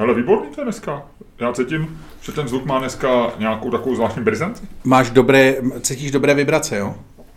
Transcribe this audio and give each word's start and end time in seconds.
Ale 0.00 0.14
výborný 0.14 0.46
to 0.54 0.60
je 0.60 0.64
dneska. 0.64 1.02
Já 1.38 1.52
cítím, 1.52 2.00
že 2.20 2.32
ten 2.32 2.48
zvuk 2.48 2.64
má 2.64 2.78
dneska 2.78 3.08
nějakou 3.38 3.70
takovou 3.70 3.94
zvláštní 3.94 4.22
brizanci. 4.22 4.64
Máš 4.84 5.10
dobré, 5.10 5.54
cítíš 5.80 6.10
dobré 6.10 6.34
vibrace, 6.34 6.76
jo? 6.76 6.94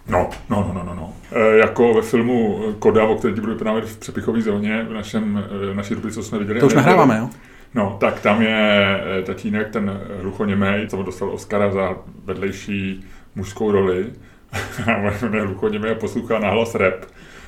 No, 0.08 0.30
no, 0.50 0.64
no, 0.68 0.74
no, 0.74 0.84
no, 0.84 0.96
no. 0.96 1.14
E, 1.32 1.58
jako 1.58 1.94
ve 1.94 2.02
filmu 2.02 2.60
Koda, 2.80 3.04
o 3.04 3.16
který 3.16 3.34
ti 3.34 3.42
budu 3.42 3.54
vyprávět 3.54 3.86
v 3.86 3.98
přepichové 3.98 4.42
zóně, 4.42 4.86
v 4.90 4.94
našem, 4.94 5.44
e, 5.72 5.76
naší 5.76 5.94
rubrice, 5.94 6.16
co 6.16 6.24
jsme 6.24 6.40
viděli. 6.40 6.60
To 6.60 6.66
už 6.66 6.74
nahráváme, 6.74 7.18
jo? 7.18 7.30
No, 7.76 7.98
tak 8.00 8.20
tam 8.20 8.42
je 8.42 9.00
e, 9.20 9.22
tatínek, 9.24 9.70
ten 9.70 10.02
hluchoněmej, 10.22 10.88
co 10.88 11.04
dostal 11.04 11.30
Oscara 11.30 11.72
za 11.72 11.96
vedlejší 12.26 13.06
mužskou 13.36 13.72
roli. 13.72 14.06
A 14.88 14.98
on 15.26 15.36
je 15.36 15.42
hluchoněmej 15.42 15.92
a 15.92 15.96
poslouchá 15.96 16.40
nahlas 16.40 16.76
rap, 16.76 17.06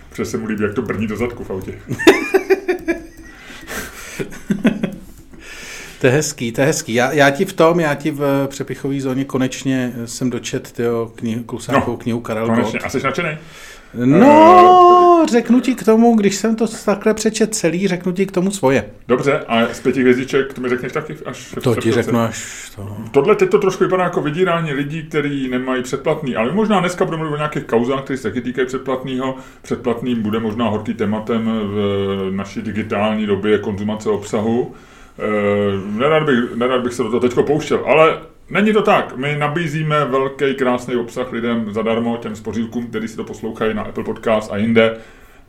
protože 0.10 0.26
se 0.26 0.38
mu 0.38 0.46
líbí, 0.46 0.64
jak 0.64 0.74
to 0.74 0.82
brní 0.82 1.08
do 1.08 1.18
zadku 1.18 1.44
v 1.44 1.50
autě. 1.50 1.74
To 6.02 6.07
je 6.07 6.14
hezký, 6.14 6.52
to 6.52 6.62
je 6.62 6.68
hezký. 6.68 6.93
Já, 6.93 7.12
já 7.12 7.30
ti 7.30 7.45
v 7.45 7.54
tom, 7.54 7.80
já 7.80 7.95
ti 7.95 8.12
v 8.12 8.48
přepichové 8.48 8.99
zóně 8.99 9.26
konečně 9.26 9.94
jsem 10.05 10.30
dočet 10.30 10.72
tyjo, 10.72 11.12
knihu, 11.16 11.44
klusákovou 11.44 11.91
no, 11.91 11.98
knihu 11.98 12.20
Karel 12.20 12.48
konečně. 12.48 12.80
A 12.80 12.90
jsi 12.90 13.03
nadšený? 13.03 13.38
No, 13.94 15.20
uh, 15.22 15.27
řeknu 15.27 15.59
ti 15.59 15.76
k 15.76 15.84
tomu, 15.84 16.16
když 16.16 16.36
jsem 16.36 16.55
to 16.55 16.67
takhle 16.86 17.13
přečet 17.13 17.55
celý, 17.55 17.88
řeknu 17.88 18.12
ti 18.12 18.26
k 18.26 18.31
tomu 18.31 18.52
svoje. 18.52 18.89
Dobře, 19.08 19.39
a 19.48 19.73
z 19.73 19.80
pěti 19.80 20.02
hvězdiček 20.02 20.53
to 20.53 20.62
mi 20.62 20.70
řekneš 20.70 20.91
taky 20.91 21.16
až... 21.26 21.55
To 21.63 21.76
ti 21.76 21.91
řeknu 21.91 22.20
až 22.20 22.72
to. 22.75 22.98
Tohle 23.12 23.36
teď 23.36 23.50
to 23.50 23.59
trošku 23.59 23.84
vypadá 23.84 24.03
jako 24.03 24.22
vydírání 24.22 24.73
lidí, 24.73 25.03
kteří 25.03 25.50
nemají 25.50 25.84
předplatný, 25.84 26.36
ale 26.36 26.52
možná 26.52 26.80
dneska 26.80 27.05
budeme 27.05 27.23
mluvit 27.23 27.34
o 27.34 27.38
nějakých 27.38 27.64
kauzách, 27.64 28.03
které 28.03 28.17
se 28.17 28.23
taky 28.23 28.41
týkají 28.41 28.67
předplatného. 28.67 29.36
Předplatným 29.62 30.22
bude 30.22 30.39
možná 30.39 30.70
horký 30.70 30.94
tématem 30.94 31.45
v 31.45 32.30
naší 32.31 32.62
digitální 32.62 33.25
době 33.25 33.58
konzumace 33.58 34.09
obsahu. 34.09 34.73
Uh, 35.18 35.98
nerad, 36.00 36.24
bych, 36.24 36.55
nerad 36.55 36.82
bych 36.82 36.94
se 36.94 37.04
do 37.04 37.10
toho 37.10 37.20
teďko 37.20 37.44
pouštěl, 37.44 37.84
ale 37.86 38.18
není 38.50 38.73
to 38.73 38.82
tak. 38.82 39.17
My 39.17 39.36
nabízíme 39.38 40.06
velký, 40.06 40.53
krásný 40.56 40.95
obsah 40.95 41.31
lidem 41.31 41.73
zadarmo, 41.73 42.17
těm 42.17 42.36
spořílkům, 42.36 42.88
kteří 42.88 43.08
si 43.08 43.16
to 43.16 43.23
poslouchají 43.23 43.73
na 43.73 43.84
Apple 43.84 44.04
Podcast 44.04 44.52
a 44.52 44.58
jinde, 44.58 44.98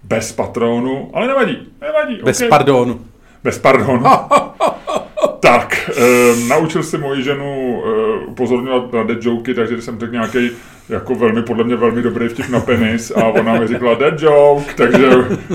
bez 0.03 0.33
patronu, 0.33 1.11
ale 1.15 1.27
nevadí, 1.27 1.59
nevadí. 1.81 2.21
Bez 2.25 2.39
okay. 2.39 2.49
pardonu. 2.49 3.01
Bez 3.45 3.59
pardonu. 3.59 4.05
tak, 5.41 5.91
uh, 5.99 6.49
naučil 6.49 6.83
si 6.83 6.99
moji 6.99 7.23
ženu 7.23 7.83
uh, 7.85 8.31
upozorňovat 8.31 8.93
na 8.93 9.03
dead 9.03 9.25
joky, 9.25 9.55
takže 9.55 9.83
jsem 9.83 9.99
tak 9.99 10.13
nějaký 10.13 10.51
jako 10.89 11.15
velmi, 11.15 11.43
podle 11.43 11.65
mě 11.65 11.77
velmi 11.77 12.03
dobrý 12.03 12.29
vtip 12.29 12.49
na 12.49 12.61
penis 12.61 13.13
a 13.17 13.25
ona 13.25 13.59
mi 13.59 13.67
řekla 13.67 13.95
dead 13.95 14.23
joke, 14.23 14.75
takže 14.75 15.09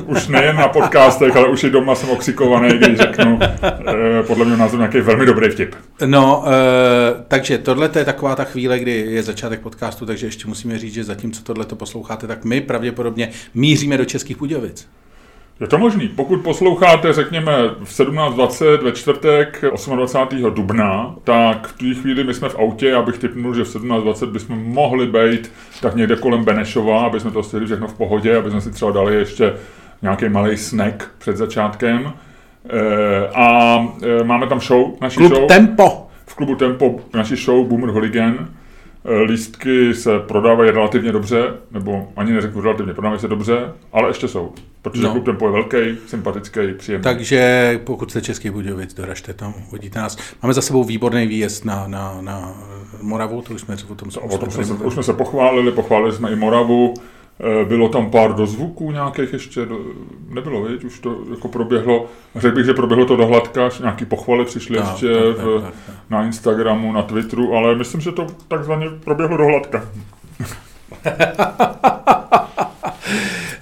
už 0.06 0.28
nejen 0.28 0.56
na 0.56 0.68
podcastech, 0.68 1.36
ale 1.36 1.48
už 1.48 1.64
i 1.64 1.70
doma 1.70 1.96
jsem 1.96 2.10
oksikovaný, 2.10 2.70
když 2.78 2.98
řeknu 2.98 3.40
eh, 3.42 4.24
podle 4.28 4.46
mě 4.46 4.58
názor 4.58 4.80
nějaký 4.80 5.00
velmi 5.00 5.26
dobrý 5.26 5.50
vtip. 5.50 5.76
No, 6.06 6.44
e, 6.48 6.52
takže 7.28 7.58
tohle 7.58 7.90
je 7.96 8.06
taková 8.06 8.36
ta 8.36 8.44
chvíle, 8.44 8.80
kdy 8.80 8.92
je 8.92 9.24
začátek 9.24 9.60
podcastu, 9.60 10.06
takže 10.06 10.28
ještě 10.28 10.48
musíme 10.48 10.80
říct, 10.80 10.94
že 10.94 11.04
zatímco 11.04 11.44
tohle 11.44 11.66
to 11.66 11.76
posloucháte, 11.76 12.28
tak 12.28 12.46
my 12.46 12.62
pravděpodobně 12.62 13.30
míříme 13.54 13.98
do 13.98 14.06
Českých 14.06 14.38
Budějovic. 14.38 14.88
Je 15.62 15.68
to 15.68 15.78
možný. 15.78 16.08
Pokud 16.08 16.42
posloucháte, 16.42 17.14
řekněme, 17.14 17.52
v 17.84 18.00
17.20 18.00 18.84
ve 18.84 18.92
čtvrtek 18.92 19.64
28. 19.96 20.54
dubna, 20.54 21.16
tak 21.24 21.68
v 21.68 21.78
té 21.78 22.02
chvíli 22.02 22.24
my 22.24 22.34
jsme 22.34 22.50
v 22.50 22.60
autě, 22.60 22.96
abych 22.96 23.18
typnul, 23.18 23.56
že 23.56 23.64
v 23.64 23.76
17.20 23.76 24.26
bychom 24.32 24.64
mohli 24.64 25.08
být 25.08 25.52
tak 25.82 25.96
někde 25.96 26.16
kolem 26.16 26.44
Benešova, 26.44 27.02
aby 27.06 27.20
jsme 27.20 27.32
to 27.32 27.44
stihli 27.44 27.66
všechno 27.66 27.88
v 27.88 27.94
pohodě, 27.94 28.38
aby 28.38 28.50
jsme 28.52 28.62
si 28.62 28.72
třeba 28.72 28.92
dali 28.92 29.16
ještě 29.16 29.54
nějaký 30.02 30.30
malý 30.30 30.58
snack 30.58 31.12
před 31.18 31.38
začátkem. 31.38 32.14
E, 32.70 33.28
a 33.28 33.80
e, 34.22 34.24
máme 34.24 34.48
tam 34.48 34.60
show, 34.60 34.92
naší 35.02 35.18
Klub 35.18 35.34
show. 35.34 35.48
Tempo. 35.48 36.08
V 36.26 36.36
klubu 36.36 36.56
Tempo 36.56 37.00
naší 37.14 37.36
show 37.36 37.68
Boomer 37.68 37.90
Hooligan 37.90 38.48
lístky 39.26 39.94
se 39.94 40.20
prodávají 40.20 40.72
relativně 40.72 41.12
dobře, 41.12 41.54
nebo 41.72 42.08
ani 42.16 42.32
neřeknu 42.32 42.62
relativně, 42.62 42.94
prodávají 42.94 43.22
se 43.22 43.28
dobře, 43.28 43.74
ale 43.94 44.10
ještě 44.10 44.28
jsou. 44.28 44.54
Protože 44.82 45.04
no. 45.04 45.12
klub 45.12 45.26
Tempo 45.26 45.46
je 45.46 45.52
velký, 45.52 45.98
sympatický, 46.08 46.60
příjemný. 46.78 47.04
Takže 47.04 47.80
pokud 47.84 48.12
jste 48.12 48.22
Český 48.22 48.50
Budějovic, 48.50 48.94
doražte 48.94 49.34
tam, 49.34 49.54
uvidíte 49.70 50.00
nás. 50.00 50.18
Máme 50.44 50.54
za 50.54 50.62
sebou 50.62 50.84
výborný 50.84 51.28
výjezd 51.28 51.66
na, 51.66 51.88
na, 51.88 52.18
na 52.22 52.54
Moravu, 53.02 53.42
to 53.42 53.54
už 53.54 53.62
jsme 53.62 53.76
o 53.90 53.96
tom, 53.96 54.10
to, 54.10 54.22
o 54.22 54.38
tom 54.38 54.52
jsme, 54.52 54.76
už 54.76 54.94
jsme 54.94 55.04
se 55.04 55.14
pochválili, 55.14 55.72
pochválili 55.72 56.16
jsme 56.16 56.32
i 56.32 56.36
Moravu. 56.36 56.94
Eh, 57.44 57.66
bylo 57.66 57.90
tam 57.90 58.12
pár 58.12 58.34
dozvuků 58.34 58.92
nějakých 58.92 59.34
ještě, 59.34 59.68
nebylo, 60.30 60.64
viď? 60.64 60.84
už 60.84 61.00
to 61.00 61.18
jako 61.32 61.48
proběhlo, 61.48 62.06
řekl 62.36 62.56
bych, 62.56 62.66
že 62.66 62.74
proběhlo 62.74 63.06
to 63.06 63.16
dohladka, 63.16 63.70
nějaký 63.80 64.06
pochvaly 64.06 64.46
přišly 64.46 64.80
no, 64.80 64.86
ještě 64.92 65.08
tak, 65.14 65.46
v, 65.46 65.62
tak, 65.62 65.74
tak. 65.86 65.96
na 66.10 66.26
Instagramu, 66.26 66.92
na 66.94 67.02
Twitteru, 67.02 67.56
ale 67.56 67.76
myslím, 67.76 68.02
že 68.02 68.12
to 68.12 68.28
takzvaně 68.48 68.86
proběhlo 69.04 69.38
dohladka. 69.38 69.86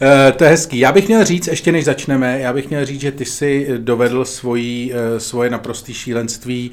Eh, 0.01 0.31
to 0.31 0.43
je 0.43 0.49
hezký. 0.49 0.79
Já 0.79 0.91
bych 0.91 1.07
měl 1.07 1.25
říct, 1.25 1.47
ještě 1.47 1.71
než 1.71 1.85
začneme, 1.85 2.39
já 2.39 2.53
bych 2.53 2.69
měl 2.69 2.85
říct, 2.85 3.01
že 3.01 3.11
ty 3.11 3.25
si 3.25 3.67
dovedl 3.77 4.25
svojí, 4.25 4.93
eh, 4.93 5.19
svoje 5.19 5.49
naprosté 5.49 5.93
šílenství 5.93 6.71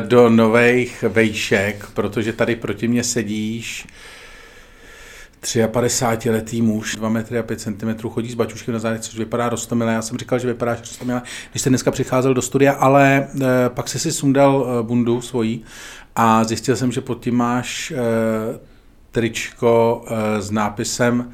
do 0.00 0.28
nových 0.30 1.04
vejšek, 1.08 1.86
protože 1.94 2.32
tady 2.32 2.56
proti 2.56 2.88
mě 2.88 3.04
sedíš 3.04 3.86
53-letý 5.46 6.62
muž, 6.62 6.96
2 6.96 7.08
metry 7.08 7.38
a 7.38 7.42
5 7.42 7.60
cm, 7.60 8.08
chodí 8.08 8.30
s 8.30 8.34
bačuškem 8.34 8.74
na 8.74 8.78
zádech, 8.80 9.00
což 9.00 9.18
vypadá 9.18 9.48
rostomile. 9.48 9.92
Já 9.92 10.02
jsem 10.02 10.18
říkal, 10.18 10.38
že 10.38 10.48
vypadá 10.48 10.74
rostomile, 10.74 11.22
když 11.50 11.60
jste 11.60 11.70
dneska 11.70 11.90
přicházel 11.90 12.34
do 12.34 12.42
studia, 12.42 12.72
ale 12.72 13.28
e, 13.42 13.68
pak 13.68 13.88
se 13.88 13.98
si 13.98 14.12
sundal 14.12 14.66
e, 14.66 14.82
bundu 14.82 15.20
svojí 15.20 15.64
a 16.16 16.44
zjistil 16.44 16.76
jsem, 16.76 16.92
že 16.92 17.00
pod 17.00 17.20
tím 17.20 17.34
máš 17.34 17.90
e, 17.90 17.96
tričko 19.10 20.04
e, 20.08 20.42
s 20.42 20.50
nápisem 20.50 21.32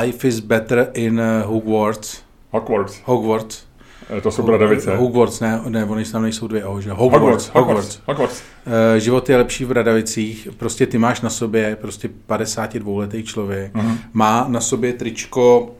Life 0.00 0.28
is 0.28 0.40
better 0.40 0.90
in 0.94 1.22
Hogwarts. 1.44 2.22
Hogwarts. 2.50 3.00
Hogwarts. 3.04 3.65
Eh, 4.10 4.20
to 4.20 4.30
jsou 4.30 4.42
Bradavice. 4.42 4.96
Hogwarts, 4.96 5.40
ne, 5.40 5.60
ne, 5.68 5.84
oni 5.84 6.04
tam 6.04 6.22
nejsou 6.22 6.46
dvě 6.46 6.64
O, 6.64 6.80
že? 6.80 6.90
Hogwarts. 6.90 7.20
Hogwarts. 7.20 7.50
Hogwarts. 7.54 8.00
Hogwarts. 8.06 8.42
Uh, 8.66 8.72
život 8.98 9.28
je 9.28 9.36
lepší 9.36 9.64
v 9.64 9.68
Bradavicích, 9.68 10.48
prostě 10.56 10.86
ty 10.86 10.98
máš 10.98 11.20
na 11.20 11.30
sobě, 11.30 11.76
prostě 11.80 12.10
52-letý 12.28 13.22
člověk, 13.22 13.74
uh-huh. 13.74 13.96
má 14.12 14.46
na 14.48 14.60
sobě 14.60 14.92
tričko, 14.92 15.74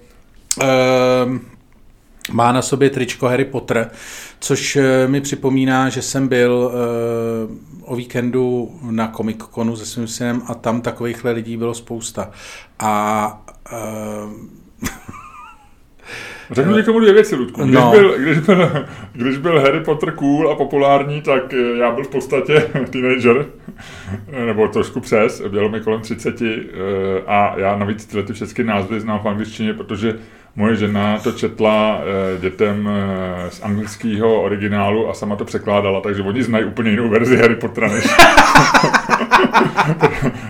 uh, 0.62 1.38
má 2.32 2.52
na 2.52 2.62
sobě 2.62 2.90
tričko 2.90 3.26
Harry 3.26 3.44
Potter, 3.44 3.90
což 4.40 4.76
uh, 4.76 4.82
mi 5.06 5.20
připomíná, 5.20 5.88
že 5.88 6.02
jsem 6.02 6.28
byl 6.28 6.72
uh, 6.72 7.92
o 7.92 7.96
víkendu 7.96 8.70
na 8.82 9.08
Comic 9.16 9.38
Conu 9.54 9.76
se 9.76 9.86
svým 9.86 10.08
synem 10.08 10.42
a 10.46 10.54
tam 10.54 10.80
takovýchhle 10.80 11.32
lidí 11.32 11.56
bylo 11.56 11.74
spousta. 11.74 12.30
A 12.78 13.44
uh, 13.72 14.32
Řeknu 16.50 16.74
ti 16.74 16.82
k 16.82 16.84
tomu 16.84 17.00
dvě 17.00 17.12
věci, 17.12 17.36
Ludku. 17.36 17.62
Když, 17.62 17.74
no. 17.74 17.90
byl, 17.90 18.18
když, 18.18 18.38
byl, 18.38 18.70
když 19.12 19.38
byl 19.38 19.60
Harry 19.60 19.80
Potter 19.80 20.12
cool 20.12 20.50
a 20.50 20.54
populární, 20.54 21.22
tak 21.22 21.54
eh, 21.54 21.78
já 21.78 21.90
byl 21.90 22.04
v 22.04 22.08
podstatě 22.08 22.54
teenager, 22.90 23.46
nebo 24.46 24.68
trošku 24.68 25.00
přes, 25.00 25.42
byl 25.48 25.68
mi 25.68 25.80
kolem 25.80 26.00
30 26.00 26.42
eh, 26.42 26.46
a 27.26 27.54
já 27.56 27.76
navíc 27.76 28.06
tyhle 28.06 28.22
ty 28.22 28.32
všechny 28.32 28.64
názvy 28.64 29.00
znám 29.00 29.18
v 29.18 29.28
angličtině, 29.28 29.74
protože 29.74 30.14
moje 30.56 30.76
žena 30.76 31.18
to 31.18 31.32
četla 31.32 32.00
eh, 32.00 32.40
dětem 32.40 32.88
z 33.48 33.62
anglického 33.62 34.42
originálu 34.42 35.08
a 35.08 35.14
sama 35.14 35.36
to 35.36 35.44
překládala, 35.44 36.00
takže 36.00 36.22
oni 36.22 36.42
znají 36.42 36.64
úplně 36.64 36.90
jinou 36.90 37.08
verzi 37.08 37.36
Harry 37.36 37.56
Pottera 37.56 37.88
než... 37.88 38.04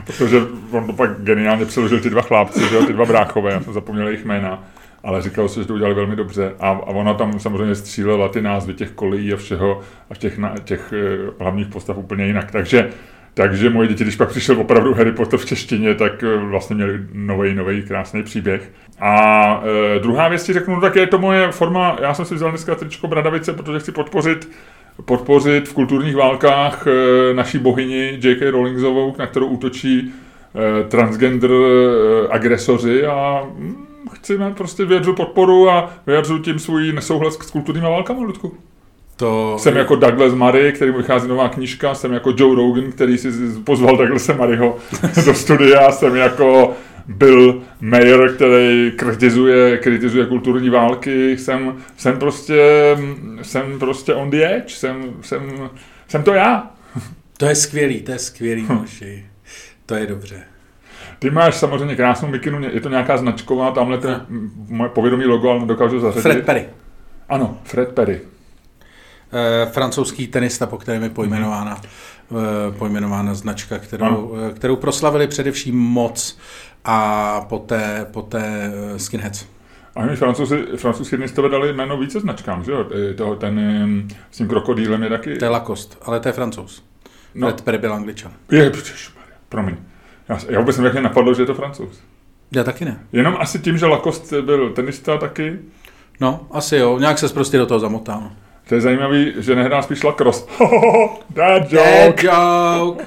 protože 0.05 0.41
on 0.71 0.87
to 0.87 0.93
pak 0.93 1.11
geniálně 1.23 1.65
přeložil 1.65 2.01
ty 2.01 2.11
dva 2.11 2.23
chlápci, 2.23 2.61
ty 2.87 2.93
dva 2.93 3.05
bráchové, 3.05 3.53
já 3.53 3.61
jsem 3.61 3.73
zapomněl 3.73 4.07
jejich 4.07 4.25
jména 4.25 4.63
ale 5.07 5.23
říkalo 5.23 5.49
se, 5.49 5.61
že 5.61 5.67
to 5.67 5.75
udělali 5.75 5.95
velmi 5.95 6.17
dobře 6.17 6.55
a, 6.61 6.69
a 6.69 6.87
ona 6.87 7.15
tam 7.15 7.41
samozřejmě 7.41 7.75
střílela 7.75 8.29
ty 8.29 8.43
názvy 8.43 8.75
těch 8.75 8.91
kolejí 8.91 9.33
a 9.33 9.37
všeho 9.37 9.81
a 10.11 10.15
těch, 10.15 10.39
na, 10.39 10.55
těch 10.65 10.93
eh, 10.93 11.31
hlavních 11.41 11.69
postav 11.69 11.97
úplně 11.97 12.27
jinak. 12.27 12.51
Takže 12.51 12.91
takže 13.35 13.71
moje 13.71 13.89
děti, 13.89 14.05
když 14.05 14.17
pak 14.17 14.29
přišel 14.29 14.61
opravdu 14.61 14.95
Harry 14.95 15.13
Potter 15.13 15.39
v 15.39 15.45
češtině, 15.45 15.95
tak 15.95 16.23
eh, 16.23 16.37
vlastně 16.37 16.77
měli 16.77 16.99
nový, 17.13 17.55
nový 17.55 17.83
krásný 17.83 18.23
příběh. 18.23 18.73
A 19.01 19.63
e, 19.97 19.99
druhá 19.99 20.29
věc 20.29 20.45
ti 20.45 20.53
řeknu, 20.53 20.75
no, 20.75 20.81
tak 20.81 20.97
je 20.97 21.07
to 21.07 21.19
moje 21.19 21.53
forma, 21.53 21.97
já 22.03 22.15
jsem 22.15 22.25
si 22.25 22.35
vzal 22.35 22.51
dneska 22.51 22.75
tričko 22.75 23.09
Bradavice, 23.09 23.53
protože 23.53 23.79
chci 23.79 23.93
podpořit 23.93 24.49
podpořit 25.05 25.69
v 25.69 25.73
kulturních 25.75 26.17
válkách 26.17 26.87
naší 27.33 27.59
bohyni 27.59 28.19
J.K. 28.23 28.51
Rowlingzovou, 28.51 29.15
na 29.19 29.27
kterou 29.27 29.47
útočí 29.47 30.13
transgender 30.89 31.51
agresoři 32.31 33.07
a 33.07 33.47
mm, 33.57 33.96
chci 34.13 34.39
prostě 34.57 34.85
vyjadřu 34.85 35.13
podporu 35.13 35.71
a 35.71 35.91
vyjadřu 36.07 36.39
tím 36.39 36.59
svůj 36.59 36.93
nesouhlas 36.93 37.35
s 37.35 37.51
kulturníma 37.51 37.89
válkama, 37.89 38.23
Ludku. 38.23 38.55
To... 39.17 39.57
Jsem 39.59 39.77
jako 39.77 39.97
Douglas 39.97 40.35
Murray, 40.35 40.73
který 40.73 40.91
mu 40.91 40.97
vychází 40.97 41.29
nová 41.29 41.49
knížka, 41.49 41.95
jsem 41.95 42.13
jako 42.13 42.35
Joe 42.37 42.57
Rogan, 42.57 42.93
který 42.93 43.19
si 43.19 43.29
pozval 43.65 43.97
Douglasa 43.97 44.33
Murrayho 44.33 44.77
do 45.27 45.35
studia, 45.35 45.93
jsem 45.93 46.17
jako 46.17 46.73
byl 47.07 47.63
mayor, 47.81 48.35
který 48.35 48.93
kritizuje, 48.97 49.79
kritizuje 49.79 50.27
kulturní 50.27 50.71
války, 50.71 51.39
jsem, 51.39 51.77
jsem 51.97 52.19
prostě, 52.19 52.63
jsem 53.43 53.79
prostě 53.79 54.15
on 54.15 54.31
the 54.31 54.45
edge, 54.45 54.75
jsem, 54.75 55.13
jsem, 55.21 55.71
jsem 56.09 56.23
to 56.23 56.35
já. 56.35 56.71
To 57.37 57.47
je 57.47 57.55
skvělý, 57.55 58.03
to 58.03 58.13
je 58.13 58.19
skvělý, 58.19 58.67
moši. 58.69 59.27
To 59.87 59.95
je 59.95 60.07
dobře. 60.07 60.43
Ty 61.19 61.31
máš 61.31 61.55
samozřejmě 61.55 61.97
krásnou 61.97 62.29
mikinu, 62.29 62.63
je 62.63 62.81
to 62.81 62.89
nějaká 62.89 63.17
značková, 63.17 63.71
tamhle 63.71 63.99
to 63.99 64.09
je 64.09 64.21
moje 64.69 64.91
povědomí 64.91 65.25
logo, 65.25 65.51
ale 65.51 65.67
dokážu 65.67 66.01
zařadit. 66.01 66.23
Fred 66.23 66.47
Perry. 66.47 66.69
Ano, 67.29 67.59
Fred 67.65 67.89
Perry. 67.89 68.21
E, 69.33 69.67
francouzský 69.67 70.27
tenista, 70.27 70.67
po 70.67 70.79
kterém 70.79 71.03
je 71.03 71.11
pojmenována, 71.11 71.81
e, 71.81 72.73
pojmenována 72.73 73.35
značka, 73.35 73.79
kterou, 73.79 74.37
e, 74.51 74.55
kterou 74.55 74.77
proslavili 74.77 75.27
především 75.27 75.79
moc 75.79 76.39
a 76.85 77.41
poté, 77.49 78.07
poté 78.11 78.73
skinheads. 78.97 79.47
A 79.97 80.07
my 80.07 80.17
francouzi, 80.17 80.65
francouzský 80.77 81.17
tenistové 81.17 81.49
dali 81.49 81.73
jméno 81.73 81.99
více 81.99 82.21
značkám, 82.21 82.65
že 82.65 82.73
jo? 82.73 82.87
Toho, 83.17 83.37
ten 83.37 83.61
s 84.31 84.37
tím 84.37 84.49
krokodýlem 84.49 85.03
je 85.03 85.09
taky... 85.09 85.37
To 85.37 85.45
je 85.45 85.49
Lacoste, 85.49 85.97
ale 86.03 86.21
to 86.21 86.29
je 86.29 86.33
francouz. 86.33 86.85
No. 87.35 87.47
Fred 87.49 87.61
Perry 87.61 87.79
byl 87.79 87.95
angličan. 87.95 88.33
Je, 88.51 88.73
promiň. 89.49 89.77
Já, 90.29 90.39
já 90.49 90.61
vůbec 90.61 90.77
nevím, 90.77 90.85
jak 90.85 90.93
mě 90.93 91.03
napadlo, 91.03 91.35
že 91.35 91.43
je 91.43 91.47
to 91.47 91.55
francouz. 91.55 92.01
Já 92.55 92.65
taky 92.65 92.85
ne. 92.85 93.01
Jenom 93.13 93.37
asi 93.39 93.59
tím, 93.59 93.79
že 93.79 93.87
Lacoste 93.87 94.43
byl 94.43 94.71
tenista 94.71 95.19
taky. 95.19 95.59
No, 96.21 96.47
asi 96.51 96.77
jo. 96.77 96.99
Nějak 96.99 97.19
se 97.19 97.29
prostě 97.29 97.59
do 97.59 97.67
toho 97.67 97.81
zamotal. 97.81 98.31
To 98.69 98.75
je 98.75 98.81
zajímavý, 98.81 99.33
že 99.37 99.55
nehrá 99.55 99.83
spíš 99.83 100.03
lacrosse. 100.03 100.45
Dad 101.31 101.73
joke. 101.73 102.23
Dad 102.23 102.23
joke. 102.23 103.07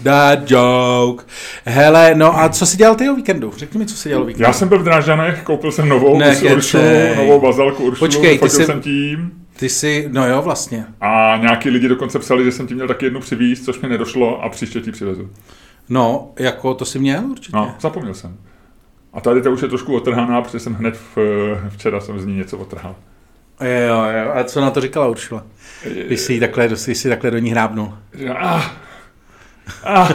Dad 0.00 0.50
joke. 0.50 1.24
Hele, 1.64 2.14
no 2.14 2.40
a 2.40 2.48
co 2.48 2.66
si 2.66 2.76
dělal 2.76 2.94
ty 2.94 3.10
o 3.10 3.14
víkendu? 3.14 3.52
Řekni 3.56 3.78
mi, 3.78 3.86
co 3.86 3.96
si 3.96 4.08
dělal 4.08 4.22
o 4.22 4.26
víkendu. 4.26 4.44
Já 4.44 4.52
jsem 4.52 4.68
byl 4.68 4.78
v 4.78 4.84
Drážďanech, 4.84 5.42
koupil 5.42 5.72
jsem 5.72 5.88
novou 5.88 6.18
ne, 6.18 6.36
Uršulu, 6.54 6.84
novou 7.16 7.40
bazalku 7.40 7.84
Uršulu, 7.84 8.10
Počkej, 8.10 8.38
ty 8.38 8.50
jsi, 8.50 8.64
jsem 8.64 8.80
tím. 8.80 9.32
Ty 9.56 9.68
jsi, 9.68 10.08
no 10.12 10.28
jo, 10.28 10.42
vlastně. 10.42 10.84
A 11.00 11.36
nějaký 11.40 11.70
lidi 11.70 11.88
dokonce 11.88 12.18
psali, 12.18 12.44
že 12.44 12.52
jsem 12.52 12.66
ti 12.66 12.74
měl 12.74 12.88
taky 12.88 13.06
jednu 13.06 13.20
přivízt, 13.20 13.64
což 13.64 13.80
mi 13.80 13.88
nedošlo 13.88 14.42
a 14.42 14.48
příště 14.48 14.80
ti 14.80 14.92
přivezu. 14.92 15.30
No, 15.88 16.30
jako 16.38 16.74
to 16.74 16.84
si 16.84 16.98
měl 16.98 17.24
určitě. 17.24 17.56
No, 17.56 17.74
zapomněl 17.80 18.14
jsem. 18.14 18.36
A 19.12 19.20
tady 19.20 19.42
to 19.42 19.52
už 19.52 19.62
je 19.62 19.68
trošku 19.68 19.96
otrhaná, 19.96 20.42
protože 20.42 20.60
jsem 20.60 20.74
hned 20.74 20.96
v, 21.16 21.18
včera 21.68 22.00
jsem 22.00 22.20
z 22.20 22.26
ní 22.26 22.36
něco 22.36 22.58
otrhal. 22.58 22.94
Jo, 23.60 24.04
jo, 24.04 24.32
a 24.34 24.44
co 24.44 24.60
na 24.60 24.70
to 24.70 24.80
říkala 24.80 25.08
Uršula? 25.08 25.42
Když 26.06 26.20
jsi 26.20 26.40
takhle, 26.40 26.66
když 26.66 26.80
jsi 26.80 27.08
takhle 27.08 27.30
do 27.30 27.38
ní 27.38 27.50
hrábnul. 27.50 27.94
Ah, 28.38 28.62
ah, 29.84 30.08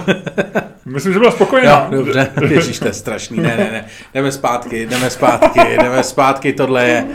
myslím, 0.86 1.14
že 1.14 1.20
byla 1.20 1.32
spokojená. 1.32 1.72
Jo, 1.72 1.98
dobře, 1.98 2.32
ježíš, 2.50 2.80
to 2.80 2.88
je 2.88 2.94
strašný. 2.94 3.38
Ne, 3.38 3.58
ne, 3.58 3.70
ne, 3.72 3.86
jdeme 4.14 4.32
zpátky, 4.32 4.86
jdeme 4.86 5.10
zpátky, 5.10 5.60
jdeme 5.60 6.04
zpátky, 6.04 6.54
tohle 6.54 6.88
je, 6.88 7.06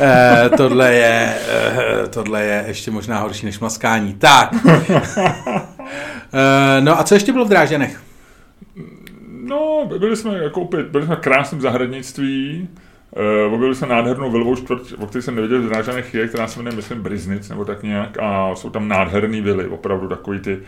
uh, 0.00 0.56
tohle 0.56 0.94
je, 0.94 1.34
uh, 2.02 2.08
tohle 2.08 2.44
je 2.44 2.64
ještě 2.66 2.90
možná 2.90 3.20
horší 3.20 3.46
než 3.46 3.58
maskání. 3.58 4.14
Tak. 4.14 4.54
Uh, 6.34 6.84
no 6.84 7.00
a 7.00 7.04
co 7.04 7.14
ještě 7.14 7.32
bylo 7.32 7.44
v 7.44 7.48
Dráženech? 7.48 8.00
No, 9.42 9.90
byli 9.98 10.16
jsme 10.16 10.50
koupit, 10.50 10.86
byli 10.86 11.06
jsme 11.06 11.16
v 11.16 11.20
krásném 11.20 11.60
zahradnictví, 11.60 12.68
Uh, 13.16 13.54
objevili 13.54 13.74
jsme 13.74 13.88
nádhernou 13.88 14.30
vilovou 14.30 14.56
čtvrť, 14.56 14.92
o 14.98 15.06
které 15.06 15.22
jsem 15.22 15.34
nevěděl, 15.34 15.62
že 15.62 15.68
Drážanech 15.68 16.14
je, 16.14 16.28
která 16.28 16.46
se 16.46 16.58
jmenuje, 16.58 16.76
myslím, 16.76 17.02
Briznic, 17.02 17.48
nebo 17.48 17.64
tak 17.64 17.82
nějak, 17.82 18.18
a 18.20 18.54
jsou 18.54 18.70
tam 18.70 18.88
nádherný 18.88 19.40
vily, 19.40 19.66
opravdu 19.66 20.08
takový 20.08 20.40
ty, 20.40 20.58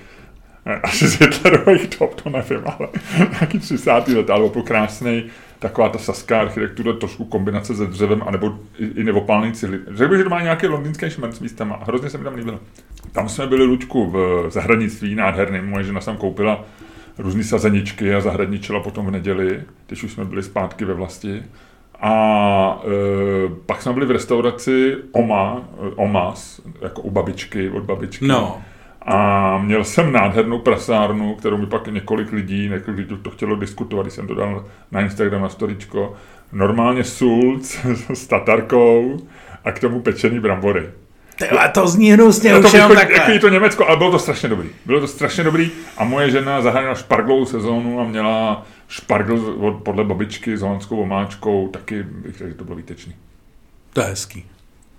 eh, 0.66 0.75
asi 0.82 1.08
z 1.08 1.20
Hitlerových 1.20 1.99
top, 1.99 2.22
to 2.22 2.31
nevím, 2.31 2.62
ale 2.64 2.88
nějaký 3.31 3.58
30. 3.58 3.90
let, 3.90 4.31
ale 4.31 4.44
opravdu 4.44 4.62
krásný, 4.62 5.25
taková 5.58 5.88
ta 5.88 5.99
saská 5.99 6.40
architektura, 6.40 6.93
trošku 6.93 7.25
kombinace 7.25 7.75
se 7.75 7.87
dřevem, 7.87 8.22
anebo 8.26 8.58
i, 8.78 8.87
i 8.87 9.05
nevopálný 9.05 9.52
cihly. 9.52 9.81
Řekl 9.90 10.10
bych, 10.10 10.19
že 10.19 10.25
to 10.25 10.31
má 10.31 10.43
nějaký 10.43 10.66
londýnský 10.66 11.10
šmrnc 11.10 11.37
s 11.37 11.40
místama, 11.40 11.81
hrozně 11.87 12.10
se 12.10 12.19
mi 12.19 12.25
tam 12.25 12.34
líbilo. 12.34 12.60
Tam 13.12 13.28
jsme 13.28 13.46
byli 13.46 13.64
Lučku 13.64 14.10
v 14.10 14.46
zahradnictví 14.50 15.14
nádherným, 15.14 15.66
moje 15.66 15.84
žena 15.84 16.00
jsem 16.00 16.16
koupila 16.16 16.64
různé 17.19 17.44
sazeničky 17.44 18.14
a 18.14 18.20
zahradničila 18.20 18.81
potom 18.81 19.06
v 19.06 19.10
neděli, 19.10 19.62
když 19.87 20.02
už 20.02 20.12
jsme 20.12 20.25
byli 20.25 20.43
zpátky 20.43 20.84
ve 20.84 20.94
vlasti. 20.94 21.43
A 22.00 22.82
e, 22.84 23.49
pak 23.66 23.82
jsme 23.82 23.93
byli 23.93 24.06
v 24.06 24.10
restauraci 24.10 24.96
Oma, 25.12 25.69
Omas, 25.96 26.60
jako 26.81 27.02
u 27.02 27.10
babičky, 27.10 27.70
od 27.70 27.82
babičky. 27.82 28.26
No. 28.26 28.62
A 29.10 29.58
měl 29.58 29.84
jsem 29.84 30.12
nádhernou 30.12 30.58
prasárnu, 30.58 31.34
kterou 31.34 31.56
mi 31.56 31.66
pak 31.66 31.87
několik 31.87 32.32
lidí, 32.32 32.69
několik 32.69 32.99
lidí 32.99 33.22
to 33.22 33.31
chtělo 33.31 33.56
diskutovat, 33.56 34.02
když 34.02 34.14
jsem 34.14 34.26
to 34.26 34.34
dal 34.34 34.64
na 34.90 35.00
Instagram 35.00 35.43
na 35.43 35.49
storičko. 35.49 36.14
Normálně 36.52 37.05
sulc 37.05 37.78
s 38.14 38.26
tatarkou 38.26 39.20
a 39.64 39.72
k 39.72 39.78
tomu 39.81 40.00
pečený 40.00 40.40
brambory. 40.40 40.90
Tyhle, 41.37 41.69
to 41.69 41.88
zní 41.88 42.12
hnusně, 42.12 42.58
už 42.58 42.70
to, 42.70 42.76
jako, 42.76 42.93
jako 42.93 43.31
je 43.31 43.38
to 43.38 43.49
Německo, 43.49 43.87
ale 43.87 43.96
bylo 43.96 44.10
to 44.10 44.19
strašně 44.19 44.49
dobrý. 44.49 44.69
Bylo 44.87 45.00
to 45.00 45.06
strašně 45.06 45.44
dobrý 45.44 45.70
a 45.96 46.05
moje 46.05 46.31
žena 46.31 46.62
zahájila 46.62 46.94
šparglovou 46.94 47.46
sezónu 47.46 48.00
a 48.00 48.05
měla 48.05 48.66
špargl 48.88 49.56
od, 49.60 49.72
podle 49.72 50.05
babičky 50.05 50.56
s 50.56 50.60
holandskou 50.60 51.02
omáčkou, 51.02 51.69
taky 51.69 52.02
bych 52.02 52.37
řekl, 52.37 52.49
že 52.49 52.55
to 52.55 52.64
bylo 52.64 52.76
výtečný. 52.76 53.14
To 53.93 54.00
je 54.00 54.06
hezký. 54.06 54.44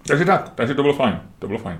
Takže 0.07 0.25
tak, 0.25 0.51
takže 0.55 0.73
to 0.73 0.81
bylo 0.81 0.93
fajn, 0.93 1.19
to 1.39 1.47
bylo 1.47 1.59
fajn. 1.59 1.77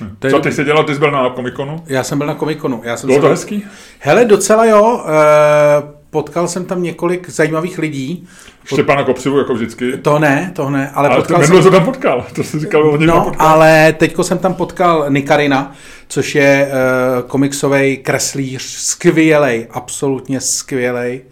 Hm. 0.00 0.16
Co 0.30 0.38
ty 0.40 0.52
jsi 0.52 0.64
dělal, 0.64 0.84
ty 0.84 0.94
jsi 0.94 0.98
byl 0.98 1.10
na 1.10 1.30
komikonu? 1.30 1.82
Já 1.86 2.04
jsem 2.04 2.18
byl 2.18 2.26
na 2.26 2.34
komikonu. 2.34 2.80
Já 2.84 2.96
jsem 2.96 3.06
bylo 3.06 3.18
to 3.18 3.20
byl... 3.20 3.30
hezký? 3.30 3.64
Hele, 3.98 4.24
docela 4.24 4.64
jo. 4.64 5.04
E, 5.08 6.02
potkal 6.10 6.48
jsem 6.48 6.64
tam 6.64 6.82
několik 6.82 7.30
zajímavých 7.30 7.78
lidí. 7.78 8.28
Štěpána 8.64 9.04
Kopřivu, 9.04 9.38
jako 9.38 9.54
vždycky. 9.54 9.96
To 9.96 10.18
ne, 10.18 10.52
to 10.54 10.70
ne, 10.70 10.90
ale, 10.94 11.08
ale 11.08 11.16
potkal 11.16 11.62
jsem... 11.62 11.72
tam 11.72 11.84
potkal, 11.84 12.26
to 12.34 12.44
jsi 12.44 12.58
říkal 12.58 12.88
o 12.88 12.96
No, 12.96 13.24
potkal. 13.24 13.48
ale 13.48 13.92
teďko 13.92 14.24
jsem 14.24 14.38
tam 14.38 14.54
potkal 14.54 15.06
Nikarina, 15.08 15.72
což 16.08 16.34
je 16.34 16.68
uh, 16.68 17.28
komiksový 17.28 17.96
kreslíř, 17.96 18.62
skvělej, 18.62 19.66
absolutně 19.70 20.40
skvělej 20.40 21.22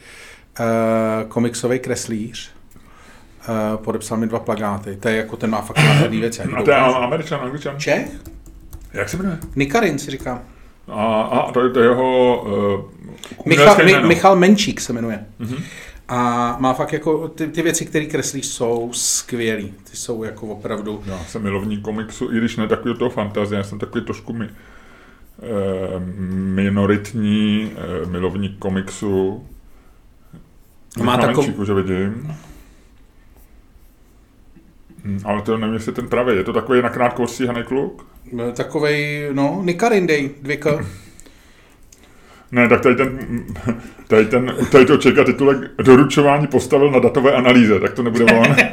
uh, 0.61 1.29
komiksový 1.29 1.79
kreslíř. 1.79 2.51
Uh, 3.49 3.85
podepsal 3.85 4.19
mi 4.19 4.27
dva 4.27 4.39
plagáty. 4.39 4.97
To 4.97 5.09
je 5.09 5.17
jako 5.17 5.37
ten 5.37 5.51
má 5.51 5.61
fakt 5.61 5.79
nádherný 5.79 6.21
věc. 6.21 6.41
A 6.57 6.63
to 6.63 6.71
je 6.71 6.77
američan, 6.77 7.41
angličan? 7.43 7.79
Čech? 7.79 8.11
Jak 8.93 9.09
se 9.09 9.17
jmenuje? 9.17 9.39
Nikarin 9.57 9.99
si 9.99 10.11
říkám. 10.11 10.43
A, 10.89 11.23
a 11.23 11.53
to 11.53 11.65
je 11.65 11.71
to 11.71 11.81
jeho 11.81 12.43
uh, 12.43 13.47
Michal, 13.47 13.85
Mi, 13.85 14.09
Michal 14.09 14.37
Menčík 14.37 14.81
se 14.81 14.93
jmenuje. 14.93 15.27
Mm-hmm. 15.41 15.63
A 16.09 16.57
má 16.61 16.75
fakt 16.75 16.93
jako 16.93 17.29
ty, 17.29 17.47
ty 17.47 17.63
věci, 17.63 17.87
které 17.87 18.07
kreslíš, 18.07 18.47
jsou 18.47 18.91
skvělý. 18.93 19.75
Ty 19.91 19.97
jsou 19.97 20.25
jako 20.25 20.47
opravdu... 20.47 21.03
Já 21.07 21.19
jsem 21.19 21.43
milovník 21.43 21.83
komiksu, 21.83 22.33
i 22.33 22.39
když 22.39 22.57
ne 22.57 22.69
takový 22.69 22.99
toho 22.99 23.11
fantazie, 23.11 23.59
já 23.59 23.65
jsem 23.65 23.79
takový 23.79 24.05
trošku 24.05 24.33
mi, 24.33 24.45
eh, 24.47 26.01
minoritní 26.29 27.73
eh, 27.77 28.07
milovník 28.07 28.59
komiksu. 28.59 29.47
Má 31.03 31.17
takový... 31.17 31.49
už 31.49 31.71
vidím. 31.71 32.37
Hm, 35.05 35.21
ale 35.25 35.43
to 35.43 35.59
nevím, 35.59 35.75
jestli 35.75 35.93
ten 35.93 36.09
pravý. 36.09 36.37
Je 36.37 36.45
to 36.45 36.53
takový 36.53 36.83
nakrátko 36.83 37.23
ostříhaný 37.23 37.63
kluk? 37.63 38.07
Takovej, 38.57 39.29
no, 39.33 39.61
Nikarindej, 39.65 40.31
dvěka. 40.43 40.85
Ne, 42.53 42.69
tak 42.69 42.81
tady 42.81 42.95
ten, 42.95 43.19
tady 44.07 44.27
ten, 44.27 44.55
tady 44.73 44.87
to 44.87 44.97
čeká 44.97 45.25
titulek 45.25 45.59
doručování 45.83 46.47
postavil 46.47 46.91
na 46.91 46.99
datové 46.99 47.33
analýze, 47.33 47.81
tak 47.81 47.95
to 47.95 48.03
nebude 48.03 48.25
on. 48.25 48.57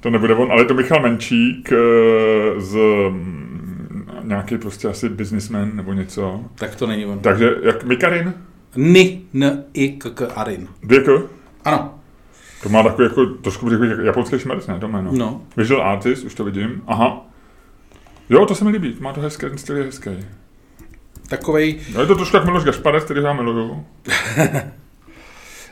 To 0.00 0.10
nebude 0.10 0.34
on, 0.34 0.52
ale 0.52 0.62
je 0.62 0.64
to 0.64 0.74
Michal 0.74 1.00
Menčík 1.00 1.72
eh, 1.72 2.60
z 2.60 2.76
mm, 3.10 4.06
nějaký 4.22 4.58
prostě 4.58 4.88
asi 4.88 5.08
businessman 5.08 5.70
nebo 5.74 5.92
něco. 5.92 6.40
Tak 6.54 6.76
to 6.76 6.86
není 6.86 7.06
on. 7.06 7.18
Takže 7.18 7.50
jak 7.62 7.84
Mikarin? 7.84 8.34
Ni, 8.76 9.22
n, 9.34 9.64
i, 9.74 9.88
k, 9.88 10.10
k, 10.10 10.32
arin. 10.36 10.68
Dvě 10.82 11.00
k? 11.00 11.08
Ano. 11.64 11.94
To 12.64 12.70
má 12.70 12.82
takový 12.82 13.08
jako 13.08 13.26
trošku 13.26 13.70
řekl 13.70 13.84
japonský 13.84 14.38
šmerc, 14.38 14.66
ne, 14.66 14.78
to 14.80 14.88
jméno. 14.88 15.10
No. 15.14 15.42
Visual 15.56 15.82
artist, 15.82 16.24
už 16.24 16.34
to 16.34 16.44
vidím. 16.44 16.82
Aha. 16.86 17.26
Jo, 18.30 18.46
to 18.46 18.54
se 18.54 18.64
mi 18.64 18.70
líbí, 18.70 18.96
má 19.00 19.12
to 19.12 19.20
hezké, 19.20 19.48
ten 19.48 19.58
styl 19.58 19.76
je 19.76 19.84
hezký. 19.84 20.10
Takovej... 21.28 21.80
No 21.94 22.00
je 22.00 22.06
to 22.06 22.14
trošku 22.14 22.36
jak 22.36 22.44
Miloš 22.44 22.64
Gašparec, 22.64 23.04
který 23.04 23.22
já 23.22 23.32
miluju. 23.32 23.84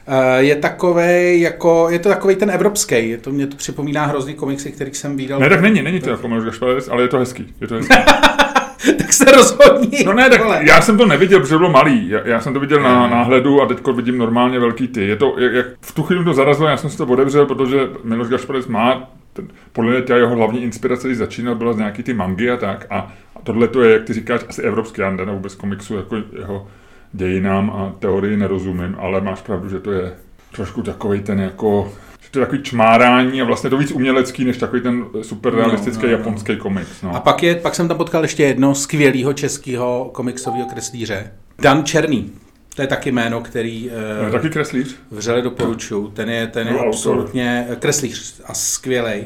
Eh, 0.06 0.42
je 0.42 0.56
takový 0.56 1.40
jako, 1.40 1.86
je 1.90 1.98
to 1.98 2.08
takový 2.08 2.36
ten 2.36 2.50
evropský, 2.50 3.08
je 3.08 3.18
to, 3.18 3.30
mě 3.30 3.46
to 3.46 3.56
připomíná 3.56 4.06
hrozný 4.06 4.34
komiksy, 4.34 4.72
kterých 4.72 4.96
jsem 4.96 5.16
viděl. 5.16 5.38
Ne, 5.38 5.48
tak 5.48 5.60
není, 5.60 5.82
není 5.82 6.00
to 6.00 6.10
jako 6.10 6.28
Miloš 6.28 6.44
Gašparec, 6.44 6.88
ale 6.88 7.02
je 7.02 7.08
to 7.08 7.18
hezký, 7.18 7.54
je 7.60 7.68
to 7.68 7.74
hezký. 7.74 7.94
tak 8.98 9.12
se 9.12 9.24
rozhodni. 9.24 10.04
No 10.06 10.12
ne, 10.12 10.30
tak 10.30 10.40
já 10.60 10.80
jsem 10.80 10.98
to 10.98 11.06
neviděl, 11.06 11.40
protože 11.40 11.58
bylo 11.58 11.70
malý. 11.70 12.08
Já, 12.08 12.20
já 12.24 12.40
jsem 12.40 12.54
to 12.54 12.60
viděl 12.60 12.80
na 12.80 13.06
náhledu 13.06 13.62
a 13.62 13.66
teď 13.66 13.86
vidím 13.94 14.18
normálně 14.18 14.58
velký 14.58 14.88
ty. 14.88 15.08
Je 15.08 15.16
to, 15.16 15.34
jak, 15.38 15.52
jak 15.52 15.66
v 15.80 15.94
tu 15.94 16.02
chvíli 16.02 16.24
to 16.24 16.34
zarazilo, 16.34 16.68
já 16.68 16.76
jsem 16.76 16.90
si 16.90 16.96
to 16.96 17.06
odevřel, 17.06 17.46
protože 17.46 17.78
Miloš 18.04 18.28
Gašparec 18.28 18.66
má 18.66 19.10
ten, 19.32 19.48
podle 19.72 19.90
mě 19.90 20.16
jeho 20.16 20.36
hlavní 20.36 20.62
inspirace, 20.62 21.08
když 21.08 21.18
začínal, 21.18 21.54
byla 21.54 21.72
z 21.72 21.76
nějaký 21.76 22.02
ty 22.02 22.14
mangy 22.14 22.50
a 22.50 22.56
tak. 22.56 22.86
A, 22.90 22.98
a 23.36 23.40
tohle 23.42 23.68
to 23.68 23.82
je, 23.82 23.92
jak 23.92 24.04
ty 24.04 24.12
říkáš, 24.12 24.40
asi 24.48 24.62
evropský, 24.62 25.00
já 25.00 25.32
vůbec 25.32 25.54
komiksu 25.54 25.96
jako 25.96 26.16
jeho 26.38 26.66
dějinám 27.12 27.70
a 27.70 27.92
teorii 27.98 28.36
nerozumím, 28.36 28.96
ale 28.98 29.20
máš 29.20 29.40
pravdu, 29.40 29.68
že 29.68 29.80
to 29.80 29.92
je 29.92 30.12
trošku 30.52 30.82
takový 30.82 31.20
ten 31.20 31.40
jako 31.40 31.92
to 32.32 32.40
takový 32.40 32.62
čmárání 32.62 33.42
a 33.42 33.44
vlastně 33.44 33.70
to 33.70 33.76
víc 33.76 33.92
umělecký, 33.92 34.44
než 34.44 34.56
takový 34.56 34.82
ten 34.82 35.04
super 35.22 35.54
realistický 35.54 36.02
no, 36.02 36.08
no, 36.10 36.12
no. 36.12 36.18
japonský 36.18 36.56
komiks. 36.56 37.02
No. 37.02 37.16
A 37.16 37.20
pak, 37.20 37.42
je, 37.42 37.54
pak 37.54 37.74
jsem 37.74 37.88
tam 37.88 37.96
potkal 37.96 38.22
ještě 38.22 38.42
jedno 38.42 38.74
skvělého 38.74 39.32
českého 39.32 40.10
komiksového 40.12 40.66
kreslíře. 40.66 41.32
Dan 41.58 41.84
Černý. 41.84 42.32
To 42.76 42.82
je 42.82 42.88
taky 42.88 43.12
jméno, 43.12 43.40
který 43.40 43.90
no, 44.24 44.30
taky 44.32 44.50
kreslíř. 44.50 44.96
vřele 45.10 45.42
doporučuju. 45.42 46.08
Ten 46.08 46.30
je, 46.30 46.46
ten 46.46 46.66
je 46.66 46.72
no, 46.72 46.80
absolutně 46.80 47.64
autor. 47.66 47.76
kreslíř 47.76 48.40
a 48.44 48.54
skvělý. 48.54 49.24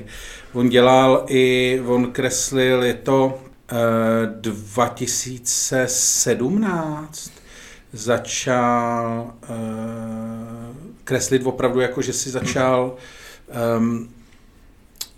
On 0.53 0.69
dělal 0.69 1.25
i, 1.29 1.83
on 1.87 2.13
kreslil, 2.13 2.83
je 2.83 2.95
to 2.95 3.39
uh, 3.73 3.79
2017 4.41 7.31
začal 7.93 9.31
uh, 9.49 10.86
kreslit 11.07 11.43
opravdu 11.47 11.81
jako, 11.81 12.03
že 12.03 12.13
si 12.13 12.31
začal 12.31 12.95
um, 13.79 14.09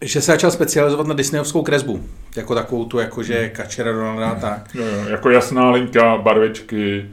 že 0.03 0.21
se 0.21 0.33
začal 0.33 0.51
specializovat 0.51 1.07
na 1.07 1.15
disneyovskou 1.15 1.63
kresbu. 1.63 2.05
Jako 2.37 2.55
takovou 2.55 2.85
tu, 2.85 2.99
jako 2.99 3.23
že 3.23 3.49
Kačera 3.49 3.93
Donalda 3.93 4.29
a 4.29 4.35
tak. 4.35 4.75
Jo, 4.75 4.85
jo, 4.85 5.09
jako 5.09 5.31
jasná 5.31 5.71
linka, 5.71 6.17
barvičky. 6.17 7.11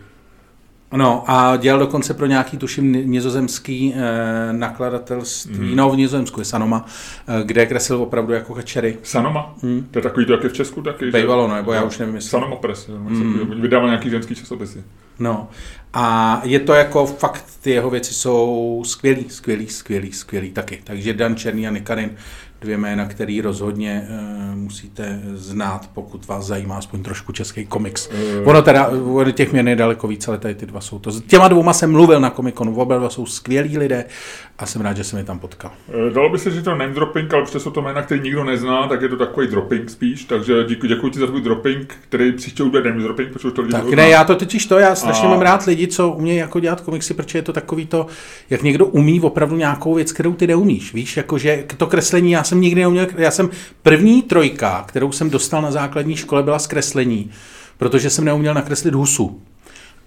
No 0.94 1.24
a 1.28 1.58
dělal 1.58 1.80
dokonce 1.80 2.14
pro 2.14 2.26
nějaký, 2.26 2.58
tuším, 2.58 3.12
nizozemský 3.12 3.94
eh, 3.96 4.54
nakladatelství, 4.54 5.70
mm. 5.70 5.76
no 5.76 5.90
v 5.90 5.98
Nizozemsku 5.98 6.42
je 6.42 6.46
Sanoma, 6.46 6.86
eh, 7.28 7.44
kde 7.44 7.66
kreslil 7.66 8.02
opravdu 8.02 8.34
jako 8.34 8.54
kačery. 8.54 8.98
Sanoma? 9.04 9.56
Mm. 9.62 9.88
To 9.92 10.00
je 10.00 10.04
takový 10.04 10.26
to, 10.26 10.32
jak 10.32 10.44
je 10.44 10.50
v 10.50 10.54
Česku 10.54 10.82
taky? 10.82 11.12
Bejvalo, 11.12 11.48
no, 11.48 11.56
nebo 11.56 11.74
já 11.74 11.84
už 11.84 11.98
nevím, 11.98 12.16
jestli... 12.16 12.30
Sanoma 12.30 12.56
Press, 12.56 12.88
mm. 12.88 13.62
vydával 13.62 13.88
nějaký 13.88 14.10
ženský 14.10 14.36
časopisy. 14.36 14.84
No 15.20 15.50
a 15.94 16.42
je 16.44 16.60
to 16.60 16.74
jako 16.74 17.06
fakt, 17.06 17.46
ty 17.62 17.72
jeho 17.72 17.90
věci 17.90 18.14
jsou 18.14 18.84
skvělý, 18.86 19.30
skvělý, 19.30 19.68
skvělý, 19.68 20.12
skvělý 20.12 20.52
taky. 20.52 20.82
Takže 20.84 21.14
Dan 21.14 21.36
Černý 21.36 21.68
a 21.68 21.72
Nikarin 21.72 22.18
dvě 22.66 22.78
jména, 22.78 23.06
který 23.06 23.42
rozhodně 23.42 24.08
uh, 24.10 24.56
musíte 24.56 25.22
znát, 25.34 25.90
pokud 25.94 26.28
vás 26.28 26.46
zajímá 26.46 26.78
aspoň 26.78 27.04
trošku 27.04 27.32
český 27.32 27.66
komiks. 27.66 28.10
Uh, 28.42 28.50
ono 28.50 28.62
teda, 28.62 28.88
ono 28.88 29.32
těch 29.32 29.52
měn 29.52 29.68
je 29.68 29.76
daleko 29.76 30.08
víc, 30.08 30.28
ale 30.28 30.38
tady 30.38 30.56
ty 30.56 30.66
dva 30.66 30.82
jsou 30.82 31.00
to. 31.00 31.12
S 31.12 31.22
těma 31.22 31.48
dvouma 31.48 31.74
jsem 31.74 31.92
mluvil 31.92 32.20
na 32.20 32.30
komikonu, 32.30 32.76
oba 32.76 32.98
dva 32.98 33.10
jsou 33.10 33.26
skvělí 33.26 33.78
lidé 33.78 34.06
a 34.58 34.66
jsem 34.66 34.82
rád, 34.82 34.98
že 34.98 35.04
jsem 35.04 35.20
je 35.20 35.26
tam 35.26 35.40
potkal. 35.40 35.72
Dalo 36.14 36.30
by 36.30 36.40
se 36.40 36.52
říct 36.52 36.64
to 36.64 36.70
name 36.70 36.94
dropping, 36.94 37.34
ale 37.34 37.46
jsou 37.48 37.72
to 37.72 37.82
jména, 37.82 38.02
který 38.02 38.22
nikdo 38.22 38.44
nezná, 38.44 38.88
tak 38.88 39.02
je 39.02 39.10
to 39.10 39.18
takový 39.18 39.48
dropping 39.48 39.90
spíš, 39.90 40.26
takže 40.26 40.54
děkuji, 40.68 40.88
děkuji 40.88 41.10
ti 41.10 41.20
za 41.20 41.28
tvůj 41.28 41.42
dropping, 41.42 41.96
který 42.10 42.32
příště 42.32 42.64
bude 42.64 42.90
name 42.90 43.04
dropping, 43.04 43.34
protože 43.34 43.52
to 43.52 43.62
lidi 43.62 43.72
Tak 43.72 43.90
ne, 43.90 44.10
já 44.10 44.24
to 44.24 44.36
totiž 44.36 44.66
to, 44.66 44.80
já 44.80 44.96
strašně 44.96 45.28
a... 45.28 45.32
mám 45.32 45.42
rád 45.42 45.66
lidi, 45.66 45.88
co 45.88 46.10
umějí 46.10 46.38
jako 46.38 46.60
dělat 46.60 46.82
komiksy, 46.82 47.14
protože 47.14 47.38
je 47.38 47.42
to 47.42 47.54
takový 47.54 47.86
to, 47.86 48.08
jak 48.50 48.64
někdo 48.64 48.86
umí 48.86 49.22
opravdu 49.22 49.56
nějakou 49.56 49.94
věc, 49.94 50.12
kterou 50.12 50.34
ty 50.34 50.48
neumíš, 50.48 50.94
víš, 50.94 51.18
jakože 51.18 51.64
to 51.78 51.88
kreslení 51.88 52.32
já 52.32 52.44
jsem 52.44 52.55
jsem 52.56 52.62
nikdy 52.62 52.82
neuměl, 52.82 53.08
já 53.18 53.32
jsem 53.32 53.50
první 53.84 54.22
trojka, 54.22 54.86
kterou 54.88 55.12
jsem 55.12 55.30
dostal 55.30 55.62
na 55.62 55.72
základní 55.72 56.16
škole, 56.16 56.44
byla 56.44 56.60
zkreslení, 56.60 57.32
protože 57.78 58.10
jsem 58.10 58.26
neuměl 58.26 58.54
nakreslit 58.54 58.94
husu. 58.94 59.42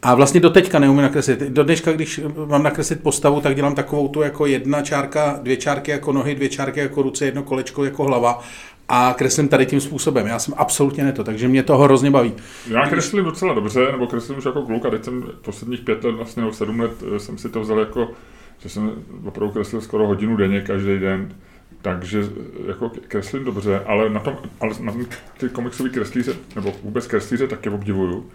A 0.03 0.15
vlastně 0.15 0.41
do 0.41 0.51
teďka 0.51 0.79
neumím 0.79 1.03
nakreslit. 1.03 1.41
Do 1.41 1.65
dneška, 1.65 1.93
když 1.93 2.21
mám 2.47 2.63
nakreslit 2.63 3.03
postavu, 3.03 3.41
tak 3.41 3.57
dělám 3.57 3.75
takovou 3.75 4.09
tu 4.09 4.23
jako 4.23 4.47
jedna 4.47 4.83
čárka, 4.83 5.39
dvě 5.43 5.57
čárky 5.57 5.91
jako 5.91 6.13
nohy, 6.13 6.35
dvě 6.35 6.49
čárky 6.49 6.81
jako 6.81 7.03
ruce, 7.03 7.25
jedno 7.25 7.43
kolečko 7.43 7.85
jako 7.85 8.05
hlava 8.05 8.43
a 8.89 9.15
kreslím 9.19 9.49
tady 9.49 9.67
tím 9.67 9.81
způsobem. 9.81 10.27
Já 10.27 10.39
jsem 10.39 10.55
absolutně 10.57 11.05
ne 11.05 11.13
to, 11.13 11.25
takže 11.25 11.49
mě 11.49 11.63
to 11.63 11.79
hrozně 11.79 12.11
baví. 12.11 12.33
Já 12.71 12.89
kreslím 12.89 13.25
docela 13.25 13.55
dobře, 13.55 13.93
nebo 13.93 14.07
kreslím 14.07 14.39
už 14.39 14.45
jako 14.45 14.63
kluk 14.63 14.87
a 14.87 14.91
teď 14.91 15.05
jsem 15.05 15.25
posledních 15.43 15.81
pět 15.81 16.05
let, 16.05 16.13
vlastně 16.13 16.43
sedm 16.53 16.81
let 16.81 16.93
eh, 17.17 17.19
jsem 17.19 17.39
si 17.39 17.49
to 17.49 17.61
vzal 17.61 17.79
jako, 17.79 18.11
že 18.59 18.69
jsem 18.69 18.93
opravdu 19.25 19.53
kreslil 19.53 19.81
skoro 19.81 20.07
hodinu 20.07 20.37
denně 20.37 20.61
každý 20.61 20.99
den 20.99 21.35
takže 21.83 22.23
jako 22.67 22.91
kreslím 23.09 23.45
dobře, 23.45 23.83
ale 23.87 24.11
na 24.11 24.21
tom, 24.21 24.37
ale 24.61 24.75
na 24.81 24.93
tom 24.93 25.07
ty 25.39 25.49
komiksový 25.49 25.91
kreslíře, 25.91 26.35
nebo 26.57 26.73
vůbec 26.83 27.07
kreslíře 27.07 27.47
taky 27.47 27.71
obdivuju. 27.71 28.31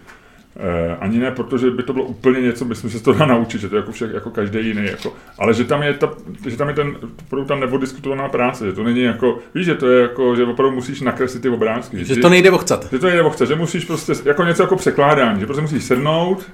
Eh, 0.56 0.96
ani 1.00 1.18
ne, 1.18 1.30
protože 1.30 1.70
by 1.70 1.82
to 1.82 1.92
bylo 1.92 2.04
úplně 2.04 2.40
něco, 2.40 2.64
myslím, 2.64 2.90
že 2.90 2.98
se 2.98 3.04
to 3.04 3.12
dá 3.12 3.26
naučit, 3.26 3.60
že 3.60 3.68
to 3.68 3.76
je 3.76 3.80
jako, 3.80 3.92
však, 3.92 4.10
jako 4.10 4.30
každý 4.30 4.66
jiný. 4.66 4.86
Jako, 4.86 5.12
ale 5.38 5.54
že 5.54 5.64
tam 5.64 5.82
je, 5.82 5.94
ta, 5.94 6.10
že 6.48 6.56
tam 6.56 6.68
je 6.68 6.74
ten 6.74 6.96
opravdu 7.26 7.48
ta 7.48 7.56
nevodiskutovaná 7.56 8.28
práce, 8.28 8.66
že 8.66 8.72
to 8.72 8.82
není 8.82 9.02
jako, 9.02 9.38
víš, 9.54 9.66
že 9.66 9.74
to 9.74 9.88
je 9.88 10.02
jako, 10.02 10.36
že 10.36 10.44
opravdu 10.44 10.74
musíš 10.74 11.00
nakreslit 11.00 11.42
ty 11.42 11.48
obrázky. 11.48 11.98
Že, 11.98 12.14
že 12.14 12.20
to 12.20 12.28
nejde 12.28 12.50
ochcat. 12.50 12.88
Že 12.92 12.98
to 12.98 13.06
nejde 13.06 13.22
ochcat, 13.22 13.48
že 13.48 13.54
musíš 13.54 13.84
prostě, 13.84 14.12
jako 14.24 14.44
něco 14.44 14.62
jako 14.62 14.76
překládání, 14.76 15.40
že 15.40 15.46
prostě 15.46 15.62
musíš 15.62 15.84
sednout, 15.84 16.46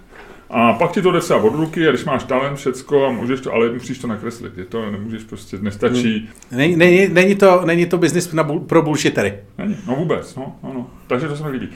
a 0.51 0.73
pak 0.73 0.93
ti 0.93 1.03
to 1.03 1.13
jde 1.13 1.35
od 1.35 1.55
ruky, 1.55 1.89
a 1.89 1.91
když 1.91 2.05
máš 2.05 2.25
talent, 2.25 2.57
všecko, 2.57 3.07
a 3.07 3.11
můžeš 3.13 3.41
to, 3.41 3.53
ale 3.53 3.73
musíš 3.73 3.99
to 3.99 4.07
nakreslit. 4.07 4.59
Je 4.59 4.65
to 4.65 4.91
nemůžeš 4.91 5.23
prostě, 5.23 5.59
nestačí. 5.61 6.19
Hmm. 6.19 6.59
Není, 6.59 6.77
není, 6.77 7.09
není 7.09 7.35
to, 7.35 7.63
není 7.65 7.87
to 7.87 7.99
business 7.99 8.33
na, 8.33 8.45
pro 8.45 8.83
bullshittery. 8.83 9.35
Není, 9.59 9.77
no 9.87 9.95
vůbec, 9.95 10.37
no, 10.37 10.57
no, 10.63 10.73
no. 10.75 10.91
Takže 11.07 11.29
to 11.29 11.37
se 11.37 11.43
mi 11.43 11.51
líbí. 11.51 11.69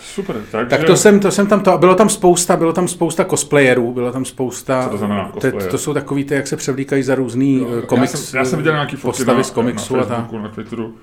Super, 0.00 0.36
takže... 0.50 0.66
Tak 0.66 0.84
to 0.84 0.96
jsem, 0.96 1.20
to 1.20 1.30
jsem 1.30 1.46
tam 1.46 1.60
to, 1.60 1.78
bylo 1.78 1.94
tam 1.94 2.08
spousta, 2.08 2.56
bylo 2.56 2.72
tam 2.72 2.88
spousta 2.88 3.24
cosplayerů, 3.24 3.92
bylo 3.92 4.12
tam 4.12 4.24
spousta... 4.24 4.84
Co 4.84 4.90
to 4.90 4.98
znamená 4.98 5.30
cosplayer? 5.34 5.70
To 5.70 5.78
jsou 5.78 5.94
takový 5.94 6.24
ty, 6.24 6.34
jak 6.34 6.46
se 6.46 6.56
převlíkají 6.56 7.02
za 7.02 7.14
různý 7.14 7.58
jo, 7.58 7.82
komiks, 7.86 8.12
já 8.12 8.18
jsem, 8.18 8.38
já 8.38 8.44
jsem 8.44 8.58
viděl 8.58 8.72
nějaký 8.72 8.96
postavy 8.96 9.38
na, 9.38 9.42
z 9.42 9.50
komiksu 9.50 9.96
na 9.96 10.02
Facebooku, 10.02 10.36
a 10.36 10.40
tak. 10.40 10.42
na 10.42 10.48
Twitteru. 10.48 10.94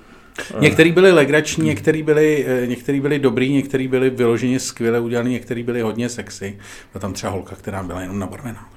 Některý 0.60 0.92
byli 0.92 1.12
legrační, 1.12 1.66
některý 1.66 2.02
byli, 2.02 2.46
eh, 2.48 2.66
některý 2.66 3.00
byli 3.00 3.18
dobrý, 3.18 3.52
některý 3.52 3.88
byli 3.88 4.10
vyloženě 4.10 4.60
skvěle 4.60 5.00
udělaný, 5.00 5.32
některý 5.32 5.62
byli 5.62 5.80
hodně 5.80 6.08
sexy. 6.08 6.58
Byla 6.92 7.00
tam 7.00 7.12
třeba 7.12 7.32
holka, 7.32 7.56
která 7.56 7.82
byla 7.82 8.00
jenom 8.00 8.18
nabarvená. 8.18 8.68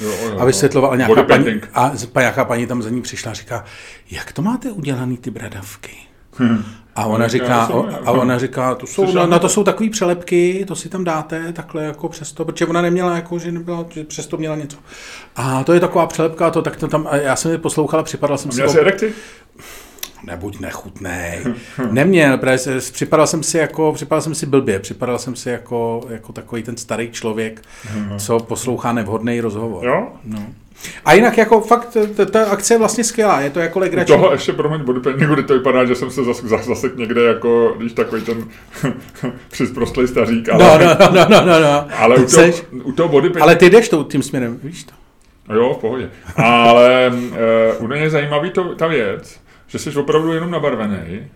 Jo, 0.00 0.10
jo, 0.22 0.38
a 0.38 0.44
vysvětlovala 0.44 0.96
nějaká 0.96 1.22
paní, 1.22 1.60
a 1.74 1.92
nějaká 2.18 2.44
paní 2.44 2.66
tam 2.66 2.82
za 2.82 2.90
ní 2.90 3.02
přišla 3.02 3.30
a 3.30 3.34
říká, 3.34 3.64
jak 4.10 4.32
to 4.32 4.42
máte 4.42 4.70
udělaný 4.70 5.16
ty 5.16 5.30
bradavky? 5.30 5.96
Hmm. 6.32 6.64
A 6.96 7.06
ona 7.06 7.28
říká, 7.28 7.70
a 8.04 8.10
ona 8.10 8.38
říká, 8.38 8.74
to 8.74 8.86
jsou, 8.86 9.12
na, 9.12 9.26
na 9.26 9.38
to 9.38 9.48
jsou 9.48 9.64
takové 9.64 9.90
přelepky, 9.90 10.64
to 10.68 10.76
si 10.76 10.88
tam 10.88 11.04
dáte 11.04 11.52
takhle 11.52 11.84
jako 11.84 12.08
přesto, 12.08 12.44
protože 12.44 12.66
ona 12.66 12.82
neměla 12.82 13.16
jako, 13.16 13.38
že 13.38 13.52
nebyla, 13.52 13.86
že 13.90 14.04
přesto 14.04 14.36
měla 14.36 14.56
něco. 14.56 14.76
A 15.36 15.64
to 15.64 15.72
je 15.72 15.80
taková 15.80 16.06
přelepka, 16.06 16.50
to 16.50 16.62
tak 16.62 16.76
to 16.76 16.88
tam, 16.88 17.08
já 17.12 17.36
jsem 17.36 17.50
je 17.50 17.58
poslouchala, 17.58 18.02
připadal 18.02 18.38
jsem 18.38 18.52
si... 18.52 18.62
Měl 18.62 18.72
nebuď 20.24 20.60
nechutný. 20.60 21.10
Neměl, 21.90 22.38
právě 22.38 22.58
připadal 22.92 23.26
jsem 23.26 23.42
si 23.42 23.58
jako, 23.58 23.92
připadal 23.92 24.22
jsem 24.22 24.34
si 24.34 24.46
blbě, 24.46 24.78
připadal 24.78 25.18
jsem 25.18 25.36
si 25.36 25.48
jako, 25.48 26.06
jako 26.08 26.32
takový 26.32 26.62
ten 26.62 26.76
starý 26.76 27.10
člověk, 27.10 27.62
mhm. 27.94 28.18
co 28.18 28.38
poslouchá 28.38 28.92
nevhodný 28.92 29.40
rozhovor. 29.40 29.86
Jo? 29.86 30.08
No. 30.24 30.46
A 31.04 31.12
jinak 31.12 31.38
jako 31.38 31.60
fakt, 31.60 31.96
ta 32.30 32.44
akce 32.44 32.74
je 32.74 32.78
vlastně 32.78 33.04
skvělá, 33.04 33.40
je 33.40 33.50
to 33.50 33.60
jako 33.60 33.78
legrační. 33.78 34.14
Toho 34.14 34.32
ještě 34.32 34.52
promiň 34.52 34.80
bodypaintingu, 34.80 35.34
kdy 35.34 35.42
to 35.42 35.54
vypadá, 35.54 35.84
že 35.84 35.94
jsem 35.94 36.10
se 36.10 36.24
zase 36.24 36.48
zas, 36.48 36.64
zase 36.64 36.90
někde 36.96 37.22
jako, 37.22 37.74
když 37.78 37.92
takový 37.92 38.22
ten 38.22 38.44
přizprostlý 39.50 40.08
stařík. 40.08 40.48
Ale, 40.48 40.78
no, 40.78 40.96
no, 41.00 41.06
no, 41.12 41.26
no, 41.28 41.46
no, 41.46 41.60
no. 41.60 41.86
Ale 41.98 42.16
u 42.16 42.26
toho, 42.26 42.52
u 42.84 42.92
toho 42.92 43.08
bodypaintingu... 43.08 43.42
Ale 43.42 43.56
ty 43.56 43.70
jdeš 43.70 43.90
tím 44.08 44.22
směrem, 44.22 44.60
víš 44.62 44.84
to? 44.84 44.92
Jo, 45.54 45.74
v 45.74 45.80
pohodě. 45.80 46.10
Ale 46.36 47.12
uh, 47.78 47.90
u 47.90 47.92
je 47.92 48.10
zajímavý 48.10 48.50
to, 48.50 48.74
ta 48.74 48.86
věc, 48.86 49.40
že 49.72 49.78
jsi 49.78 49.98
opravdu 49.98 50.32
jenom 50.32 50.50
nabarvený, 50.50 51.26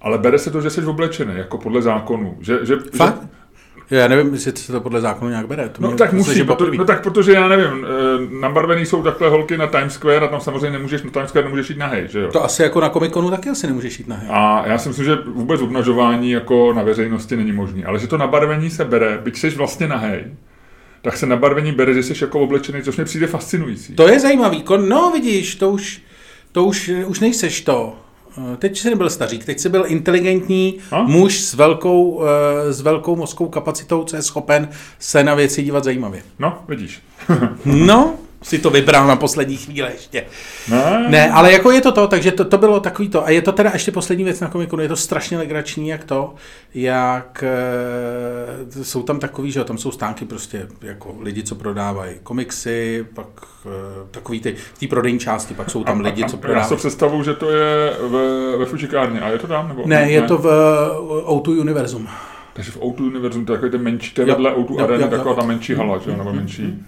ale 0.00 0.18
bere 0.18 0.38
se 0.38 0.50
to, 0.50 0.60
že 0.60 0.70
jsi 0.70 0.84
oblečený, 0.84 1.32
jako 1.36 1.58
podle 1.58 1.82
zákonu. 1.82 2.36
Že, 2.40 2.66
že, 2.66 2.76
Fakt? 2.96 3.20
Že, 3.90 3.96
já 3.96 4.08
nevím, 4.08 4.34
jestli 4.34 4.52
se 4.56 4.72
to 4.72 4.80
podle 4.80 5.00
zákonu 5.00 5.30
nějak 5.30 5.46
bere. 5.46 5.68
To 5.68 5.82
no 5.82 5.92
tak 5.92 6.12
musí, 6.12 6.44
proto, 6.44 6.70
no 6.70 6.84
tak 6.84 7.02
protože 7.02 7.32
já 7.32 7.48
nevím, 7.48 7.86
e, 7.86 8.40
nabarvený 8.40 8.86
jsou 8.86 9.02
takhle 9.02 9.28
holky 9.28 9.56
na 9.56 9.66
Times 9.66 9.92
Square 9.92 10.26
a 10.26 10.28
tam 10.28 10.40
samozřejmě 10.40 10.70
nemůžeš, 10.70 11.02
na 11.02 11.10
Times 11.10 11.28
Square 11.28 11.44
nemůžeš 11.44 11.70
jít 11.70 11.78
nahej, 11.78 12.08
že 12.08 12.20
jo? 12.20 12.28
To 12.32 12.44
asi 12.44 12.62
jako 12.62 12.80
na 12.80 12.88
komikonu 12.88 13.30
taky 13.30 13.50
asi 13.50 13.66
nemůžeš 13.66 13.98
jít 13.98 14.08
nahej. 14.08 14.28
A 14.32 14.66
já 14.66 14.78
si 14.78 14.88
myslím, 14.88 15.04
že 15.04 15.18
vůbec 15.26 15.60
obnažování 15.60 16.30
jako 16.30 16.72
na 16.72 16.82
veřejnosti 16.82 17.36
není 17.36 17.52
možné, 17.52 17.84
ale 17.84 17.98
že 17.98 18.06
to 18.06 18.18
nabarvení 18.18 18.70
se 18.70 18.84
bere, 18.84 19.18
byť 19.22 19.38
jsi 19.38 19.50
vlastně 19.50 19.88
nahej, 19.88 20.24
tak 21.02 21.16
se 21.16 21.26
nabarvení 21.26 21.72
bere, 21.72 21.94
že 21.94 22.02
jsi 22.02 22.24
jako 22.24 22.40
oblečený, 22.40 22.82
což 22.82 22.96
mi 22.96 23.04
přijde 23.04 23.26
fascinující. 23.26 23.94
To 23.94 24.08
je 24.08 24.20
zajímavý, 24.20 24.64
no 24.88 25.10
vidíš, 25.10 25.54
to 25.54 25.70
už 25.70 26.02
to 26.54 26.64
už, 26.64 26.90
už 27.06 27.20
nejseš 27.20 27.60
to. 27.60 27.96
Eh, 28.38 28.56
teď 28.56 28.78
jsi 28.78 28.90
nebyl 28.90 29.10
stařík, 29.10 29.44
teď 29.44 29.58
jsi 29.60 29.68
byl 29.68 29.84
inteligentní 29.86 30.78
a? 30.90 31.02
muž 31.02 31.40
s 31.40 31.54
velkou, 31.54 32.22
eh, 32.24 32.72
s 32.72 32.80
velkou 32.80 33.16
mozkou 33.16 33.48
kapacitou, 33.48 34.04
co 34.04 34.16
je 34.16 34.22
schopen 34.22 34.68
se 34.98 35.24
na 35.24 35.34
věci 35.34 35.62
dívat 35.62 35.84
zajímavě. 35.84 36.22
No, 36.38 36.58
vidíš. 36.68 37.02
no, 37.64 38.14
si 38.44 38.58
to 38.58 38.70
vybral 38.70 39.06
na 39.06 39.16
poslední 39.16 39.56
chvíli 39.56 39.88
ještě. 39.92 40.24
Ne, 40.70 41.06
ne 41.08 41.30
ale 41.30 41.52
jako 41.52 41.70
je 41.70 41.80
to 41.80 41.92
to, 41.92 42.06
takže 42.06 42.32
to, 42.32 42.44
to 42.44 42.58
bylo 42.58 42.80
takový 42.80 43.08
to. 43.08 43.26
A 43.26 43.30
je 43.30 43.42
to 43.42 43.52
teda 43.52 43.70
ještě 43.72 43.92
poslední 43.92 44.24
věc 44.24 44.40
na 44.40 44.48
komiku, 44.48 44.80
je 44.80 44.88
to 44.88 44.96
strašně 44.96 45.38
legrační, 45.38 45.88
jak 45.88 46.04
to, 46.04 46.34
jak 46.74 47.44
e, 48.78 48.84
jsou 48.84 49.02
tam 49.02 49.20
takový, 49.20 49.52
že 49.52 49.64
tam 49.64 49.78
jsou 49.78 49.90
stánky 49.90 50.24
prostě 50.24 50.66
jako 50.82 51.16
lidi, 51.20 51.42
co 51.42 51.54
prodávají 51.54 52.14
komiksy, 52.22 53.06
pak 53.14 53.26
e, 53.66 53.68
takový 54.10 54.40
ty, 54.40 54.54
v 54.74 54.78
té 54.78 54.86
prodejní 54.86 55.18
části, 55.18 55.54
pak 55.54 55.70
jsou 55.70 55.84
tam 55.84 55.98
a, 55.98 56.02
lidi, 56.02 56.24
co 56.24 56.36
prodávají. 56.36 56.64
Já 56.64 56.68
si 56.68 56.76
představu, 56.76 57.22
že 57.22 57.34
to 57.34 57.50
je 57.50 57.92
ve, 58.08 58.56
ve 58.56 58.66
Fučikárně, 58.66 59.20
a 59.20 59.28
je 59.28 59.38
to 59.38 59.46
tam? 59.46 59.68
Nebo, 59.68 59.82
ne, 59.86 60.00
ne, 60.00 60.10
je 60.10 60.22
to 60.22 60.38
v 60.38 60.46
O2 61.24 61.60
Univerzum. 61.60 62.08
Takže 62.52 62.70
v 62.70 62.80
O2 62.80 63.06
Univerzum, 63.06 63.44
to 63.44 63.52
je 63.52 63.56
takový 63.56 63.72
ten 63.72 63.82
menší, 63.82 64.14
to 64.14 64.20
je 64.20 64.26
vedle 64.26 64.54
O2 64.54 64.84
Arena, 64.84 65.06
taková 65.06 65.34
ta 65.34 65.46
menší 65.46 65.74
hala, 65.74 65.98
že, 65.98 66.16
nebo 66.16 66.32
menší. 66.32 66.84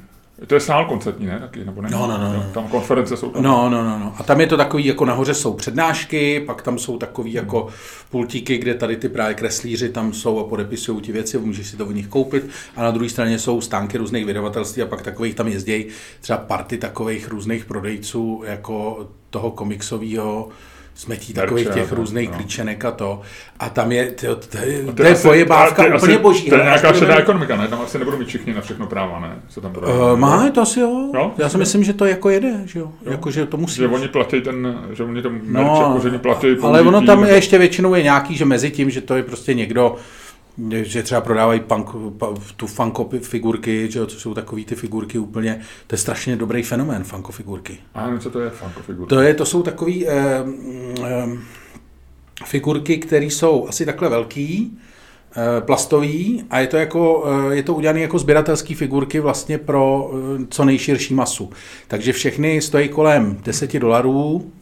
To 0.46 0.54
je 0.54 0.60
sál 0.60 0.84
koncertní, 0.84 1.26
ne? 1.26 1.38
Taky, 1.40 1.64
nebo 1.64 1.82
ne? 1.82 1.88
No, 1.92 2.06
no, 2.06 2.18
no, 2.18 2.32
no. 2.32 2.44
Tam 2.54 2.68
konference 2.68 3.16
jsou 3.16 3.30
tam. 3.30 3.42
No, 3.42 3.70
no, 3.70 3.84
no, 3.84 3.98
no. 3.98 4.14
A 4.18 4.22
tam 4.22 4.40
je 4.40 4.46
to 4.46 4.56
takový, 4.56 4.86
jako 4.86 5.04
nahoře 5.04 5.34
jsou 5.34 5.54
přednášky, 5.54 6.40
pak 6.40 6.62
tam 6.62 6.78
jsou 6.78 6.98
takový 6.98 7.32
jako 7.32 7.68
pultíky, 8.10 8.58
kde 8.58 8.74
tady 8.74 8.96
ty 8.96 9.08
právě 9.08 9.34
kreslíři 9.34 9.88
tam 9.88 10.12
jsou 10.12 10.38
a 10.38 10.44
podepisují 10.44 11.00
ti 11.00 11.12
věci, 11.12 11.38
můžeš 11.38 11.66
si 11.66 11.76
to 11.76 11.86
od 11.86 11.92
nich 11.92 12.06
koupit. 12.06 12.48
A 12.76 12.82
na 12.82 12.90
druhé 12.90 13.10
straně 13.10 13.38
jsou 13.38 13.60
stánky 13.60 13.98
různých 13.98 14.26
vydavatelství 14.26 14.82
a 14.82 14.86
pak 14.86 15.02
takových 15.02 15.34
tam 15.34 15.48
jezdí 15.48 15.86
třeba 16.20 16.38
party 16.38 16.78
takových 16.78 17.28
různých 17.28 17.64
prodejců, 17.64 18.42
jako 18.46 19.08
toho 19.30 19.50
komiksového 19.50 20.48
smetí 20.96 21.32
takových 21.32 21.68
těch 21.68 21.90
no, 21.90 21.96
různých 21.96 22.30
no. 22.30 22.36
klíčenek 22.36 22.84
a 22.84 22.90
to. 22.90 23.20
A 23.58 23.68
tam 23.68 23.92
je, 23.92 24.10
to, 24.10 24.36
to, 24.36 24.58
je, 24.58 24.84
to 24.84 25.22
pojebávka 25.22 25.82
to 25.82 25.96
úplně 25.96 26.14
asi- 26.14 26.22
boží. 26.22 26.48
To 26.48 26.54
je 26.54 26.60
Ale 26.60 26.70
nějaká 26.70 26.88
až 26.88 26.96
šedá 26.96 27.16
ekonomika, 27.16 27.56
ne? 27.56 27.68
Tam 27.68 27.80
asi 27.80 27.98
nebudou 27.98 28.18
mít 28.18 28.28
všichni 28.28 28.54
na 28.54 28.60
všechno 28.60 28.86
práva, 28.86 29.20
ne? 29.20 29.36
Se 29.48 29.60
tam 29.60 29.76
Uh, 29.76 30.18
má 30.18 30.50
to 30.50 30.60
asi 30.60 30.80
jo. 30.80 31.10
Jo? 31.14 31.32
Já 31.38 31.48
si 31.48 31.58
myslím, 31.58 31.84
že 31.84 31.92
to 31.92 32.04
jako 32.04 32.30
jede, 32.30 32.60
že 32.64 32.78
jo. 32.78 32.92
Jako, 33.10 33.30
že 33.30 33.46
to 33.46 33.56
musí. 33.56 33.76
Že 33.76 33.88
oni 33.88 34.08
platí 34.08 34.40
ten, 34.40 34.78
že 34.92 35.02
oni 35.02 35.22
merch, 35.22 35.66
No, 35.66 35.82
jako, 35.88 36.00
že 36.02 36.08
oni 36.08 36.18
platí 36.18 36.46
ale 36.62 36.82
ono 36.82 37.02
tam 37.02 37.24
je 37.24 37.34
ještě 37.34 37.58
většinou 37.58 37.94
je 37.94 38.02
nějaký, 38.02 38.36
že 38.36 38.44
mezi 38.44 38.70
tím, 38.70 38.90
že 38.90 39.00
to 39.00 39.16
je 39.16 39.22
prostě 39.22 39.54
někdo, 39.54 39.96
že 40.82 41.02
třeba 41.02 41.20
prodávají 41.20 41.60
punk, 41.60 41.88
tu 42.56 42.66
funko 42.66 43.08
figurky, 43.22 43.90
že 43.90 43.98
jo, 43.98 44.06
co 44.06 44.20
jsou 44.20 44.34
takový 44.34 44.64
ty 44.64 44.74
figurky 44.74 45.18
úplně, 45.18 45.60
to 45.86 45.94
je 45.94 45.98
strašně 45.98 46.36
dobrý 46.36 46.62
fenomén, 46.62 47.04
funko 47.04 47.32
figurky. 47.32 47.78
A 47.94 48.18
co 48.18 48.30
to 48.30 48.40
je 48.40 48.50
funko 48.50 48.82
figurka. 48.82 49.08
To, 49.08 49.20
je, 49.20 49.34
to 49.34 49.46
jsou 49.46 49.62
takový 49.62 50.08
eh, 50.08 50.44
eh, 51.04 51.26
figurky, 52.44 52.98
které 52.98 53.24
jsou 53.24 53.68
asi 53.68 53.86
takhle 53.86 54.08
velký, 54.08 54.78
eh, 55.36 55.60
plastový 55.60 56.44
a 56.50 56.58
je 56.58 56.66
to, 56.66 56.76
jako, 56.76 57.24
eh, 57.50 57.54
je 57.54 57.62
to 57.62 57.74
udělané 57.74 58.00
jako 58.00 58.18
sběratelské 58.18 58.74
figurky 58.74 59.20
vlastně 59.20 59.58
pro 59.58 60.10
eh, 60.12 60.46
co 60.50 60.64
nejširší 60.64 61.14
masu. 61.14 61.50
Takže 61.88 62.12
všechny 62.12 62.62
stojí 62.62 62.88
kolem 62.88 63.38
10 63.44 63.78
dolarů, 63.78 64.52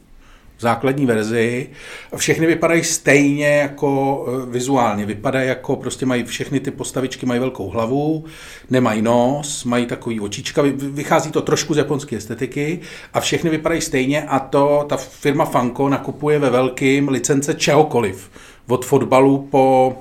základní 0.58 1.06
verzi. 1.06 1.70
Všechny 2.16 2.46
vypadají 2.46 2.84
stejně 2.84 3.46
jako 3.46 4.24
eh, 4.28 4.50
vizuálně. 4.50 5.06
Vypadají 5.06 5.48
jako, 5.48 5.76
prostě 5.76 6.06
mají 6.06 6.24
všechny 6.24 6.60
ty 6.60 6.70
postavičky 6.70 7.26
mají 7.26 7.40
velkou 7.40 7.70
hlavu, 7.70 8.24
nemají 8.70 9.02
nos, 9.02 9.64
mají 9.64 9.86
takový 9.86 10.20
očička, 10.20 10.62
vy- 10.62 10.72
vychází 10.72 11.30
to 11.30 11.42
trošku 11.42 11.74
z 11.74 11.76
japonské 11.76 12.16
estetiky 12.16 12.80
a 13.14 13.20
všechny 13.20 13.50
vypadají 13.50 13.80
stejně 13.80 14.22
a 14.22 14.38
to 14.38 14.86
ta 14.88 14.96
firma 14.96 15.44
Funko 15.44 15.88
nakupuje 15.88 16.38
ve 16.38 16.50
velkým 16.50 17.08
licence 17.08 17.54
čehokoliv. 17.54 18.30
Od 18.68 18.84
fotbalu 18.84 19.48
po 19.50 19.96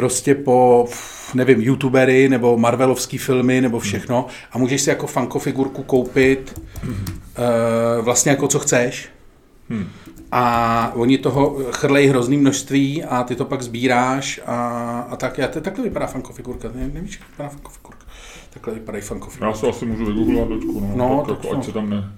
prostě 0.00 0.34
po, 0.34 0.88
nevím, 1.34 1.60
youtubery 1.60 2.28
nebo 2.28 2.56
marvelovský 2.56 3.18
filmy 3.18 3.60
nebo 3.60 3.80
všechno 3.80 4.26
a 4.52 4.58
můžeš 4.58 4.82
si 4.82 4.90
jako 4.90 5.06
Funko 5.06 5.38
figurku 5.38 5.82
koupit 5.82 6.62
uh, 6.82 8.04
vlastně 8.04 8.30
jako 8.30 8.48
co 8.48 8.58
chceš. 8.58 9.08
A 10.32 10.92
oni 10.94 11.18
toho 11.18 11.56
chrlejí 11.70 12.08
hrozný 12.08 12.36
množství 12.36 13.04
a 13.04 13.22
ty 13.24 13.36
to 13.36 13.44
pak 13.44 13.62
sbíráš 13.62 14.40
a, 14.46 14.56
a 15.10 15.16
tak. 15.16 15.38
Já, 15.38 15.48
to, 15.48 15.60
takhle 15.60 15.84
vypadá 15.84 16.06
Funko 16.06 16.32
figurka. 16.32 16.68
Ne, 16.74 16.90
nevíš, 16.94 17.18
jak 17.18 17.30
vypadá 17.30 17.48
Funko 17.48 17.70
figurka? 17.70 18.04
Takhle 18.50 18.74
vypadají 18.74 19.02
Funko 19.02 19.28
Já 19.40 19.54
si 19.54 19.68
asi 19.68 19.86
můžu 19.86 20.06
vygooglovat 20.06 20.48
dočku, 20.48 20.80
no, 20.80 20.92
No, 20.96 21.24
tak, 21.26 21.36
tak 21.36 21.44
jako, 21.44 21.54
no. 21.54 21.60
ať 21.60 21.66
se 21.66 21.72
tam 21.72 21.90
ne... 21.90 22.12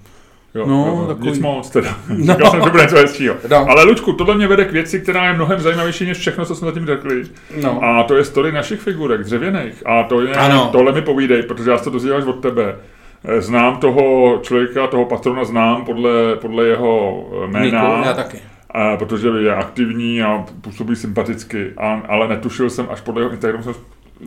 Jo, 0.54 0.66
No, 0.66 0.86
jo, 0.86 1.06
takový- 1.08 1.30
Nic 1.30 1.38
moc 1.38 1.70
teda. 1.70 1.96
No. 2.08 2.16
Říkal 2.34 2.50
jsem, 2.50 2.62
že 2.62 2.70
bude 2.70 2.82
něco 2.82 2.96
hezčího. 2.96 3.34
No. 3.50 3.66
Ale 3.70 3.84
Lučku, 3.84 4.12
tohle 4.12 4.34
mě 4.34 4.46
vede 4.48 4.64
k 4.64 4.72
věci, 4.72 5.00
která 5.00 5.26
je 5.26 5.32
mnohem 5.34 5.60
zajímavější 5.60 6.04
než 6.06 6.18
všechno, 6.18 6.44
co 6.44 6.54
jsme 6.54 6.66
zatím 6.66 6.86
řekli. 6.86 7.22
No. 7.62 7.84
A 7.84 8.02
to 8.02 8.16
je 8.16 8.24
story 8.24 8.52
našich 8.52 8.80
figurek, 8.80 9.20
dřevěných. 9.20 9.82
A 9.86 10.02
to 10.02 10.20
je, 10.20 10.34
Ano. 10.34 10.68
tohle 10.72 10.92
mi 10.92 11.02
povídej, 11.02 11.42
protože 11.42 11.70
já 11.70 11.78
se 11.78 11.90
to 11.90 11.98
až 12.16 12.24
od 12.24 12.32
tebe. 12.40 12.76
Eh, 13.24 13.40
Znám 13.40 13.76
toho 13.76 14.38
člověka, 14.42 14.86
toho 14.86 15.04
patrona 15.04 15.44
znám 15.44 15.84
podle, 15.84 16.36
podle 16.36 16.66
jeho 16.66 17.24
eh, 17.44 17.46
jména. 17.46 17.64
Niku, 17.88 18.06
já 18.06 18.14
taky. 18.14 18.38
A 18.70 18.96
protože 18.96 19.28
je 19.28 19.54
aktivní 19.54 20.22
a 20.22 20.44
působí 20.60 20.96
sympaticky, 20.96 21.70
a, 21.76 22.02
ale 22.08 22.28
netušil 22.28 22.70
jsem, 22.70 22.86
až 22.90 23.00
podle 23.00 23.22
jeho 23.22 23.30
Instagramu 23.30 23.64
jsem 23.64 23.74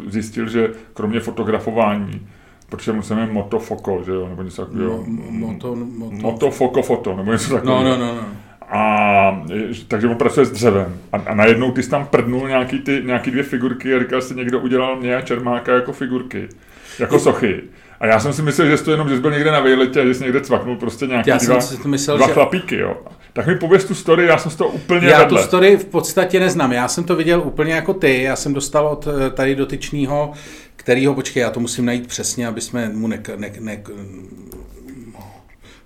zjistil, 0.07 0.49
že 0.49 0.69
kromě 0.93 1.19
fotografování, 1.19 2.27
protože 2.69 2.91
mu 2.91 3.01
se 3.01 3.15
jmenuje 3.15 3.33
Motofoko, 3.33 4.01
že 4.05 4.11
jo, 4.11 4.27
nebo 4.29 4.43
něco 4.43 4.65
takového. 4.65 4.97
Mo- 4.97 5.31
moto, 5.31 5.75
moto. 5.75 6.15
Motofoko 6.15 6.81
foto, 6.81 7.15
nebo 7.15 7.31
něco 7.31 7.53
takového. 7.53 7.83
No, 7.83 7.89
no, 7.89 7.97
no, 7.97 8.15
no. 8.15 8.21
A 8.69 9.45
takže 9.87 10.07
on 10.07 10.15
pracuje 10.15 10.45
s 10.45 10.51
dřevem. 10.51 10.97
A, 11.13 11.17
a 11.17 11.35
najednou 11.35 11.71
ty 11.71 11.83
jsi 11.83 11.89
tam 11.89 12.05
prdnul 12.07 12.47
nějaký, 12.47 12.79
ty, 12.79 13.01
nějaký 13.05 13.31
dvě 13.31 13.43
figurky 13.43 13.95
a 13.95 13.99
říkal 13.99 14.21
si, 14.21 14.35
někdo 14.35 14.59
udělal 14.59 14.95
mě 14.95 15.15
a 15.15 15.21
Čermáka 15.21 15.73
jako 15.73 15.93
figurky, 15.93 16.47
jako 16.99 17.19
sochy. 17.19 17.61
A 17.99 18.07
já 18.07 18.19
jsem 18.19 18.33
si 18.33 18.41
myslel, 18.41 18.67
že 18.67 18.77
jsi 18.77 18.83
to 18.85 18.91
jenom, 18.91 19.09
že 19.09 19.15
jsi 19.15 19.21
byl 19.21 19.31
někde 19.31 19.51
na 19.51 19.59
vejletě 19.59 20.01
a 20.01 20.05
že 20.05 20.13
jsi 20.13 20.23
někde 20.23 20.41
cvaknul 20.41 20.75
prostě 20.75 21.07
nějaký 21.07 21.29
Já 21.29 21.37
dva, 21.37 21.61
jsem 21.61 21.77
si 21.77 21.83
to 21.83 21.89
myslel, 21.89 22.17
dva 22.17 22.27
že- 22.27 22.33
chlapíky, 22.33 22.77
jo. 22.77 22.97
Tak 23.33 23.47
mi 23.47 23.55
pověz 23.55 23.85
tu 23.85 23.95
story, 23.95 24.25
já 24.25 24.37
jsem 24.37 24.51
z 24.51 24.55
toho 24.55 24.69
úplně 24.69 25.07
Já 25.07 25.19
vedle. 25.19 25.41
tu 25.41 25.47
story 25.47 25.77
v 25.77 25.85
podstatě 25.85 26.39
neznám. 26.39 26.71
Já 26.71 26.87
jsem 26.87 27.03
to 27.03 27.15
viděl 27.15 27.41
úplně 27.45 27.73
jako 27.73 27.93
ty. 27.93 28.23
Já 28.23 28.35
jsem 28.35 28.53
dostal 28.53 28.87
od 28.87 29.07
eh, 29.07 29.29
tady 29.29 29.55
dotyčního, 29.55 30.31
kterýho, 30.85 31.13
počkej, 31.13 31.41
já 31.41 31.49
to 31.49 31.59
musím 31.59 31.85
najít 31.85 32.07
přesně, 32.07 32.47
aby 32.47 32.61
jsme 32.61 32.89
mu 32.89 33.07
ne, 33.07 33.23
ne, 33.35 33.51
ne, 33.59 33.83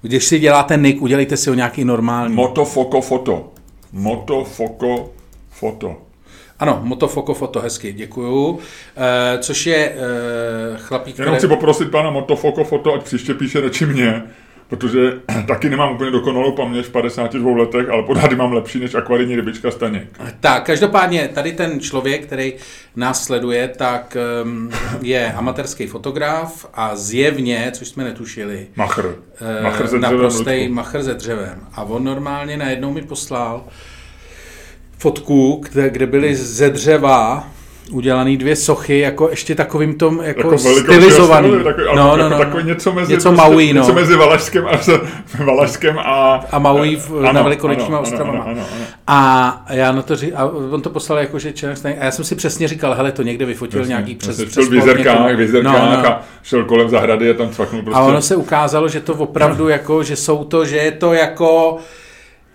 když 0.01 0.25
si 0.25 0.39
děláte 0.39 0.77
nick, 0.77 1.01
udělejte 1.01 1.37
si 1.37 1.49
ho 1.49 1.55
nějaký 1.55 1.85
normální. 1.85 2.35
Motofoko 2.35 3.01
foto. 3.01 3.51
Motofoko 3.91 5.11
foto. 5.49 6.01
ano, 6.59 6.79
Motofoko 6.83 7.33
foto, 7.33 7.59
hezky, 7.59 7.93
děkuju. 7.93 8.59
E, 8.97 9.37
což 9.37 9.65
je 9.65 9.75
e, 9.75 9.97
chlapík, 10.77 11.19
Jenom 11.19 11.35
chci 11.35 11.47
poprosit 11.47 11.91
pana 11.91 12.11
Motofoko 12.11 12.63
foto, 12.63 12.93
ať 12.93 13.03
příště 13.03 13.33
píše 13.33 13.61
radši 13.61 13.85
mě, 13.85 14.23
protože 14.69 15.13
taky 15.47 15.69
nemám 15.69 15.93
úplně 15.93 16.11
dokonalou 16.11 16.51
paměť 16.51 16.85
v 16.85 16.91
52 16.91 17.57
letech, 17.57 17.89
ale 17.89 18.03
pořád 18.03 18.31
mám 18.31 18.53
lepší 18.53 18.79
než 18.79 18.95
akvarijní 18.95 19.35
rybička 19.35 19.71
Staněk. 19.71 20.07
Tak, 20.39 20.63
každopádně 20.65 21.29
tady 21.33 21.51
ten 21.51 21.79
člověk, 21.79 22.25
který 22.25 22.53
nás 22.95 23.25
sleduje, 23.25 23.67
tak 23.67 24.17
um, 24.43 24.71
je 25.01 25.33
amatérský 25.33 25.87
fotograf 25.87 26.65
a 26.73 26.95
zjevně, 26.95 27.71
což 27.73 27.87
jsme 27.87 28.03
netušili, 28.03 28.67
Machr. 28.75 29.15
Eh, 29.59 29.63
Machr 29.63 29.87
ze 29.87 29.99
naprostej 29.99 30.59
dřevem, 30.59 30.73
machr 30.73 31.03
se 31.03 31.13
dřevem. 31.13 31.59
A 31.73 31.83
on 31.83 32.03
normálně 32.03 32.57
najednou 32.57 32.93
mi 32.93 33.01
poslal 33.01 33.63
fotku, 34.97 35.63
kde, 35.69 35.89
kde 35.89 36.07
byly 36.07 36.35
ze 36.35 36.69
dřeva 36.69 37.51
udělaný 37.91 38.37
dvě 38.37 38.55
sochy, 38.55 38.99
jako 38.99 39.29
ještě 39.29 39.55
takovým 39.55 39.93
tom, 39.97 40.19
jako, 40.23 40.39
jako 40.39 40.57
stylizovaný. 40.57 41.51
takový, 41.63 41.85
no, 41.95 42.05
jako, 42.05 42.17
no, 42.17 42.29
no, 42.29 42.37
takový 42.37 42.63
něco 42.63 42.93
mezi, 42.93 43.11
něco 43.13 43.29
prostě, 43.31 43.49
Maui, 43.49 43.73
no. 43.73 43.81
něco 43.81 43.93
mezi 43.93 44.15
Valašskem 44.15 44.67
a, 44.67 44.71
Valašskem 45.45 45.99
a, 45.99 46.45
A 46.51 46.59
Maui 46.59 46.95
v- 46.95 47.11
ano, 47.19 47.33
na 47.33 47.41
Velikonočníma 47.41 47.99
ostrovama. 47.99 48.43
Ano, 48.43 48.51
ano, 48.51 48.61
ano. 48.75 48.85
A 49.07 49.65
já 49.69 49.91
na 49.91 50.01
to 50.01 50.15
ří, 50.15 50.33
a 50.33 50.45
on 50.71 50.81
to 50.81 50.89
poslal 50.89 51.19
jako, 51.19 51.39
že 51.39 51.53
Černoch 51.53 51.85
A 51.85 51.89
já 52.05 52.11
jsem 52.11 52.25
si 52.25 52.35
přesně 52.35 52.67
říkal, 52.67 52.93
hele, 52.93 53.11
to 53.11 53.23
někde 53.23 53.45
vyfotil 53.45 53.79
Jasně, 53.79 53.91
nějaký 53.91 54.15
přes, 54.15 54.29
jasně, 54.39 54.45
přes 54.45 54.69
v 54.69 54.73
Jizerkách, 54.73 55.17
plot 55.17 55.35
v 55.35 55.39
Jizerkách 55.41 55.73
No, 55.73 56.01
no. 56.01 56.07
a 56.07 56.21
šel 56.43 56.65
kolem 56.65 56.89
zahrady 56.89 57.29
a 57.29 57.33
tam 57.33 57.49
cvaknul 57.49 57.81
prostě. 57.81 57.99
A 57.99 58.03
ono 58.03 58.21
se 58.21 58.35
ukázalo, 58.35 58.87
že 58.89 58.99
to 58.99 59.13
opravdu 59.13 59.67
jako, 59.69 60.03
že 60.03 60.15
jsou 60.15 60.43
to, 60.43 60.65
že 60.65 60.77
je 60.77 60.91
to 60.91 61.13
jako, 61.13 61.77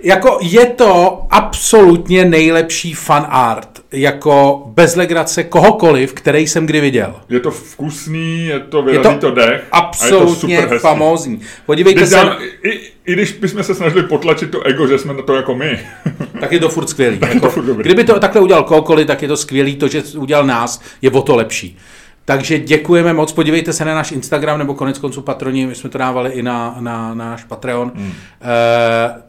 jako 0.00 0.38
je 0.42 0.66
to 0.66 1.22
absolutně 1.30 2.24
nejlepší 2.24 2.94
fan 2.94 3.26
art, 3.28 3.68
jako 3.92 4.62
bez 4.66 4.96
legrace 4.96 5.44
kohokoliv, 5.44 6.12
který 6.12 6.46
jsem 6.46 6.66
kdy 6.66 6.80
viděl. 6.80 7.14
Je 7.28 7.40
to 7.40 7.50
vkusný, 7.50 8.46
je 8.46 8.60
to 8.60 8.78
Je 8.78 8.84
vyrazí 8.84 9.18
to 9.18 9.28
to 9.28 9.34
dech. 9.34 9.64
absolutně 9.72 10.58
a 10.58 10.60
je 10.60 10.62
to 10.62 10.68
super 10.68 10.78
famózní. 10.78 11.40
Podívejte 11.66 12.00
Když 12.00 12.10
se, 12.10 12.16
dám, 12.16 12.36
i, 12.64 12.70
I 13.06 13.12
když 13.12 13.32
bychom 13.32 13.62
se 13.62 13.74
snažili 13.74 14.02
potlačit 14.02 14.50
to 14.50 14.62
ego, 14.62 14.86
že 14.86 14.98
jsme 14.98 15.14
na 15.14 15.22
to 15.22 15.34
jako 15.34 15.54
my. 15.54 15.78
tak 16.40 16.52
je 16.52 16.58
to 16.60 16.68
furt 16.68 16.88
skvělý. 16.88 17.14
je 17.22 17.28
to 17.28 17.34
Jako, 17.34 17.50
furt 17.50 17.64
dobrý. 17.64 17.82
kdyby 17.84 18.04
to 18.04 18.20
takhle 18.20 18.40
udělal 18.40 18.62
kohokoliv, 18.62 19.06
tak 19.06 19.22
je 19.22 19.28
to 19.28 19.36
skvělý, 19.36 19.76
to, 19.76 19.88
že 19.88 20.02
udělal 20.16 20.46
nás, 20.46 20.80
je 21.02 21.10
o 21.10 21.22
to 21.22 21.36
lepší. 21.36 21.76
Takže 22.24 22.58
děkujeme 22.58 23.12
moc, 23.12 23.32
podívejte 23.32 23.72
se 23.72 23.84
na 23.84 23.94
náš 23.94 24.12
Instagram, 24.12 24.58
nebo 24.58 24.74
konec 24.74 24.98
konců 24.98 25.22
patroni, 25.22 25.66
my 25.66 25.74
jsme 25.74 25.90
to 25.90 25.98
dávali 25.98 26.30
i 26.30 26.42
na, 26.42 26.76
na, 26.80 27.14
na 27.14 27.14
náš 27.14 27.44
Patreon, 27.44 27.92
hmm. 27.94 28.12
e, 28.12 28.12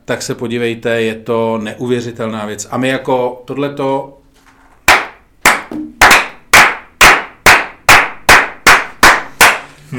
tak 0.05 0.21
se 0.21 0.35
podívejte, 0.35 1.01
je 1.01 1.15
to 1.15 1.59
neuvěřitelná 1.63 2.45
věc. 2.45 2.67
A 2.71 2.77
my 2.77 2.87
jako 2.87 3.41
tohleto 3.45 4.17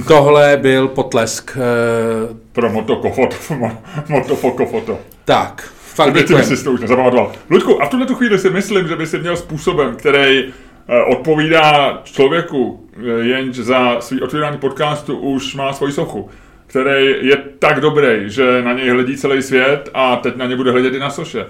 Tohle 0.09 0.57
byl 0.57 0.89
potlesk. 0.89 1.57
E, 1.57 2.35
Pro 2.53 2.73
motokofoto, 2.73 3.37
motofokofoto. 4.09 4.99
tak, 5.25 5.73
fakt 5.95 6.15
děkujeme. 6.15 6.45
si 6.45 6.65
to 6.65 6.73
už 6.73 6.81
nezapamatoval. 6.81 7.33
Ludku, 7.51 7.83
a 7.83 7.87
v 7.87 7.91
tuhle 7.91 8.07
tu 8.07 8.15
chvíli 8.15 8.39
si 8.39 8.51
myslím, 8.51 8.89
že 8.89 8.97
by 8.97 9.07
si 9.07 9.19
měl 9.19 9.37
způsobem, 9.37 9.97
který 9.97 10.45
eh, 10.89 11.03
odpovídá 11.03 12.01
člověku, 12.05 12.85
eh, 12.85 12.86
jenž 13.21 13.57
za 13.57 14.01
svý 14.01 14.23
otvírání 14.23 14.59
podcastu 14.59 15.19
už 15.19 15.55
má 15.55 15.73
svoji 15.73 15.93
sochu, 15.93 16.31
který 16.67 17.29
je 17.29 17.37
tak 17.59 17.81
dobrý, 17.81 18.31
že 18.31 18.63
na 18.63 18.73
něj 18.73 18.91
hledí 18.91 19.17
celý 19.17 19.43
svět 19.43 19.91
a 19.95 20.17
teď 20.17 20.37
na 20.37 20.47
ně 20.47 20.57
bude 20.57 20.71
hledět 20.71 20.95
i 20.95 20.99
na 20.99 21.11
soše. 21.11 21.47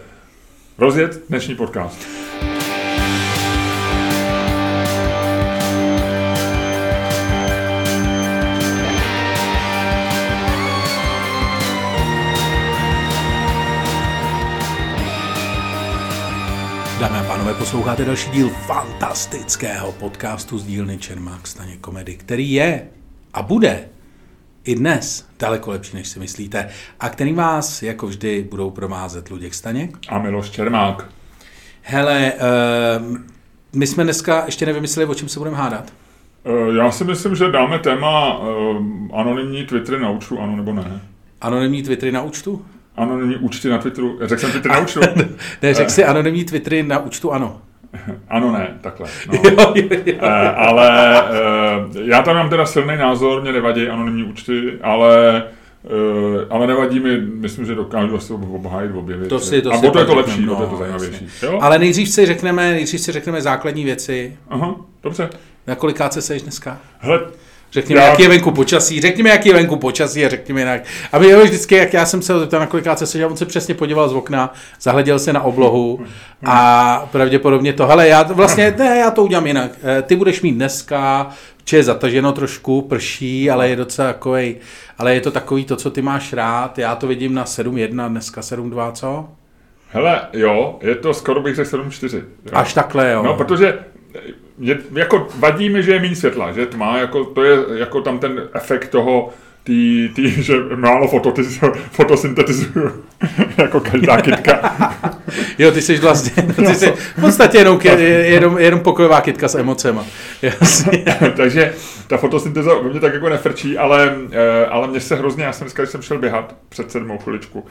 Rozjet 0.78 1.22
dnešní 1.28 1.54
podcast. 1.54 2.08
Pánové, 17.46 17.64
posloucháte 17.64 18.04
další 18.04 18.30
díl 18.30 18.48
fantastického 18.48 19.92
podcastu 19.92 20.58
z 20.58 20.64
dílny 20.64 20.98
Čermák 20.98 21.46
Staně 21.46 21.76
Komedy, 21.76 22.14
který 22.14 22.52
je 22.52 22.88
a 23.34 23.42
bude 23.42 23.88
i 24.64 24.74
dnes 24.74 25.28
daleko 25.38 25.70
lepší, 25.70 25.96
než 25.96 26.08
si 26.08 26.18
myslíte, 26.18 26.68
a 27.00 27.08
který 27.08 27.32
vás, 27.32 27.82
jako 27.82 28.06
vždy, 28.06 28.46
budou 28.50 28.70
provázet 28.70 29.30
Luděk 29.30 29.54
Staněk 29.54 29.98
a 30.08 30.18
Miloš 30.18 30.50
Čermák. 30.50 31.08
Hele, 31.82 32.32
uh, 32.32 33.16
my 33.72 33.86
jsme 33.86 34.04
dneska 34.04 34.42
ještě 34.46 34.66
nevymysleli, 34.66 35.10
o 35.10 35.14
čem 35.14 35.28
se 35.28 35.38
budeme 35.38 35.56
hádat. 35.56 35.92
Uh, 36.44 36.76
já 36.76 36.90
si 36.90 37.04
myslím, 37.04 37.36
že 37.36 37.50
dáme 37.50 37.78
téma 37.78 38.38
uh, 38.38 38.48
anonymní 39.12 39.66
Twittery 39.66 40.00
na 40.02 40.10
účtu, 40.10 40.40
ano 40.40 40.56
nebo 40.56 40.72
ne. 40.72 41.00
Anonymní 41.40 41.82
Twittery 41.82 42.12
na 42.12 42.22
účtu? 42.22 42.64
Anonymní 42.96 43.36
účty 43.36 43.68
na 43.68 43.78
Twitteru. 43.78 44.18
Řekl 44.22 44.40
jsem 44.40 44.50
Twitter 44.50 44.72
na 44.72 44.78
účtu? 44.78 45.00
ne, 45.62 45.74
řekl 45.74 45.90
si 45.90 46.04
anonymní 46.04 46.44
Twittery 46.44 46.82
na 46.82 46.98
účtu, 46.98 47.32
ano. 47.32 47.60
Ano, 48.28 48.52
ne, 48.52 48.78
takhle. 48.80 49.08
No. 49.28 49.34
jo, 49.44 49.66
jo, 49.74 49.88
jo. 50.06 50.18
ale 50.56 51.22
já 52.04 52.22
tam 52.22 52.36
mám 52.36 52.50
teda 52.50 52.66
silný 52.66 52.96
názor, 52.96 53.42
mě 53.42 53.52
nevadí 53.52 53.88
anonymní 53.88 54.22
účty, 54.22 54.78
ale 54.82 55.42
Uh, 55.90 56.40
ale 56.50 56.66
nevadí 56.66 57.00
mi, 57.00 57.20
myslím, 57.20 57.66
že 57.66 57.74
dokážu 57.74 58.16
asi 58.16 58.32
obhájit 58.32 58.92
obě 58.94 59.16
věci. 59.16 59.28
To 59.28 59.38
si, 59.38 59.62
to 59.62 59.72
a 59.72 59.78
si 59.78 59.90
to 59.90 59.98
je 59.98 60.04
to 60.04 60.14
lepší, 60.14 60.46
no, 60.46 60.56
to 60.56 60.62
je 60.62 60.68
to 60.68 60.76
zajímavější. 60.76 61.28
Jo? 61.42 61.58
Ale 61.62 61.78
nejdřív 61.78 62.08
si 62.08 62.26
řekneme, 62.26 62.70
nejdřív 62.70 63.00
si 63.00 63.12
řekneme 63.12 63.42
základní 63.42 63.84
věci. 63.84 64.36
Aha, 64.48 64.76
dobře. 65.02 65.28
Na 65.66 65.74
kolikáce 65.74 66.22
seš 66.22 66.42
dneska? 66.42 66.78
Hele, 66.98 67.20
Řekněme, 67.76 68.00
já... 68.00 68.08
jaký 68.08 68.22
je 68.22 68.28
venku 68.28 68.50
počasí, 68.50 69.00
řekněme, 69.00 69.30
jaký 69.30 69.48
je 69.48 69.54
venku 69.54 69.76
počasí 69.76 70.26
a 70.26 70.28
řekněme 70.28 70.60
jinak. 70.60 70.82
A 71.12 71.18
my 71.18 71.34
vždycky, 71.34 71.74
jak 71.74 71.92
já 71.92 72.06
jsem 72.06 72.22
se 72.22 72.38
zeptal, 72.38 72.60
na 72.60 72.66
kolikáce 72.66 73.06
se, 73.06 73.26
on 73.26 73.36
se 73.36 73.46
přesně 73.46 73.74
podíval 73.74 74.08
z 74.08 74.12
okna, 74.12 74.54
zahleděl 74.80 75.18
se 75.18 75.32
na 75.32 75.42
oblohu 75.42 76.00
a 76.44 77.08
pravděpodobně 77.12 77.72
to, 77.72 77.86
hele, 77.86 78.08
já 78.08 78.22
vlastně, 78.22 78.74
ne, 78.78 78.98
já 78.98 79.10
to 79.10 79.24
udělám 79.24 79.46
jinak. 79.46 79.70
Eh, 79.82 80.02
ty 80.02 80.16
budeš 80.16 80.42
mít 80.42 80.52
dneska, 80.52 81.30
či 81.64 81.76
je 81.76 81.82
zataženo 81.82 82.32
trošku, 82.32 82.82
prší, 82.82 83.50
ale 83.50 83.68
je 83.68 83.76
docela 83.76 84.12
takový, 84.12 84.56
ale 84.98 85.14
je 85.14 85.20
to 85.20 85.30
takový 85.30 85.64
to, 85.64 85.76
co 85.76 85.90
ty 85.90 86.02
máš 86.02 86.32
rád. 86.32 86.78
Já 86.78 86.94
to 86.94 87.06
vidím 87.06 87.34
na 87.34 87.44
7.1, 87.44 88.08
dneska 88.08 88.40
7.2, 88.40 88.92
co? 88.92 89.28
Hele, 89.90 90.20
jo, 90.32 90.78
je 90.82 90.94
to 90.94 91.14
skoro 91.14 91.40
bych 91.40 91.56
řekl 91.56 91.70
7.4. 91.70 92.22
Až 92.52 92.74
takhle, 92.74 93.12
jo. 93.12 93.22
No, 93.22 93.34
protože 93.34 93.78
je, 94.58 94.78
jako 94.92 95.28
vadí 95.38 95.68
mi, 95.68 95.82
že 95.82 95.92
je 95.92 96.00
méně 96.00 96.16
světla, 96.16 96.52
že 96.52 96.66
tma, 96.66 96.98
jako, 96.98 97.24
to 97.24 97.42
je 97.42 97.58
jako 97.74 98.00
tam 98.00 98.18
ten 98.18 98.48
efekt 98.54 98.88
toho, 98.88 99.32
tý, 99.66 100.08
tý, 100.08 100.42
že 100.42 100.54
málo 100.76 101.20
fotosyntetizuju, 101.90 103.04
jako 103.58 103.80
každá 103.80 104.20
kytka. 104.20 104.74
jo, 105.58 105.70
ty 105.70 105.82
jsi 105.82 105.96
vlastně, 105.96 106.42
ty 106.56 106.74
jsi 106.74 106.92
v 107.16 107.20
podstatě 107.20 107.58
jenom, 107.58 107.80
jenom, 107.82 108.58
jenom 108.58 108.80
pokojová 108.80 109.20
kytka 109.20 109.48
s 109.48 109.54
emocema. 109.54 110.04
Takže 111.36 111.74
ta 112.06 112.16
fotosynteza 112.16 112.70
mě 112.82 113.00
tak 113.00 113.14
jako 113.14 113.28
nefrčí, 113.28 113.78
ale, 113.78 114.16
eh, 114.30 114.66
ale 114.66 114.88
mě 114.88 115.00
se 115.00 115.16
hrozně, 115.16 115.44
já 115.44 115.52
jsem 115.52 115.64
dneska, 115.64 115.82
když 115.82 115.90
jsem 115.90 116.02
šel 116.02 116.18
běhat 116.18 116.54
před 116.68 116.90
sedmou 116.90 117.18
chviličku, 117.18 117.66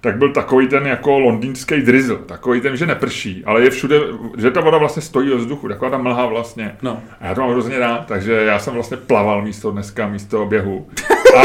tak 0.00 0.18
byl 0.18 0.32
takový 0.32 0.68
ten 0.68 0.86
jako 0.86 1.18
londýnský 1.18 1.80
drizzle, 1.80 2.16
takový 2.16 2.60
ten, 2.60 2.76
že 2.76 2.86
neprší, 2.86 3.42
ale 3.44 3.62
je 3.62 3.70
všude, 3.70 4.00
že 4.38 4.50
ta 4.50 4.60
voda 4.60 4.78
vlastně 4.78 5.02
stojí 5.02 5.30
ve 5.30 5.36
vzduchu, 5.36 5.68
taková 5.68 5.90
ta 5.90 5.98
mlha 5.98 6.26
vlastně. 6.26 6.76
No. 6.82 7.02
A 7.20 7.26
já 7.26 7.34
to 7.34 7.40
mám 7.40 7.50
hrozně 7.50 7.78
rád, 7.78 8.06
takže 8.06 8.32
já 8.32 8.58
jsem 8.58 8.74
vlastně 8.74 8.96
plaval 8.96 9.42
místo 9.42 9.70
dneska, 9.70 10.08
místo 10.08 10.46
běhu. 10.46 10.88
A 11.36 11.42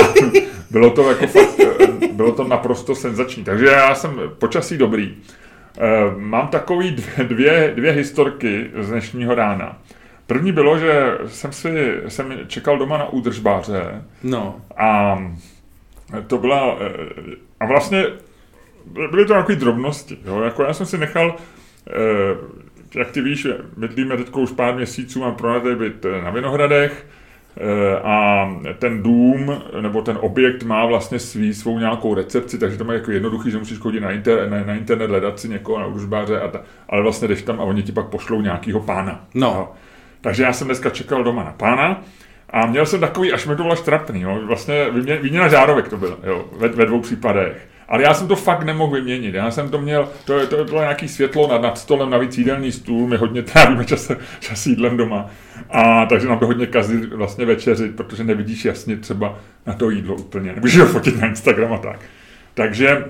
bylo 0.72 0.90
to 0.90 1.10
jako 1.10 1.28
fakt, 1.28 1.60
bylo 2.12 2.32
to 2.32 2.44
naprosto 2.44 2.96
senzační. 2.96 3.44
Takže 3.44 3.66
já 3.66 3.96
jsem 3.96 4.20
počasí 4.40 4.78
dobrý. 4.78 5.16
Eh, 5.78 5.82
mám 6.18 6.48
takový 6.48 6.92
dvě, 6.92 7.26
dvě, 7.26 7.74
dvě 7.76 7.92
historky 7.92 8.72
z 8.80 8.90
dnešního 8.90 9.36
rána. 9.36 9.78
První 10.28 10.52
bylo, 10.52 10.80
že 10.80 11.18
jsem 11.28 11.54
si 11.54 11.70
jsem 12.08 12.34
čekal 12.48 12.78
doma 12.78 12.98
na 12.98 13.10
údržbáře. 13.10 14.02
No. 14.24 14.56
A 14.78 15.20
to 16.28 16.38
byla, 16.38 16.78
eh, 16.82 17.36
a 17.60 17.66
vlastně 17.66 18.06
byly 18.86 19.26
to 19.26 19.34
takové 19.34 19.56
drobnosti. 19.56 20.18
Jo? 20.26 20.42
Jako 20.42 20.64
já 20.64 20.74
jsem 20.74 20.86
si 20.86 20.98
nechal, 20.98 21.36
eh, 21.88 22.36
jak 22.96 23.12
ty 23.12 23.22
víš, 23.22 23.48
bydlíme 23.78 24.18
teď 24.18 24.30
už 24.36 24.52
pár 24.52 24.76
měsíců, 24.76 25.20
mám 25.20 25.36
pronajatý 25.36 25.76
byt 25.76 26.06
eh, 26.06 26.22
na 26.22 26.30
Vinohradech, 26.30 27.08
eh, 27.58 28.00
a 28.00 28.48
ten 28.80 29.04
dům 29.04 29.62
nebo 29.82 30.02
ten 30.02 30.18
objekt 30.22 30.64
má 30.64 30.86
vlastně 30.86 31.20
svý, 31.20 31.54
svou 31.54 31.80
nějakou 31.80 32.14
recepci, 32.14 32.58
takže 32.58 32.78
to 32.78 32.84
má 32.84 32.94
jako 32.94 33.12
jednoduchý, 33.12 33.52
že 33.52 33.58
musíš 33.58 33.78
chodit 33.78 34.00
na, 34.00 34.12
inter, 34.12 34.50
na, 34.50 34.64
na 34.64 34.76
internet, 34.76 35.10
hledat 35.10 35.40
si 35.40 35.50
někoho 35.50 35.80
na 35.80 35.86
úžbáře, 35.86 36.40
a 36.40 36.48
ta, 36.48 36.62
ale 36.90 37.02
vlastně 37.02 37.28
jdeš 37.28 37.42
tam 37.42 37.62
a 37.62 37.64
oni 37.64 37.84
ti 37.84 37.92
pak 37.92 38.06
pošlou 38.06 38.42
nějakýho 38.42 38.80
pána. 38.80 39.26
No. 39.34 39.48
Jo. 39.48 39.70
Takže 40.22 40.44
já 40.44 40.54
jsem 40.54 40.68
dneska 40.68 40.90
čekal 40.90 41.24
doma 41.24 41.44
na 41.44 41.52
pána 41.52 42.02
a 42.50 42.66
měl 42.66 42.86
jsem 42.86 43.00
takový, 43.00 43.34
až 43.34 43.46
mi 43.46 43.56
to 43.56 43.64
bylo 43.64 43.76
štrapný, 43.76 44.22
jo. 44.22 44.40
vlastně 44.46 44.86
výměna 45.22 45.48
žárovek 45.48 45.88
to 45.88 45.98
bylo, 45.98 46.18
jo, 46.24 46.46
ve, 46.58 46.68
ve 46.68 46.86
dvou 46.86 47.02
případech. 47.02 47.68
Ale 47.88 48.04
já 48.04 48.14
jsem 48.14 48.28
to 48.28 48.36
fakt 48.36 48.64
nemohl 48.64 48.96
vyměnit. 48.96 49.36
Já 49.36 49.52
jsem 49.52 49.70
to 49.70 49.82
měl, 49.82 50.10
to, 50.26 50.48
to 50.48 50.66
bylo 50.66 50.82
nějaký 50.82 51.08
světlo 51.08 51.48
nad, 51.48 51.62
nad 51.62 51.78
stolem, 51.78 52.10
navíc 52.10 52.38
jídelný 52.38 52.72
stůl, 52.72 53.08
my 53.08 53.18
hodně 53.18 53.42
trávíme 53.42 53.86
čas, 53.86 54.12
čas 54.40 54.66
jídlem 54.66 54.98
doma. 54.98 55.26
A 55.70 56.06
takže 56.06 56.28
nám 56.28 56.40
to 56.40 56.46
hodně 56.46 56.68
kazí 56.68 56.98
vlastně 56.98 57.46
večeři, 57.46 57.90
protože 57.90 58.24
nevidíš 58.24 58.66
jasně 58.66 58.98
třeba 58.98 59.40
na 59.66 59.74
to 59.74 59.90
jídlo 59.90 60.16
úplně. 60.16 60.54
Nemůžeš 60.54 60.80
ho 60.80 60.88
fotit 60.88 61.22
na 61.22 61.28
Instagram 61.28 61.74
a 61.74 61.78
tak. 61.78 62.00
Takže 62.54 63.06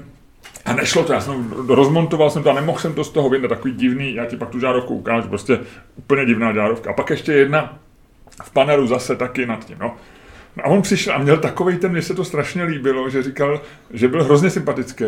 a 0.65 0.73
nešlo 0.73 1.03
to, 1.03 1.13
já 1.13 1.21
jsem 1.21 1.51
rozmontoval 1.67 2.29
jsem 2.29 2.43
to 2.43 2.49
a 2.49 2.53
nemohl 2.53 2.79
jsem 2.79 2.93
to 2.93 3.03
z 3.03 3.09
toho 3.09 3.29
vyndat, 3.29 3.49
takový 3.49 3.73
divný, 3.73 4.13
já 4.13 4.25
ti 4.25 4.37
pak 4.37 4.49
tu 4.49 4.59
žárovku 4.59 4.95
ukážu, 4.95 5.27
prostě 5.27 5.59
úplně 5.95 6.25
divná 6.25 6.53
žárovka. 6.53 6.89
A 6.89 6.93
pak 6.93 7.09
ještě 7.09 7.33
jedna 7.33 7.79
v 8.43 8.51
panelu 8.51 8.87
zase 8.87 9.15
taky 9.15 9.45
nad 9.45 9.65
tím, 9.65 9.77
no. 9.79 9.95
A 10.63 10.67
on 10.67 10.81
přišel 10.81 11.13
a 11.15 11.17
měl 11.17 11.37
takový 11.37 11.77
ten, 11.77 11.91
mně 11.91 12.01
se 12.01 12.13
to 12.13 12.23
strašně 12.23 12.63
líbilo, 12.63 13.09
že 13.09 13.23
říkal, 13.23 13.61
že 13.91 14.07
byl 14.07 14.23
hrozně 14.23 14.49
sympatický 14.49 15.05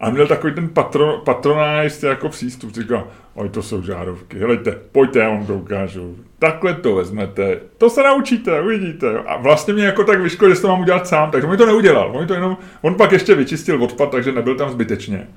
a 0.00 0.10
měl 0.10 0.26
takový 0.26 0.54
ten 0.54 0.68
patro, 0.68 1.18
patronized 1.24 2.02
jako 2.02 2.28
přístup. 2.28 2.72
Říkal, 2.72 3.08
oj, 3.34 3.48
to 3.48 3.62
jsou 3.62 3.82
žárovky, 3.82 4.38
helejte, 4.38 4.78
pojďte, 4.92 5.18
já 5.18 5.30
vám 5.30 5.46
to 5.46 5.54
ukážu. 5.54 6.16
Takhle 6.38 6.74
to 6.74 6.94
vezmete, 6.94 7.60
to 7.78 7.90
se 7.90 8.02
naučíte, 8.02 8.60
uvidíte. 8.60 9.18
A 9.18 9.36
vlastně 9.36 9.74
mě 9.74 9.84
jako 9.84 10.04
tak 10.04 10.20
vyšlo, 10.20 10.54
že 10.54 10.60
to 10.60 10.68
mám 10.68 10.80
udělat 10.80 11.06
sám, 11.06 11.30
takže 11.30 11.46
on 11.48 11.56
to 11.56 11.66
neudělal. 11.66 12.10
On, 12.16 12.26
to 12.26 12.34
jenom, 12.34 12.56
on 12.82 12.94
pak 12.94 13.12
ještě 13.12 13.34
vyčistil 13.34 13.84
odpad, 13.84 14.10
takže 14.10 14.32
nebyl 14.32 14.54
tam 14.54 14.70
zbytečně. 14.70 15.28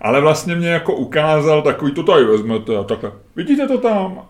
Ale 0.00 0.20
vlastně 0.20 0.54
mě 0.54 0.68
jako 0.68 0.94
ukázal 0.94 1.62
takový, 1.62 1.92
to 1.92 2.02
tady 2.02 2.24
vezmete 2.24 2.76
a 2.76 2.82
takhle. 2.84 3.12
Vidíte 3.36 3.68
to 3.68 3.78
tam? 3.78 4.22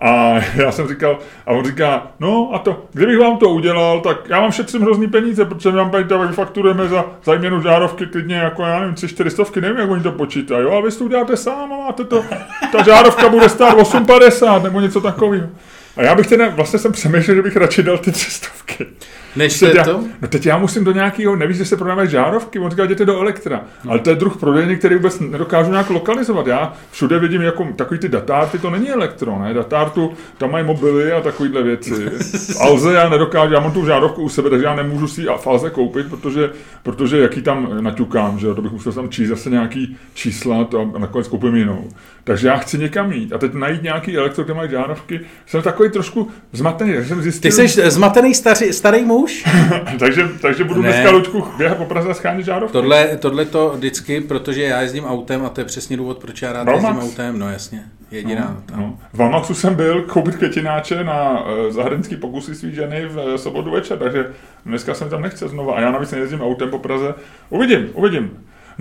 A 0.00 0.34
já 0.54 0.72
jsem 0.72 0.88
říkal, 0.88 1.18
a 1.46 1.50
on 1.50 1.64
říká, 1.64 2.06
no 2.20 2.50
a 2.54 2.58
to, 2.58 2.86
kdybych 2.92 3.18
vám 3.18 3.36
to 3.36 3.48
udělal, 3.48 4.00
tak 4.00 4.16
já 4.28 4.40
vám 4.40 4.52
šetřím 4.52 4.82
hrozný 4.82 5.08
peníze, 5.08 5.44
protože 5.44 5.70
my 5.70 5.76
vám 5.76 5.90
tady 5.90 6.04
to 6.04 6.28
fakturujeme 6.32 6.88
za, 6.88 7.04
za 7.24 7.34
jménu 7.34 7.62
žárovky 7.62 8.06
klidně 8.06 8.36
jako, 8.36 8.62
já 8.62 8.80
nevím, 8.80 8.94
tři, 8.94 9.08
čtyři 9.08 9.30
stovky, 9.30 9.60
nevím, 9.60 9.78
jak 9.78 9.90
oni 9.90 10.02
to 10.02 10.12
počítají, 10.12 10.64
jo, 10.64 10.72
a 10.72 10.80
vy 10.80 10.90
to 10.92 11.04
uděláte 11.04 11.36
sám 11.36 11.72
a 11.72 11.76
máte 11.76 12.04
to, 12.04 12.24
ta 12.72 12.82
žárovka 12.82 13.28
bude 13.28 13.48
stát 13.48 13.78
8,50 13.78 14.62
nebo 14.62 14.80
něco 14.80 15.00
takového. 15.00 15.48
A 15.96 16.02
já 16.02 16.14
bych 16.14 16.26
teda, 16.26 16.48
vlastně 16.48 16.78
jsem 16.78 16.92
přemýšlel, 16.92 17.36
že 17.36 17.42
bych 17.42 17.56
radši 17.56 17.82
dal 17.82 17.98
ty 17.98 18.12
tři 18.12 18.30
stovky. 18.30 18.86
Než 19.36 19.60
teď 19.60 19.74
já, 19.74 19.84
to? 19.84 20.04
No 20.22 20.28
teď 20.28 20.46
já 20.46 20.58
musím 20.58 20.84
do 20.84 20.92
nějakého, 20.92 21.36
nevíš, 21.36 21.56
že 21.56 21.64
se 21.64 21.76
prodávají 21.76 22.10
žárovky, 22.10 22.58
on 22.58 22.70
říká, 22.70 22.84
jděte 22.84 23.04
do 23.04 23.20
Elektra. 23.20 23.60
No. 23.84 23.90
Ale 23.90 24.00
to 24.00 24.10
je 24.10 24.16
druh 24.16 24.36
prodejny, 24.36 24.76
který 24.76 24.94
vůbec 24.94 25.20
nedokážu 25.20 25.70
nějak 25.70 25.90
lokalizovat. 25.90 26.46
Já 26.46 26.72
všude 26.90 27.18
vidím 27.18 27.42
jako 27.42 27.68
takový 27.76 28.00
ty 28.00 28.08
datárty, 28.08 28.58
to 28.58 28.70
není 28.70 28.90
elektro, 28.90 29.38
ne? 29.38 29.54
Datártu, 29.54 30.12
tam 30.38 30.50
mají 30.50 30.64
mobily 30.64 31.12
a 31.12 31.20
takovýhle 31.20 31.62
věci. 31.62 31.92
Alze 32.60 32.92
já 32.92 33.08
nedokážu, 33.08 33.54
já 33.54 33.60
mám 33.60 33.72
tu 33.72 33.86
žárovku 33.86 34.22
u 34.22 34.28
sebe, 34.28 34.50
takže 34.50 34.66
já 34.66 34.74
nemůžu 34.74 35.08
si 35.08 35.22
v 35.22 35.46
Alze 35.46 35.70
koupit, 35.70 36.06
protože, 36.10 36.50
protože 36.82 37.18
jaký 37.18 37.42
tam 37.42 37.68
naťukám, 37.80 38.38
že 38.38 38.54
to 38.54 38.62
bych 38.62 38.72
musel 38.72 38.92
tam 38.92 39.08
číst 39.08 39.28
zase 39.28 39.50
nějaký 39.50 39.96
čísla 40.14 40.64
to, 40.64 40.90
a 40.94 40.98
nakonec 40.98 41.28
koupím 41.28 41.56
jinou. 41.56 41.88
Takže 42.24 42.48
já 42.48 42.56
chci 42.56 42.78
někam 42.78 43.12
jít 43.12 43.32
a 43.32 43.38
teď 43.38 43.54
najít 43.54 43.82
nějaký 43.82 44.16
elektro, 44.16 44.44
kde 44.44 44.54
mají 44.54 44.70
žárovky. 44.70 45.20
Jsem 45.46 45.62
takový 45.62 45.90
trošku 45.90 46.28
zmatený, 46.52 47.04
jsem 47.04 47.22
zjistil... 47.22 47.50
Ty 47.50 47.68
jsi 47.68 47.90
zmatený 47.90 48.34
starý, 48.34 48.72
starý 48.72 49.04
muž? 49.04 49.21
takže, 49.98 50.28
takže 50.40 50.64
budu 50.64 50.82
ne. 50.82 50.88
dneska 50.88 51.10
Luďku 51.10 51.44
běhat 51.56 51.78
po 51.78 51.84
Praze 51.84 52.08
a 52.08 52.14
schánit 52.14 52.44
žárovky. 52.44 52.72
Tohle, 52.72 53.16
tohle 53.16 53.44
to 53.44 53.72
vždycky, 53.76 54.20
protože 54.20 54.62
já 54.62 54.80
jezdím 54.80 55.04
autem 55.04 55.44
a 55.44 55.48
to 55.48 55.60
je 55.60 55.64
přesně 55.64 55.96
důvod, 55.96 56.18
proč 56.18 56.42
já 56.42 56.52
rád 56.52 56.66
Valmax. 56.66 56.84
jezdím 56.84 57.02
autem. 57.10 57.38
No 57.38 57.50
jasně, 57.50 57.84
jediná. 58.10 58.62
No, 58.70 58.76
no. 58.76 58.98
V 59.12 59.18
Valmaxu 59.18 59.54
jsem 59.54 59.74
byl 59.74 60.02
koupit 60.02 60.36
květináče 60.36 61.04
na 61.04 61.44
uh, 61.44 61.72
zahraniční 61.72 62.16
pokusy 62.16 62.54
svý 62.54 62.74
ženy 62.74 63.06
v 63.06 63.16
uh, 63.16 63.34
sobotu 63.34 63.70
večer, 63.70 63.98
takže 63.98 64.26
dneska 64.66 64.94
jsem 64.94 65.10
tam 65.10 65.22
nechce 65.22 65.48
znova 65.48 65.74
a 65.74 65.80
já 65.80 65.90
navíc 65.90 66.10
nejezdím 66.10 66.42
autem 66.42 66.70
po 66.70 66.78
Praze. 66.78 67.14
Uvidím, 67.50 67.88
uvidím. 67.94 68.30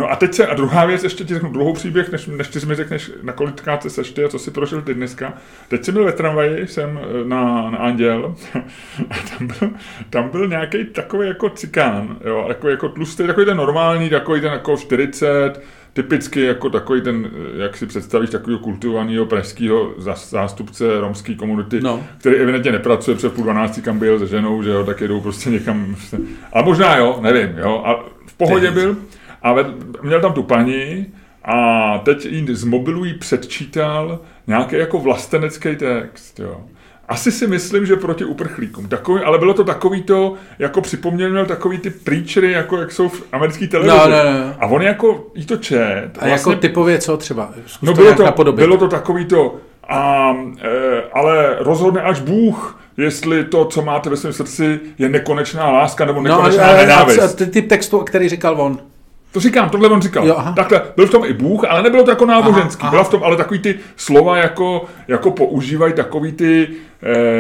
No 0.01 0.11
a 0.11 0.15
teď 0.15 0.33
se, 0.33 0.47
a 0.47 0.53
druhá 0.53 0.85
věc, 0.85 1.03
ještě 1.03 1.23
ti 1.23 1.33
řeknu 1.33 1.51
druhou 1.51 1.73
příběh, 1.73 2.11
než, 2.11 2.27
než 2.27 2.47
ty 2.47 2.65
mi 2.65 2.75
řekneš, 2.75 3.11
na 3.21 3.33
kolikátce 3.33 3.89
seš 3.89 4.11
ty 4.11 4.23
a 4.23 4.29
co 4.29 4.39
si 4.39 4.51
prošel 4.51 4.81
ty 4.81 4.93
dneska. 4.93 5.33
Teď 5.67 5.83
jsem 5.83 5.93
byl 5.93 6.05
ve 6.05 6.11
tramvaji, 6.11 6.67
jsem 6.67 6.99
eh, 7.03 7.27
na, 7.27 7.69
na 7.71 7.77
Anděl 7.77 8.35
a 9.09 9.15
tam 9.29 9.47
byl, 9.47 9.69
tam 10.09 10.29
byl 10.29 10.47
nějaký 10.47 10.85
takový 10.85 11.27
jako 11.27 11.49
cikán, 11.49 12.17
jo, 12.25 12.45
jako, 12.47 12.69
jako 12.69 12.89
tlustý, 12.89 13.27
takový 13.27 13.45
ten 13.45 13.57
normální, 13.57 14.09
takový 14.09 14.41
ten 14.41 14.51
jako 14.51 14.77
40, 14.77 15.61
typicky 15.93 16.41
jako 16.41 16.69
takový 16.69 17.01
ten, 17.01 17.31
jak 17.57 17.77
si 17.77 17.85
představíš, 17.85 18.29
takového 18.29 18.59
kultivovaného 18.59 19.25
pražského 19.25 19.93
zástupce 20.15 20.99
romské 20.99 21.35
komunity, 21.35 21.81
no. 21.81 22.03
který 22.17 22.35
evidentně 22.35 22.71
nepracuje 22.71 23.17
před 23.17 23.33
půl 23.33 23.43
dvanácti, 23.43 23.81
kam 23.81 23.99
byl 23.99 24.19
se 24.19 24.27
ženou, 24.27 24.63
že 24.63 24.69
jo, 24.69 24.83
tak 24.83 25.01
jedou 25.01 25.21
prostě 25.21 25.49
někam. 25.49 25.95
A 26.53 26.61
možná 26.61 26.97
jo, 26.97 27.19
nevím, 27.21 27.57
jo. 27.57 27.83
A 27.85 28.05
v 28.25 28.33
pohodě 28.33 28.71
byl 28.71 28.95
a 29.43 29.55
měl 30.01 30.21
tam 30.21 30.33
tu 30.33 30.43
paní 30.43 31.05
a 31.43 31.97
teď 31.97 32.25
jí 32.25 32.55
z 32.55 32.63
mobilu 32.63 33.05
jí 33.05 33.13
předčítal 33.13 34.19
nějaký 34.47 34.75
jako 34.75 34.99
vlastenecký 34.99 35.75
text, 35.75 36.39
jo 36.39 36.61
asi 37.11 37.31
si 37.31 37.47
myslím, 37.47 37.85
že 37.85 37.95
proti 37.95 38.25
uprchlíkům. 38.25 38.87
Takový, 38.87 39.21
ale 39.21 39.37
bylo 39.37 39.53
to 39.53 39.63
takový 39.63 40.03
to, 40.03 40.33
jako 40.59 40.81
připomněl 40.81 41.29
měl 41.29 41.45
takový 41.45 41.77
ty 41.77 41.89
preachery, 41.89 42.51
jako 42.51 42.77
jak 42.77 42.91
jsou 42.91 43.09
v 43.09 43.23
americké 43.31 43.67
televizi. 43.67 43.97
No, 43.97 44.07
no, 44.07 44.23
no. 44.23 44.55
A 44.59 44.67
on 44.67 44.81
jako 44.81 45.27
jí 45.35 45.45
to 45.45 45.57
čet. 45.57 45.77
A 45.79 46.03
jako 46.03 46.27
vlastně, 46.27 46.51
jako 46.51 46.61
typově 46.61 46.99
co 46.99 47.17
třeba? 47.17 47.53
Zkus 47.65 47.81
no 47.81 47.93
to 47.93 48.01
bylo 48.01 48.33
to, 48.43 48.51
bylo 48.51 48.77
to 48.77 48.87
takový 48.87 49.25
to, 49.25 49.55
a, 49.87 50.33
e, 50.61 51.01
ale 51.13 51.55
rozhodne 51.59 52.01
až 52.01 52.19
Bůh, 52.19 52.79
jestli 52.97 53.43
to, 53.43 53.65
co 53.65 53.81
máte 53.81 54.09
ve 54.09 54.17
svém 54.17 54.33
srdci, 54.33 54.79
je 54.97 55.09
nekonečná 55.09 55.71
láska 55.71 56.05
nebo 56.05 56.21
no, 56.21 56.29
nekonečná 56.29 56.71
no, 56.71 56.77
nenávist. 56.77 57.41
A 57.41 57.45
typ 57.45 57.69
textu, 57.69 57.99
který 57.99 58.29
říkal 58.29 58.61
on. 58.61 58.79
To 59.31 59.39
říkám, 59.39 59.69
tohle 59.69 59.89
on 59.89 60.01
říkal. 60.01 60.27
Jo, 60.27 60.35
aha. 60.37 60.51
Takhle, 60.51 60.81
byl 60.95 61.07
v 61.07 61.11
tom 61.11 61.25
i 61.25 61.33
Bůh, 61.33 61.65
ale 61.69 61.83
nebylo 61.83 62.03
to 62.03 62.09
jako 62.09 62.25
náboženský. 62.25 62.87
Byla 62.89 63.03
v 63.03 63.09
tom 63.09 63.23
ale 63.23 63.37
takový 63.37 63.59
ty 63.59 63.79
slova, 63.95 64.37
jako, 64.37 64.85
jako 65.07 65.31
používají 65.31 65.93
takový 65.93 66.31
ty, 66.31 66.67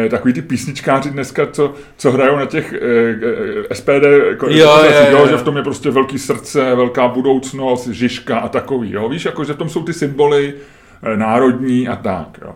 eh, 0.05 0.09
takový 0.09 0.33
ty 0.33 0.41
písničkáři 0.41 1.09
dneska, 1.09 1.47
co, 1.47 1.73
co 1.97 2.11
hrajou 2.11 2.35
na 2.35 2.45
těch 2.45 2.73
eh, 2.73 3.75
SPD, 3.75 4.05
jako, 4.29 4.47
jo, 4.49 4.55
jo, 4.55 4.91
jo, 5.11 5.17
jo. 5.17 5.27
že 5.27 5.37
v 5.37 5.43
tom 5.43 5.57
je 5.57 5.63
prostě 5.63 5.89
velký 5.89 6.19
srdce, 6.19 6.75
velká 6.75 7.07
budoucnost, 7.07 7.87
Žižka 7.87 8.37
a 8.37 8.47
takový. 8.47 8.91
Jo? 8.91 9.09
Víš, 9.09 9.25
jako, 9.25 9.43
že 9.43 9.53
v 9.53 9.57
tom 9.57 9.69
jsou 9.69 9.83
ty 9.83 9.93
symboly 9.93 10.53
eh, 11.03 11.17
národní 11.17 11.87
a 11.87 11.95
tak. 11.95 12.39
Jo? 12.41 12.55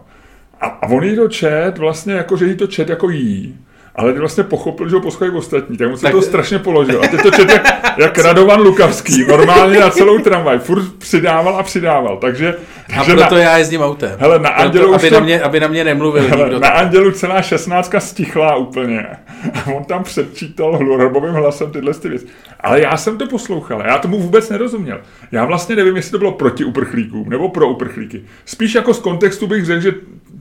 A, 0.61 0.65
a 0.65 0.87
on 0.87 1.03
jí 1.03 1.15
to 1.15 1.27
čet 1.27 1.77
vlastně, 1.77 2.13
jako, 2.13 2.37
že 2.37 2.45
jí 2.45 2.55
to 2.55 2.67
čet 2.67 2.89
jako 2.89 3.09
jí 3.09 3.57
ale 3.95 4.13
ty 4.13 4.19
vlastně 4.19 4.43
pochopil, 4.43 4.89
že 4.89 4.95
ho 4.95 5.01
poslouchají 5.01 5.31
ostatní, 5.31 5.77
tak 5.77 5.89
mu 5.89 5.97
se 5.97 6.01
tak... 6.01 6.11
to 6.11 6.21
strašně 6.21 6.59
položil. 6.59 7.03
A 7.03 7.07
teď 7.07 7.21
to 7.21 7.31
četl 7.31 7.53
jak, 7.97 8.17
Radovan 8.17 8.61
Lukavský, 8.61 9.25
normálně 9.27 9.79
na 9.79 9.89
celou 9.89 10.19
tramvaj, 10.19 10.59
furt 10.59 10.93
přidával 10.97 11.55
a 11.55 11.63
přidával, 11.63 12.17
takže... 12.17 12.55
takže 12.87 13.11
a 13.13 13.15
proto 13.15 13.35
na, 13.35 13.41
já 13.41 13.57
jezdím 13.57 13.81
autem. 13.81 14.11
Hele, 14.19 14.39
na 14.39 14.49
Andělu 14.49 14.89
proto, 14.89 14.99
aby, 14.99 15.09
to, 15.09 15.15
na 15.15 15.21
mě, 15.21 15.41
aby 15.41 15.59
na 15.59 15.67
mě 15.67 15.83
nemluvil 15.83 16.23
hele, 16.27 16.43
nikdo. 16.43 16.59
Na 16.59 16.69
Andělu 16.69 17.11
celá 17.11 17.41
šestnáctka 17.41 17.99
stichla 17.99 18.55
úplně. 18.55 19.07
A 19.53 19.71
on 19.71 19.83
tam 19.83 20.03
předčítal 20.03 20.77
hlubovým 20.77 21.33
hlasem 21.33 21.71
tyhle 21.71 21.93
ty 21.93 22.09
věci. 22.09 22.25
Ale 22.59 22.81
já 22.81 22.97
jsem 22.97 23.17
to 23.17 23.27
poslouchal, 23.27 23.83
já 23.87 23.97
tomu 23.97 24.19
vůbec 24.19 24.49
nerozuměl. 24.49 25.01
Já 25.31 25.45
vlastně 25.45 25.75
nevím, 25.75 25.95
jestli 25.95 26.11
to 26.11 26.17
bylo 26.17 26.31
proti 26.31 26.63
uprchlíkům 26.63 27.29
nebo 27.29 27.49
pro 27.49 27.67
uprchlíky. 27.67 28.23
Spíš 28.45 28.75
jako 28.75 28.93
z 28.93 28.99
kontextu 28.99 29.47
bych 29.47 29.65
řekl, 29.65 29.81
že 29.81 29.93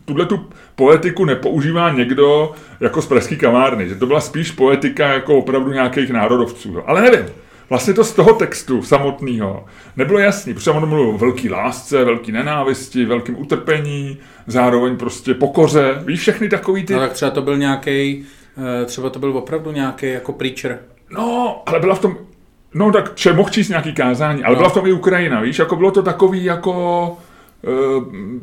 tuhle 0.05 0.27
tu 0.27 0.47
poetiku 0.77 1.25
nepoužívá 1.25 1.91
někdo 1.91 2.53
jako 2.81 3.03
z 3.03 3.07
pražský 3.07 3.37
kavárny, 3.37 3.89
že 3.89 3.95
to 3.95 4.07
byla 4.07 4.21
spíš 4.21 4.51
poetika 4.51 5.13
jako 5.13 5.39
opravdu 5.39 5.73
nějakých 5.73 6.11
národovců. 6.11 6.73
Jo. 6.73 6.83
Ale 6.87 7.03
nevím, 7.03 7.27
vlastně 7.71 7.95
to 7.95 8.05
z 8.05 8.13
toho 8.13 8.33
textu 8.33 8.83
samotného 8.83 9.65
nebylo 9.97 10.19
jasný, 10.19 10.55
protože 10.55 10.71
on 10.71 10.89
mluvil 10.89 11.09
o 11.09 11.19
velký 11.19 11.51
lásce, 11.51 12.05
velký 12.05 12.33
nenávisti, 12.33 13.05
velkým 13.05 13.41
utrpení, 13.41 14.19
zároveň 14.47 14.97
prostě 14.97 15.35
pokoře, 15.35 16.03
víš, 16.07 16.21
všechny 16.21 16.49
takový 16.49 16.85
ty... 16.85 16.93
No 16.93 17.01
tak 17.01 17.13
třeba 17.13 17.31
to 17.31 17.43
byl 17.43 17.57
nějaký, 17.57 18.25
eh, 18.83 18.85
třeba 18.85 19.11
to 19.11 19.19
byl 19.19 19.37
opravdu 19.37 19.73
nějaký 19.73 20.07
jako 20.07 20.33
preacher. 20.33 20.79
No, 21.11 21.63
ale 21.67 21.81
byla 21.81 21.95
v 21.95 21.99
tom, 21.99 22.17
no 22.75 22.93
tak 22.93 23.15
če, 23.15 23.33
mohl 23.33 23.51
číst 23.51 23.69
nějaký 23.69 23.93
kázání, 23.93 24.45
ale 24.45 24.55
no. 24.55 24.59
byla 24.59 24.69
v 24.69 24.75
tom 24.75 24.87
i 24.87 24.93
Ukrajina, 24.93 25.41
víš, 25.41 25.59
jako 25.59 25.77
bylo 25.77 25.91
to 25.91 26.03
takový 26.03 26.45
jako 26.45 27.17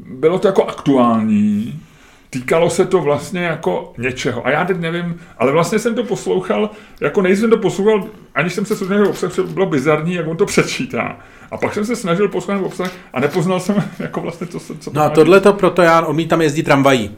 bylo 0.08 0.40
to 0.40 0.48
jako 0.48 0.64
aktuální, 0.64 1.80
týkalo 2.30 2.70
se 2.70 2.86
to 2.86 3.00
vlastně 3.00 3.44
jako 3.44 3.94
něčeho. 3.98 4.48
A 4.48 4.50
já 4.50 4.66
teď 4.66 4.80
nevím, 4.80 5.20
ale 5.38 5.52
vlastně 5.52 5.80
jsem 5.80 5.96
to 5.96 6.04
poslouchal, 6.04 6.70
jako 7.02 7.22
nejsem 7.22 7.50
to 7.50 7.58
poslouchal, 7.58 8.08
aniž 8.36 8.54
jsem 8.54 8.66
se 8.66 8.76
soustředil 8.76 9.08
obsah, 9.08 9.40
bylo 9.40 9.66
bizarní, 9.66 10.14
jak 10.14 10.28
on 10.28 10.38
to 10.38 10.46
přečítá. 10.46 11.20
A 11.52 11.58
pak 11.58 11.74
jsem 11.74 11.86
se 11.86 11.96
snažil 11.96 12.28
poslouchat 12.28 12.66
obsah 12.66 12.92
a 13.14 13.20
nepoznal 13.20 13.60
jsem 13.60 13.84
jako 14.00 14.22
vlastně, 14.22 14.48
co 14.48 14.60
se... 14.60 14.78
Co 14.78 14.92
no 14.94 15.02
a 15.02 15.10
tohle 15.10 15.40
to 15.40 15.54
proto 15.54 15.82
já 15.82 16.02
odmítám 16.02 16.42
jezdit 16.42 16.64
tramvají. 16.64 17.16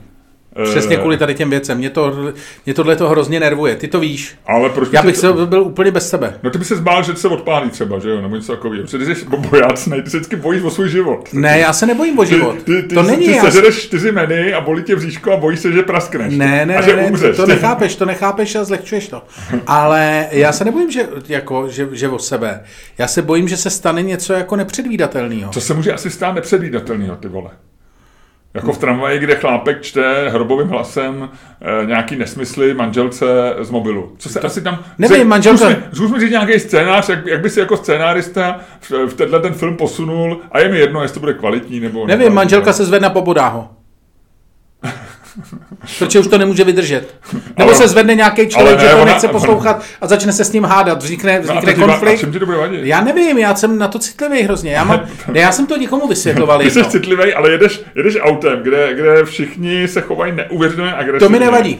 Přesně 0.64 0.98
kvůli 0.98 1.18
tady 1.18 1.36
těm 1.36 1.50
věcem. 1.50 1.78
Mě, 1.78 1.90
to, 1.90 2.34
mě 2.66 2.74
tohle 2.74 2.96
to 2.96 3.10
hrozně 3.10 3.40
nervuje. 3.40 3.76
Ty 3.76 3.88
to 3.88 4.00
víš. 4.00 4.36
Ale 4.46 4.70
proč 4.70 4.90
Já 4.92 5.02
bych 5.02 5.16
to... 5.16 5.22
se 5.22 5.46
byl 5.46 5.62
úplně 5.62 5.92
bez 5.92 6.10
sebe. 6.10 6.40
No 6.44 6.50
ty 6.50 6.58
by 6.58 6.66
se 6.66 6.76
zbál, 6.76 7.04
že 7.04 7.16
se 7.16 7.28
odpálí 7.28 7.70
třeba, 7.70 8.00
že 8.00 8.10
jo, 8.10 8.22
nebo 8.22 8.36
něco 8.36 8.52
takového. 8.52 8.84
Protože 8.84 8.98
ty 8.98 9.16
jsi 9.16 9.26
bojácný, 9.26 10.02
ty 10.02 10.10
se 10.10 10.18
vždycky 10.18 10.36
bojíš 10.36 10.64
o 10.64 10.70
svůj 10.70 10.90
život. 10.90 11.30
Ne, 11.34 11.60
já 11.60 11.74
se 11.74 11.86
nebojím 11.86 12.20
o 12.20 12.26
život. 12.26 12.56
Ty, 12.64 12.64
ty, 12.64 12.84
ty, 12.84 12.96
to 12.96 13.04
není 13.04 13.26
ty, 13.26 13.34
ty 13.34 13.40
sežereš 13.40 13.84
čtyři 13.84 14.12
meny 14.12 14.54
a 14.54 14.62
bolí 14.62 14.84
tě 14.84 14.96
bříško 14.96 15.32
a 15.32 15.38
bojíš 15.38 15.60
se, 15.60 15.72
že 15.72 15.84
praskneš. 15.84 16.34
Ne, 16.38 16.66
ne, 16.66 16.78
a 16.78 16.82
že 16.82 16.96
ne, 16.96 17.06
umřeš. 17.06 17.38
to 17.38 17.46
nechápeš, 17.46 17.96
to 17.96 18.06
nechápeš 18.06 18.56
a 18.56 18.64
zlehčuješ 18.64 19.08
to. 19.08 19.22
Ale 19.68 20.28
já 20.32 20.52
se 20.52 20.66
nebojím, 20.66 20.92
že, 20.92 21.08
jako, 21.28 21.70
že, 21.70 21.88
že 21.92 22.10
o 22.10 22.20
sebe. 22.20 22.64
Já 22.98 23.08
se 23.08 23.22
bojím, 23.22 23.48
že 23.48 23.58
se 23.58 23.70
stane 23.70 24.02
něco 24.02 24.34
jako 24.34 24.56
nepředvídatelného. 24.56 25.52
Co 25.52 25.62
se 25.62 25.74
může 25.74 25.94
asi 25.94 26.10
stát 26.10 26.36
nepředvídatelného, 26.36 27.16
ty 27.16 27.28
vole? 27.28 27.50
Jako 28.54 28.74
v 28.74 28.78
tramvaji, 28.78 29.20
kde 29.20 29.36
chlápek 29.36 29.82
čte 29.82 30.30
hrobovým 30.30 30.68
hlasem 30.68 31.30
e, 31.82 31.86
nějaký 31.86 32.16
nesmysly 32.16 32.74
manželce 32.74 33.26
z 33.60 33.70
mobilu. 33.70 34.16
Co 34.18 34.30
se 34.30 34.40
to, 34.40 34.48
asi 34.48 34.62
tam... 34.62 34.80
Nevím, 34.98 35.28
manželka... 35.28 35.70
Zkus 35.94 36.12
mi 36.12 36.20
říct 36.20 36.32
nějaký 36.32 36.60
scénář, 36.60 37.10
jak, 37.10 37.26
jak 37.26 37.42
by 37.42 37.50
si 37.50 37.60
jako 37.60 37.78
scénárista 37.78 38.60
v, 38.80 38.92
v 38.92 39.14
tenhle 39.14 39.40
ten 39.40 39.54
film 39.54 39.78
posunul 39.78 40.42
a 40.52 40.60
je 40.60 40.70
mi 40.70 40.80
jedno, 40.80 41.02
jestli 41.02 41.14
to 41.14 41.20
bude 41.20 41.34
kvalitní 41.34 41.80
nebo... 41.80 42.08
Nevím, 42.08 42.34
manželka 42.34 42.74
se 42.74 42.86
zvedne 42.86 43.10
po 43.10 43.22
bodáho. 43.22 43.70
Protože 46.00 46.20
už 46.20 46.28
to 46.28 46.38
nemůže 46.38 46.64
vydržet. 46.64 47.16
Nebo 47.58 47.70
ale, 47.70 47.76
se 47.76 47.88
zvedne 47.88 48.16
nějaký 48.16 48.48
člověk, 48.48 48.78
ne, 48.78 48.84
že 48.84 48.90
to 48.90 48.96
ona, 48.96 49.06
nechce 49.06 49.28
poslouchat 49.28 49.84
a 50.02 50.08
začne 50.08 50.34
se 50.34 50.46
s 50.46 50.52
ním 50.52 50.64
hádat. 50.64 51.04
Vznikne, 51.04 51.36
no 51.40 51.44
vznikne 51.44 51.74
no 51.78 51.88
konflikt. 51.88 52.20
ti 52.32 52.40
to 52.40 52.46
bude 52.46 52.58
vadit? 52.58 52.80
Já 52.84 53.02
nevím, 53.02 53.38
já 53.38 53.56
jsem 53.56 53.78
na 53.78 53.88
to 53.88 54.00
citlivý 54.00 54.42
hrozně. 54.42 54.72
Já, 54.72 54.84
mám, 54.84 55.02
ne, 55.32 55.40
já 55.40 55.52
jsem 55.52 55.68
to 55.68 55.78
nikomu 55.78 56.08
vysvětloval. 56.08 56.60
Ty 56.60 56.72
jsi 56.72 56.86
citlivý, 56.86 57.34
ale 57.34 57.52
jedeš, 57.52 57.82
jedeš 57.96 58.18
autem, 58.22 58.60
kde, 58.64 58.94
kde 58.94 59.26
všichni 59.26 59.88
se 59.88 60.02
chovají 60.02 60.34
neuvěřitelně 60.36 60.94
agresivně. 60.94 61.20
To 61.20 61.30
mi 61.30 61.40
nevadí. 61.40 61.80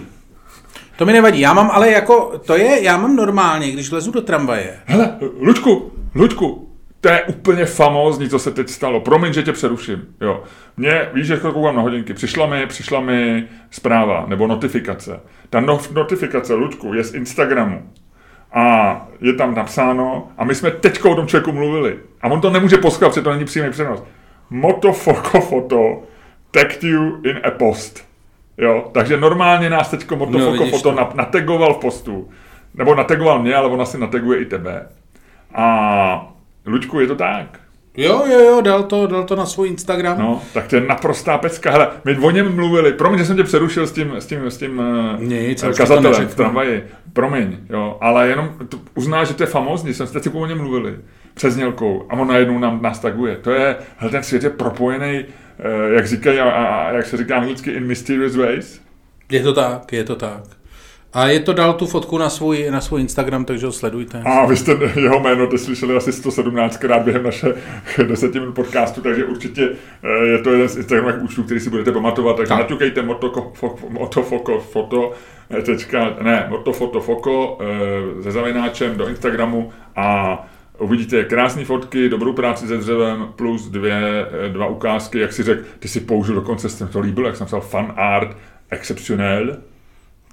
To 0.98 1.06
mi 1.06 1.14
nevadí. 1.14 1.40
Já 1.40 1.54
mám 1.54 1.72
ale 1.74 1.92
jako, 1.92 2.42
to 2.46 2.56
je, 2.56 2.84
já 2.84 2.98
mám 2.98 3.16
normálně, 3.16 3.72
když 3.72 3.92
lezu 3.92 4.12
do 4.12 4.22
tramvaje. 4.22 4.76
Hele, 4.86 5.16
Luďku, 5.40 5.92
Luďku, 6.16 6.73
to 7.04 7.10
je 7.10 7.24
úplně 7.24 7.66
famózní, 7.66 8.30
co 8.30 8.40
se 8.40 8.52
teď 8.52 8.70
stalo. 8.70 9.00
Promiň, 9.00 9.34
že 9.34 9.44
tě 9.44 9.52
přeruším. 9.52 10.06
Jo. 10.22 10.44
Mně, 10.78 11.10
víš, 11.14 11.28
že 11.28 11.38
koukám 11.38 11.76
na 11.76 11.82
hodinky, 11.82 12.14
přišla 12.14 12.46
mi, 12.46 12.68
přišla 12.68 13.02
mi 13.02 13.48
zpráva 13.72 14.26
nebo 14.28 14.48
notifikace. 14.48 15.20
Ta 15.50 15.60
no, 15.60 15.80
notifikace, 15.94 16.54
Ludku, 16.54 16.94
je 16.94 17.04
z 17.04 17.14
Instagramu. 17.14 17.90
A 18.54 19.08
je 19.22 19.34
tam 19.34 19.56
napsáno, 19.56 20.28
a 20.38 20.44
my 20.44 20.56
jsme 20.56 20.72
teď 20.72 21.06
o 21.06 21.16
tom 21.16 21.28
člověku 21.28 21.52
mluvili. 21.52 22.00
A 22.22 22.28
on 22.28 22.42
to 22.42 22.50
nemůže 22.50 22.78
poskat, 22.78 23.10
protože 23.10 23.22
to 23.22 23.32
není 23.32 23.46
přímý 23.46 23.70
přenos. 23.70 24.04
Motofoko 24.50 25.42
foto 25.42 26.04
tagged 26.52 26.84
you 26.84 27.22
in 27.24 27.40
a 27.44 27.52
post. 27.52 28.06
Jo, 28.58 28.90
takže 28.94 29.18
normálně 29.18 29.70
nás 29.70 29.90
teď 29.90 30.12
Motofoko 30.12 30.66
no, 30.66 30.72
foto 30.72 30.92
to. 30.92 31.10
nategoval 31.16 31.74
v 31.74 31.78
postu. 31.78 32.30
Nebo 32.74 32.96
nategoval 32.96 33.42
mě, 33.42 33.56
ale 33.56 33.68
on 33.68 33.82
asi 33.82 33.98
nateguje 33.98 34.40
i 34.40 34.46
tebe. 34.46 34.88
A 35.56 36.34
Luďku, 36.66 37.00
je 37.00 37.08
to 37.08 37.16
tak? 37.16 37.60
Jo, 37.98 38.24
jo, 38.32 38.40
jo, 38.40 38.62
dal 38.62 38.84
to, 38.84 39.08
dal 39.08 39.24
to 39.24 39.36
na 39.36 39.46
svůj 39.46 39.68
Instagram. 39.68 40.20
No, 40.20 40.42
tak 40.54 40.68
to 40.68 40.76
je 40.76 40.82
naprostá 40.82 41.38
pecka. 41.38 41.72
Hele, 41.72 41.88
my 42.06 42.18
o 42.18 42.32
něm 42.32 42.56
mluvili, 42.56 42.94
promiň, 42.94 43.20
že 43.20 43.26
jsem 43.26 43.38
tě 43.38 43.44
přerušil 43.44 43.88
s 43.88 43.92
tím, 43.92 44.16
s 44.16 44.26
tím, 44.26 44.46
s 44.46 44.58
tím 44.58 44.82
eh, 45.20 45.24
Nic, 45.24 45.64
kazatelem 45.78 46.28
v 46.28 46.36
tramvaji. 46.36 46.84
Promiň, 47.14 47.58
jo, 47.70 47.98
ale 48.02 48.28
jenom 48.28 48.50
to 48.70 48.80
uzná, 48.96 49.24
že 49.24 49.34
to 49.34 49.44
je 49.44 49.48
famózní, 49.48 49.94
jsem 49.94 50.08
si 50.08 50.30
o 50.30 50.46
něm 50.46 50.58
mluvili 50.58 50.96
přes 51.34 51.56
nělkou 51.56 52.06
a 52.10 52.14
on 52.14 52.28
najednou 52.28 52.60
nám, 52.60 52.82
nás 52.82 53.00
taguje. 53.00 53.38
To 53.38 53.52
je, 53.52 53.76
hele, 53.98 54.12
ten 54.12 54.24
svět 54.24 54.44
je 54.44 54.50
propojený, 54.50 55.26
eh, 55.60 55.94
jak 55.94 56.08
říkají, 56.08 56.40
a, 56.40 56.50
a, 56.50 56.92
jak 56.92 57.06
se 57.06 57.18
říká 57.18 57.38
anglicky, 57.38 57.72
in 57.72 57.88
mysterious 57.88 58.36
ways. 58.36 58.82
Je 59.32 59.44
to 59.44 59.54
tak, 59.54 59.94
je 59.94 60.04
to 60.04 60.16
tak. 60.16 60.44
A 61.14 61.28
je 61.28 61.40
to 61.40 61.54
dal 61.54 61.74
tu 61.74 61.86
fotku 61.86 62.18
na 62.18 62.30
svůj, 62.30 62.68
na 62.72 62.82
svůj 62.82 63.02
Instagram, 63.02 63.46
takže 63.46 63.66
ho 63.66 63.72
sledujte. 63.72 64.22
A 64.26 64.46
vy 64.46 64.58
jste 64.58 64.78
jeho 64.96 65.20
jméno 65.20 65.48
to 65.48 65.58
slyšeli 65.58 65.96
asi 65.96 66.14
117 66.14 66.78
krát 66.78 67.02
během 67.02 67.24
naše 67.24 67.54
10 68.08 68.34
minut 68.34 68.56
podcastu, 68.56 69.02
takže 69.02 69.26
určitě 69.26 69.70
eh, 70.04 70.26
je 70.26 70.38
to 70.38 70.52
jeden 70.52 70.70
z 70.70 70.78
Instagramových 70.78 71.24
účtů, 71.24 71.44
který 71.44 71.60
si 71.60 71.70
budete 71.70 71.92
pamatovat. 71.92 72.36
Takže 72.36 72.50
tak. 72.50 72.60
naťukejte 72.60 73.02
motofoko 73.90 74.60
foto, 74.60 75.12
eh, 75.50 75.62
tečka, 75.62 76.16
ne, 76.22 76.48
motofotofoko 76.50 77.58
eh, 77.62 78.24
se 78.24 78.32
zavináčem 78.32 78.98
do 78.98 79.08
Instagramu 79.08 79.72
a 79.96 80.48
Uvidíte 80.80 81.24
krásné 81.24 81.66
fotky, 81.66 82.10
dobrou 82.10 82.34
práci 82.34 82.68
se 82.68 82.78
dřevem, 82.78 83.28
plus 83.36 83.70
dvě, 83.70 84.26
dva 84.48 84.68
ukázky, 84.68 85.20
jak 85.20 85.34
si 85.34 85.44
řekl, 85.44 85.64
ty 85.80 85.88
si 85.88 86.00
použil 86.00 86.36
dokonce, 86.36 86.70
jsem 86.70 86.88
to 86.88 87.00
líbil, 87.00 87.26
jak 87.26 87.36
jsem 87.36 87.48
psal 87.48 87.62
fan 87.62 87.94
art 87.96 88.38
exceptionnel, 88.70 89.58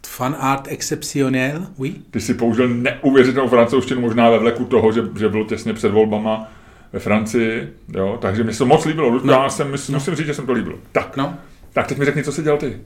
Fan 0.06 0.36
art 0.38 0.68
exceptionnel, 0.68 1.66
oui. 1.76 1.94
Ty 2.10 2.20
si 2.20 2.34
použil 2.34 2.68
neuvěřitelnou 2.68 3.48
francouzštinu, 3.48 4.00
možná 4.00 4.30
ve 4.30 4.38
vleku 4.38 4.64
toho, 4.64 4.92
že, 4.92 5.02
že 5.18 5.28
bylo 5.28 5.44
těsně 5.44 5.72
před 5.74 5.92
volbama. 5.92 6.48
ve 6.92 6.98
Francii, 6.98 7.68
jo, 7.94 8.18
takže 8.20 8.44
mi 8.44 8.54
se 8.54 8.64
moc 8.64 8.84
líbilo. 8.84 9.20
No. 9.24 9.32
Já 9.32 9.48
jsem, 9.50 9.70
musím, 9.70 9.94
musím 9.94 10.14
říct, 10.14 10.26
že 10.26 10.34
jsem 10.34 10.46
to 10.46 10.52
líbil. 10.52 10.78
Tak, 10.92 11.16
No, 11.16 11.34
tak 11.72 11.86
teď 11.86 11.98
mi 11.98 12.04
řekni, 12.04 12.22
co 12.24 12.32
jsi 12.32 12.42
dělal 12.42 12.58
ty. 12.58 12.76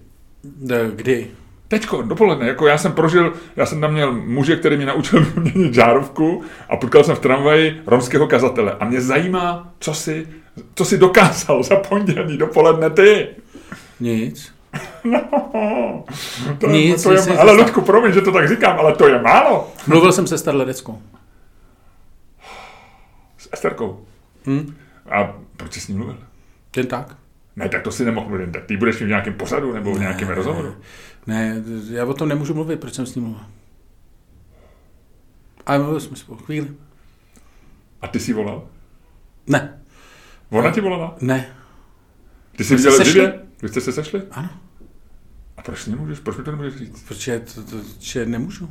D- 0.44 0.90
kdy? 0.96 1.26
Teďko, 1.68 2.02
dopoledne, 2.02 2.46
jako 2.48 2.66
já 2.66 2.78
jsem 2.78 2.92
prožil, 2.92 3.32
já 3.56 3.66
jsem 3.66 3.80
tam 3.80 3.92
měl 3.92 4.12
muže, 4.12 4.56
který 4.56 4.76
mě 4.76 4.86
naučil 4.86 5.24
vyměnit 5.36 5.74
žárovku 5.74 6.42
a 6.68 6.76
potkal 6.76 7.04
jsem 7.04 7.16
v 7.16 7.20
tramvaji 7.20 7.80
romského 7.86 8.26
kazatele. 8.26 8.76
A 8.80 8.84
mě 8.84 9.00
zajímá, 9.00 9.72
co 9.78 9.94
si, 9.94 10.26
co 10.74 10.84
si 10.84 10.98
dokázal 10.98 11.62
za 11.62 11.76
pondělí 11.76 12.36
dopoledne 12.38 12.90
ty. 12.90 13.26
Nic. 14.00 14.53
To, 16.60 16.66
Nic, 16.70 17.02
to 17.02 17.12
je, 17.12 17.20
ale. 17.38 17.52
Ludku, 17.52 17.80
promiň, 17.80 18.12
že 18.12 18.20
to 18.20 18.32
tak 18.32 18.48
říkám, 18.48 18.78
ale 18.78 18.94
to 18.96 19.08
je 19.08 19.22
málo. 19.22 19.72
Mluvil 19.86 20.12
jsem 20.12 20.26
se 20.26 20.38
Starledeckou. 20.38 21.02
S 23.38 23.48
Esterkou. 23.52 24.04
Hm? 24.46 24.74
A 25.10 25.34
proč 25.56 25.72
jsi 25.72 25.80
s 25.80 25.88
ním 25.88 25.96
mluvil? 25.96 26.18
Jen 26.76 26.86
tak. 26.86 27.16
Ne, 27.56 27.68
tak 27.68 27.82
to 27.82 27.90
si 27.90 28.04
nemohl 28.04 28.28
mluvit. 28.28 28.52
Tak 28.52 28.64
ty 28.64 28.76
budeš 28.76 29.00
mít 29.00 29.06
v 29.06 29.08
nějakém 29.08 29.34
pořadu 29.34 29.72
nebo 29.74 29.94
v 29.94 29.98
nějakém 30.00 30.28
rozhovoru. 30.28 30.74
Ne, 31.26 31.62
já 31.90 32.04
o 32.04 32.14
tom 32.14 32.28
nemůžu 32.28 32.54
mluvit, 32.54 32.80
proč 32.80 32.94
jsem 32.94 33.06
s 33.06 33.14
ním 33.14 33.24
mluvil. 33.24 33.42
Ale 35.66 35.78
mluvili 35.78 36.00
jsme 36.00 36.16
spolu 36.16 36.38
chvíli. 36.38 36.68
A 38.02 38.08
ty 38.08 38.20
jsi 38.20 38.32
volal? 38.32 38.68
Ne, 39.46 39.80
Ona 40.50 40.70
ti 40.70 40.80
volala? 40.80 41.16
ne, 41.20 41.46
Ty 42.56 42.64
jsi 42.64 42.76
viděl 42.76 43.04
živě? 43.04 43.40
Vy 43.62 43.68
jste 43.68 43.80
se 43.80 43.92
sešli? 43.92 44.22
ano. 44.30 44.48
A 45.56 45.62
proč 45.62 45.86
nemůžeš? 45.86 46.18
Proč 46.18 46.36
mi 46.36 46.44
to 46.44 46.50
nemůžeš 46.50 46.76
říct? 46.76 47.04
Protože 47.08 47.40
to, 47.54 47.62
to, 47.62 47.76
že 48.00 48.26
nemůžu. 48.26 48.70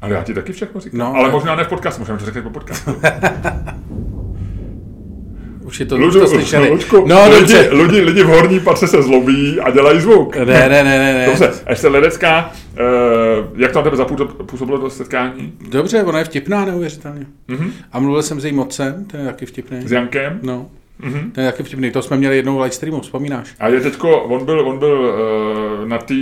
Ale 0.00 0.14
já 0.14 0.22
ti 0.22 0.34
taky 0.34 0.52
všechno 0.52 0.80
říkám. 0.80 1.00
No, 1.00 1.06
ale 1.06 1.18
ale- 1.18 1.30
možná 1.30 1.56
ne 1.56 1.64
v 1.64 1.68
podcastu, 1.68 2.00
můžeme 2.00 2.18
to 2.18 2.24
řeknout 2.24 2.42
po 2.42 2.50
podcastu. 2.50 2.90
Už 5.64 5.80
je 5.80 5.86
to, 5.86 6.12
to 6.12 6.26
slyšeli. 6.26 6.78
No, 7.06 7.28
lidi, 7.30 7.40
dobře. 7.40 7.68
lidi, 7.72 8.00
lidi 8.00 8.22
v 8.22 8.26
horní 8.26 8.60
patře 8.60 8.86
se 8.86 9.02
zlobí 9.02 9.60
a 9.60 9.70
dělají 9.70 10.00
zvuk. 10.00 10.36
Ne, 10.36 10.44
ne, 10.44 10.68
ne, 10.68 10.84
ne, 10.84 11.14
ne. 11.14 11.26
Dobře, 11.26 11.52
ještě 11.68 11.88
Ledecká, 11.88 12.52
uh, 12.72 13.60
jak 13.60 13.72
to 13.72 13.78
na 13.78 13.84
tebe 13.84 13.96
zapůsobilo 13.96 14.78
to 14.78 14.90
setkání? 14.90 15.52
Dobře, 15.70 16.02
ona 16.02 16.18
je 16.18 16.24
vtipná 16.24 16.64
neuvěřitelně. 16.64 17.26
Mhm. 17.48 17.72
A 17.92 18.00
mluvil 18.00 18.22
jsem 18.22 18.40
s 18.40 18.44
jejím 18.44 18.58
otcem, 18.58 19.04
ten 19.04 19.20
je 19.20 19.26
taky 19.26 19.46
vtipný. 19.46 19.88
S 19.88 19.92
Jankem? 19.92 20.38
No, 20.42 20.70
Mhm. 21.02 21.30
ten 21.30 21.44
je 21.44 21.50
taky 21.50 21.62
vtipný. 21.62 21.90
To 21.90 22.02
jsme 22.02 22.16
měli 22.16 22.36
jednou 22.36 22.56
v 22.56 22.60
live 22.60 22.70
streamu, 22.74 23.00
vzpomínáš? 23.00 23.54
A 23.60 23.68
je 23.68 23.80
teďko, 23.80 24.22
on 24.22 24.44
byl, 24.44 24.68
on 24.68 24.78
byl 24.78 25.00
uh, 25.00 25.88
na 25.88 25.98
té 25.98 26.14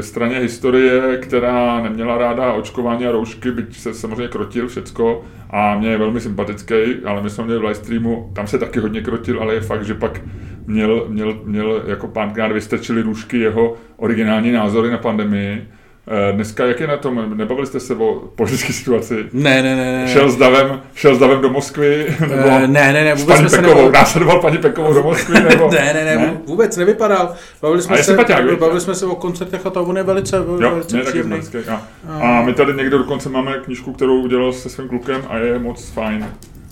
straně 0.00 0.38
historie, 0.38 1.18
která 1.22 1.82
neměla 1.82 2.18
ráda 2.18 2.52
očkování 2.52 3.06
a 3.06 3.12
roušky, 3.12 3.50
byť 3.50 3.76
se 3.76 3.94
samozřejmě 3.94 4.28
krotil 4.28 4.68
všecko 4.68 5.24
a 5.50 5.78
mě 5.78 5.88
je 5.88 5.98
velmi 5.98 6.20
sympatický, 6.20 6.74
ale 7.04 7.22
my 7.22 7.30
jsme 7.30 7.44
měli 7.44 7.60
v 7.60 7.62
live 7.62 7.74
streamu, 7.74 8.30
tam 8.34 8.46
se 8.46 8.58
taky 8.58 8.80
hodně 8.80 9.00
krotil, 9.00 9.42
ale 9.42 9.54
je 9.54 9.60
fakt, 9.60 9.84
že 9.84 9.94
pak 9.94 10.20
měl, 10.66 11.04
měl, 11.08 11.40
měl 11.44 11.82
jako 11.86 12.08
párkrát 12.08 12.52
vystrčili 12.52 13.02
růžky 13.02 13.38
jeho 13.38 13.76
originální 13.96 14.52
názory 14.52 14.90
na 14.90 14.98
pandemii. 14.98 15.68
Eh, 16.08 16.32
Dneska 16.32 16.64
jak 16.66 16.80
je 16.80 16.86
na 16.86 16.96
tom? 16.96 17.38
Nebavili 17.38 17.66
jste 17.66 17.80
se 17.80 17.94
o 17.94 18.14
politické 18.36 18.72
situaci? 18.72 19.14
Ne, 19.32 19.62
ne, 19.62 19.76
ne, 19.76 20.02
ne. 20.04 20.08
Šel 20.12 20.30
s 20.30 20.36
davem, 20.36 20.80
šel 20.94 21.14
s 21.14 21.18
davem 21.18 21.40
do 21.40 21.48
Moskvy? 21.50 22.06
Nebo 22.20 22.32
Eh, 22.48 22.66
ne, 22.68 22.92
ne, 22.92 23.04
ne, 23.04 23.16
s 23.16 23.20
vůbec 23.20 23.36
paní 23.36 23.48
jsme 23.48 23.50
se 23.50 23.56
Pekovou, 23.56 23.74
nebavili. 23.74 23.92
následoval 23.98 24.40
paní 24.40 24.58
Pekovou 24.58 24.94
do 24.94 25.02
Moskvy? 25.02 25.34
Nebo? 25.48 25.70
Ne, 25.70 25.92
ne, 25.94 26.04
ne, 26.04 26.16
Ne? 26.16 26.40
vůbec 26.46 26.76
nevypadal. 26.76 27.34
Bavili 27.62 27.82
jsme, 27.82 27.98
A 27.98 28.02
se, 28.02 28.16
viď? 28.16 28.58
bavili 28.58 28.80
jsme 28.80 28.94
se 28.94 29.06
o 29.06 29.14
koncertech 29.14 29.66
a 29.66 29.70
to 29.70 29.82
on 29.84 29.96
je 29.96 30.02
velice, 30.02 30.36
Jo, 30.36 30.44
velice 30.70 30.96
mě 30.96 31.04
taky 31.04 31.10
příjemný. 31.10 31.38
vždycky. 31.38 31.58
A, 31.70 31.82
a 32.20 32.42
my 32.42 32.52
tady 32.54 32.72
někdo 32.74 32.98
dokonce 32.98 33.28
máme 33.28 33.52
knížku, 33.64 33.92
kterou 33.92 34.20
udělal 34.20 34.52
se 34.52 34.68
svým 34.68 34.88
klukem 34.88 35.22
a 35.28 35.36
je 35.36 35.58
moc 35.58 35.88
fajn. 35.90 36.26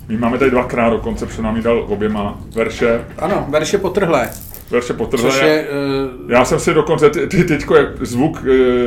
My 0.08 0.16
máme 0.16 0.38
tady 0.38 0.50
dvakrát 0.50 0.90
dokonce, 0.90 1.26
protože 1.26 1.42
nám 1.42 1.56
ji 1.56 1.62
dal 1.62 1.84
oběma 1.88 2.38
verše. 2.54 3.04
Ano, 3.18 3.46
verše 3.48 3.78
potrhlé, 3.78 4.30
verše 4.72 4.92
potrzené. 4.92 5.48
Je, 5.48 5.68
uh... 6.24 6.30
Já 6.30 6.44
jsem 6.44 6.60
si 6.60 6.74
dokonce 6.74 7.10
ty, 7.10 7.26
ty 7.26 7.44
teďko, 7.44 7.76
jak 7.76 7.88
zvuk, 8.06 8.44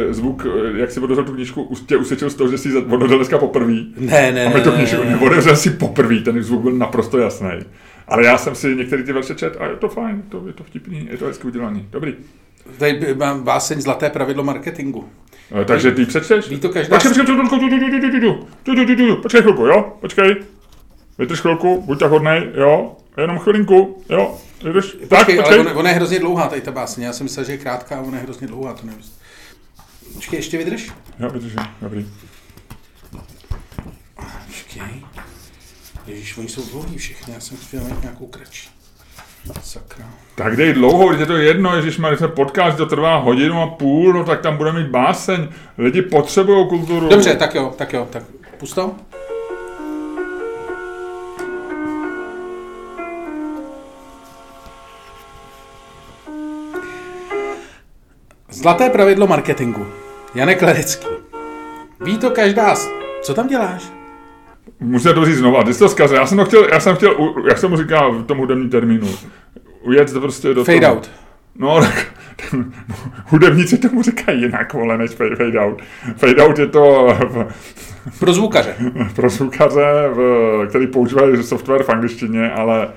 zvuk, 0.09 0.47
jak 0.75 0.91
si 0.91 0.99
odevřel 0.99 1.25
tu 1.25 1.33
knížku, 1.33 1.75
tě 1.85 1.97
usvědčil 1.97 2.29
z 2.29 2.35
toho, 2.35 2.49
že 2.49 2.57
jsi 2.57 2.77
odevřel 2.77 3.17
dneska 3.17 3.37
poprvé. 3.37 3.75
Ne, 3.97 4.31
ne, 4.31 4.45
A 4.45 4.49
my 4.49 4.61
to 4.61 4.71
knížku 4.71 5.03
ne. 5.03 5.55
si 5.55 5.69
poprvé, 5.69 6.19
ten 6.19 6.43
zvuk 6.43 6.61
byl 6.61 6.71
naprosto 6.71 7.17
jasný. 7.17 7.49
Ale 8.07 8.25
já 8.25 8.37
jsem 8.37 8.55
si 8.55 8.75
některé 8.75 9.03
ty 9.03 9.13
verše 9.13 9.35
čet 9.35 9.57
a 9.59 9.67
je 9.67 9.75
to 9.75 9.89
fajn, 9.89 10.23
to, 10.29 10.43
je 10.47 10.53
to 10.53 10.63
vtipný, 10.63 11.07
je 11.11 11.17
to 11.17 11.25
hezky 11.25 11.47
udělaný. 11.47 11.87
Dobrý. 11.91 12.13
Tady 12.77 13.15
mám 13.15 13.43
váseň 13.43 13.81
Zlaté 13.81 14.09
pravidlo 14.09 14.43
marketingu. 14.43 15.05
No, 15.51 15.65
takže 15.65 15.91
ty 15.91 16.05
přečteš? 16.05 16.49
Ví 16.49 16.59
to 16.59 16.69
každá... 16.69 16.95
Počkej, 16.95 17.11
počkej, 17.11 17.35
počkej, 17.35 17.59
počkej 17.59 18.35
počkej, 18.63 19.43
počkej, 19.45 19.83
Počkej. 19.99 20.35
Vydrž 21.19 21.41
chvilku, 21.41 21.81
buď 21.81 21.99
tak 21.99 22.11
hodnej, 22.11 22.51
jo? 22.55 22.95
Jenom 23.17 23.39
chvilinku, 23.39 24.03
jo? 24.09 24.37
Vydrž, 24.63 24.91
tak, 24.91 25.19
Počkej, 25.19 25.35
ale 25.39 25.43
počkej. 25.43 25.59
ona, 25.59 25.73
ona, 25.73 25.89
je 25.89 25.95
hrozně 25.95 26.19
dlouhá, 26.19 26.47
tady 26.47 26.61
ta 26.61 26.71
báseň. 26.71 27.03
Já 27.03 27.13
jsem 27.13 27.23
myslel, 27.23 27.45
že 27.45 27.51
je 27.51 27.57
krátká, 27.57 27.97
a 27.97 28.01
ona 28.01 28.17
je 28.17 28.23
hrozně 28.23 28.47
dlouhá, 28.47 28.73
to 28.73 28.85
nevím. 28.85 29.03
Počkej, 30.13 30.37
ještě 30.37 30.57
vydrž. 30.57 30.91
Jo, 31.19 31.29
vydržím, 31.29 31.59
dobrý. 31.81 32.07
Počkej. 34.47 35.05
Ježíš, 36.07 36.37
oni 36.37 36.49
jsou 36.49 36.63
dlouhý 36.71 36.97
všichni, 36.97 37.33
já 37.33 37.39
jsem 37.39 37.57
chtěl 37.57 37.83
mít 37.83 38.01
nějakou 38.01 38.27
kratší. 38.27 38.69
Sakra. 39.63 40.05
Tak 40.35 40.55
dej 40.55 40.73
dlouho, 40.73 41.07
když 41.07 41.19
je 41.19 41.25
to 41.25 41.37
jedno, 41.37 41.81
když 41.81 41.95
jsme 41.95 42.17
jsme 42.17 42.27
podcast, 42.27 42.77
to 42.77 42.85
trvá 42.85 43.17
hodinu 43.17 43.61
a 43.61 43.67
půl, 43.67 44.13
no 44.13 44.23
tak 44.23 44.41
tam 44.41 44.57
budeme 44.57 44.79
mít 44.79 44.89
báseň. 44.89 45.47
Lidi 45.77 46.01
potřebují 46.01 46.67
kulturu. 46.67 47.09
Dobře, 47.09 47.35
tak 47.35 47.55
jo, 47.55 47.73
tak 47.77 47.93
jo, 47.93 48.07
tak 48.11 48.23
pust 48.57 48.79
Zlaté 58.55 58.89
pravidlo 58.89 59.27
marketingu. 59.27 59.87
Janek 60.35 60.61
Ledecký. 60.61 61.07
Ví 62.05 62.17
to 62.17 62.29
každá... 62.29 62.75
s- 62.75 62.89
Co 63.21 63.33
tam 63.33 63.47
děláš? 63.47 63.83
Musím 64.79 65.13
to 65.13 65.25
říct 65.25 65.37
znova, 65.37 65.63
ty 65.63 65.73
jsi 65.73 65.79
to 65.79 65.89
zkazil. 65.89 66.17
Já 66.17 66.25
jsem 66.25 66.37
to 66.37 66.45
chtěl, 66.45 66.67
já 66.71 66.79
jsem 66.79 66.95
chtěl, 66.95 67.15
jak 67.47 67.57
se 67.57 67.67
mu 67.67 67.77
říká 67.77 68.07
v 68.09 68.23
tom 68.23 68.37
hudebním 68.37 68.69
termínu, 68.69 69.07
ujet 69.81 70.13
prostě 70.13 70.53
do 70.53 70.63
Fade 70.65 70.79
toho. 70.79 70.93
out. 70.95 71.11
No, 71.55 71.81
tak 71.81 72.55
hudebníci 73.27 73.77
tomu 73.77 74.01
říkají 74.01 74.41
jinak, 74.41 74.73
vole, 74.73 74.97
než 74.97 75.11
fade 75.11 75.59
out. 75.59 75.81
Fade 76.17 76.43
out 76.43 76.59
je 76.59 76.67
to 76.67 77.07
v, 77.29 77.45
Pro 78.19 78.33
zvukaře. 78.33 78.75
pro 79.15 79.29
zvukaře, 79.29 79.85
v, 80.13 80.65
který 80.69 80.87
používají 80.87 81.43
software 81.43 81.83
v 81.83 81.89
angličtině, 81.89 82.51
ale 82.51 82.87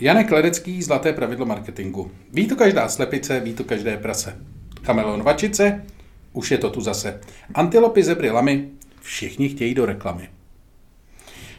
Janek 0.00 0.30
Ledecký, 0.30 0.82
Zlaté 0.82 1.12
pravidlo 1.12 1.46
marketingu. 1.46 2.10
Ví 2.32 2.46
to 2.46 2.56
každá 2.56 2.88
slepice, 2.88 3.40
ví 3.40 3.54
to 3.54 3.64
každé 3.64 3.96
prase. 3.96 4.36
Kameleon 4.82 5.22
vačice, 5.22 5.84
už 6.32 6.50
je 6.50 6.58
to 6.58 6.70
tu 6.70 6.80
zase. 6.80 7.20
Antilopy, 7.54 8.02
zebry, 8.02 8.30
lamy, 8.30 8.68
všichni 9.00 9.48
chtějí 9.48 9.74
do 9.74 9.86
reklamy. 9.86 10.28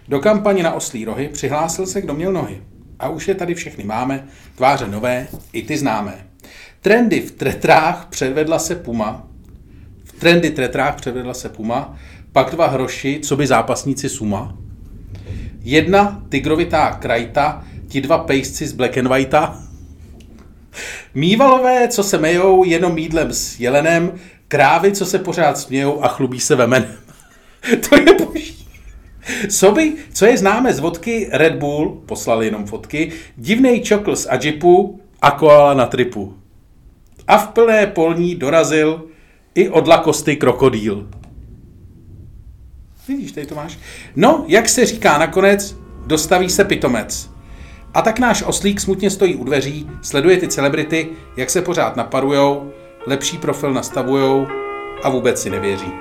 Do 0.07 0.19
kampaně 0.19 0.63
na 0.63 0.73
oslí 0.73 1.05
rohy 1.05 1.27
přihlásil 1.27 1.87
se, 1.87 2.01
kdo 2.01 2.13
měl 2.13 2.33
nohy. 2.33 2.63
A 2.99 3.09
už 3.09 3.27
je 3.27 3.35
tady 3.35 3.55
všechny 3.55 3.83
máme, 3.83 4.27
tváře 4.55 4.87
nové, 4.87 5.27
i 5.53 5.61
ty 5.61 5.77
známé. 5.77 6.27
Trendy 6.81 7.21
v 7.21 7.31
tretrách 7.31 8.07
předvedla 8.09 8.59
se 8.59 8.75
Puma. 8.75 9.27
V 10.03 10.11
trendy 10.11 10.51
tretrách 10.51 10.95
předvedla 10.95 11.33
se 11.33 11.49
Puma, 11.49 11.97
pak 12.31 12.51
dva 12.51 12.67
hroši, 12.67 13.19
co 13.23 13.35
by 13.35 13.47
zápasníci 13.47 14.09
Suma. 14.09 14.57
Jedna 15.61 16.23
tigrovitá 16.29 16.91
krajta, 16.91 17.65
ti 17.89 18.01
dva 18.01 18.17
pejsci 18.17 18.67
z 18.67 18.73
Black 18.73 18.97
and 18.97 19.07
Whitea. 19.07 19.59
Mývalové, 21.13 21.87
co 21.87 22.03
se 22.03 22.17
mejou 22.17 22.63
jenom 22.63 22.97
jídlem 22.97 23.33
s 23.33 23.59
jelenem, 23.59 24.11
krávy, 24.47 24.91
co 24.91 25.05
se 25.05 25.19
pořád 25.19 25.57
smějou 25.57 26.03
a 26.03 26.07
chlubí 26.07 26.39
se 26.39 26.55
vemenem. 26.55 26.95
to 27.89 27.95
je 27.95 28.25
boží. 28.25 28.67
Soby, 29.49 29.93
co 30.13 30.25
je 30.25 30.37
známe 30.37 30.73
z 30.73 30.79
vodky 30.79 31.29
Red 31.31 31.55
Bull, 31.55 32.01
poslali 32.05 32.45
jenom 32.45 32.65
fotky, 32.65 33.11
divnej 33.37 33.81
čokl 33.81 34.15
z 34.15 34.27
Ajipu 34.29 34.99
a 35.21 35.31
koala 35.31 35.73
na 35.73 35.85
tripu. 35.85 36.33
A 37.27 37.37
v 37.37 37.47
plné 37.47 37.87
polní 37.87 38.35
dorazil 38.35 39.05
i 39.55 39.69
od 39.69 39.87
lakosty 39.87 40.35
krokodýl. 40.35 41.09
Vidíš, 43.07 43.31
tady 43.31 43.47
to 43.47 43.55
máš. 43.55 43.79
No, 44.15 44.45
jak 44.47 44.69
se 44.69 44.85
říká 44.85 45.17
nakonec, 45.17 45.75
dostaví 46.05 46.49
se 46.49 46.65
pitomec. 46.65 47.29
A 47.99 48.01
tak 48.01 48.19
náš 48.19 48.43
oslík 48.43 48.79
smutně 48.81 49.09
stojí 49.09 49.35
u 49.35 49.43
dveří, 49.43 49.89
sleduje 50.01 50.37
ty 50.37 50.47
celebrity, 50.47 51.09
jak 51.37 51.49
se 51.49 51.61
pořád 51.61 51.95
naparujou, 51.95 52.71
lepší 53.07 53.37
profil 53.37 53.73
nastavujou 53.73 54.47
a 55.03 55.09
vůbec 55.09 55.41
si 55.41 55.49
nevěří. 55.49 55.91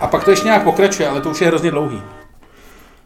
A 0.00 0.06
pak 0.06 0.24
to 0.24 0.30
ještě 0.30 0.46
nějak 0.46 0.64
pokračuje, 0.64 1.08
ale 1.08 1.20
to 1.20 1.30
už 1.30 1.40
je 1.40 1.46
hrozně 1.46 1.70
dlouhý. 1.70 2.02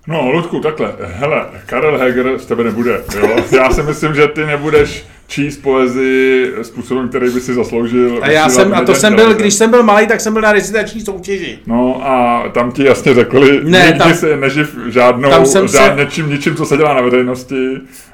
No, 0.07 0.31
Ludku, 0.31 0.61
takhle, 0.61 0.95
hele, 1.03 1.47
Karel 1.67 1.99
Heger 1.99 2.39
z 2.39 2.47
tebe 2.47 2.65
nebude, 2.65 3.01
jo? 3.21 3.37
Já 3.57 3.71
si 3.71 3.83
myslím, 3.83 4.15
že 4.15 4.27
ty 4.29 4.47
nebudeš 4.47 5.05
číst 5.27 5.57
poezii 5.57 6.53
způsobem, 6.63 7.09
který 7.09 7.31
by 7.31 7.41
si 7.41 7.55
zasloužil. 7.55 8.19
A 8.23 8.31
já 8.31 8.49
jsem, 8.49 8.75
a 8.75 8.85
to 8.85 8.95
jsem 8.95 9.15
byl, 9.15 9.35
když 9.35 9.55
jsem 9.55 9.71
byl 9.71 9.83
malý, 9.83 10.07
tak 10.07 10.21
jsem 10.21 10.33
byl 10.33 10.43
na 10.43 10.53
recitační 10.53 11.01
soutěži. 11.01 11.59
No 11.67 12.01
a 12.07 12.45
tam 12.49 12.73
ti 12.73 12.85
jasně 12.85 13.15
řekli, 13.15 13.61
Ne, 13.65 13.93
tam- 13.93 14.15
se 14.15 14.37
neživ 14.37 14.79
žádnou, 14.89 15.31
Tam 15.31 15.47
jsem 15.47 15.69
se- 15.69 15.77
žád, 15.77 15.97
něčím, 15.97 16.29
ničím, 16.31 16.57
co 16.57 16.65
se 16.67 16.77
dělá 16.77 16.95
na 16.95 17.01
veřejnosti. 17.03 17.69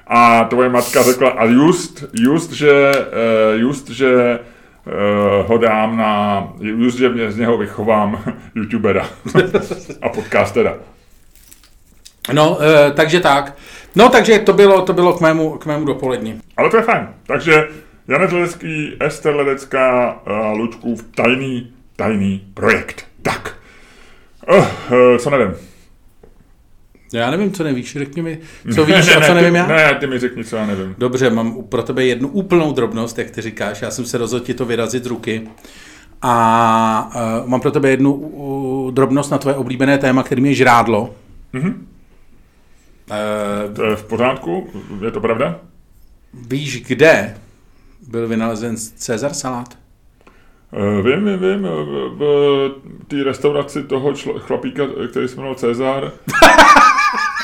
A 0.06 0.44
tvoje 0.44 0.68
matka 0.68 1.02
řekla, 1.02 1.30
a 1.30 1.44
just, 1.44 2.04
just, 2.14 2.52
že, 2.52 2.72
eh, 2.96 3.58
just, 3.58 3.90
že 3.90 4.38
eh, 4.86 5.42
ho 5.46 5.58
dám 5.58 5.96
na, 5.96 6.44
just, 6.60 6.98
že 6.98 7.08
mě 7.08 7.32
z 7.32 7.36
něho 7.36 7.58
vychovám 7.58 8.22
youtubera 8.54 9.08
a 10.02 10.08
podcastera. 10.08 10.74
No, 12.32 12.58
e, 12.62 12.90
takže 12.90 13.20
tak. 13.20 13.56
No, 13.96 14.08
takže 14.08 14.38
to 14.38 14.52
bylo, 14.52 14.82
to 14.82 14.92
bylo 14.92 15.12
k 15.12 15.20
mému, 15.20 15.50
k 15.50 15.66
mému 15.66 15.84
dopolední. 15.84 16.40
Ale 16.56 16.70
to 16.70 16.76
je 16.76 16.82
fajn. 16.82 17.08
Takže 17.26 17.68
Janec 18.08 18.32
Ledecký, 18.32 18.92
Ester 19.00 19.34
Ledecká, 19.34 20.20
uh, 20.26 20.58
Lučkův 20.58 21.04
tajný, 21.14 21.72
tajný 21.96 22.42
projekt. 22.54 23.06
Tak. 23.22 23.56
Uh, 24.50 24.56
uh, 24.56 25.16
co 25.18 25.30
nevím. 25.30 25.54
Já 27.12 27.30
nevím, 27.30 27.52
co 27.52 27.64
nevíš, 27.64 27.92
řekni 27.92 28.22
mi, 28.22 28.38
co 28.74 28.84
víš 28.84 29.16
a 29.16 29.20
co 29.20 29.34
ne, 29.34 29.34
nevím 29.34 29.52
ty, 29.52 29.58
já. 29.58 29.66
Ne, 29.66 29.94
ty 30.00 30.06
mi 30.06 30.18
řekni, 30.18 30.44
co 30.44 30.56
já 30.56 30.66
nevím. 30.66 30.94
Dobře, 30.98 31.30
mám 31.30 31.62
pro 31.62 31.82
tebe 31.82 32.04
jednu 32.04 32.28
úplnou 32.28 32.72
drobnost, 32.72 33.18
jak 33.18 33.30
ty 33.30 33.40
říkáš. 33.40 33.82
Já 33.82 33.90
jsem 33.90 34.06
se 34.06 34.18
rozhodl 34.18 34.44
ti 34.44 34.54
to 34.54 34.64
vyrazit 34.64 35.04
z 35.04 35.06
ruky. 35.06 35.48
A 36.22 37.10
uh, 37.42 37.48
mám 37.48 37.60
pro 37.60 37.70
tebe 37.70 37.90
jednu 37.90 38.14
uh, 38.14 38.90
drobnost 38.90 39.30
na 39.30 39.38
tvoje 39.38 39.56
oblíbené 39.56 39.98
téma, 39.98 40.22
kterým 40.22 40.46
je 40.46 40.54
žrádlo. 40.54 41.14
Mhm. 41.52 41.86
To 43.74 43.84
je 43.84 43.96
v 43.96 44.04
pořádku? 44.04 44.70
Je 45.04 45.10
to 45.10 45.20
pravda? 45.20 45.60
víš, 46.34 46.82
kde 46.86 47.36
byl 48.08 48.28
vynalezen 48.28 48.76
Cezar 48.76 49.34
salát? 49.34 49.78
Uh, 50.72 51.06
vím, 51.06 51.24
vím, 51.24 51.38
vím. 51.38 51.62
V, 51.62 52.18
v 52.18 53.04
té 53.08 53.24
restauraci 53.24 53.82
toho 53.82 54.12
člo, 54.12 54.38
chlapíka, 54.38 54.82
který 55.10 55.28
se 55.28 55.36
jmenoval 55.36 55.54
Cezar. 55.54 56.12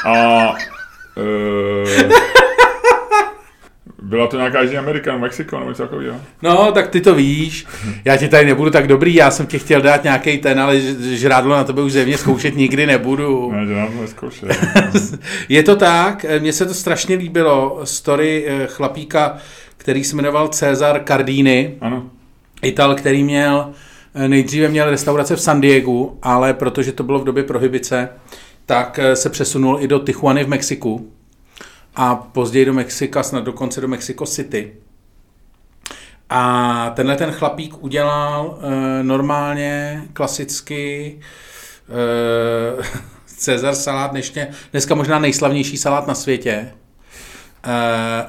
A 0.07 0.51
uh, 1.17 2.13
byla 4.05 4.27
to 4.27 4.37
nějaká 4.37 4.63
Jižní 4.63 4.77
Amerika, 4.77 5.17
Mexiko, 5.17 5.59
nebo 5.59 5.71
něco 5.71 5.83
takového. 5.83 6.17
No, 6.43 6.73
tak 6.73 6.89
ty 6.89 7.01
to 7.01 7.15
víš. 7.15 7.67
Já 8.05 8.17
ti 8.17 8.29
tady 8.29 8.47
nebudu 8.47 8.71
tak 8.71 8.87
dobrý, 8.87 9.15
já 9.15 9.31
jsem 9.31 9.47
ti 9.47 9.59
chtěl 9.59 9.81
dát 9.81 10.05
nějaký 10.05 10.39
ten, 10.39 10.61
ale 10.61 10.81
žrádlo 11.01 11.57
na 11.57 11.65
tebe 11.65 11.83
už 11.83 11.93
zevně 11.93 12.19
zkoušet 12.19 12.57
nikdy 12.57 12.87
nebudu. 12.87 13.53
Ne, 13.53 13.87
to 13.87 14.01
neskoušel. 14.01 14.49
Je 15.49 15.63
to 15.63 15.77
tak, 15.77 16.27
mně 16.39 16.53
se 16.53 16.67
to 16.67 16.75
strašně 16.75 17.17
líbilo, 17.17 17.81
story 17.85 18.45
eh, 18.47 18.67
chlapíka, 18.67 19.37
který 19.77 20.05
se 20.05 20.17
jmenoval 20.17 20.49
Cezar 20.49 21.03
Cardini, 21.05 21.75
Ano. 21.81 22.03
Ital, 22.63 22.95
který 22.95 23.25
měl, 23.25 23.71
eh, 24.15 24.29
nejdříve 24.29 24.69
měl 24.69 24.91
restaurace 24.91 25.37
v 25.37 25.41
San 25.41 25.61
Diegu, 25.61 26.19
ale 26.23 26.55
protože 26.55 26.93
to 26.93 27.03
bylo 27.03 27.19
v 27.19 27.25
době 27.25 27.43
prohibice, 27.43 28.09
tak 28.67 28.99
eh, 29.03 29.17
se 29.17 29.31
přesunul 29.31 29.79
i 29.81 29.89
do 29.89 29.99
Tijuany 29.99 30.45
v 30.45 30.49
Mexiku 30.49 31.11
a 31.97 32.15
později 32.15 32.65
do 32.65 32.73
Mexika, 32.73 33.23
snad 33.23 33.45
dokonce 33.45 33.81
do 33.81 33.89
Mexico 33.89 34.27
City. 34.27 34.73
A 36.31 36.91
tenhle 36.97 37.17
ten 37.17 37.33
chlapík 37.33 37.83
udělal 37.83 38.59
e, 38.63 39.03
normálně 39.03 40.03
klasicky 40.13 41.19
e, 41.89 42.85
Cezar 43.27 43.75
salát, 43.75 44.11
dnešně, 44.11 44.51
dneska 44.73 44.95
možná 44.95 45.19
nejslavnější 45.19 45.77
salát 45.77 46.07
na 46.07 46.15
světě. 46.15 46.51
E, 46.51 46.73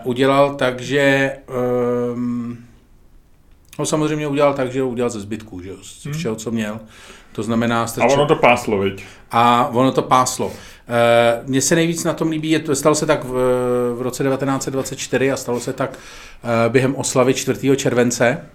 udělal 0.04 0.56
tak, 0.56 0.82
že 0.82 1.00
e, 1.00 1.42
ho 3.78 3.86
samozřejmě 3.86 4.28
udělal 4.28 4.54
tak, 4.54 4.72
že 4.72 4.82
ho 4.82 4.90
udělal 4.90 5.10
ze 5.10 5.20
zbytků, 5.20 5.62
že 5.62 5.70
jo, 5.70 5.76
z 5.82 6.08
všeho, 6.12 6.36
co 6.36 6.52
měl. 6.52 6.80
To 7.36 7.44
znamená, 7.44 7.84
A 7.84 7.88
strčil, 7.88 8.12
ono 8.12 8.26
to 8.26 8.36
páslo, 8.36 8.80
viď? 8.80 9.04
a 9.32 9.70
ono 9.74 9.92
to 9.92 10.02
páslo. 10.02 10.52
Eh, 10.88 11.44
Mně 11.46 11.62
se 11.62 11.76
nejvíc 11.76 12.04
na 12.04 12.14
tom 12.14 12.30
líbí, 12.30 12.50
je 12.52 12.60
to, 12.60 12.76
stalo 12.76 12.96
se 12.96 13.06
tak 13.06 13.24
v, 13.24 13.30
v 13.96 14.02
roce 14.02 14.24
1924 14.24 15.32
a 15.32 15.38
stalo 15.38 15.60
se 15.60 15.74
tak 15.74 16.00
eh, 16.44 16.70
během 16.70 16.96
oslavy 16.96 17.34
4. 17.34 17.78
července, 17.78 18.46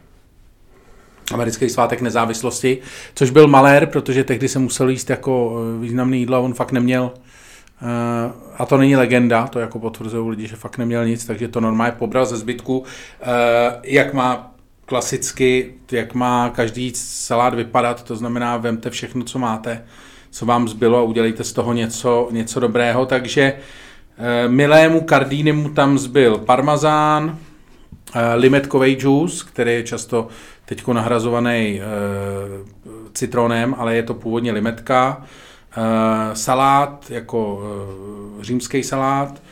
americký 1.32 1.68
svátek 1.68 2.00
nezávislosti, 2.00 2.78
což 3.14 3.30
byl 3.30 3.46
malér, 3.48 3.86
protože 3.86 4.24
tehdy 4.24 4.48
se 4.48 4.58
musel 4.58 4.88
jíst 4.88 5.10
jako 5.10 5.56
eh, 5.76 5.80
významný 5.80 6.18
jídlo 6.18 6.36
a 6.36 6.40
on 6.40 6.54
fakt 6.54 6.72
neměl, 6.72 7.10
a 8.58 8.66
to 8.66 8.76
není 8.76 8.96
legenda, 8.96 9.46
to 9.46 9.58
jako 9.58 9.78
potvrzují 9.78 10.30
lidi, 10.30 10.46
že 10.46 10.56
fakt 10.56 10.78
neměl 10.78 11.06
nic, 11.06 11.26
takže 11.26 11.48
to 11.48 11.60
normálně 11.60 11.92
pobral 11.92 12.26
ze 12.26 12.36
zbytku, 12.36 12.84
jak 13.82 14.14
má 14.14 14.54
klasicky, 14.90 15.74
jak 15.92 16.14
má 16.14 16.50
každý 16.50 16.92
salát 16.94 17.54
vypadat, 17.54 18.02
to 18.02 18.16
znamená, 18.16 18.56
vemte 18.56 18.90
všechno, 18.90 19.24
co 19.24 19.38
máte, 19.38 19.84
co 20.30 20.46
vám 20.46 20.68
zbylo 20.68 20.98
a 20.98 21.02
udělejte 21.02 21.44
z 21.44 21.52
toho 21.52 21.72
něco, 21.72 22.28
něco 22.30 22.60
dobrého, 22.60 23.06
takže 23.06 23.42
eh, 23.52 24.48
milému 24.48 25.00
Cardínimu 25.08 25.68
tam 25.68 25.98
zbyl 25.98 26.38
parmazán, 26.38 27.38
eh, 28.14 28.34
limetkový 28.34 28.94
džus, 28.94 29.42
který 29.42 29.72
je 29.72 29.82
často 29.82 30.28
teď 30.64 30.86
nahrazovaný 30.86 31.80
eh, 31.80 31.84
citronem, 33.14 33.74
ale 33.78 33.96
je 33.96 34.02
to 34.02 34.14
původně 34.14 34.52
limetka, 34.52 35.24
salát 36.34 37.06
jako 37.10 37.62
římský 38.40 38.82
salát, 38.82 39.42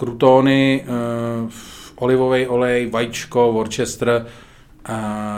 krutony, 0.00 0.84
eh, 0.84 1.50
olivový 1.96 2.46
olej, 2.46 2.86
vajíčko, 2.86 3.52
Worcester, 3.52 4.26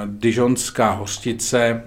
dijonská 0.06 0.90
hořčice 0.90 1.82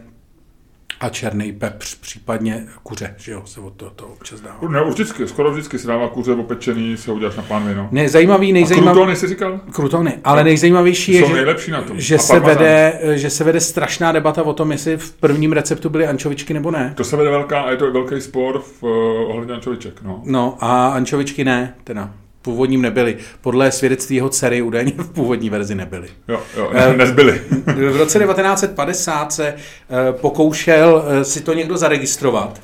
a 1.00 1.10
černý 1.10 1.52
pepř, 1.54 1.96
případně 1.96 2.68
kuře, 2.84 3.16
že 3.18 3.32
jo, 3.32 3.42
se 3.46 3.60
od 3.60 3.74
toho, 3.74 3.92
to 3.96 4.08
občas 4.08 4.42
dává. 4.42 4.70
Ne, 4.70 4.82
už 4.82 4.94
vždycky, 4.94 5.28
skoro 5.28 5.52
vždycky 5.52 5.80
si 5.80 5.88
dává 5.88 6.08
kuře 6.08 6.32
opečený, 6.32 6.98
si 6.98 7.10
ho 7.10 7.16
uděláš 7.16 7.36
na 7.36 7.44
pánvi, 7.44 7.76
no. 7.76 7.90
Ne, 7.92 8.10
zajímavý, 8.10 8.50
A 8.50 8.54
nejzajímavější, 8.54 8.94
krutony 8.96 9.16
jsi 9.16 9.28
říkal? 9.28 9.60
krutony, 9.72 10.20
ale 10.24 10.44
nejzajímavější 10.44 11.14
je, 11.14 11.28
že, 11.28 11.34
nejlepší 11.34 11.72
na 11.72 11.82
tom. 11.82 12.00
že, 12.00 12.16
A 12.16 12.18
se 12.18 12.40
vede, 12.40 13.00
že 13.14 13.30
se 13.30 13.44
vede 13.44 13.60
strašná 13.60 14.12
debata 14.12 14.44
o 14.44 14.54
tom, 14.54 14.72
jestli 14.72 14.98
v 14.98 15.12
prvním 15.12 15.52
receptu 15.52 15.90
byly 15.90 16.08
ančovičky 16.08 16.54
nebo 16.54 16.72
ne. 16.72 16.94
To 16.98 17.04
se 17.04 17.16
vede 17.18 17.30
velká, 17.30 17.62
a 17.62 17.72
je 17.72 17.78
to 17.78 17.92
velký 17.92 18.22
spor 18.22 18.60
v 18.60 18.84
uh, 18.84 18.90
ohledně 19.32 19.54
ančoviček, 19.54 20.02
no. 20.02 20.22
No 20.26 20.58
a 20.60 20.88
ančovičky 20.88 21.44
ne, 21.44 21.76
teda 21.84 22.12
původním 22.46 22.82
nebyly. 22.82 23.18
Podle 23.42 23.72
svědectví 23.72 24.16
jeho 24.16 24.30
dcery 24.30 24.62
údajně 24.62 24.92
v 24.98 25.10
původní 25.10 25.50
verzi 25.50 25.76
nebyly. 25.76 26.08
Jo, 26.28 26.42
jo, 26.58 26.72
Eh, 26.74 26.98
nezbyly. 26.98 27.42
V 27.66 27.98
roce 27.98 28.20
1950 28.20 29.34
se 29.34 29.48
eh, 29.48 30.14
pokoušel 30.14 31.06
eh, 31.08 31.26
si 31.26 31.42
to 31.42 31.54
někdo 31.54 31.78
zaregistrovat 31.78 32.62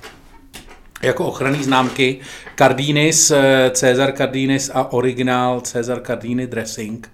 jako 1.01 1.25
ochranný 1.25 1.63
známky 1.63 2.19
Cardinis, 2.55 3.31
Cesar 3.71 4.11
Cardinis 4.11 4.71
a 4.73 4.93
originál 4.93 5.61
Cesar 5.61 6.01
Cardini 6.01 6.47
dressing, 6.47 7.09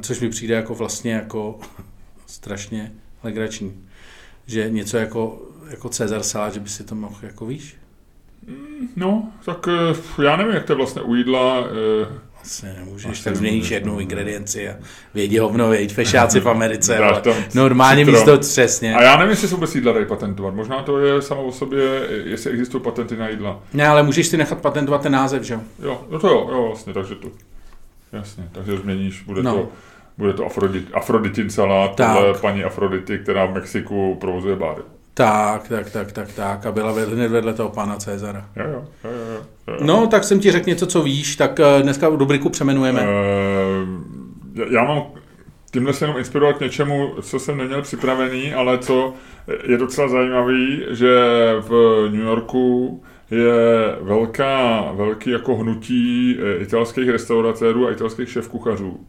což 0.00 0.20
mi 0.20 0.28
přijde 0.28 0.54
jako 0.54 0.74
vlastně 0.74 1.12
jako 1.12 1.60
strašně 2.26 2.92
legrační. 3.22 3.86
Že 4.46 4.70
něco 4.70 4.96
jako, 4.96 5.42
jako 5.70 5.88
Cesar 5.88 6.22
salát, 6.22 6.54
že 6.54 6.60
by 6.60 6.68
si 6.68 6.84
to 6.84 6.94
mohl, 6.94 7.16
jako 7.22 7.46
víš? 7.46 7.76
No, 8.96 9.28
tak 9.44 9.68
eh, 9.68 10.22
já 10.22 10.36
nevím, 10.36 10.54
jak 10.54 10.64
to 10.64 10.76
vlastně 10.76 11.02
u 11.02 11.14
jídla. 11.14 11.64
eh, 12.02 12.06
Asi 12.42 12.66
nemůžeš, 12.66 13.10
Asi 13.10 13.24
tak 13.24 13.36
změníš 13.36 13.54
nemůžeš, 13.56 13.70
jednu 13.70 13.92
no. 13.94 14.00
ingredienci 14.00 14.68
a 14.68 14.74
vědí 15.14 15.38
hovno, 15.38 15.68
věď, 15.70 15.92
fešáci 15.94 16.40
v 16.40 16.48
Americe, 16.48 16.98
ale 16.98 17.22
normálně 17.54 18.04
citron. 18.04 18.14
místo 18.20 18.38
přesně. 18.38 18.94
A 18.94 19.02
já 19.02 19.16
nevím, 19.16 19.30
jestli 19.30 19.48
se 19.48 19.54
vůbec 19.54 19.74
jídla 19.74 19.92
dají 19.92 20.06
patentovat. 20.06 20.54
Možná 20.54 20.82
to 20.82 20.98
je 20.98 21.22
samo 21.22 21.44
o 21.44 21.52
sobě, 21.52 21.82
jestli 22.24 22.50
existují 22.50 22.82
patenty 22.82 23.16
na 23.16 23.28
jídla. 23.28 23.60
Ne, 23.72 23.86
ale 23.88 24.02
můžeš 24.02 24.26
si 24.26 24.36
nechat 24.36 24.60
patentovat 24.60 25.02
ten 25.02 25.12
název, 25.12 25.42
že 25.42 25.54
jo? 25.54 25.60
Jo, 25.82 26.00
no 26.10 26.18
to 26.18 26.28
jo, 26.28 26.48
jo, 26.52 26.64
vlastně, 26.68 26.92
takže 26.92 27.14
to, 27.14 27.28
jasně, 28.12 28.48
takže 28.52 28.76
změníš, 28.76 29.22
bude 29.22 29.42
No. 29.42 29.54
to, 29.54 29.68
bude 30.18 30.32
to 30.32 30.46
Afrodit, 30.46 30.88
Afroditin 30.94 31.50
salát, 31.50 31.96
Tak. 31.96 32.40
paní 32.40 32.64
Afrodity, 32.64 33.18
která 33.18 33.46
v 33.46 33.54
Mexiku 33.54 34.16
provozuje 34.20 34.56
báry. 34.56 34.82
Tak, 35.14 35.68
tak, 35.68 35.90
tak, 35.90 36.12
tak, 36.12 36.32
tak. 36.32 36.66
A 36.66 36.72
byla 36.72 36.92
vedle, 36.92 37.14
hned 37.14 37.28
vedle 37.28 37.54
toho 37.54 37.68
pána 37.68 37.96
Cezara. 37.96 38.48
Jo, 38.56 38.64
jo, 38.64 38.84
jo, 39.04 39.10
jo, 39.10 39.42
jo. 39.68 39.76
No, 39.80 40.06
tak 40.06 40.24
jsem 40.24 40.40
ti 40.40 40.52
řekl 40.52 40.68
něco, 40.68 40.86
co 40.86 41.02
víš, 41.02 41.36
tak 41.36 41.60
eh, 41.60 41.82
dneska 41.82 42.08
rubriku 42.08 42.48
přemenujeme. 42.48 43.00
Eh, 43.00 44.64
já 44.70 44.84
mám 44.84 45.02
tímhle 45.72 45.92
se 45.92 46.04
jenom 46.04 46.18
inspirovat 46.18 46.56
k 46.56 46.60
něčemu, 46.60 47.14
co 47.22 47.38
jsem 47.38 47.56
neměl 47.56 47.82
připravený, 47.82 48.54
ale 48.54 48.78
co 48.78 49.14
je 49.64 49.78
docela 49.78 50.08
zajímavý, 50.08 50.82
že 50.90 51.16
v 51.60 51.70
New 52.10 52.22
Yorku 52.22 53.02
je 53.30 53.96
velká, 54.00 54.82
velký 54.92 55.30
jako 55.30 55.56
hnutí 55.56 56.36
eh, 56.38 56.56
italských 56.62 57.08
restauratérů 57.08 57.86
a 57.86 57.92
italských 57.92 58.30
šéfkuchařů, 58.30 59.00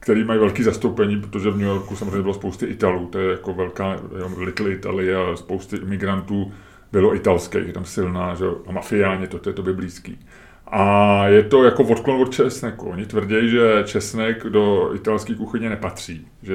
který 0.00 0.24
mají 0.24 0.40
velký 0.40 0.62
zastoupení, 0.62 1.20
protože 1.20 1.50
v 1.50 1.56
New 1.56 1.66
Yorku 1.66 1.96
samozřejmě 1.96 2.22
bylo 2.22 2.34
spousty 2.34 2.66
Italů, 2.66 3.06
to 3.06 3.18
je 3.18 3.30
jako 3.30 3.54
velká 3.54 3.96
Little 4.36 4.70
Italy 4.72 5.14
a 5.14 5.36
spousty 5.36 5.76
imigrantů 5.76 6.52
bylo 6.92 7.14
italských, 7.14 7.66
je 7.66 7.72
tam 7.72 7.84
silná, 7.84 8.34
že, 8.34 8.44
a 8.66 8.72
mafiáně, 8.72 9.26
to, 9.26 9.38
to 9.38 9.50
je 9.50 9.54
tobě 9.54 9.72
blízký. 9.72 10.18
A 10.66 11.26
je 11.26 11.42
to 11.42 11.64
jako 11.64 11.82
odklon 11.82 12.22
od 12.22 12.32
česneku. 12.32 12.86
Oni 12.86 13.06
tvrdí, 13.06 13.50
že 13.50 13.82
česnek 13.84 14.44
do 14.44 14.94
italské 14.94 15.34
kuchyně 15.34 15.70
nepatří, 15.70 16.26
že 16.42 16.54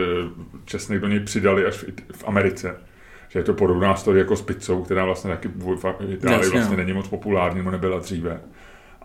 česnek 0.65 0.99
do 0.99 1.07
něj 1.07 1.19
přidali 1.19 1.65
až 1.65 1.73
v, 1.73 1.83
v 2.11 2.23
Americe. 2.27 2.75
Že 3.29 3.39
je 3.39 3.43
to 3.43 3.53
podobná 3.53 3.95
story 3.95 4.19
jako 4.19 4.35
s 4.35 4.41
pizzou, 4.41 4.83
která 4.83 5.05
vlastně 5.05 5.31
taky 5.31 5.47
v 5.47 5.85
Itálii 6.09 6.39
Jasně, 6.39 6.51
vlastně 6.51 6.77
není 6.77 6.93
moc 6.93 7.07
populární, 7.07 7.57
nebo 7.57 7.71
nebyla 7.71 7.99
dříve. 7.99 8.39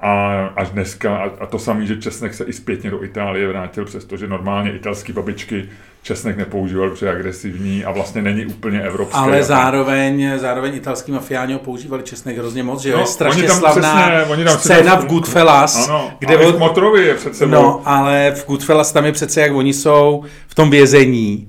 A 0.03 0.44
až 0.57 0.70
dneska, 0.70 1.16
a, 1.16 1.30
a 1.40 1.46
to 1.46 1.59
samé, 1.59 1.86
že 1.86 1.96
česnek 1.96 2.34
se 2.34 2.44
i 2.44 2.53
zpětně 2.53 2.90
do 2.90 3.05
Itálie 3.05 3.48
vrátil, 3.48 3.84
přestože 3.84 4.26
normálně 4.26 4.72
italské 4.72 5.12
babičky 5.12 5.68
česnek 6.03 6.36
nepoužíval, 6.36 6.90
protože 6.90 7.07
je 7.07 7.12
agresivní 7.12 7.84
a 7.84 7.90
vlastně 7.90 8.22
není 8.22 8.46
úplně 8.46 8.82
evropský. 8.82 9.14
Ale 9.14 9.42
zároveň, 9.42 10.32
zároveň 10.36 10.74
italský 10.74 11.12
mafiáni 11.12 11.53
ho 11.53 11.59
používali 11.59 12.03
česnek 12.03 12.38
hrozně 12.38 12.62
moc, 12.62 12.82
že 12.82 12.92
no, 12.92 12.98
je 12.98 13.07
strašně 13.07 13.42
tam 13.42 13.59
slavná 13.59 14.11
přesně, 14.11 14.32
oni 14.32 14.44
tam 14.44 14.59
scéna 14.59 14.96
v 14.96 15.07
Goodfellas. 15.07 15.88
Ano, 15.88 16.12
kde 16.18 16.36
on, 16.36 16.53
v 16.53 16.59
Motrovi 16.59 17.07
je 17.07 17.14
přece. 17.14 17.46
No, 17.46 17.82
ale 17.84 18.32
v 18.36 18.46
Goodfellas 18.46 18.92
tam 18.92 19.05
je 19.05 19.12
přece, 19.12 19.40
jak 19.40 19.53
oni 19.53 19.72
jsou 19.72 20.24
v 20.48 20.55
tom 20.55 20.70
vězení 20.70 21.48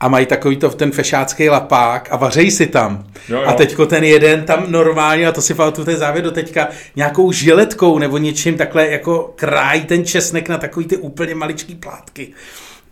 a 0.00 0.08
mají 0.08 0.26
takový 0.26 0.56
to 0.56 0.70
ten 0.70 0.90
fešácký 0.90 1.48
lapák 1.48 2.08
a 2.10 2.16
vařejí 2.16 2.50
si 2.50 2.66
tam. 2.66 3.04
Jo, 3.28 3.36
jo. 3.36 3.44
A 3.46 3.52
teďko 3.52 3.86
ten 3.86 4.04
jeden 4.04 4.42
tam 4.42 4.64
normálně, 4.68 5.28
a 5.28 5.32
to 5.32 5.42
si 5.42 5.54
pamatuju 5.54 5.84
ten 5.84 5.96
závěr 5.96 6.24
do 6.24 6.30
teďka, 6.30 6.68
nějakou 6.96 7.32
žiletkou 7.32 7.98
nebo 7.98 8.18
něčím 8.18 8.56
takhle 8.56 8.88
jako 8.88 9.32
krájí 9.36 9.84
ten 9.84 10.04
česnek 10.04 10.48
na 10.48 10.58
takový 10.58 10.86
ty 10.86 10.96
úplně 10.96 11.34
maličký 11.34 11.74
plátky. 11.74 12.28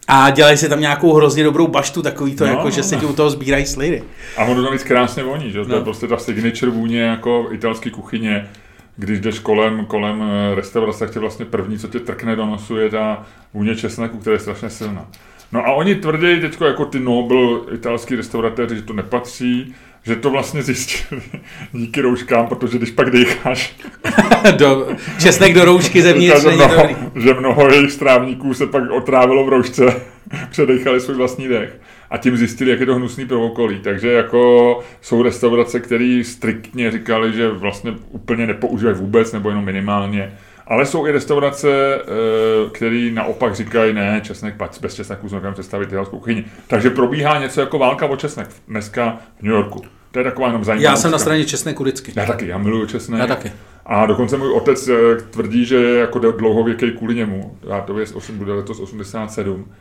A 0.09 0.31
dělají 0.31 0.57
si 0.57 0.69
tam 0.69 0.81
nějakou 0.81 1.13
hrozně 1.13 1.45
dobrou 1.45 1.67
baštu, 1.67 2.03
takový 2.03 2.35
to, 2.35 2.47
no, 2.47 2.53
jako, 2.53 2.71
že 2.71 2.83
se 2.83 2.97
ti 2.97 3.07
u 3.07 3.13
toho 3.13 3.31
sbírají 3.31 3.67
slidy. 3.67 4.03
A 4.37 4.45
ono 4.45 4.63
to 4.63 4.71
víc 4.73 4.85
krásně 4.85 5.23
voní, 5.23 5.53
že? 5.53 5.59
No. 5.59 5.65
To 5.65 5.73
je 5.73 5.79
no. 5.79 5.85
prostě 5.85 6.07
ta 6.07 6.17
signature 6.17 6.73
vůně 6.73 7.01
jako 7.01 7.49
italské 7.51 7.91
kuchyně. 7.91 8.49
Když 8.97 9.21
jdeš 9.21 9.39
kolem, 9.39 9.87
kolem 9.87 10.23
eh, 10.23 10.55
restaurace, 10.55 10.99
tak 10.99 11.11
tě 11.11 11.19
vlastně 11.19 11.45
první, 11.45 11.79
co 11.79 11.89
tě 11.89 12.01
trkne 12.01 12.37
do 12.37 12.47
nosu, 12.47 12.77
je 12.77 12.91
ta 12.91 13.27
vůně 13.55 13.77
česneku, 13.77 14.19
která 14.19 14.35
je 14.35 14.41
strašně 14.41 14.71
silná. 14.71 15.07
No 15.53 15.67
a 15.67 15.73
oni 15.73 15.95
tvrdí 15.95 16.41
teď 16.41 16.61
jako 16.61 16.85
ty 16.85 17.01
Nobel 17.01 17.67
italský 17.75 18.17
restauratéři, 18.17 18.77
že 18.77 18.83
to 18.83 18.93
nepatří, 18.93 19.75
že 20.03 20.17
to 20.17 20.31
vlastně 20.31 20.63
zjistili 20.63 21.23
díky 21.73 22.01
rouškám, 22.01 22.47
protože 22.47 22.79
když 22.79 22.91
pak 22.91 23.11
dýcháš... 23.11 23.77
do, 24.57 24.89
česnek 25.19 25.55
do 25.55 25.65
roušky 25.65 26.03
zevnitř 26.03 26.45
není 26.45 26.57
mnoho, 26.57 26.77
dobrý. 26.77 26.97
Že 27.23 27.35
mnoho 27.35 27.69
jejich 27.69 27.93
strávníků 27.93 28.55
se 28.55 28.67
pak 28.67 28.91
otrávilo 28.91 29.45
v 29.45 29.49
roušce, 29.49 30.03
předechali 30.51 31.01
svůj 31.01 31.17
vlastní 31.17 31.49
dech 31.49 31.81
a 32.11 32.19
tím 32.19 32.37
zjistili, 32.37 32.71
jak 32.71 32.81
je 32.81 32.87
to 32.87 32.95
hnusný 32.95 33.27
pro 33.27 33.43
okolí. 33.43 33.81
Takže 33.81 34.13
jako 34.13 34.81
jsou 35.01 35.23
restaurace, 35.23 35.81
které 35.81 36.23
striktně 36.25 36.91
říkali, 36.91 37.33
že 37.33 37.49
vlastně 37.49 37.95
úplně 38.11 38.47
nepoužívají 38.47 38.97
vůbec 38.97 39.33
nebo 39.33 39.49
jenom 39.49 39.65
minimálně 39.65 40.33
ale 40.69 40.87
jsou 40.87 41.07
i 41.07 41.13
restaurace, 41.13 41.69
eh, 41.95 42.71
které 42.73 43.11
naopak 43.13 43.55
říkají, 43.55 43.93
ne, 43.93 44.21
česnek, 44.25 44.55
bez 44.81 44.95
česneku 44.95 45.29
jsme 45.29 45.53
představit 45.53 45.93
italskou 45.93 46.19
kuchyni. 46.19 46.45
Takže 46.67 46.91
probíhá 46.91 47.39
něco 47.39 47.61
jako 47.61 47.79
válka 47.79 48.07
o 48.07 48.17
česnek 48.17 48.49
dneska 48.69 49.19
v 49.39 49.43
New 49.43 49.53
Yorku. 49.53 49.83
To 50.13 50.19
je 50.19 50.25
taková 50.25 50.47
jenom 50.47 50.65
zajímavá. 50.65 50.91
Já 50.91 50.97
jsem 50.97 51.11
na 51.11 51.19
straně 51.19 51.45
česneku 51.45 51.83
vždycky. 51.83 52.13
Já 52.17 52.27
taky, 52.27 52.47
já 52.47 52.59
miluju 52.59 52.87
česnek. 52.87 53.21
Já 53.21 53.27
taky. 53.27 53.53
A 53.87 54.07
dokonce 54.07 54.37
můj 54.37 54.53
otec 54.53 54.89
eh, 54.89 55.17
tvrdí, 55.31 55.65
že 55.65 55.77
je 55.77 55.99
jako 55.99 56.19
dlouhověký 56.19 56.91
kvůli 56.91 57.15
němu. 57.15 57.59
Já 57.69 57.81
to 57.81 57.99
je 57.99 58.07
8, 58.15 58.39
bude 58.39 58.53
letos 58.53 58.81
87. 58.81 59.73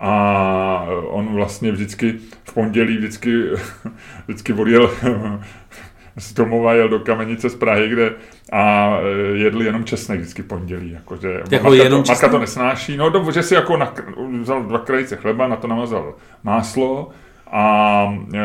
A 0.00 0.86
on 1.06 1.34
vlastně 1.34 1.72
vždycky 1.72 2.14
v 2.44 2.54
pondělí 2.54 2.96
vždycky, 2.96 3.42
vždycky 4.26 4.52
odjel 4.52 4.90
z 6.16 6.32
domova 6.32 6.74
jel 6.74 6.88
do 6.88 7.00
Kamenice 7.00 7.50
z 7.50 7.54
Prahy, 7.54 7.88
kde 7.88 8.12
a 8.52 8.90
e, 9.02 9.08
jedli 9.36 9.64
jenom 9.64 9.84
česnek 9.84 10.20
vždycky 10.20 10.42
pondělí. 10.42 10.90
Jakože 10.90 11.42
jako 11.50 11.64
matka, 11.64 11.84
jenom 11.84 12.02
to, 12.02 12.12
matka 12.12 12.28
to 12.28 12.38
nesnáší. 12.38 12.96
No, 12.96 13.10
do, 13.10 13.30
že 13.32 13.42
si 13.42 13.54
jako 13.54 13.76
na, 13.76 13.94
vzal 14.40 14.62
dva 14.62 14.78
krajice 14.78 15.16
chleba, 15.16 15.48
na 15.48 15.56
to 15.56 15.66
namazal 15.66 16.14
máslo 16.42 17.10
a 17.46 18.02
e, 18.34 18.38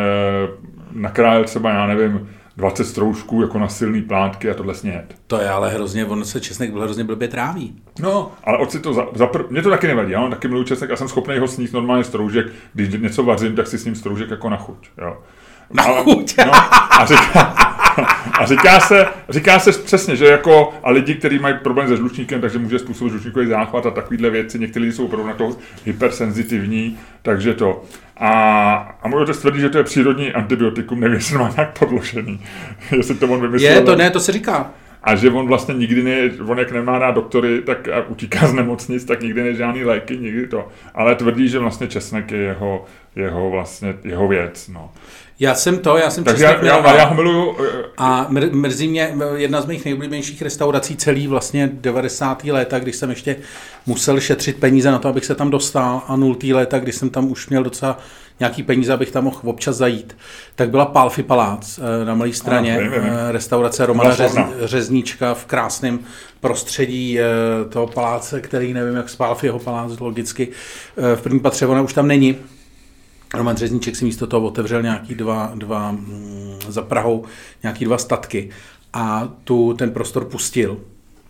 nakrájel 0.92 1.44
třeba, 1.44 1.70
já 1.70 1.88
nevím, 1.88 2.30
20 2.58 2.86
stroužků 2.86 3.42
jako 3.42 3.60
na 3.60 3.68
silný 3.68 4.02
plátky 4.02 4.50
a 4.50 4.54
tohle 4.54 4.76
snět. 4.76 5.16
To 5.28 5.42
je 5.42 5.50
ale 5.50 5.70
hrozně, 5.70 6.06
on 6.06 6.26
se 6.26 6.42
česnek 6.42 6.72
byl 6.72 6.82
hrozně 6.82 7.04
blbě 7.04 7.28
tráví. 7.28 7.76
No, 8.00 8.32
ale 8.44 8.58
oci 8.58 8.80
to 8.80 8.94
za, 8.94 9.08
za 9.16 9.26
pr- 9.26 9.46
mě 9.50 9.62
to 9.62 9.70
taky 9.70 9.88
nevadí, 9.88 10.12
já 10.12 10.20
mám 10.20 10.30
taky 10.30 10.48
miluji 10.48 10.66
česnek 10.66 10.92
a 10.92 10.96
jsem 10.96 11.08
schopný 11.08 11.38
ho 11.38 11.48
sníst 11.48 11.74
normálně 11.74 12.04
stroužek, 12.04 12.46
když 12.74 13.02
něco 13.02 13.24
vařím, 13.24 13.56
tak 13.56 13.68
si 13.68 13.78
s 13.78 13.86
ním 13.86 13.96
stroužek 13.96 14.30
jako 14.30 14.50
na 14.50 14.58
chuť. 14.58 14.90
Jo. 14.98 15.18
Na 15.74 15.84
ale, 15.84 16.04
chuť. 16.04 16.38
No, 16.38 16.54
a 16.54 17.06
říká, 17.06 17.42
a 18.40 18.46
říká 18.46 18.80
se, 18.80 19.08
říká 19.30 19.60
se 19.60 19.72
přesně, 19.72 20.16
že 20.16 20.26
jako 20.26 20.74
a 20.84 20.92
lidi, 20.92 21.16
kteří 21.16 21.40
mají 21.40 21.56
problém 21.64 21.88
se 21.88 21.98
žlučníkem, 21.98 22.42
takže 22.42 22.60
může 22.60 22.80
způsobit 22.80 23.12
žlučníkový 23.12 23.48
záchvat 23.48 23.86
a 23.86 23.92
takovéhle 23.92 24.30
věci. 24.30 24.60
Někteří 24.60 24.84
lidi 24.84 24.96
jsou 24.96 25.06
opravdu 25.06 25.28
na 25.28 25.34
to 25.34 25.58
hypersenzitivní, 25.86 27.00
takže 27.22 27.54
to. 27.54 27.84
A, 28.18 28.32
a 29.02 29.08
můj 29.08 29.22
otec 29.22 29.38
tvrdí, 29.38 29.60
že 29.60 29.70
to 29.70 29.78
je 29.78 29.84
přírodní 29.84 30.32
antibiotikum, 30.32 31.00
nevím, 31.00 31.16
jestli 31.16 31.38
má 31.38 31.50
nějak 31.56 31.80
podložený. 31.80 32.42
jestli 32.98 33.16
to 33.16 33.28
on 33.28 33.42
vymyslel. 33.42 33.74
Je, 33.74 33.82
to 33.82 33.96
ne, 33.96 34.10
to 34.10 34.20
se 34.20 34.32
říká. 34.32 34.72
A 35.04 35.16
že 35.16 35.30
on 35.30 35.48
vlastně 35.48 35.74
nikdy 35.74 36.04
ne, 36.04 36.32
on 36.48 36.60
jak 36.60 36.72
nemá 36.72 37.00
na 37.00 37.12
doktory, 37.12 37.62
tak 37.62 37.88
a 37.88 38.08
utíká 38.08 38.48
z 38.48 38.54
nemocnic, 38.54 39.06
tak 39.06 39.22
nikdy 39.22 39.44
ne 39.44 39.54
žádný 39.54 39.84
léky, 39.84 40.18
nikdy 40.18 40.48
to. 40.48 40.68
Ale 40.96 41.16
tvrdí, 41.16 41.48
že 41.48 41.60
vlastně 41.60 41.88
česnek 41.88 42.32
je 42.32 42.38
jeho, 42.38 42.86
jeho 43.16 43.50
vlastně, 43.50 43.94
jeho 44.04 44.28
věc, 44.28 44.68
no. 44.68 44.92
Já 45.40 45.56
jsem 45.56 45.80
to, 45.80 45.98
já 45.98 46.10
jsem 46.10 46.24
Takže 46.24 46.44
já, 46.44 46.66
já, 46.66 46.96
já 46.96 47.06
ho 47.06 47.16
miluju. 47.16 47.56
Eh, 47.66 47.84
a 47.98 48.28
mrzí 48.52 48.88
mě, 48.88 49.16
jedna 49.36 49.62
z 49.62 49.66
mých 49.66 49.86
nejoblíbenějších 49.86 50.42
restaurací 50.42 50.96
celý 50.96 51.28
vlastně 51.28 51.70
90. 51.74 52.44
léta, 52.44 52.80
když 52.80 52.96
jsem 52.96 53.10
ještě 53.10 53.36
musel 53.86 54.20
šetřit 54.20 54.60
peníze 54.60 54.92
na 54.92 55.00
to, 55.00 55.08
abych 55.08 55.26
se 55.26 55.36
tam 55.36 55.50
dostal 55.50 56.02
a 56.08 56.16
0. 56.16 56.36
léta, 56.52 56.80
když 56.80 56.96
jsem 56.96 57.10
tam 57.10 57.32
už 57.32 57.50
měl 57.50 57.64
docela 57.64 57.98
nějaký 58.42 58.64
peníze, 58.64 58.94
abych 58.94 59.12
tam 59.12 59.24
mohl 59.24 59.40
občas 59.44 59.76
zajít, 59.76 60.18
tak 60.56 60.70
byla 60.70 60.86
Palfi 60.86 61.24
Palác 61.24 61.80
eh, 61.80 62.06
na 62.06 62.16
malé 62.16 62.34
straně, 62.34 62.78
ano, 62.78 62.84
vím, 62.84 62.92
vím. 62.92 63.14
Eh, 63.14 63.32
restaurace 63.32 63.86
Romana 63.86 64.16
Řez, 64.16 64.36
Řezníčka 64.64 65.34
v 65.34 65.46
krásném 65.46 66.00
prostředí 66.40 67.20
toho 67.70 67.88
paláce, 67.88 68.42
který 68.42 68.74
nevím, 68.74 68.96
jak 68.96 69.10
spál 69.10 69.38
jeho 69.44 69.60
palác 69.60 70.00
logicky. 70.00 70.48
V 71.16 71.22
prvním 71.22 71.42
patře 71.42 71.68
ona 71.68 71.82
už 71.82 71.94
tam 71.94 72.08
není, 72.08 72.38
Roman 73.34 73.58
Řezníček 73.58 73.96
si 73.96 74.06
místo 74.06 74.28
toho 74.28 74.48
otevřel 74.48 74.82
nějaký 74.82 75.16
dva, 75.16 75.52
dva 75.56 75.92
mm, 75.92 76.56
za 76.68 76.82
Prahou, 76.82 77.26
nějaký 77.64 77.86
dva 77.86 77.98
statky 77.98 78.50
a 78.94 79.30
tu 79.44 79.74
ten 79.74 79.92
prostor 79.92 80.26
pustil. 80.26 80.78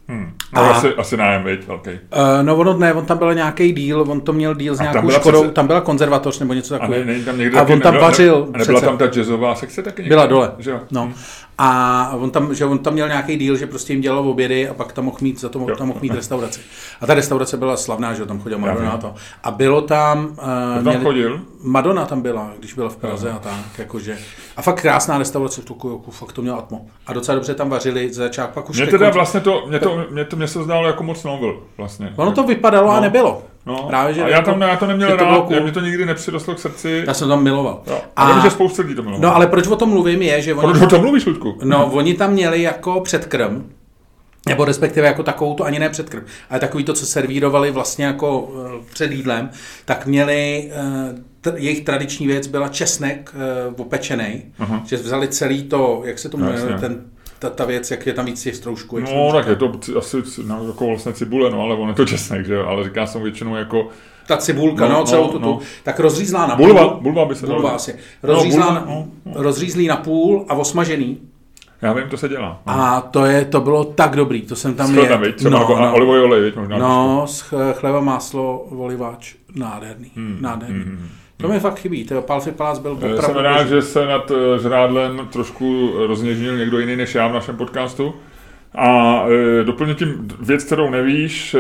Hmm. 0.08 0.34
No, 0.54 0.62
a, 0.62 0.70
asi, 0.72 0.88
asi 0.88 1.18
nájem, 1.18 1.44
veď, 1.44 1.68
velký. 1.68 1.90
Uh, 1.90 1.98
no 2.42 2.56
ono 2.56 2.78
ne, 2.78 2.94
on 2.94 3.06
tam 3.06 3.18
byl 3.18 3.34
nějaký 3.34 3.72
díl, 3.72 4.02
on 4.02 4.22
to 4.22 4.34
měl 4.34 4.56
díl 4.56 4.76
s 4.76 4.80
nějakou 4.80 5.08
tam 5.08 5.20
škodou, 5.20 5.42
přece... 5.42 5.54
tam 5.54 5.68
byla 5.68 5.82
konzervatoř 5.82 6.40
nebo 6.40 6.54
něco 6.54 6.74
takového. 6.80 7.04
A, 7.04 7.06
ne, 7.06 7.20
tam 7.20 7.38
někde 7.38 7.60
a 7.60 7.64
on 7.64 7.82
tam 7.82 7.98
vařil. 7.98 8.48
A 8.54 8.58
nebyla 8.58 8.80
přece. 8.80 8.86
tam 8.86 8.98
ta 8.98 9.08
jazzová 9.08 9.56
sekce 9.56 9.84
taky 9.84 10.02
někde? 10.02 10.16
Byla 10.16 10.26
dole, 10.26 10.52
že 10.60 10.72
jo? 10.72 10.80
No. 10.92 11.14
A 11.64 12.12
on 12.14 12.32
tam, 12.32 12.56
že 12.56 12.66
on 12.66 12.80
tam 12.80 12.94
měl 12.94 13.08
nějaký 13.08 13.38
díl, 13.38 13.58
že 13.58 13.68
prostě 13.68 13.94
jim 13.94 14.02
dělal 14.02 14.30
obědy 14.30 14.70
a 14.70 14.74
pak 14.74 14.94
tam 14.94 15.06
mohl 15.06 15.18
mít, 15.22 15.40
za 15.40 15.50
to 15.50 15.60
mohl, 15.60 15.76
tam 15.76 15.88
mohl 15.88 16.00
mít 16.02 16.14
restauraci. 16.14 16.60
A 17.02 17.08
ta 17.08 17.14
restaurace 17.14 17.58
byla 17.58 17.78
slavná, 17.78 18.14
že 18.14 18.26
tam 18.26 18.40
chodil 18.40 18.60
Madonna 18.60 18.92
a 18.92 18.98
to. 18.98 19.14
A 19.44 19.52
bylo 19.52 19.82
tam... 19.82 20.26
Uh, 20.26 20.36
tam 20.36 20.84
měli, 20.84 21.04
chodil? 21.04 21.42
Madonna 21.64 22.06
tam 22.06 22.22
byla, 22.22 22.54
když 22.60 22.74
byla 22.74 22.90
v 22.90 22.96
Praze 22.96 23.32
a 23.32 23.40
tak, 23.40 23.78
jakože. 23.78 24.18
A 24.58 24.62
fakt 24.62 24.82
krásná 24.82 25.18
restaurace 25.18 25.62
v 25.62 25.66
Tuku, 25.66 26.04
fakt 26.12 26.34
to 26.34 26.42
měl 26.42 26.56
atmo. 26.56 26.86
A 27.08 27.14
docela 27.14 27.36
dobře 27.36 27.56
tam 27.56 27.70
vařili, 27.70 28.14
za 28.14 28.24
začák 28.24 28.54
pak 28.54 28.70
už... 28.70 28.78
Mě 28.78 28.88
teda 28.88 29.10
vlastně 29.10 29.40
to, 29.40 29.66
mě 29.68 29.80
to, 29.80 30.06
mě 30.10 30.26
to 30.26 30.36
mě 30.36 30.48
se 30.48 30.64
zdálo 30.64 30.88
jako 30.88 31.04
moc 31.04 31.24
novel, 31.24 31.60
vlastně. 31.78 32.14
Ono 32.16 32.32
to 32.32 32.44
vypadalo 32.44 32.88
no. 32.88 32.94
a 32.94 33.00
nebylo. 33.00 33.44
No, 33.66 33.84
Právě, 33.88 34.14
že 34.14 34.24
a 34.24 34.28
já, 34.28 34.42
tam, 34.42 34.62
já 34.62 34.76
to 34.78 34.88
neměl 34.88 35.16
rád, 35.16 35.48
to 35.48 35.62
mě 35.62 35.72
to 35.72 35.80
nikdy 35.80 36.06
nepřirostlo 36.06 36.56
k 36.56 36.60
srdci. 36.60 37.04
Já 37.08 37.14
jsem 37.14 37.28
tam 37.28 37.44
miloval. 37.44 37.84
Jo. 37.88 38.02
A, 38.16 38.24
a 38.24 38.34
vím, 38.34 38.42
že 38.42 38.50
spousta 38.50 38.82
lidí 38.82 38.96
to 38.96 39.02
miloval. 39.02 39.22
No 39.22 39.36
ale 39.36 39.48
proč 39.48 39.68
o 39.68 39.76
tom 39.76 39.90
mluvím 39.90 40.22
je, 40.22 40.42
že 40.42 40.54
oni... 40.54 40.72
Proč 40.74 40.82
o 40.82 40.88
tom 40.88 41.02
mluvíš, 41.02 41.26
Ludku? 41.26 41.58
No, 41.64 41.86
oni 41.86 42.14
tam 42.14 42.32
měli 42.32 42.62
jako 42.62 43.02
předkrm, 43.02 43.70
nebo 44.48 44.66
respektive 44.66 45.08
jako 45.08 45.24
takovou 45.24 45.54
to 45.54 45.64
ani 45.64 45.80
ne 45.80 45.90
předkrm, 45.90 46.22
ale 46.50 46.60
takový 46.60 46.84
to, 46.84 46.94
co 46.94 47.06
servírovali 47.06 47.72
vlastně 47.72 48.06
jako 48.06 48.52
eh, 48.66 48.86
před 48.94 49.12
jídlem, 49.12 49.50
tak 49.86 50.06
měli, 50.06 50.72
eh, 50.74 51.16
t- 51.42 51.54
jejich 51.56 51.82
tradiční 51.82 52.28
věc 52.28 52.48
byla 52.48 52.68
česnek 52.68 53.36
uh, 53.68 53.82
opečený, 53.82 54.44
uh-huh. 54.60 54.82
že 54.86 54.98
vzali 54.98 55.28
celý 55.28 55.64
to, 55.64 56.02
jak 56.06 56.20
se 56.20 56.30
to 56.30 56.38
jmenuje, 56.38 56.78
ten 56.80 57.06
ta, 57.42 57.50
ta 57.50 57.66
věc, 57.66 57.92
jak 57.92 58.06
je 58.06 58.14
tam 58.14 58.26
víc 58.26 58.44
těch 58.44 58.56
stroužků. 58.56 59.00
No, 59.00 59.32
tak 59.34 59.48
je 59.48 59.56
to 59.56 59.72
asi 59.98 60.18
no, 60.48 60.68
jako 60.68 60.88
vlastně 60.88 61.14
cibule, 61.14 61.50
no, 61.50 61.62
ale 61.62 61.76
on 61.76 61.90
je 61.90 61.96
to 61.96 62.06
česnek, 62.06 62.46
že 62.46 62.60
ale 62.60 62.84
říká 62.84 63.06
jsem 63.06 63.24
většinou 63.24 63.56
jako 63.56 63.88
ta 64.28 64.38
cibulka, 64.38 64.88
no, 64.88 64.94
no 64.94 65.06
celou 65.06 65.28
no, 65.28 65.32
tu, 65.32 65.40
no. 65.40 65.60
tak 65.84 66.00
rozřízlá 66.00 66.48
na 66.48 66.56
půl. 66.56 66.66
Bulva, 66.66 66.88
bulva 67.02 67.26
by 67.26 67.36
se 67.36 67.46
bulva 67.46 67.62
dalo. 67.62 67.76
asi. 67.76 67.96
Rozřízlá, 68.24 68.74
no, 68.74 68.80
bulva, 68.80 68.96
no, 68.96 69.08
no. 69.26 69.44
rozřízlý 69.44 69.88
na 69.88 69.98
půl 69.98 70.46
a 70.50 70.54
osmažený. 70.56 71.18
Já 71.82 71.94
vím, 71.94 72.10
to 72.10 72.18
se 72.18 72.30
dělá. 72.30 72.62
No. 72.68 72.74
A 72.74 73.02
to, 73.02 73.26
je, 73.26 73.46
to 73.46 73.62
bylo 73.62 73.84
tak 73.84 74.16
dobrý, 74.16 74.42
to 74.42 74.56
jsem 74.56 74.74
tam 74.74 74.92
měl. 74.92 75.20
viď? 75.20 75.44
No, 75.44 75.60
jako 75.60 75.80
no. 75.80 75.94
olivový 75.94 76.20
olej, 76.20 76.54
možná. 76.56 76.78
No, 76.78 77.26
chleba, 77.74 78.00
máslo, 78.02 78.60
oliváč, 78.60 79.36
nádherný, 79.56 80.12
hmm. 80.16 80.38
nádherný. 80.42 80.84
Hmm. 80.84 81.08
To 81.42 81.48
mi 81.48 81.60
fakt 81.60 81.80
chybí, 81.80 82.06
to 82.06 82.22
Palfi 82.22 82.52
Palác 82.52 82.80
byl 82.80 82.92
opravdu... 82.92 83.22
Jsem 83.22 83.36
rád, 83.36 83.68
že 83.68 83.82
se 83.82 84.06
nad 84.06 84.32
eh, 84.32 84.60
žrádlem 84.60 85.28
trošku 85.32 85.94
rozněžnil 86.08 86.58
někdo 86.58 86.80
jiný 86.80 86.96
než 86.96 87.16
já 87.16 87.28
v 87.28 87.34
našem 87.34 87.58
podcastu, 87.58 88.14
A 88.76 89.24
e, 89.30 89.64
doplně 89.64 89.94
tím 89.94 90.28
věc, 90.40 90.64
kterou 90.64 90.90
nevíš, 90.90 91.54
e, 91.54 91.60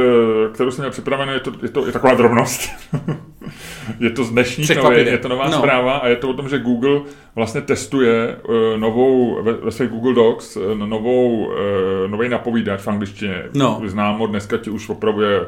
kterou 0.53 0.71
jsem 0.71 0.81
měl 0.81 0.91
připravenou, 0.91 1.31
je 1.31 1.39
to, 1.39 1.51
je 1.61 1.69
to 1.69 1.85
je 1.85 1.91
taková 1.91 2.13
drobnost. 2.13 2.69
je 3.99 4.09
to 4.09 4.23
z 4.23 4.29
dnešní 4.29 4.65
novin, 4.75 5.07
je 5.07 5.17
to 5.17 5.27
nová 5.27 5.49
no. 5.49 5.57
zpráva 5.57 5.97
a 5.97 6.07
je 6.07 6.15
to 6.15 6.29
o 6.29 6.33
tom, 6.33 6.49
že 6.49 6.59
Google 6.59 7.01
vlastně 7.35 7.61
testuje 7.61 8.35
e, 8.49 8.77
novou, 8.77 9.43
ve, 9.43 9.53
ve 9.53 9.71
svých 9.71 9.89
Google 9.89 10.13
Docs, 10.13 10.57
e, 10.57 10.75
novou, 10.75 11.51
e, 11.51 12.07
nový 12.07 12.29
napovídač 12.29 12.81
v 12.81 12.87
angličtině. 12.87 13.43
No. 13.53 13.81
Známo, 13.85 14.27
dneska 14.27 14.57
ti 14.57 14.69
už 14.69 14.89
opravuje 14.89 15.41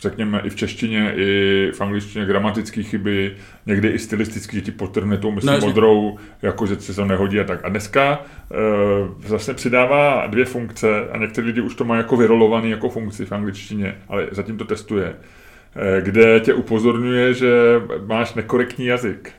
řekněme, 0.00 0.40
i 0.44 0.50
v 0.50 0.56
češtině, 0.56 1.12
i 1.16 1.70
v 1.74 1.80
angličtině 1.80 2.26
gramatické 2.26 2.82
chyby, 2.82 3.36
někdy 3.66 3.88
i 3.88 3.98
stylisticky, 3.98 4.56
že 4.56 4.62
ti 4.62 4.72
potrhne 4.72 5.16
tou 5.16 5.30
myslím 5.30 5.60
no, 5.60 5.66
modrou, 5.66 6.18
jako 6.42 6.66
že 6.66 6.80
se 6.80 6.94
to 6.94 7.04
nehodí 7.04 7.40
a 7.40 7.44
tak. 7.44 7.64
A 7.64 7.68
dneska 7.68 8.24
e, 9.22 9.28
zase 9.28 9.54
přidává 9.54 10.26
dvě 10.26 10.44
funkce 10.44 11.08
a 11.10 11.18
někteří 11.18 11.46
lidi 11.46 11.60
už 11.60 11.74
to 11.74 11.84
mají 11.84 11.98
jako 11.98 12.16
vyrolovaný 12.16 12.70
jako 12.70 12.88
funkci 12.88 13.26
v 13.26 13.32
angličtině, 13.32 13.94
ale 14.08 14.28
zatím 14.30 14.58
to 14.58 14.64
testuje, 14.64 15.14
e, 15.76 16.00
kde 16.00 16.40
tě 16.40 16.54
upozorňuje, 16.54 17.34
že 17.34 17.50
máš 18.06 18.34
nekorektní 18.34 18.86
jazyk. 18.86 19.32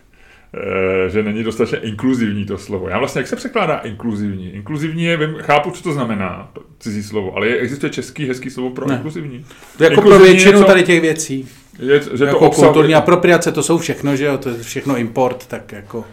Eh, 0.54 1.10
že 1.10 1.24
není 1.24 1.44
dostatečně 1.44 1.78
inkluzivní 1.78 2.46
to 2.46 2.58
slovo. 2.58 2.90
Já 2.90 3.00
vlastně, 3.00 3.20
jak 3.20 3.28
se 3.28 3.36
překládá 3.36 3.78
inkluzivní? 3.78 4.54
Inkluzivní 4.54 5.04
je, 5.04 5.18
vím, 5.18 5.36
chápu, 5.40 5.72
co 5.72 5.84
to 5.84 5.94
znamená, 5.94 6.50
to 6.54 6.62
cizí 6.80 7.04
slovo, 7.04 7.36
ale 7.36 7.48
je, 7.48 7.58
existuje 7.58 7.90
český 7.90 8.28
hezký 8.28 8.50
slovo 8.50 8.70
pro 8.70 8.88
ne. 8.88 8.96
inkluzivní. 8.96 9.46
To 9.78 9.84
jako 9.84 9.94
inkluzivní 9.94 10.26
pro 10.26 10.34
většinu 10.34 10.64
tady 10.64 10.84
těch 10.84 11.02
věcí. 11.02 11.48
Je, 11.80 12.02
že 12.14 12.26
jako 12.26 12.40
to 12.40 12.46
obsah... 12.46 12.66
kulturní 12.66 12.96
apropriace, 12.96 13.52
to 13.52 13.64
jsou 13.64 13.78
všechno, 13.78 14.16
že 14.16 14.26
jo, 14.26 14.38
to 14.38 14.50
je 14.50 14.64
všechno 14.64 14.98
import, 14.98 15.46
tak 15.48 15.72
jako... 15.72 16.06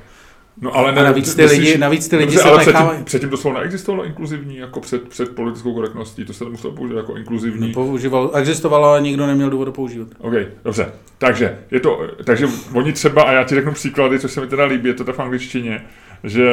No 0.60 0.76
ale 0.76 0.92
ne, 0.92 1.00
a 1.00 1.04
navíc 1.04 1.34
ty 1.34 1.42
myslíš, 1.42 1.58
lidi, 1.58 1.78
navíc 1.78 2.08
ty 2.08 2.16
lidi 2.16 2.26
dobře, 2.26 2.42
se 2.42 2.48
ale 2.48 2.58
nechávají... 2.58 2.88
předtím, 2.88 3.04
předtím 3.04 3.30
to 3.30 3.36
slovo 3.36 3.58
neexistovalo 3.58 4.04
inkluzivní, 4.04 4.56
jako 4.56 4.80
před, 4.80 5.08
před 5.08 5.34
politickou 5.34 5.74
korektností, 5.74 6.24
to 6.24 6.32
se 6.32 6.44
muselo 6.44 6.72
použít 6.72 6.96
jako 6.96 7.16
inkluzivní. 7.16 7.68
No, 7.68 7.74
používal, 7.74 8.30
existovalo, 8.34 8.86
ale 8.86 9.00
nikdo 9.00 9.26
neměl 9.26 9.50
důvod 9.50 9.64
to 9.64 9.72
používat. 9.72 10.08
OK, 10.18 10.32
dobře. 10.64 10.92
Takže, 11.18 11.58
je 11.70 11.80
to, 11.80 12.08
takže 12.24 12.46
oni 12.74 12.92
třeba, 12.92 13.22
a 13.22 13.32
já 13.32 13.44
ti 13.44 13.54
řeknu 13.54 13.72
příklady, 13.72 14.18
co 14.18 14.28
se 14.28 14.40
mi 14.40 14.46
teda 14.46 14.64
líbí, 14.64 14.88
je 14.88 14.94
to 14.94 15.12
v 15.12 15.20
angličtině, 15.20 15.84
že 16.24 16.48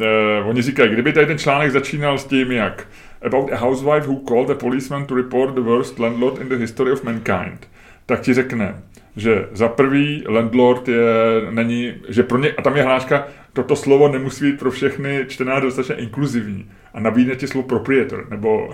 eh, 0.00 0.42
oni 0.44 0.62
říkají, 0.62 0.90
kdyby 0.90 1.12
tady 1.12 1.26
ten 1.26 1.38
článek 1.38 1.70
začínal 1.70 2.18
s 2.18 2.24
tím, 2.24 2.52
jak 2.52 2.86
about 3.24 3.52
a 3.52 3.56
housewife 3.56 4.06
who 4.06 4.20
called 4.28 4.50
a 4.50 4.54
policeman 4.54 5.06
to 5.06 5.14
report 5.14 5.54
the 5.54 5.60
worst 5.60 5.98
landlord 5.98 6.40
in 6.40 6.48
the 6.48 6.56
history 6.56 6.92
of 6.92 7.04
mankind, 7.04 7.68
tak 8.06 8.20
ti 8.20 8.34
řekne, 8.34 8.82
že 9.16 9.48
za 9.52 9.68
prvý 9.68 10.24
landlord 10.28 10.88
je, 10.88 11.02
není, 11.50 11.94
že 12.08 12.22
pro 12.22 12.38
ně, 12.38 12.52
a 12.52 12.62
tam 12.62 12.76
je 12.76 12.82
hláška, 12.82 13.26
toto 13.52 13.76
slovo 13.76 14.08
nemusí 14.08 14.44
být 14.44 14.58
pro 14.58 14.70
všechny 14.70 15.24
čtenáře 15.28 15.66
dostatečně 15.66 15.94
inkluzivní 15.94 16.70
a 16.94 17.00
nabídne 17.00 17.36
ti 17.36 17.46
slovo 17.46 17.68
proprietor 17.68 18.26
nebo 18.30 18.70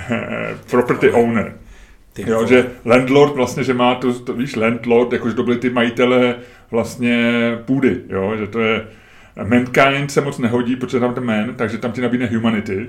property 0.70 1.10
owner. 1.10 1.54
Jo, 2.18 2.46
že 2.46 2.66
landlord 2.84 3.34
vlastně, 3.34 3.64
že 3.64 3.74
má 3.74 3.94
to, 3.94 4.20
to 4.20 4.32
víš, 4.32 4.56
landlord, 4.56 5.12
jakože 5.12 5.34
to 5.34 5.42
byly 5.42 5.58
ty 5.58 5.70
majitele 5.70 6.36
vlastně 6.70 7.32
půdy, 7.64 8.00
jo, 8.08 8.36
že 8.36 8.46
to 8.46 8.60
je, 8.60 8.86
mankind 9.44 10.10
se 10.10 10.20
moc 10.20 10.38
nehodí, 10.38 10.76
protože 10.76 11.00
tam 11.00 11.14
ten 11.14 11.24
man, 11.24 11.54
takže 11.54 11.78
tam 11.78 11.92
ti 11.92 12.00
nabídne 12.00 12.26
humanity. 12.26 12.86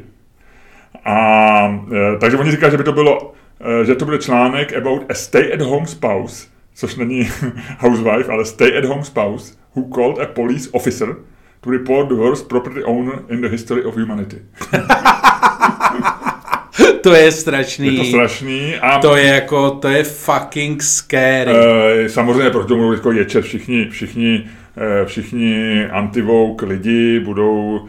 A 1.05 1.85
e, 1.91 2.17
takže 2.17 2.37
oni 2.37 2.51
říkají, 2.51 2.71
že 2.71 2.77
by 2.77 2.83
to 2.83 2.91
bylo, 2.91 3.33
e, 3.81 3.85
že 3.85 3.95
to 3.95 4.05
bude 4.05 4.17
článek 4.17 4.77
about 4.77 5.11
a 5.11 5.13
stay 5.13 5.53
at 5.53 5.61
home 5.61 5.85
spouse, 5.85 6.47
což 6.75 6.95
není 6.95 7.29
housewife, 7.77 8.31
ale 8.31 8.45
stay 8.45 8.77
at 8.77 8.85
home 8.85 9.03
spouse, 9.03 9.57
who 9.77 9.87
called 9.89 10.19
a 10.19 10.25
police 10.25 10.69
officer 10.73 11.15
to 11.61 11.69
report 11.69 12.09
the 12.09 12.15
worst 12.15 12.49
property 12.49 12.83
owner 12.83 13.23
in 13.29 13.41
the 13.41 13.49
history 13.49 13.85
of 13.85 13.95
humanity. 13.95 14.41
to 17.03 17.15
je 17.15 17.31
strašný. 17.31 17.93
Je 17.93 17.97
to 17.97 18.03
strašný. 18.03 18.75
A 18.75 18.99
to 18.99 19.15
je 19.15 19.25
jako, 19.25 19.71
to 19.71 19.87
je 19.87 20.03
fucking 20.03 20.83
scary. 20.83 21.51
Uh, 21.51 22.07
samozřejmě, 22.07 22.49
proto 22.49 22.77
mluví 22.77 22.97
jako 22.97 23.11
ječet, 23.11 23.43
všichni, 23.43 23.89
všichni, 23.89 24.49
uh, 24.77 25.05
všichni 25.05 25.85
antivouk 25.85 26.61
lidi 26.61 27.19
budou, 27.19 27.79
uh, 27.79 27.87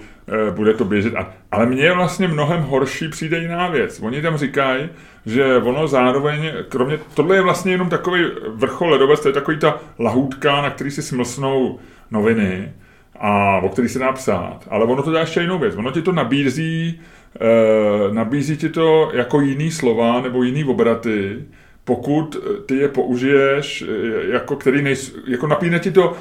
bude 0.55 0.74
to 0.74 0.84
běžet. 0.84 1.16
A, 1.16 1.32
ale 1.53 1.66
mně 1.66 1.82
je 1.82 1.95
vlastně 1.95 2.28
mnohem 2.28 2.62
horší 2.62 3.09
přijde 3.09 3.39
jiná 3.39 3.68
věc. 3.68 4.01
Oni 4.03 4.22
tam 4.22 4.36
říkají, 4.36 4.89
že 5.29 5.57
ono 5.57 5.89
zároveň, 5.89 6.53
kromě, 6.68 6.99
tohle 7.14 7.37
je 7.37 7.43
vlastně 7.43 7.72
jenom 7.72 7.89
takový 7.89 8.24
vrchol 8.49 8.91
ledovec, 8.91 9.20
to 9.20 9.29
je 9.29 9.33
takový 9.33 9.59
ta 9.59 9.81
lahůdka, 9.99 10.62
na 10.62 10.70
který 10.70 10.91
si 10.91 11.03
smlsnou 11.03 11.79
noviny 12.11 12.72
a 13.20 13.59
o 13.59 13.68
který 13.68 13.89
se 13.89 13.99
dá 13.99 14.12
psát. 14.12 14.66
Ale 14.70 14.85
ono 14.85 15.03
to 15.03 15.11
dá 15.11 15.20
ještě 15.20 15.41
jinou 15.41 15.59
věc. 15.59 15.76
Ono 15.76 15.91
ti 15.91 16.03
to 16.03 16.12
nabízí, 16.12 17.01
e, 17.41 18.14
nabízí 18.14 18.57
ti 18.57 18.68
to 18.68 19.11
jako 19.14 19.41
jiný 19.41 19.70
slova 19.70 20.20
nebo 20.20 20.43
jiný 20.43 20.64
obraty, 20.64 21.45
pokud 21.89 22.37
ty 22.66 22.76
je 22.76 22.89
použiješ, 22.89 23.85
eh, 23.89 24.33
jako, 24.33 24.57
který 24.57 24.83
nejsou, 24.83 25.12
jako 25.26 25.47
napíne 25.47 25.79
ti 25.79 25.91
to 25.91 26.16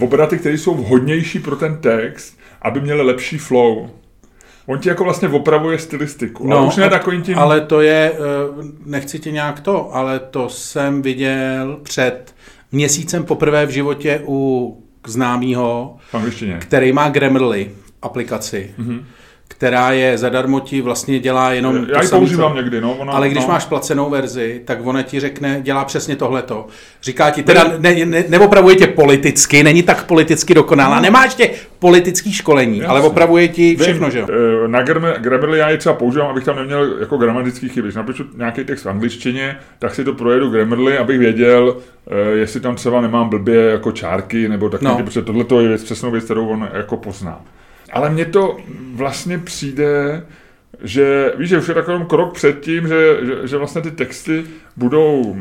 obraty, 0.00 0.38
které 0.38 0.58
jsou 0.58 0.74
vhodnější 0.74 1.38
pro 1.38 1.56
ten 1.56 1.76
text, 1.76 2.38
aby 2.62 2.80
měly 2.80 3.02
lepší 3.02 3.38
flow. 3.38 3.90
On 4.66 4.78
ti 4.78 4.88
jako 4.88 5.04
vlastně 5.04 5.28
opravuje 5.28 5.78
stylistiku, 5.78 6.46
no, 6.46 6.58
ale 6.58 6.66
už 6.66 6.76
ne 6.76 6.90
takovým 6.90 7.22
tím... 7.22 7.38
Ale 7.38 7.60
to 7.60 7.80
je, 7.80 8.12
eh, 8.12 8.18
nechci 8.84 9.18
tě 9.18 9.30
nějak 9.30 9.60
to, 9.60 9.94
ale 9.94 10.18
to 10.18 10.48
jsem 10.48 11.02
viděl 11.02 11.78
před 11.82 12.34
měsícem 12.72 13.24
poprvé 13.24 13.66
v 13.66 13.70
životě 13.70 14.22
u 14.26 14.78
známého, 15.06 15.96
který 16.58 16.92
má 16.92 17.08
Grammarly 17.08 17.70
aplikaci. 18.02 18.74
Mm-hmm 18.78 19.02
která 19.62 19.90
je 19.92 20.18
zadarmo 20.18 20.60
ti 20.60 20.80
vlastně 20.80 21.18
dělá 21.18 21.52
jenom... 21.52 21.86
Já 21.94 22.02
ji 22.02 22.08
používám 22.08 22.54
někdy, 22.56 22.80
no. 22.80 22.94
Ona, 22.94 23.12
ale 23.12 23.28
když 23.28 23.44
no. 23.44 23.48
máš 23.48 23.64
placenou 23.64 24.10
verzi, 24.10 24.62
tak 24.64 24.78
ona 24.86 25.02
ti 25.02 25.20
řekne, 25.20 25.60
dělá 25.62 25.84
přesně 25.84 26.16
tohleto. 26.16 26.66
Říká 27.02 27.30
ti, 27.30 27.42
teda 27.42 27.72
ne, 27.78 28.04
ne, 28.04 28.24
neopravuje 28.28 28.76
tě 28.76 28.86
politicky, 28.86 29.62
není 29.62 29.82
tak 29.82 30.06
politicky 30.06 30.54
dokonalá, 30.54 30.96
no. 30.96 31.02
nemáš 31.02 31.34
tě 31.34 31.50
politický 31.78 32.32
školení, 32.32 32.78
Jasně. 32.78 32.86
ale 32.86 33.00
opravuje 33.00 33.48
ti 33.48 33.76
všechno, 33.76 34.06
Vím, 34.06 34.12
že 34.12 34.18
jo? 34.18 34.26
Eh, 34.64 34.68
na 34.68 34.82
Grammarly 35.18 35.58
já 35.58 35.68
je 35.68 35.76
třeba 35.78 35.94
používám, 35.94 36.30
abych 36.30 36.44
tam 36.44 36.56
neměl 36.56 36.96
jako 37.00 37.16
gramatický 37.16 37.68
chyby. 37.68 37.86
Když 37.86 37.96
napíšu 37.96 38.24
nějaký 38.36 38.64
text 38.64 38.84
v 38.84 38.88
angličtině, 38.88 39.56
tak 39.78 39.94
si 39.94 40.04
to 40.04 40.12
projedu 40.12 40.50
Grammarly, 40.50 40.98
abych 40.98 41.18
věděl, 41.18 41.76
eh, 42.10 42.30
jestli 42.30 42.60
tam 42.60 42.76
třeba 42.76 43.00
nemám 43.00 43.28
blbě 43.28 43.62
jako 43.62 43.92
čárky, 43.92 44.48
nebo 44.48 44.68
taky, 44.68 44.84
no. 44.84 45.02
protože 45.04 45.22
tohle 45.22 45.44
je 45.62 45.68
věc, 45.68 45.84
přesnou 45.84 46.10
věc, 46.10 46.24
kterou 46.24 46.48
on 46.48 46.68
jako 46.72 46.96
pozná. 46.96 47.40
Ale 47.92 48.10
mně 48.10 48.24
to 48.24 48.56
vlastně 48.94 49.38
přijde, 49.38 50.26
že 50.82 51.32
víš, 51.38 51.48
že 51.48 51.58
už 51.58 51.68
je 51.68 51.74
takový 51.74 52.04
krok 52.06 52.34
před 52.34 52.60
tím, 52.60 52.88
že, 52.88 53.18
že, 53.22 53.46
že 53.48 53.56
vlastně 53.56 53.82
ty 53.82 53.90
texty 53.90 54.44
budou, 54.76 55.36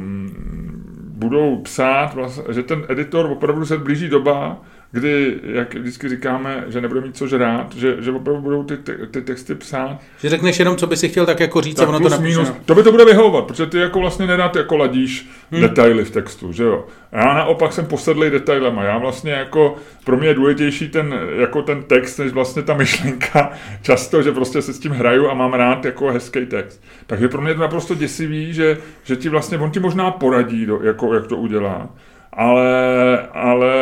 budou 1.08 1.62
psát, 1.62 2.14
vlastně, 2.14 2.44
že 2.54 2.64
ten 2.64 2.86
editor 2.90 3.26
opravdu 3.32 3.66
se 3.66 3.78
blíží 3.78 4.10
doba, 4.10 4.62
kdy, 4.92 5.40
jak 5.44 5.76
vždycky 5.76 6.10
říkáme, 6.10 6.64
že 6.68 6.82
nebude 6.82 7.02
mít 7.02 7.18
co 7.18 7.28
žrát, 7.28 7.76
že, 7.76 7.96
že 8.00 8.12
opravdu 8.12 8.42
budou 8.42 8.64
ty, 8.64 8.78
ty, 8.78 8.94
ty 9.12 9.22
texty 9.22 9.56
psát. 9.56 10.00
Že 10.20 10.30
řekneš 10.30 10.60
jenom, 10.60 10.78
co 10.78 10.88
by 10.88 10.98
si 10.98 11.10
chtěl 11.10 11.26
tak 11.26 11.40
jako 11.40 11.62
říct 11.62 11.76
tak 11.76 11.86
a 11.86 11.90
ono 11.90 12.00
to 12.00 12.10
napíše. 12.10 12.38
Minus, 12.38 12.54
to 12.66 12.76
by 12.76 12.84
to 12.84 12.92
bude 12.92 13.06
vyhovovat, 13.06 13.46
protože 13.46 13.66
ty 13.66 13.78
jako 13.78 14.00
vlastně 14.00 14.28
nedáte 14.28 14.60
jako 14.60 14.78
ladíš 14.78 15.30
hmm. 15.52 15.62
detaily 15.62 16.06
v 16.06 16.12
textu, 16.12 16.52
že 16.52 16.64
jo. 16.64 16.86
A 17.12 17.20
já 17.20 17.34
naopak 17.34 17.74
jsem 17.74 17.86
posedlý 17.86 18.30
detailama. 18.30 18.84
Já 18.84 18.98
vlastně 18.98 19.32
jako, 19.32 19.76
pro 20.06 20.18
mě 20.18 20.28
je 20.28 20.34
důležitější 20.34 20.90
ten, 20.90 21.20
jako 21.36 21.62
ten 21.62 21.84
text, 21.84 22.18
než 22.18 22.32
vlastně 22.32 22.62
ta 22.62 22.74
myšlenka 22.74 23.52
často, 23.82 24.24
že 24.24 24.32
prostě 24.32 24.62
se 24.62 24.74
s 24.74 24.80
tím 24.80 24.92
hraju 24.92 25.30
a 25.30 25.34
mám 25.34 25.54
rád 25.54 25.86
jako 25.86 26.12
hezký 26.12 26.46
text. 26.46 26.84
Takže 27.08 27.28
pro 27.28 27.42
mě 27.42 27.52
je 27.52 27.56
to 27.56 27.62
naprosto 27.62 27.96
děsivý, 27.96 28.54
že, 28.54 28.78
že 29.04 29.16
ti 29.16 29.30
vlastně, 29.30 29.58
on 29.58 29.72
ti 29.72 29.80
možná 29.80 30.12
poradí, 30.12 30.66
do, 30.66 30.80
jako, 30.84 31.14
jak 31.14 31.28
to 31.28 31.38
udělá 31.38 31.90
ale, 32.34 33.20
ale 33.34 33.74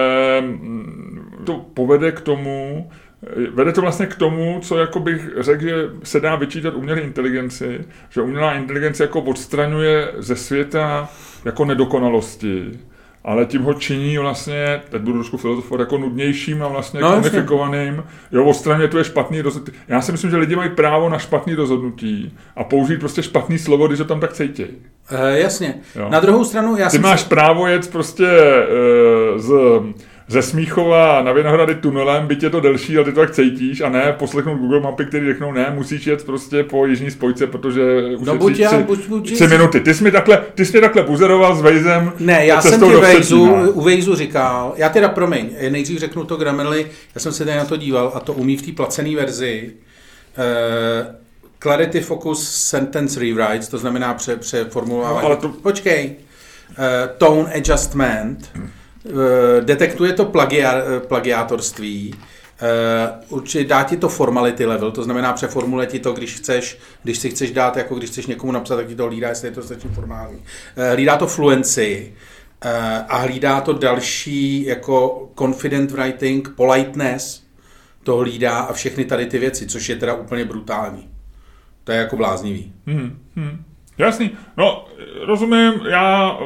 mm, 0.41 1.43
to 1.45 1.65
povede 1.73 2.11
k 2.11 2.21
tomu, 2.21 2.89
Vede 3.51 3.71
to 3.71 3.81
vlastně 3.81 4.05
k 4.05 4.15
tomu, 4.15 4.59
co 4.61 4.77
jako 4.77 4.99
bych 4.99 5.29
řekl, 5.39 5.63
že 5.63 5.89
se 6.03 6.19
dá 6.19 6.35
vyčítat 6.35 6.73
umělé 6.73 7.01
inteligenci, 7.01 7.85
že 8.09 8.21
umělá 8.21 8.53
inteligence 8.53 9.03
jako 9.03 9.21
odstraňuje 9.21 10.11
ze 10.17 10.35
světa 10.35 11.09
jako 11.45 11.65
nedokonalosti 11.65 12.79
ale 13.29 13.45
tím 13.45 13.61
ho 13.61 13.73
činí 13.73 14.17
vlastně, 14.17 14.81
teď 14.89 15.01
budu 15.01 15.17
trošku 15.17 15.37
filozofovat, 15.37 15.79
jako 15.79 15.97
nudnějším 15.97 16.63
a 16.63 16.67
vlastně 16.67 16.99
no, 16.99 17.11
konifikovaným. 17.11 18.03
Jo, 18.31 18.45
odstraně 18.45 18.87
to 18.87 18.97
je 18.97 19.03
špatný 19.03 19.41
rozhodnutí. 19.41 19.77
Já 19.87 20.01
si 20.01 20.11
myslím, 20.11 20.31
že 20.31 20.37
lidi 20.37 20.55
mají 20.55 20.69
právo 20.69 21.09
na 21.09 21.19
špatný 21.19 21.55
rozhodnutí 21.55 22.37
a 22.55 22.63
použít 22.63 22.99
prostě 22.99 23.23
špatný 23.23 23.57
slovo, 23.57 23.87
když 23.87 23.99
ho 23.99 24.05
tam 24.05 24.19
tak 24.19 24.33
cítí. 24.33 24.65
E, 25.09 25.39
jasně. 25.39 25.75
Jo. 25.95 26.09
Na 26.09 26.19
druhou 26.19 26.45
stranu, 26.45 26.75
já 26.75 26.89
Ty 26.89 26.99
máš 26.99 27.21
si... 27.21 27.29
právo 27.29 27.67
jet 27.67 27.91
prostě 27.91 28.27
e, 28.27 29.39
z 29.39 29.53
ze 30.29 30.41
Smíchova 30.41 31.21
na 31.21 31.31
Vinohrady 31.31 31.75
tunelem, 31.75 32.27
byť 32.27 32.43
je 32.43 32.49
to 32.49 32.59
delší, 32.59 32.95
ale 32.97 33.05
ty 33.05 33.11
to 33.11 33.19
tak 33.19 33.31
cítíš 33.31 33.81
a 33.81 33.89
ne 33.89 34.15
poslechnout 34.19 34.57
Google 34.57 34.79
mapy, 34.79 35.05
který 35.05 35.25
řeknou 35.25 35.51
ne, 35.51 35.71
musíš 35.75 36.07
jet 36.07 36.25
prostě 36.25 36.63
po 36.63 36.85
jižní 36.85 37.11
spojce, 37.11 37.47
protože 37.47 37.81
už 38.17 38.27
no, 38.27 38.37
buď 38.37 38.59
já, 38.59 38.69
tři, 38.69 38.83
buď, 38.83 39.07
buď, 39.07 39.33
tři 39.33 39.47
minuty. 39.47 39.79
Ty 39.79 39.93
jsi 39.93 40.03
mi 40.03 40.11
takhle, 40.11 40.43
ty 40.55 40.65
jsi 40.65 40.77
mi 40.77 40.81
takhle 40.81 41.03
buzeroval 41.03 41.55
s 41.55 41.61
Vejzem. 41.61 42.13
Ne, 42.19 42.45
já 42.45 42.61
jsem 42.61 42.81
ti 42.81 42.95
Vejzu, 42.95 43.51
u 43.73 43.81
Vejzu 43.81 44.15
říkal, 44.15 44.73
já 44.75 44.89
teda 44.89 45.09
promiň, 45.09 45.49
nejdřív 45.69 45.99
řeknu 45.99 46.23
to 46.23 46.35
Grammarly, 46.35 46.87
já 47.15 47.21
jsem 47.21 47.31
se 47.31 47.45
tady 47.45 47.57
na 47.57 47.65
to 47.65 47.77
díval 47.77 48.11
a 48.15 48.19
to 48.19 48.33
umí 48.33 48.57
v 48.57 48.61
té 48.61 48.71
placené 48.71 49.15
verzi. 49.15 49.71
E, 50.37 51.15
Clarity 51.61 52.01
Focus 52.01 52.49
Sentence 52.49 53.19
Rewrites, 53.19 53.67
to 53.67 53.77
znamená 53.77 54.13
pře, 54.13 54.35
přeformulování. 54.35 55.25
Ale 55.27 55.35
to- 55.35 55.49
Počkej. 55.49 56.15
Uh, 56.69 56.85
tone 57.17 57.53
Adjustment. 57.53 58.51
Uh, 58.55 58.61
detektuje 59.61 60.13
to 60.13 60.25
plagia, 60.25 60.73
eh, 60.73 60.99
plagiátorství. 60.99 62.15
Uh, 62.61 63.37
určitě 63.37 63.63
dá 63.63 63.83
ti 63.83 63.97
to 63.97 64.09
formality 64.09 64.65
level, 64.65 64.91
to 64.91 65.03
znamená 65.03 65.33
přeformuluje 65.33 65.87
ti 65.87 65.99
to, 65.99 66.13
když 66.13 66.35
chceš, 66.35 66.79
když 67.03 67.17
si 67.17 67.29
chceš 67.29 67.51
dát, 67.51 67.77
jako 67.77 67.95
když 67.95 68.09
chceš 68.09 68.27
někomu 68.27 68.51
napsat, 68.51 68.75
tak 68.75 68.87
ti 68.87 68.95
to 68.95 69.05
hlídá, 69.05 69.29
jestli 69.29 69.47
je 69.47 69.51
to 69.51 69.59
dostatečně 69.59 69.89
formální. 69.89 70.43
Hlídá 70.91 71.17
to 71.17 71.27
fluency 71.27 72.13
a 73.07 73.17
hlídá 73.17 73.61
to 73.61 73.73
další 73.73 74.65
jako 74.65 75.29
confident 75.37 75.91
writing, 75.91 76.49
politeness, 76.49 77.43
to 78.03 78.17
hlídá 78.17 78.59
a 78.59 78.73
všechny 78.73 79.05
tady 79.05 79.25
ty 79.25 79.39
věci, 79.39 79.67
což 79.67 79.89
je 79.89 79.95
teda 79.95 80.13
úplně 80.13 80.45
brutální. 80.45 81.09
To 81.83 81.91
je 81.91 81.97
jako 81.97 82.17
bláznivý. 82.17 82.73
Hmm, 82.87 83.19
hmm. 83.35 83.63
Jasný. 83.97 84.31
No, 84.57 84.87
rozumím, 85.27 85.73
já, 85.89 86.37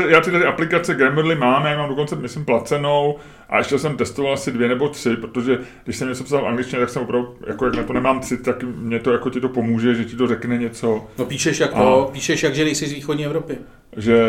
já 0.00 0.20
ty 0.20 0.30
tady 0.30 0.44
aplikace 0.44 0.94
Grammarly 0.94 1.34
mám, 1.34 1.66
já 1.66 1.78
mám 1.78 1.88
dokonce, 1.88 2.16
myslím, 2.16 2.44
placenou 2.44 3.16
a 3.48 3.58
ještě 3.58 3.78
jsem 3.78 3.96
testoval 3.96 4.32
asi 4.32 4.52
dvě 4.52 4.68
nebo 4.68 4.88
tři, 4.88 5.16
protože 5.16 5.58
když 5.84 5.96
jsem 5.96 6.08
něco 6.08 6.24
psal 6.24 6.42
v 6.42 6.46
angličtině, 6.46 6.80
tak 6.80 6.88
jsem 6.90 7.02
opravdu, 7.02 7.34
jako 7.46 7.64
jak 7.64 7.74
na 7.74 7.82
to 7.82 7.92
nemám 7.92 8.20
cit, 8.20 8.42
tak 8.42 8.62
mě 8.62 8.98
to 8.98 9.12
jako 9.12 9.30
ti 9.30 9.40
to 9.40 9.48
pomůže, 9.48 9.94
že 9.94 10.04
ti 10.04 10.16
to 10.16 10.26
řekne 10.26 10.58
něco, 10.58 11.04
No 11.18 11.24
píšeš 11.24 11.60
jako, 11.60 12.08
píšeš 12.12 12.42
jak, 12.42 12.54
že 12.54 12.64
nejsi 12.64 12.86
z 12.86 12.92
východní 12.92 13.26
Evropy. 13.26 13.58
že 13.96 14.22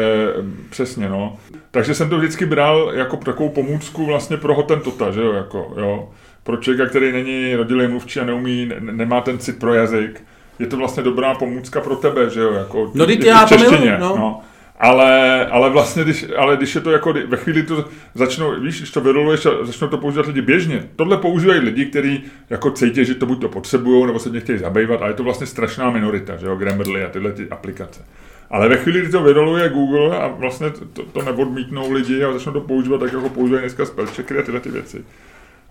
přesně, 0.69 1.09
no. 1.09 1.37
Takže 1.71 1.93
jsem 1.95 2.09
to 2.09 2.17
vždycky 2.17 2.45
bral 2.45 2.91
jako 2.93 3.17
takovou 3.17 3.49
pomůcku 3.49 4.05
vlastně 4.05 4.37
pro 4.37 4.55
hotentota, 4.55 5.11
že 5.11 5.21
jo, 5.21 5.31
jako, 5.33 5.73
jo. 5.77 6.09
Pro 6.43 6.57
člověka, 6.57 6.89
který 6.89 7.11
není 7.11 7.55
rodilý 7.55 7.87
mluvčí 7.87 8.19
a 8.19 8.25
neumí, 8.25 8.65
ne, 8.65 8.75
nemá 8.79 9.21
ten 9.21 9.37
cit 9.39 9.59
pro 9.59 9.73
jazyk, 9.73 10.23
je 10.59 10.67
to 10.67 10.77
vlastně 10.77 11.03
dobrá 11.03 11.35
pomůcka 11.35 11.81
pro 11.81 11.95
tebe, 11.95 12.29
že 12.29 12.39
jo, 12.39 12.53
jako 12.53 12.91
No, 12.93 13.09
i 13.09 13.27
já 13.27 13.45
v 13.45 13.49
to 13.49 13.57
češtině, 13.57 13.97
no. 13.99 14.15
no. 14.17 14.41
Ale, 14.83 15.45
ale 15.45 15.69
vlastně, 15.69 16.03
když, 16.03 16.25
ale 16.37 16.57
když 16.57 16.75
je 16.75 16.81
to 16.81 16.91
jako, 16.91 17.13
ve 17.27 17.37
chvíli 17.37 17.63
to 17.63 17.85
začnou, 18.15 18.59
víš, 18.59 18.77
když 18.77 18.91
to 18.91 19.01
vyroluješ 19.01 19.45
a 19.45 19.65
začnou 19.65 19.87
to 19.87 19.97
používat 19.97 20.25
lidi 20.25 20.41
běžně. 20.41 20.89
Tohle 20.95 21.17
používají 21.17 21.59
lidi, 21.59 21.85
kteří 21.85 22.23
jako 22.49 22.71
cítí, 22.71 23.05
že 23.05 23.15
to 23.15 23.25
buď 23.25 23.41
to 23.41 23.49
potřebují, 23.49 24.05
nebo 24.05 24.19
se 24.19 24.29
mě 24.29 24.39
chtějí 24.39 24.59
zabývat, 24.59 25.01
a 25.01 25.07
je 25.07 25.13
to 25.13 25.23
vlastně 25.23 25.47
strašná 25.47 25.89
minorita, 25.89 26.37
že 26.37 26.45
jo, 26.45 26.55
Grammarly 26.55 27.03
a 27.03 27.09
tyhle 27.09 27.31
ty 27.31 27.47
aplikace. 27.49 28.05
Ale 28.49 28.69
ve 28.69 28.77
chvíli, 28.77 29.01
kdy 29.01 29.11
to 29.11 29.23
vyroluje 29.23 29.69
Google 29.69 30.17
a 30.17 30.27
vlastně 30.27 30.69
to, 30.69 31.03
to 31.03 31.21
neodmítnou 31.21 31.91
lidi 31.91 32.23
a 32.23 32.33
začnou 32.33 32.53
to 32.53 32.61
používat 32.61 32.97
tak, 32.97 33.13
jako 33.13 33.29
používají 33.29 33.61
dneska 33.61 33.85
spellcheckery 33.85 34.39
a 34.39 34.43
tyhle 34.43 34.59
ty 34.59 34.69
věci. 34.71 35.05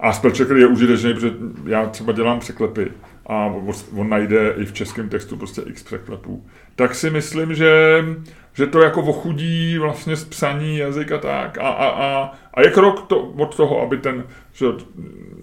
A 0.03 0.13
spellchecker 0.13 0.57
je 0.57 0.67
užitečný, 0.67 1.15
protože 1.15 1.33
já 1.67 1.87
třeba 1.87 2.13
dělám 2.13 2.41
překlepy 2.41 2.93
a 3.27 3.47
on- 3.97 4.09
najde 4.09 4.55
i 4.57 4.65
v 4.65 4.73
českém 4.73 5.09
textu 5.09 5.37
prostě 5.37 5.63
x 5.67 5.83
překlepů. 5.83 6.45
Tak 6.77 6.95
si 6.95 7.11
myslím, 7.11 7.55
že, 7.55 8.05
že 8.53 8.67
to 8.67 8.81
jako 8.81 9.03
ochudí 9.03 9.79
vlastně 9.79 10.17
z 10.17 10.25
psaní 10.25 10.79
jazyk 10.79 11.13
a 11.13 11.19
tak. 11.19 11.59
A, 11.59 11.69
a, 11.69 11.89
a, 11.89 12.33
a 12.55 12.61
je 12.61 12.71
krok 12.71 13.07
to, 13.07 13.21
od 13.21 13.57
toho, 13.57 13.83
aby 13.83 13.97
ten, 13.97 14.25
že, 14.53 14.67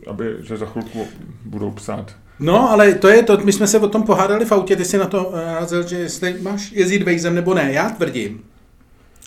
aby, 0.08 0.36
že 0.40 0.58
za 0.58 0.66
chvilku 0.66 1.08
budou 1.46 1.72
psát. 1.72 2.16
No, 2.40 2.72
ale 2.72 2.94
to 2.94 3.08
je 3.08 3.24
to, 3.24 3.38
my 3.44 3.52
jsme 3.52 3.68
se 3.68 3.80
o 3.80 3.88
tom 3.88 4.04
pohádali 4.04 4.46
v 4.46 4.52
autě, 4.52 4.76
ty 4.76 4.86
si 4.86 4.98
na 4.98 5.06
to 5.06 5.32
narazil, 5.36 5.88
že 5.88 5.96
jestli 5.96 6.36
máš 6.42 6.72
jezdit 6.72 7.04
vejzem 7.04 7.36
nebo 7.36 7.54
ne. 7.54 7.72
Já 7.74 7.90
tvrdím, 7.90 8.42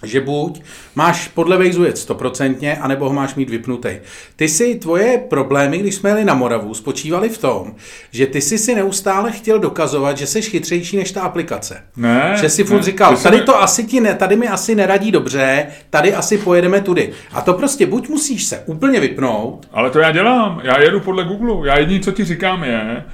že 0.03 0.21
buď 0.21 0.63
máš 0.95 1.29
podle 1.29 1.57
vejzu 1.59 1.85
jet 1.85 1.99
stoprocentně, 1.99 2.77
anebo 2.77 3.09
ho 3.09 3.15
máš 3.15 3.35
mít 3.35 3.51
vypnutý. 3.51 3.89
Ty 4.37 4.49
si, 4.49 4.75
tvoje 4.75 5.19
problémy, 5.31 5.79
když 5.79 5.95
jsme 5.95 6.11
jeli 6.11 6.25
na 6.25 6.35
Moravu, 6.35 6.75
spočívaly 6.75 7.29
v 7.29 7.39
tom, 7.39 7.75
že 8.11 8.27
ty 8.27 8.41
si 8.41 8.59
si 8.59 8.75
neustále 8.75 9.33
chtěl 9.33 9.59
dokazovat, 9.59 10.19
že 10.19 10.27
jsi 10.27 10.43
chytřejší 10.43 10.97
než 10.97 11.13
ta 11.13 11.21
aplikace. 11.23 11.83
Ne, 11.97 12.35
Že 12.41 12.49
si 12.49 12.65
furt 12.65 12.77
ne, 12.77 12.83
říkal, 12.83 13.17
tady 13.17 13.37
mi- 13.37 13.43
to 13.43 13.63
asi 13.63 13.85
ti 13.85 14.01
ne, 14.01 14.15
tady 14.15 14.37
mi 14.37 14.49
asi 14.49 14.75
neradí 14.75 15.11
dobře, 15.11 15.67
tady 15.91 16.15
asi 16.15 16.39
pojedeme 16.39 16.81
tudy. 16.81 17.13
A 17.33 17.41
to 17.41 17.53
prostě 17.55 17.87
buď 17.87 18.09
musíš 18.09 18.45
se 18.45 18.63
úplně 18.67 19.01
vypnout, 19.01 19.67
Ale 19.73 19.91
to 19.91 19.99
já 19.99 20.11
dělám. 20.13 20.61
Já 20.65 20.81
jedu 20.81 21.01
podle 21.01 21.25
Google. 21.25 21.69
Já 21.69 21.79
jediný, 21.79 22.01
co 22.01 22.13
ti 22.13 22.25
říkám, 22.25 22.65
je, 22.65 23.05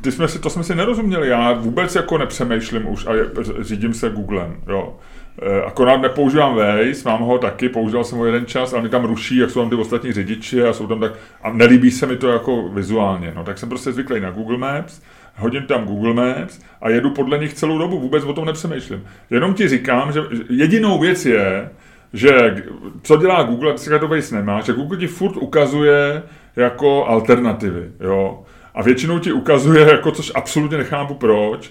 ty 0.00 0.12
jsme 0.12 0.28
si, 0.28 0.38
to 0.38 0.50
jsme 0.50 0.64
si 0.64 0.74
nerozuměli. 0.74 1.28
Já 1.28 1.52
vůbec 1.52 1.94
jako 1.94 2.18
nepřemýšlím 2.18 2.88
už 2.88 3.06
a 3.06 3.14
je- 3.14 3.30
řídím 3.60 3.94
se 3.94 4.10
Googlem. 4.10 4.56
Jo. 4.68 4.96
Eh, 5.42 5.62
Akorát 5.62 5.96
nepoužívám 5.96 6.54
Waze, 6.56 7.02
mám 7.04 7.20
ho 7.20 7.38
taky, 7.38 7.68
používal 7.68 8.04
jsem 8.04 8.18
ho 8.18 8.26
jeden 8.26 8.46
čas, 8.46 8.72
ale 8.72 8.82
mi 8.82 8.88
tam 8.88 9.04
ruší, 9.04 9.36
jak 9.36 9.50
jsou 9.50 9.60
tam 9.60 9.70
ty 9.70 9.76
ostatní 9.76 10.12
řidiči 10.12 10.62
a 10.62 10.72
jsou 10.72 10.86
tam 10.86 11.00
tak, 11.00 11.12
a 11.42 11.52
nelíbí 11.52 11.90
se 11.90 12.06
mi 12.06 12.16
to 12.16 12.28
jako 12.28 12.68
vizuálně, 12.68 13.32
no, 13.36 13.44
tak 13.44 13.58
jsem 13.58 13.68
prostě 13.68 13.92
zvyklý 13.92 14.20
na 14.20 14.30
Google 14.30 14.58
Maps, 14.58 15.00
hodím 15.36 15.62
tam 15.62 15.84
Google 15.84 16.14
Maps 16.14 16.60
a 16.80 16.90
jedu 16.90 17.10
podle 17.10 17.38
nich 17.38 17.54
celou 17.54 17.78
dobu, 17.78 18.00
vůbec 18.00 18.24
o 18.24 18.32
tom 18.32 18.44
nepřemýšlím. 18.44 19.04
Jenom 19.30 19.54
ti 19.54 19.68
říkám, 19.68 20.12
že 20.12 20.20
jedinou 20.50 20.98
věc 20.98 21.26
je, 21.26 21.70
že 22.12 22.64
co 23.02 23.16
dělá 23.16 23.42
Google, 23.42 23.70
a 23.70 23.72
ty 23.72 23.78
si 23.78 23.98
to 23.98 24.08
Waze 24.08 24.36
nemá, 24.36 24.60
že 24.60 24.72
Google 24.72 24.98
ti 24.98 25.06
furt 25.06 25.36
ukazuje 25.36 26.22
jako 26.56 27.06
alternativy, 27.06 27.90
jo. 28.00 28.42
A 28.74 28.82
většinou 28.82 29.18
ti 29.18 29.32
ukazuje, 29.32 29.90
jako 29.90 30.10
což 30.10 30.32
absolutně 30.34 30.78
nechápu 30.78 31.14
proč, 31.14 31.70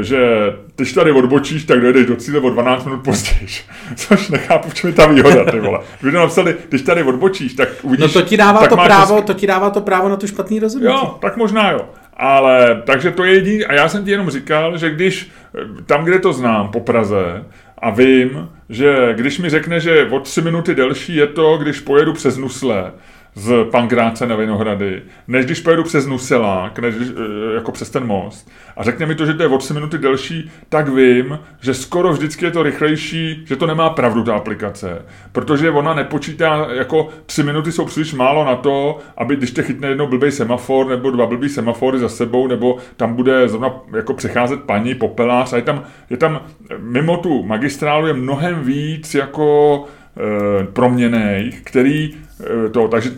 že 0.00 0.18
když 0.76 0.92
tady 0.92 1.12
odbočíš, 1.12 1.64
tak 1.64 1.80
dojedeš 1.80 2.06
do 2.06 2.16
cíle 2.16 2.40
o 2.40 2.50
12 2.50 2.84
minut 2.84 3.02
později. 3.04 3.48
Což 3.96 4.28
nechápu, 4.28 4.70
v 4.70 4.74
čem 4.74 4.90
je 4.90 4.96
ta 4.96 5.06
výhoda, 5.06 5.50
ty 5.50 5.60
vole. 5.60 5.80
Kdyby 6.00 6.16
napsali, 6.16 6.56
když 6.68 6.82
tady 6.82 7.02
odbočíš, 7.02 7.54
tak 7.54 7.68
uvidíš... 7.82 8.14
no 8.14 8.20
to 8.20 8.28
ti 8.28 8.36
dává 8.36 8.66
to 8.66 8.76
právo, 8.76 9.16
hezky- 9.16 9.26
to 9.26 9.34
ti 9.34 9.46
dává 9.46 9.70
to 9.70 9.80
právo 9.80 10.08
na 10.08 10.16
tu 10.16 10.26
špatný 10.26 10.60
rozhodnutí. 10.60 10.94
Jo, 10.94 11.18
tak 11.20 11.36
možná 11.36 11.70
jo. 11.70 11.80
Ale 12.16 12.82
takže 12.86 13.10
to 13.10 13.24
je 13.24 13.34
jediný, 13.34 13.64
a 13.64 13.74
já 13.74 13.88
jsem 13.88 14.04
ti 14.04 14.10
jenom 14.10 14.30
říkal, 14.30 14.78
že 14.78 14.90
když 14.90 15.30
eh, 15.54 15.82
tam, 15.86 16.04
kde 16.04 16.18
to 16.18 16.32
znám, 16.32 16.68
po 16.68 16.80
Praze, 16.80 17.44
a 17.78 17.90
vím, 17.90 18.48
že 18.68 19.14
když 19.16 19.38
mi 19.38 19.50
řekne, 19.50 19.80
že 19.80 20.08
o 20.10 20.20
tři 20.20 20.42
minuty 20.42 20.74
delší 20.74 21.16
je 21.16 21.26
to, 21.26 21.58
když 21.58 21.80
pojedu 21.80 22.12
přes 22.12 22.36
Nusle 22.36 22.92
z 23.34 23.64
Pankráce 23.70 24.26
na 24.26 24.36
Vinohrady, 24.36 25.02
než 25.28 25.44
když 25.44 25.60
pojedu 25.60 25.82
přes 25.82 26.06
Nuselák, 26.06 26.78
než, 26.78 26.94
eh, 27.00 27.54
jako 27.54 27.72
přes 27.72 27.90
ten 27.90 28.06
most, 28.06 28.50
a 28.76 28.82
řekne 28.82 29.06
mi 29.06 29.14
to, 29.14 29.26
že 29.26 29.34
to 29.34 29.42
je 29.42 29.48
o 29.48 29.58
tři 29.58 29.74
minuty 29.74 29.98
delší, 29.98 30.50
tak 30.68 30.88
vím, 30.88 31.38
že 31.60 31.74
skoro 31.74 32.12
vždycky 32.12 32.44
je 32.44 32.50
to 32.50 32.62
rychlejší, 32.62 33.42
že 33.46 33.56
to 33.56 33.66
nemá 33.66 33.90
pravdu 33.90 34.22
ta 34.22 34.34
aplikace, 34.34 35.04
protože 35.32 35.70
ona 35.70 35.94
nepočítá, 35.94 36.68
jako 36.72 37.08
tři 37.26 37.42
minuty 37.42 37.72
jsou 37.72 37.84
příliš 37.84 38.14
málo 38.14 38.44
na 38.44 38.56
to, 38.56 38.98
aby 39.16 39.36
když 39.36 39.50
te 39.50 39.62
chytne 39.62 39.88
jednou 39.88 40.06
blbý 40.06 40.30
semafor 40.30 40.88
nebo 40.88 41.10
dva 41.10 41.26
blbý 41.26 41.48
semafory 41.48 41.98
za 41.98 42.08
sebou, 42.08 42.46
nebo 42.46 42.76
tam 42.96 43.14
bude 43.14 43.48
zrovna 43.48 43.70
jako 43.96 44.14
přecházet 44.14 44.60
paní, 44.60 44.94
popelář. 44.94 45.52
A 45.52 45.56
je 45.56 45.62
tam, 45.62 45.82
je 46.10 46.16
tam 46.16 46.40
mimo 46.78 47.16
tu 47.16 47.42
magistrálu 47.42 48.06
je 48.06 48.12
mnohem 48.12 48.62
víc 48.62 49.14
jako 49.14 49.84
e, 50.16 50.66
proměných, 50.66 51.60
který 51.60 52.14
e, 52.14 52.29
to, 52.72 52.88
takže 52.88 53.10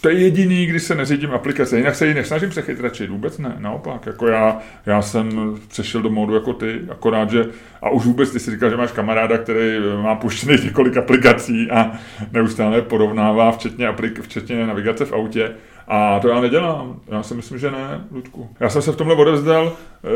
to 0.00 0.08
je 0.08 0.18
jediný, 0.18 0.66
když 0.66 0.82
se 0.82 0.94
neřídím 0.94 1.30
aplikace. 1.30 1.78
Jinak 1.78 1.94
se 1.94 2.06
ji 2.06 2.14
nesnažím 2.14 2.52
se 2.52 2.62
chytračit, 2.62 3.10
vůbec 3.10 3.38
ne, 3.38 3.54
naopak. 3.58 4.06
Jako 4.06 4.26
já, 4.26 4.58
já 4.86 5.02
jsem 5.02 5.56
přešel 5.68 6.02
do 6.02 6.10
módu 6.10 6.34
jako 6.34 6.52
ty, 6.52 6.80
akorát, 6.90 7.30
že 7.30 7.44
a 7.82 7.90
už 7.90 8.04
vůbec 8.04 8.30
ty 8.30 8.40
si 8.40 8.50
říkal, 8.50 8.70
že 8.70 8.76
máš 8.76 8.92
kamaráda, 8.92 9.38
který 9.38 9.78
má 10.02 10.14
puštěných 10.14 10.64
několik 10.64 10.96
aplikací 10.96 11.70
a 11.70 11.92
neustále 12.32 12.82
porovnává, 12.82 13.52
včetně, 13.52 13.88
aplik, 13.88 14.20
včetně 14.20 14.66
navigace 14.66 15.04
v 15.04 15.12
autě. 15.12 15.52
A 15.92 16.20
to 16.20 16.28
já 16.28 16.40
nedělám. 16.40 17.00
Já 17.08 17.22
si 17.22 17.34
myslím, 17.34 17.58
že 17.58 17.70
ne, 17.70 18.04
Ludku. 18.12 18.48
Já 18.60 18.68
jsem 18.68 18.82
se 18.82 18.92
v 18.92 18.96
tomhle 18.96 19.16
odevzdal, 19.16 19.72
eh, 20.04 20.08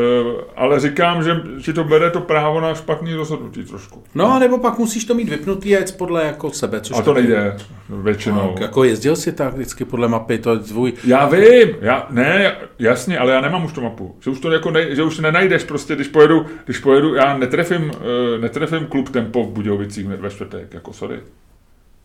ale 0.57 0.81
říkám, 0.81 1.23
že 1.23 1.43
ti 1.63 1.73
to 1.73 1.85
bere 1.85 2.11
to 2.11 2.21
právo 2.21 2.61
na 2.61 2.75
špatný 2.75 3.15
rozhodnutí 3.15 3.65
trošku. 3.65 4.03
No, 4.15 4.33
a 4.33 4.39
nebo 4.39 4.59
pak 4.59 4.79
musíš 4.79 5.05
to 5.05 5.15
mít 5.15 5.29
vypnutý 5.29 5.77
a 5.77 5.79
jet 5.79 5.97
podle 5.99 6.25
jako 6.25 6.51
sebe. 6.51 6.81
Což 6.81 6.99
A 6.99 7.03
to 7.03 7.15
nejde 7.15 7.57
většinou. 7.89 8.37
No, 8.37 8.55
jako 8.61 8.85
jezdil 8.85 9.17
si 9.17 9.33
tak 9.33 9.55
vždycky 9.55 9.85
podle 9.85 10.09
mapy, 10.09 10.39
to 10.39 10.53
je 10.53 10.59
tvůj... 10.59 10.93
Já 11.05 11.27
vím, 11.27 11.69
já, 11.81 12.07
ne, 12.11 12.57
jasně, 12.79 13.19
ale 13.19 13.33
já 13.33 13.41
nemám 13.41 13.65
už 13.65 13.73
tu 13.73 13.81
mapu. 13.81 14.17
Že 14.21 14.31
už 14.31 14.41
to 14.41 14.53
jako 14.53 14.71
ne, 14.71 14.95
že 14.95 15.03
už 15.03 15.19
nenajdeš 15.19 15.65
prostě, 15.65 15.95
když 15.95 16.09
pojedu, 16.09 16.47
když 16.65 16.79
pojedu, 16.79 17.15
já 17.15 17.39
netrefím, 17.39 17.85
uh, 17.85 18.41
netrefím 18.41 18.87
klub 18.87 19.09
Tempo 19.09 19.45
v 19.45 19.51
Budějovicích 19.51 20.07
ve 20.07 20.31
čtvrtek, 20.31 20.75
jako 20.75 20.93
sorry. 20.93 21.21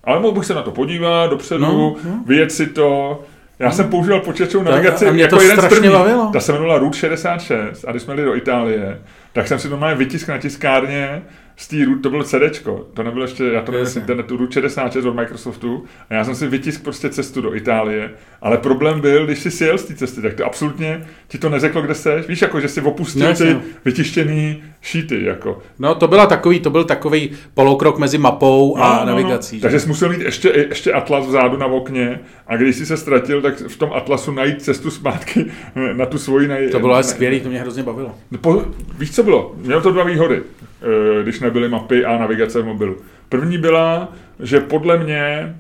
Ale 0.04 0.20
mohl 0.20 0.34
bych 0.34 0.46
se 0.46 0.54
na 0.54 0.62
to 0.62 0.72
podívat 0.72 1.30
dopředu, 1.30 1.62
no. 1.62 1.96
no. 2.06 2.24
vyjet 2.26 2.52
si 2.52 2.68
to. 2.68 3.20
Já 3.60 3.72
jsem 3.72 3.90
používal 3.90 4.20
počítačovou 4.20 4.64
navigaci 4.64 5.08
a 5.08 5.12
mě 5.12 5.22
jako 5.22 5.36
to 5.36 5.42
jeden 5.42 5.58
z 5.58 5.60
strašně 5.60 5.76
prvních. 5.76 5.98
bavilo. 5.98 6.30
Ta 6.34 6.40
se 6.40 6.52
jmenovala 6.52 6.80
Route 6.80 6.98
66 6.98 7.86
a 7.88 7.92
když 7.92 8.04
jsme 8.04 8.14
jeli 8.14 8.26
do 8.26 8.36
Itálie, 8.36 9.00
tak 9.34 9.48
jsem 9.48 9.60
si 9.60 9.70
normálně 9.70 9.96
vytisk 9.96 10.28
na 10.28 10.38
tiskárně, 10.38 11.22
z 11.60 11.68
té 11.68 11.78
to 12.04 12.10
bylo 12.10 12.24
CDčko, 12.24 12.88
to 12.94 13.04
nebylo 13.04 13.24
ještě, 13.24 13.44
já 13.44 13.62
to 13.62 13.72
nevím 13.72 13.88
z 13.88 13.98
internetu, 13.98 14.38
RUT 14.38 14.52
66 14.54 15.06
od 15.06 15.16
Microsoftu 15.16 15.84
a 16.10 16.14
já 16.14 16.24
jsem 16.24 16.36
si 16.36 16.48
vytisk 16.48 16.84
prostě 16.84 17.10
cestu 17.10 17.42
do 17.42 17.56
Itálie, 17.56 18.12
ale 18.42 18.58
problém 18.58 19.02
byl, 19.02 19.26
když 19.26 19.40
jsi 19.40 19.52
sjel 19.52 19.78
z 19.78 19.84
té 19.86 19.96
cesty, 19.96 20.22
tak 20.22 20.34
to 20.34 20.46
absolutně 20.46 21.08
ti 21.28 21.38
to 21.38 21.50
neřeklo, 21.50 21.82
kde 21.82 21.96
seš, 21.96 22.28
víš, 22.28 22.42
jako, 22.42 22.60
že 22.60 22.68
si 22.68 22.82
opustil 22.82 23.28
no, 23.28 23.36
ty 23.36 23.58
vytištěný 23.86 24.64
šíty, 24.82 25.24
jako. 25.24 25.60
No 25.80 25.96
to 25.96 26.08
byla 26.08 26.26
takový, 26.26 26.60
to 26.60 26.70
byl 26.70 26.84
takový 26.84 27.30
polokrok 27.54 27.98
mezi 27.98 28.18
mapou 28.18 28.78
a 28.78 29.00
no, 29.00 29.06
navigací. 29.06 29.56
No, 29.56 29.60
no. 29.60 29.62
Takže 29.62 29.80
jsi 29.80 29.88
musel 29.88 30.10
mít 30.10 30.22
ještě, 30.22 30.50
ještě 30.70 30.94
atlas 30.94 31.26
vzadu 31.26 31.58
na 31.58 31.66
okně 31.66 32.20
a 32.48 32.56
když 32.56 32.76
jsi 32.76 32.86
se 32.86 32.98
ztratil, 32.98 33.42
tak 33.42 33.58
v 33.58 33.78
tom 33.78 33.94
atlasu 33.94 34.32
najít 34.32 34.62
cestu 34.62 34.92
zpátky 34.92 35.46
na 35.94 36.06
tu 36.06 36.18
svoji 36.18 36.48
nej... 36.48 36.70
To 36.70 36.80
bylo 36.80 36.94
ale 36.94 37.04
skvělé, 37.04 37.40
to 37.40 37.50
mě 37.50 37.60
hrozně 37.60 37.84
bavilo. 37.84 38.16
Po, 38.42 38.66
víš, 38.98 39.12
co 39.12 39.24
bylo? 39.24 39.56
Mělo 39.58 39.82
to 39.82 39.92
dva 39.92 40.04
výhody, 40.04 40.42
eh, 40.82 41.24
když 41.24 41.40
nebyly 41.50 41.70
mapy 41.70 42.06
a 42.06 42.18
navigace 42.18 42.62
v 42.62 42.66
mobilu. 42.66 42.98
První 43.30 43.58
byla, 43.58 44.14
že 44.40 44.60
podle 44.60 44.98
mě 44.98 45.56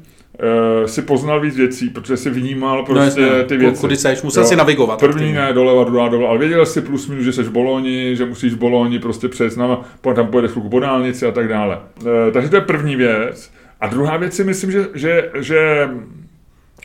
uh, 0.81 0.85
si 0.85 1.01
poznal 1.01 1.41
víc 1.41 1.57
věcí, 1.57 1.89
protože 1.89 2.17
si 2.17 2.29
vnímal 2.29 2.77
no, 2.77 2.85
prostě 2.85 3.21
no, 3.21 3.43
ty 3.43 3.57
věci. 3.57 3.81
Kudy 3.81 3.95
seš, 3.95 4.21
musel 4.21 4.43
jo. 4.43 4.49
si 4.49 4.55
navigovat. 4.55 4.99
První 4.99 5.33
ne, 5.33 5.53
doleva, 5.53 5.83
druhá, 5.83 6.09
doleva, 6.09 6.29
ale 6.29 6.39
věděl 6.39 6.65
si 6.65 6.81
plus 6.81 7.07
minus, 7.07 7.25
že 7.25 7.33
jsi 7.33 7.43
v 7.43 7.51
Boloni, 7.51 8.15
že 8.15 8.25
musíš 8.25 8.53
v 8.53 8.57
Boloni 8.57 8.99
prostě 8.99 9.27
přejít 9.27 9.57
na, 9.57 9.81
tam 10.15 10.27
pojedeš 10.27 10.51
chvilku 10.51 10.69
po 10.69 10.79
dálnici 10.79 11.25
a 11.25 11.31
tak 11.31 11.47
dále. 11.47 11.79
Uh, 12.01 12.11
takže 12.33 12.49
to 12.49 12.55
je 12.55 12.61
první 12.61 12.95
věc. 12.95 13.51
A 13.81 13.87
druhá 13.87 14.17
věc 14.17 14.35
si 14.35 14.43
myslím, 14.43 14.71
že, 14.71 14.85
že, 14.93 15.31
že 15.39 15.89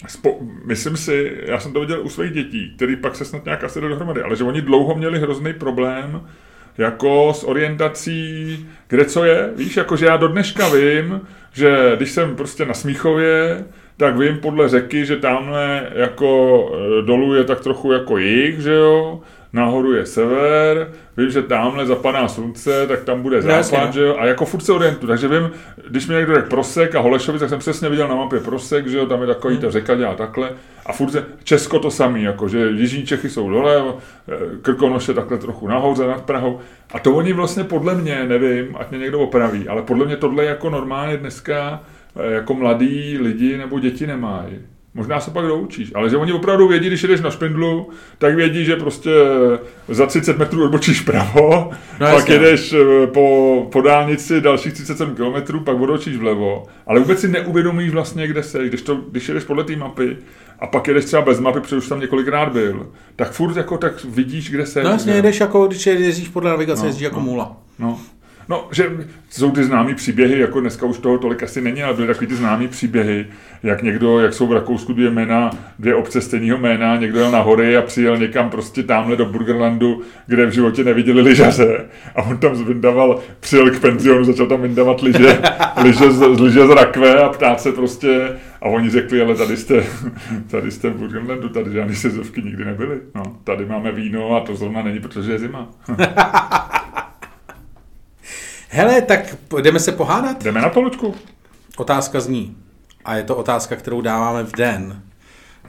Spo, 0.08 0.38
myslím 0.64 0.96
si, 0.96 1.32
já 1.46 1.60
jsem 1.60 1.72
to 1.72 1.80
viděl 1.80 2.00
u 2.02 2.08
svých 2.08 2.32
dětí, 2.32 2.72
který 2.76 2.96
pak 2.96 3.16
se 3.16 3.24
snad 3.24 3.44
nějak 3.44 3.64
asi 3.64 3.80
dohromady, 3.80 4.22
ale 4.22 4.36
že 4.36 4.44
oni 4.44 4.60
dlouho 4.60 4.94
měli 4.94 5.18
hrozný 5.18 5.52
problém 5.52 6.20
jako 6.78 7.32
s 7.34 7.44
orientací, 7.44 8.68
kde 8.88 9.04
co 9.04 9.24
je. 9.24 9.50
Víš, 9.56 9.76
jako 9.76 9.96
že 9.96 10.06
já 10.06 10.16
do 10.16 10.28
dneška 10.28 10.68
vím, 10.68 11.20
že 11.52 11.92
když 11.96 12.10
jsem 12.10 12.36
prostě 12.36 12.64
na 12.64 12.74
Smíchově, 12.74 13.64
tak 13.96 14.18
vím 14.18 14.38
podle 14.38 14.68
řeky, 14.68 15.06
že 15.06 15.16
tamhle 15.16 15.90
jako 15.94 16.70
e, 16.74 17.02
dolů 17.02 17.34
je 17.34 17.44
tak 17.44 17.60
trochu 17.60 17.92
jako 17.92 18.18
jich, 18.18 18.60
že 18.60 18.72
jo, 18.72 19.20
nahoru 19.54 19.92
je 19.92 20.06
sever, 20.06 20.90
vím, 21.16 21.30
že 21.30 21.42
tamhle 21.42 21.86
zapadá 21.86 22.28
slunce, 22.28 22.86
tak 22.86 23.04
tam 23.04 23.22
bude 23.22 23.42
západ, 23.42 23.86
no. 23.86 23.92
že 23.92 24.00
jo, 24.00 24.16
a 24.18 24.26
jako 24.26 24.44
furt 24.44 24.60
se 24.60 24.72
orientu, 24.72 25.06
takže 25.06 25.28
vím, 25.28 25.50
když 25.88 26.06
mi 26.06 26.14
někdo 26.14 26.34
řekl 26.34 26.48
Prosek 26.48 26.94
a 26.94 27.00
Holešovic, 27.00 27.40
tak 27.40 27.48
jsem 27.48 27.58
přesně 27.58 27.88
viděl 27.88 28.08
na 28.08 28.14
mapě 28.14 28.40
Prosek, 28.40 28.86
že 28.86 28.98
jo, 28.98 29.06
tam 29.06 29.20
je 29.20 29.26
takový, 29.26 29.56
ta 29.56 29.66
hmm. 29.66 29.72
řeka 29.72 29.94
dělá 29.94 30.14
takhle, 30.14 30.50
a 30.86 30.92
furt 30.92 31.10
se, 31.10 31.24
Česko 31.44 31.78
to 31.78 31.90
samý, 31.90 32.22
jako, 32.22 32.48
že 32.48 32.70
Jižní 32.70 33.06
Čechy 33.06 33.30
jsou 33.30 33.50
dole, 33.50 33.82
e, 33.82 33.92
Krkonoše 34.62 35.14
takhle 35.14 35.38
trochu 35.38 35.68
nahoře 35.68 36.06
nad 36.06 36.24
Prahou, 36.24 36.60
a 36.94 36.98
to 36.98 37.14
oni 37.14 37.32
vlastně 37.32 37.64
podle 37.64 37.94
mě, 37.94 38.24
nevím, 38.24 38.76
ať 38.78 38.90
mě 38.90 38.98
někdo 38.98 39.20
opraví, 39.20 39.68
ale 39.68 39.82
podle 39.82 40.06
mě 40.06 40.16
tohle 40.16 40.44
jako 40.44 40.70
normálně 40.70 41.16
dneska 41.16 41.80
e, 42.16 42.30
jako 42.30 42.54
mladí 42.54 43.18
lidi 43.18 43.56
nebo 43.56 43.78
děti 43.78 44.06
nemají. 44.06 44.73
Možná 44.96 45.20
se 45.20 45.30
pak 45.30 45.46
doučíš, 45.46 45.92
ale 45.94 46.10
že 46.10 46.16
oni 46.16 46.32
opravdu 46.32 46.68
vědí, 46.68 46.86
když 46.86 47.02
jdeš 47.02 47.20
na 47.20 47.30
špindlu, 47.30 47.88
tak 48.18 48.34
vědí, 48.34 48.64
že 48.64 48.76
prostě 48.76 49.10
za 49.88 50.06
30 50.06 50.38
metrů 50.38 50.64
odbočíš 50.64 51.00
pravo, 51.00 51.70
no, 52.00 52.06
pak 52.06 52.12
jasně. 52.12 52.34
jedeš 52.34 52.72
eh, 52.72 53.06
po, 53.06 53.68
po 53.72 53.80
dálnici 53.80 54.40
dalších 54.40 54.72
37 54.72 55.14
km, 55.14 55.58
pak 55.64 55.80
odbočíš 55.80 56.16
vlevo, 56.16 56.62
ale 56.86 57.00
vůbec 57.00 57.20
si 57.20 57.28
neuvědomíš 57.28 57.90
vlastně, 57.90 58.26
kde 58.26 58.42
jsi. 58.42 58.68
Když, 58.68 58.82
to, 58.82 58.94
když 58.94 59.28
jedeš 59.28 59.44
podle 59.44 59.64
té 59.64 59.76
mapy 59.76 60.16
a 60.58 60.66
pak 60.66 60.88
jedeš 60.88 61.04
třeba 61.04 61.22
bez 61.22 61.40
mapy, 61.40 61.60
protože 61.60 61.76
už 61.76 61.88
tam 61.88 62.00
několikrát 62.00 62.52
byl, 62.52 62.92
tak 63.16 63.32
furt 63.32 63.56
jako 63.56 63.78
tak 63.78 64.04
vidíš, 64.04 64.50
kde 64.50 64.66
jsi. 64.66 64.82
No 64.82 64.90
jasně, 64.90 65.12
jedeš 65.12 65.40
jako, 65.40 65.66
když 65.66 65.86
jezdíš 65.86 66.28
podle 66.28 66.50
navigace, 66.50 66.82
no, 66.82 66.86
jezdíš 66.86 67.04
jako 67.04 67.20
no, 67.20 67.22
můla. 67.22 67.56
No, 67.78 68.00
No, 68.48 68.68
že 68.72 68.90
jsou 69.30 69.50
ty 69.50 69.64
známý 69.64 69.94
příběhy, 69.94 70.38
jako 70.38 70.60
dneska 70.60 70.86
už 70.86 70.98
toho 70.98 71.18
tolik 71.18 71.42
asi 71.42 71.60
není, 71.60 71.82
ale 71.82 71.94
byly 71.94 72.06
takový 72.06 72.26
ty 72.26 72.34
známý 72.34 72.68
příběhy, 72.68 73.26
jak 73.62 73.82
někdo, 73.82 74.20
jak 74.20 74.34
jsou 74.34 74.46
v 74.46 74.52
Rakousku 74.52 74.92
dvě 74.92 75.10
jména, 75.10 75.50
dvě 75.78 75.94
obce 75.94 76.20
stejného 76.20 76.58
jména, 76.58 76.96
někdo 76.96 77.20
jel 77.20 77.30
na 77.30 77.40
hory 77.40 77.76
a 77.76 77.82
přijel 77.82 78.16
někam 78.16 78.50
prostě 78.50 78.82
tamhle 78.82 79.16
do 79.16 79.24
Burgerlandu, 79.24 80.02
kde 80.26 80.46
v 80.46 80.50
životě 80.50 80.84
neviděli 80.84 81.22
lyžaře 81.22 81.84
a 82.14 82.22
on 82.22 82.38
tam 82.38 82.64
vyndaval, 82.64 83.20
přijel 83.40 83.70
k 83.70 83.80
penzionu, 83.80 84.24
začal 84.24 84.46
tam 84.46 84.62
vyndavat 84.62 85.02
lyže, 85.02 85.40
lyže, 85.82 86.10
z, 86.10 86.20
lyže 86.40 86.66
z 86.66 86.70
rakve 86.70 87.22
a 87.22 87.28
ptát 87.28 87.60
se 87.60 87.72
prostě 87.72 88.28
a 88.62 88.68
oni 88.68 88.90
řekli, 88.90 89.22
ale 89.22 89.34
tady 89.34 89.56
jste, 89.56 89.84
tady 90.50 90.70
jste 90.70 90.90
v 90.90 90.96
Burgenlandu, 90.96 91.48
tady 91.48 91.72
žádný 91.72 91.94
sezovky 91.94 92.42
nikdy 92.42 92.64
nebyly. 92.64 93.00
No, 93.14 93.22
tady 93.44 93.66
máme 93.66 93.92
víno 93.92 94.36
a 94.36 94.40
to 94.40 94.56
zrovna 94.56 94.82
není, 94.82 95.00
protože 95.00 95.32
je 95.32 95.38
zima. 95.38 95.70
Hele, 98.74 99.02
tak 99.02 99.36
jdeme 99.60 99.80
se 99.80 99.92
pohádat? 99.92 100.42
Jdeme 100.42 100.60
na 100.60 100.68
to. 100.68 100.90
Otázka 101.76 102.20
zní, 102.20 102.56
a 103.04 103.16
je 103.16 103.22
to 103.22 103.36
otázka, 103.36 103.76
kterou 103.76 104.00
dáváme 104.00 104.42
v 104.42 104.52
den, 104.52 105.02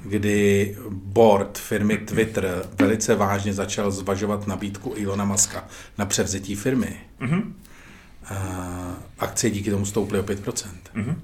kdy 0.04 0.76
board 0.90 1.58
firmy 1.58 1.98
Twitter 1.98 2.64
velice 2.80 3.16
vážně 3.16 3.54
začal 3.54 3.92
zvažovat 3.92 4.48
nabídku 4.48 4.94
Ilona 4.96 5.26
Maska 5.26 5.64
na 5.98 6.06
převzetí 6.06 6.56
firmy. 6.56 6.98
Mm-hmm. 7.22 7.44
akcie 9.20 9.52
díky 9.52 9.72
tomu 9.72 9.86
stouply 9.86 10.20
o 10.20 10.24
5%. 10.24 10.68
Mm-hmm. 10.96 11.16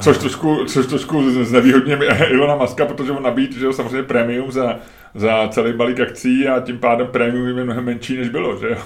Což 0.00 0.18
trošku, 0.18 0.64
což 0.64 0.86
trošku 0.86 1.44
znevýhodně 1.44 1.94
Ilona 2.30 2.56
Maska, 2.56 2.86
protože 2.86 3.12
on 3.12 3.22
nabít, 3.22 3.52
že 3.52 3.64
jo, 3.64 3.72
samozřejmě 3.72 4.02
premium 4.02 4.52
za, 4.52 4.78
za 5.14 5.48
celý 5.48 5.72
balík 5.72 6.00
akcí 6.00 6.48
a 6.48 6.60
tím 6.60 6.78
pádem 6.78 7.06
premium 7.06 7.58
je 7.58 7.64
mnohem 7.64 7.84
menší, 7.84 8.16
než 8.16 8.28
bylo, 8.28 8.60
že 8.60 8.66
jo. 8.66 8.78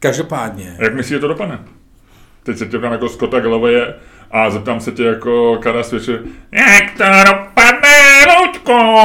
Každopádně. 0.00 0.76
Jak 0.78 0.94
myslíš, 0.94 1.10
že 1.10 1.18
to 1.18 1.28
dopadne? 1.28 1.58
Teď 2.42 2.58
se 2.58 2.66
tě 2.66 2.78
tam 2.78 2.92
jako 2.92 3.08
Scotta 3.08 3.40
Galloway 3.40 3.76
a 4.30 4.50
zeptám 4.50 4.80
se 4.80 4.92
tě 4.92 5.02
jako 5.02 5.58
Kara 5.62 5.82
Svěče, 5.82 6.18
jak 6.52 6.90
to 6.96 7.04
dopadne, 7.32 8.26
Luďko? 8.40 9.02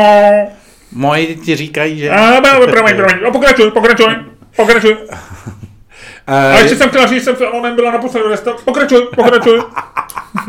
Moji 0.91 1.35
ti 1.35 1.55
říkají, 1.55 1.99
že... 1.99 2.09
A, 2.09 2.41
promiň, 2.71 2.95
promiň, 2.95 3.31
pokračuj, 3.31 3.71
pokračuj, 3.71 4.15
pokračuj. 4.55 4.97
A 6.27 6.59
ještě 6.59 6.75
jsem 6.75 6.89
chtěla 6.89 7.05
říct, 7.05 7.25
že 7.25 7.35
jsem 7.35 7.47
onem 7.53 7.75
byla 7.75 7.91
naposledy 7.91 8.35
Pokračuj, 8.65 9.07
pokračuj. 9.15 9.61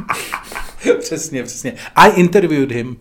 přesně, 1.00 1.42
přesně. 1.42 1.72
I 1.94 2.10
interviewed 2.10 2.70
him. 2.70 2.96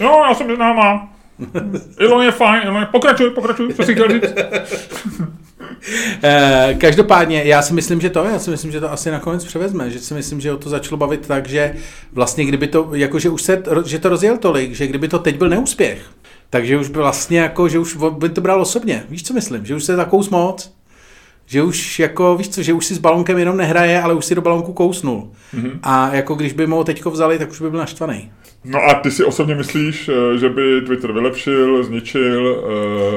no, 0.00 0.24
já 0.28 0.34
jsem 0.34 0.56
známá. 0.56 1.08
Ilon 2.00 2.24
je 2.24 2.32
fajn, 2.32 2.62
Ilon 2.64 2.80
je... 2.80 2.86
Pokračuj, 2.86 3.30
pokračuj, 3.30 3.74
co 3.74 3.82
jsi 3.82 3.94
chtěl 3.94 4.08
říct? 4.08 4.34
Eh, 6.22 6.76
každopádně, 6.80 7.42
já 7.44 7.62
si 7.62 7.74
myslím, 7.74 8.00
že 8.00 8.10
to, 8.10 8.24
já 8.24 8.38
si 8.38 8.50
myslím, 8.50 8.72
že 8.72 8.80
to 8.80 8.92
asi 8.92 9.10
nakonec 9.10 9.44
převezme, 9.44 9.90
že 9.90 9.98
si 9.98 10.14
myslím, 10.14 10.40
že 10.40 10.52
o 10.52 10.56
to 10.56 10.68
začalo 10.68 10.96
bavit 10.96 11.26
tak, 11.26 11.48
že 11.48 11.74
vlastně 12.12 12.44
kdyby 12.44 12.66
to, 12.66 12.90
jakože 12.92 13.30
už 13.30 13.42
se, 13.42 13.62
že 13.86 13.98
to 13.98 14.08
rozjel 14.08 14.38
tolik, 14.38 14.74
že 14.74 14.86
kdyby 14.86 15.08
to 15.08 15.18
teď 15.18 15.38
byl 15.38 15.48
neúspěch, 15.48 16.02
takže 16.50 16.78
už 16.78 16.88
by 16.88 16.98
vlastně 16.98 17.38
jako, 17.38 17.68
že 17.68 17.78
už 17.78 17.96
by 18.10 18.28
to 18.28 18.40
bral 18.40 18.62
osobně. 18.62 19.04
Víš, 19.08 19.22
co 19.22 19.34
myslím? 19.34 19.66
Že 19.66 19.74
už 19.74 19.84
se 19.84 19.96
takovou 19.96 20.24
moc, 20.30 20.74
že 21.46 21.62
už 21.62 21.98
jako, 21.98 22.36
víš 22.36 22.48
co, 22.48 22.62
že 22.62 22.72
už 22.72 22.86
si 22.86 22.94
s 22.94 22.98
balonkem 22.98 23.38
jenom 23.38 23.56
nehraje, 23.56 24.02
ale 24.02 24.14
už 24.14 24.24
si 24.24 24.34
do 24.34 24.42
balonku 24.42 24.72
kousnul. 24.72 25.30
Mm-hmm. 25.54 25.78
A 25.82 26.14
jako 26.14 26.34
když 26.34 26.52
by 26.52 26.66
mu 26.66 26.76
ho 26.76 26.84
teďko 26.84 27.10
vzali, 27.10 27.38
tak 27.38 27.50
už 27.50 27.60
by 27.60 27.70
byl 27.70 27.78
naštvaný. 27.78 28.32
No 28.64 28.78
a 28.82 28.94
ty 28.94 29.10
si 29.10 29.24
osobně 29.24 29.54
myslíš, 29.54 30.08
eh, 30.08 30.38
že 30.38 30.48
by 30.48 30.80
Twitter 30.86 31.12
vylepšil, 31.12 31.84
zničil? 31.84 32.64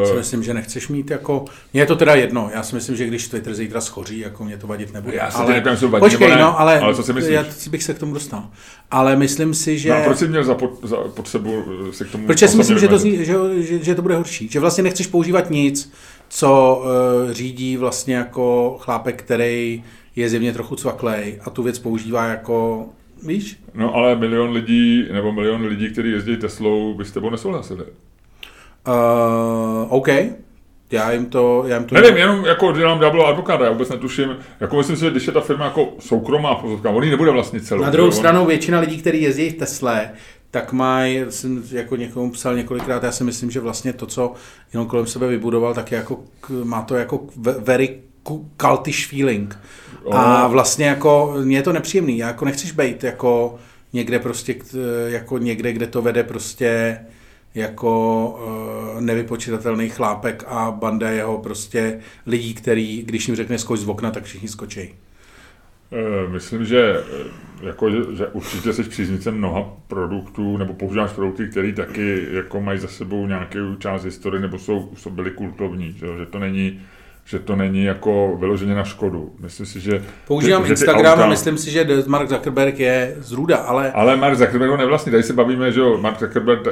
Uh... 0.02 0.10
Si 0.10 0.18
myslím, 0.18 0.44
že 0.44 0.54
nechceš 0.54 0.88
mít 0.88 1.12
jako... 1.12 1.46
Mně 1.74 1.82
je 1.82 1.86
to 1.86 1.96
teda 1.96 2.16
jedno. 2.16 2.50
Já 2.54 2.64
si 2.64 2.76
myslím, 2.76 2.96
že 2.96 3.06
když 3.06 3.28
Twitter 3.28 3.56
zítra 3.56 3.82
schoří, 3.82 4.20
jako 4.20 4.46
mě 4.46 4.58
to 4.58 4.68
vadit 4.68 4.94
nebude. 4.94 5.18
Já 5.18 5.32
si 5.32 5.38
ale... 5.38 5.54
nevím, 5.54 5.90
vadí, 5.92 6.00
Počkej, 6.00 6.30
ne, 6.30 6.36
no, 6.36 6.60
ale, 6.60 6.80
ale 6.80 6.96
co 6.96 7.04
si 7.04 7.14
myslíš? 7.14 7.34
Já 7.34 7.46
bych 7.70 7.84
se 7.84 7.94
k 7.94 8.00
tomu 8.00 8.14
dostal. 8.14 8.50
Ale 8.92 9.16
myslím 9.16 9.54
si, 9.54 9.78
že... 9.78 9.90
No 9.90 9.96
a 9.96 10.02
proč 10.02 10.18
jsi 10.18 10.28
měl 10.28 10.44
za, 10.44 10.56
pod, 10.56 10.80
za 10.84 10.98
potřebu 10.98 11.64
se 11.92 12.06
k 12.06 12.12
tomu... 12.12 12.28
Protože 12.28 12.48
si 12.48 12.58
myslím, 12.58 12.80
že 12.80 12.88
to, 12.88 12.98
zní, 12.98 13.26
že, 13.26 13.36
že, 13.58 13.84
že 13.84 13.96
to 13.96 14.02
bude 14.02 14.16
horší. 14.16 14.48
Že 14.48 14.60
vlastně 14.60 14.84
nechceš 14.84 15.08
používat 15.08 15.50
nic, 15.50 15.92
co 16.30 16.82
uh, 17.26 17.32
řídí 17.32 17.78
vlastně 17.78 18.16
jako 18.16 18.78
chlápek, 18.80 19.24
který 19.24 19.84
je 20.16 20.30
zjevně 20.30 20.54
trochu 20.54 20.76
cvaklej 20.76 21.40
a 21.46 21.50
tu 21.50 21.64
věc 21.64 21.80
používá 21.80 22.26
jako 22.26 22.86
víš? 23.26 23.60
No 23.74 23.96
ale 23.96 24.16
milion 24.16 24.52
lidí, 24.52 25.06
nebo 25.14 25.32
milion 25.32 25.66
lidí, 25.66 25.90
kteří 25.90 26.12
jezdí 26.12 26.38
Teslou, 26.38 26.94
by 26.94 27.06
s 27.06 27.12
tebou 27.12 27.30
nesouhlasili. 27.30 27.84
Uh, 28.88 29.94
OK. 29.94 30.08
Já 30.92 31.12
jim 31.12 31.26
to... 31.26 31.64
Já 31.68 31.78
jim 31.78 31.86
to 31.86 31.96
Nevím, 31.96 32.18
jenom 32.18 32.46
jako 32.46 32.72
dělám 32.72 33.00
diablo 33.00 33.28
advokáta, 33.28 33.66
já 33.66 33.72
vůbec 33.72 33.90
netuším. 33.90 34.38
Jako 34.60 34.78
myslím 34.78 34.96
si, 34.96 35.02
že 35.02 35.12
když 35.12 35.28
je 35.28 35.34
ta 35.34 35.42
firma 35.42 35.66
jako 35.66 35.94
soukromá, 36.00 36.64
on 36.84 37.04
ji 37.04 37.10
nebude 37.10 37.32
vlastně 37.32 37.62
celou. 37.62 37.84
Na 37.84 37.90
druhou 37.90 38.12
stranu 38.12 38.42
on... 38.42 38.48
většina 38.48 38.80
lidí, 38.80 38.98
kteří 38.98 39.22
jezdí 39.22 39.50
v 39.50 39.54
Tesle, 39.54 40.12
tak 40.52 40.74
mají, 40.74 41.20
jsem 41.30 41.64
jako 41.72 41.96
někomu 41.96 42.32
psal 42.32 42.56
několikrát, 42.56 43.04
já 43.04 43.12
si 43.12 43.24
myslím, 43.24 43.52
že 43.52 43.60
vlastně 43.60 43.94
to, 43.94 44.06
co 44.06 44.34
jenom 44.74 44.88
kolem 44.88 45.08
sebe 45.08 45.28
vybudoval, 45.28 45.74
tak 45.74 45.92
je 45.92 45.98
jako, 45.98 46.24
má 46.64 46.82
to 46.82 46.96
jako 46.96 47.28
very 47.60 48.00
cultish 48.62 49.08
feeling. 49.08 49.60
A 50.12 50.48
vlastně 50.48 50.86
jako, 50.86 51.36
mě 51.44 51.58
je 51.58 51.64
to 51.64 51.74
nepříjemný, 51.74 52.18
já 52.18 52.28
jako 52.28 52.46
nechceš 52.46 52.72
být 52.72 53.04
jako 53.04 53.56
někde 53.94 54.20
prostě, 54.20 54.56
jako 55.08 55.38
někde, 55.38 55.74
kde 55.74 55.88
to 55.88 56.02
vede 56.02 56.24
prostě 56.24 57.00
jako 57.56 58.28
uh, 58.96 59.02
nevypočitatelný 59.02 59.90
chlápek 59.90 60.44
a 60.48 60.72
banda 60.72 61.10
jeho 61.10 61.38
prostě 61.38 62.00
lidí, 62.26 62.54
který, 62.54 63.04
když 63.04 63.28
jim 63.28 63.36
řekne 63.36 63.58
skoč 63.58 63.80
z 63.80 63.90
okna, 63.90 64.12
tak 64.12 64.24
všichni 64.24 64.48
skočí. 64.48 64.96
Myslím, 66.28 66.66
že, 66.66 67.04
jako, 67.62 67.90
že 67.92 68.28
určitě 68.28 68.74
jsi 68.74 68.84
příznicem 68.84 69.38
mnoha 69.38 69.74
produktů, 69.88 70.58
nebo 70.58 70.74
používáš 70.74 71.12
produkty, 71.12 71.48
které 71.48 71.74
taky 71.74 72.28
jako 72.32 72.62
mají 72.62 72.80
za 72.80 72.88
sebou 72.88 73.28
nějakou 73.28 73.76
část 73.80 74.04
historie, 74.04 74.42
nebo 74.42 74.60
jsou, 74.60 74.92
jsou 74.98 75.10
byly 75.10 75.32
kultovní, 75.32 75.96
že, 76.00 76.08
že 76.18 76.26
to 76.26 76.40
není 76.40 76.82
že 77.26 77.40
to 77.40 77.56
není 77.56 77.84
jako 77.84 78.38
vyloženě 78.40 78.76
na 78.76 78.84
škodu. 78.84 79.36
Myslím 79.40 79.66
si, 79.66 79.80
že... 79.80 80.04
Používám 80.28 80.66
že, 80.66 80.70
Instagram 80.70 81.14
auta... 81.14 81.24
a 81.24 81.30
myslím 81.30 81.58
si, 81.58 81.72
že 81.72 81.88
Mark 82.08 82.30
Zuckerberg 82.30 82.80
je 82.80 83.16
zrůda, 83.18 83.58
ale... 83.58 83.92
Ale 83.92 84.16
Mark 84.16 84.38
Zuckerberg 84.38 84.72
ho 84.72 84.78
nevlastní. 84.78 85.12
Tady 85.12 85.24
se 85.24 85.34
bavíme, 85.34 85.72
že 85.72 85.80
jo, 85.80 85.98
Mark 85.98 86.20
Zuckerberg 86.20 86.68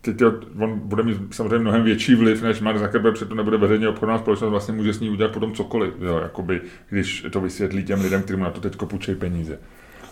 ty, 0.00 0.14
ty, 0.14 0.24
on 0.58 0.78
bude 0.78 1.02
mít 1.02 1.34
samozřejmě 1.34 1.58
mnohem 1.58 1.84
větší 1.84 2.14
vliv, 2.14 2.42
než 2.42 2.60
Mark 2.60 2.78
Zuckerberg, 2.78 3.14
protože 3.14 3.24
to 3.24 3.34
nebude 3.34 3.56
veřejně 3.56 3.88
obchodná 3.88 4.18
společnost, 4.18 4.50
vlastně 4.50 4.74
může 4.74 4.92
s 4.92 5.00
ní 5.00 5.10
udělat 5.10 5.32
potom 5.32 5.54
cokoliv, 5.54 5.94
jo, 6.00 6.18
jakoby, 6.22 6.60
když 6.90 7.26
to 7.30 7.40
vysvětlí 7.40 7.84
těm 7.84 8.00
lidem, 8.00 8.22
kterým 8.22 8.40
na 8.40 8.50
to 8.50 8.60
teď 8.60 8.76
půjčí 8.76 9.14
peníze. 9.14 9.58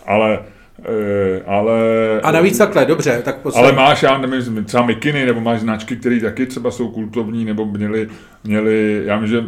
Ale 0.07 0.39
E, 0.83 1.43
ale... 1.47 1.81
A 2.23 2.33
navíc 2.33 2.59
takhle, 2.59 2.85
dobře, 2.85 3.23
tak 3.25 3.37
poslední. 3.39 3.69
Ale 3.69 3.77
máš, 3.77 4.03
já 4.03 4.19
nevím, 4.19 4.65
třeba 4.65 4.87
mikiny, 4.87 5.27
nebo 5.27 5.41
máš 5.41 5.61
značky, 5.61 5.97
které 5.97 6.21
taky 6.21 6.47
třeba 6.47 6.71
jsou 6.71 6.89
kultovní, 6.89 7.45
nebo 7.45 7.67
měli, 7.67 8.09
měli 8.45 9.03
já 9.05 9.19
vím, 9.19 9.29
že 9.29 9.45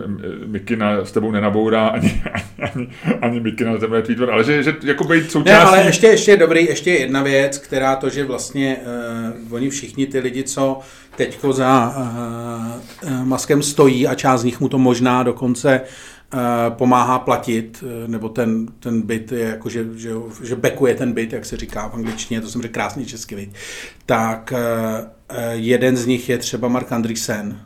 mikina 0.47 1.05
s 1.05 1.13
tebou 1.13 1.31
nenabourá, 1.31 1.87
ani, 1.89 2.23
ani, 2.63 2.89
ani, 3.21 3.41
mikina 3.41 3.73
na 3.73 3.79
tebe 3.79 4.03
tweetovat, 4.03 4.31
ale 4.31 4.45
že, 4.45 4.63
že 4.63 4.77
jako 4.83 5.05
být 5.05 5.31
součástí... 5.31 5.51
Ne, 5.51 5.59
ale 5.59 5.87
ještě, 5.87 6.07
ještě 6.07 6.37
dobrý, 6.37 6.65
ještě 6.65 6.91
jedna 6.91 7.23
věc, 7.23 7.59
která 7.59 7.97
to, 7.97 8.11
že 8.11 8.25
vlastně 8.25 8.77
uh, 9.47 9.55
oni 9.55 9.71
všichni 9.71 10.07
ty 10.07 10.19
lidi, 10.19 10.43
co 10.43 10.81
teďko 11.17 11.53
za 11.53 11.95
uh, 11.97 13.11
uh, 13.11 13.25
maskem 13.25 13.63
stojí 13.63 14.07
a 14.07 14.15
část 14.15 14.41
z 14.41 14.45
nich 14.45 14.61
mu 14.61 14.69
to 14.69 14.79
možná 14.79 15.23
dokonce 15.23 15.81
uh, 16.35 16.41
pomáhá 16.69 17.19
platit, 17.19 17.85
nebo 18.07 18.29
ten, 18.29 18.67
ten 18.81 19.03
byt 19.03 19.33
je 19.33 19.45
jako, 19.45 19.69
že, 19.69 19.87
že, 19.97 20.11
že 20.45 20.57
bekuje 20.57 20.95
ten 20.95 21.13
byt, 21.13 21.33
jak 21.33 21.45
se 21.45 21.57
říká 21.57 21.89
v 21.89 21.95
angličtině, 21.95 22.41
to 22.41 22.49
jsem 22.49 22.63
řekl 22.63 22.75
krásný 22.75 23.07
česky, 23.07 23.35
viď? 23.35 23.51
tak 24.07 24.53
jeden 25.53 25.97
z 25.97 26.07
nich 26.07 26.29
je 26.29 26.39
třeba 26.39 26.69
Mark 26.69 26.93
Andreessen, 26.93 27.61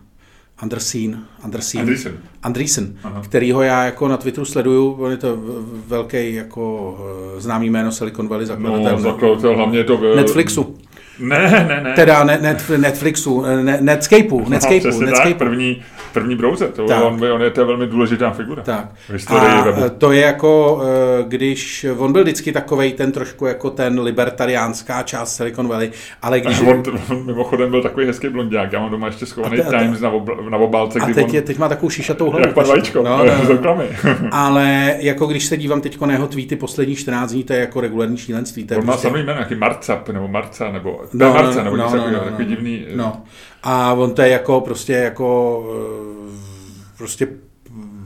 Andersen, 0.62 1.24
Andersen, 1.42 1.80
Andreessen, 1.80 2.18
Andreessen 2.42 2.98
kterýho 3.22 3.62
já 3.62 3.84
jako 3.84 4.08
na 4.08 4.16
Twitteru 4.16 4.44
sleduju, 4.44 4.92
on 4.92 5.10
je 5.10 5.16
to 5.16 5.38
velký 5.86 6.34
jako 6.34 6.98
známý 7.38 7.70
jméno 7.70 7.92
Silicon 7.92 8.28
Valley 8.28 8.46
zakladatel. 8.46 8.96
No, 8.96 9.02
zakladatel 9.02 9.56
hlavně 9.56 9.84
to 9.84 9.96
byl... 9.96 10.16
Netflixu. 10.16 10.76
Ne, 11.20 11.64
ne, 11.68 11.80
ne. 11.84 11.92
Teda 11.92 12.24
net, 12.24 12.70
Netflixu, 12.76 13.44
ne, 13.62 13.78
Netscapeu, 13.80 14.48
Netscapeu, 14.48 14.90
no, 14.90 15.00
Netscapeu. 15.00 15.32
Tak, 15.32 15.36
první, 15.36 15.82
první 16.12 16.36
browser, 16.36 16.68
to 16.68 16.86
tak. 16.86 17.04
on, 17.04 17.24
on, 17.24 17.42
je 17.42 17.50
to 17.50 17.66
velmi 17.66 17.86
důležitá 17.86 18.30
figura. 18.30 18.62
Tak. 18.62 18.88
a 19.26 19.62
webu. 19.62 19.82
to 19.98 20.12
je 20.12 20.20
jako, 20.20 20.82
eh, 21.20 21.24
když, 21.28 21.86
on 21.98 22.12
byl 22.12 22.22
vždycky 22.22 22.52
takový 22.52 22.92
ten 22.92 23.12
trošku 23.12 23.46
jako 23.46 23.70
ten 23.70 24.00
libertariánská 24.00 25.02
část 25.02 25.36
Silicon 25.36 25.68
Valley, 25.68 25.90
ale 26.22 26.40
když... 26.40 26.60
on, 26.60 26.82
on 27.10 27.26
mimochodem 27.26 27.70
byl 27.70 27.82
takový 27.82 28.06
hezký 28.06 28.28
blondák, 28.28 28.72
já 28.72 28.80
mám 28.80 28.90
doma 28.90 29.06
ještě 29.06 29.26
schovaný 29.26 29.56
te, 29.56 29.62
Times 29.62 30.00
na, 30.00 30.10
ob, 30.10 30.50
na 30.50 30.58
obálce, 30.58 30.98
a 30.98 31.06
teď, 31.06 31.28
on, 31.28 31.34
je, 31.34 31.42
teď 31.42 31.58
má 31.58 31.68
takovou 31.68 31.90
šišatou 31.90 32.30
hlavu. 32.30 32.46
Jak 32.46 32.54
pan 32.54 32.66
Vajíčko, 32.66 33.02
no, 33.04 33.24
no, 33.24 33.74
no. 33.74 33.78
ale 34.32 34.94
jako 34.98 35.26
když 35.26 35.46
se 35.46 35.56
dívám 35.56 35.80
teď 35.80 36.00
na 36.00 36.12
jeho 36.12 36.26
tweety 36.26 36.56
posledních 36.56 36.98
14 36.98 37.32
dní, 37.32 37.44
to 37.44 37.52
je 37.52 37.60
jako 37.60 37.80
regulární 37.80 38.16
šílenství. 38.16 38.66
on 38.70 38.76
má 38.76 38.92
prostě... 38.92 39.08
samý 39.08 39.20
jméno, 39.20 39.32
nějaký 39.32 39.54
Marcap 39.54 40.08
nebo 40.08 40.28
Marca, 40.28 40.72
nebo 40.72 41.00
no, 41.12 41.34
Marca, 41.34 41.58
no, 41.58 41.64
nebo 41.64 41.76
no, 41.76 41.90
no, 41.96 42.10
no, 42.10 42.20
takový 42.20 42.44
no, 42.44 42.50
divný... 42.50 42.86
No. 42.94 43.22
A 43.62 43.92
on 43.92 44.14
to 44.14 44.22
je 44.22 44.28
jako 44.28 44.60
prostě 44.60 44.92
jako 44.92 45.64
eh, 45.76 46.96
prostě 46.98 47.28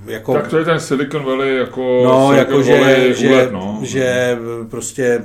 jako... 0.07 0.33
Tak 0.33 0.49
to 0.49 0.59
je 0.59 0.65
ten 0.65 0.81
Silicon 0.81 1.25
Valley 1.25 1.57
jako 1.57 2.03
no, 2.05 2.29
Silicon 2.29 2.37
jako 2.37 2.71
Valley 2.71 3.15
že, 3.15 3.49
no. 3.53 3.79
že 3.83 4.39
prostě 4.71 5.25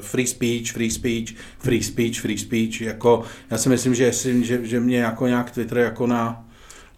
free 0.00 0.26
speech, 0.26 0.72
free 0.72 0.90
speech, 0.90 1.24
free 1.58 1.82
speech, 1.82 2.20
free 2.20 2.38
speech, 2.38 2.80
jako 2.80 3.22
já 3.50 3.58
si 3.58 3.68
myslím, 3.68 3.94
že, 3.94 4.12
že, 4.42 4.66
že 4.66 4.80
mě 4.80 4.98
jako 4.98 5.26
nějak 5.26 5.50
Twitter 5.50 5.78
jako 5.78 6.06
na 6.06 6.43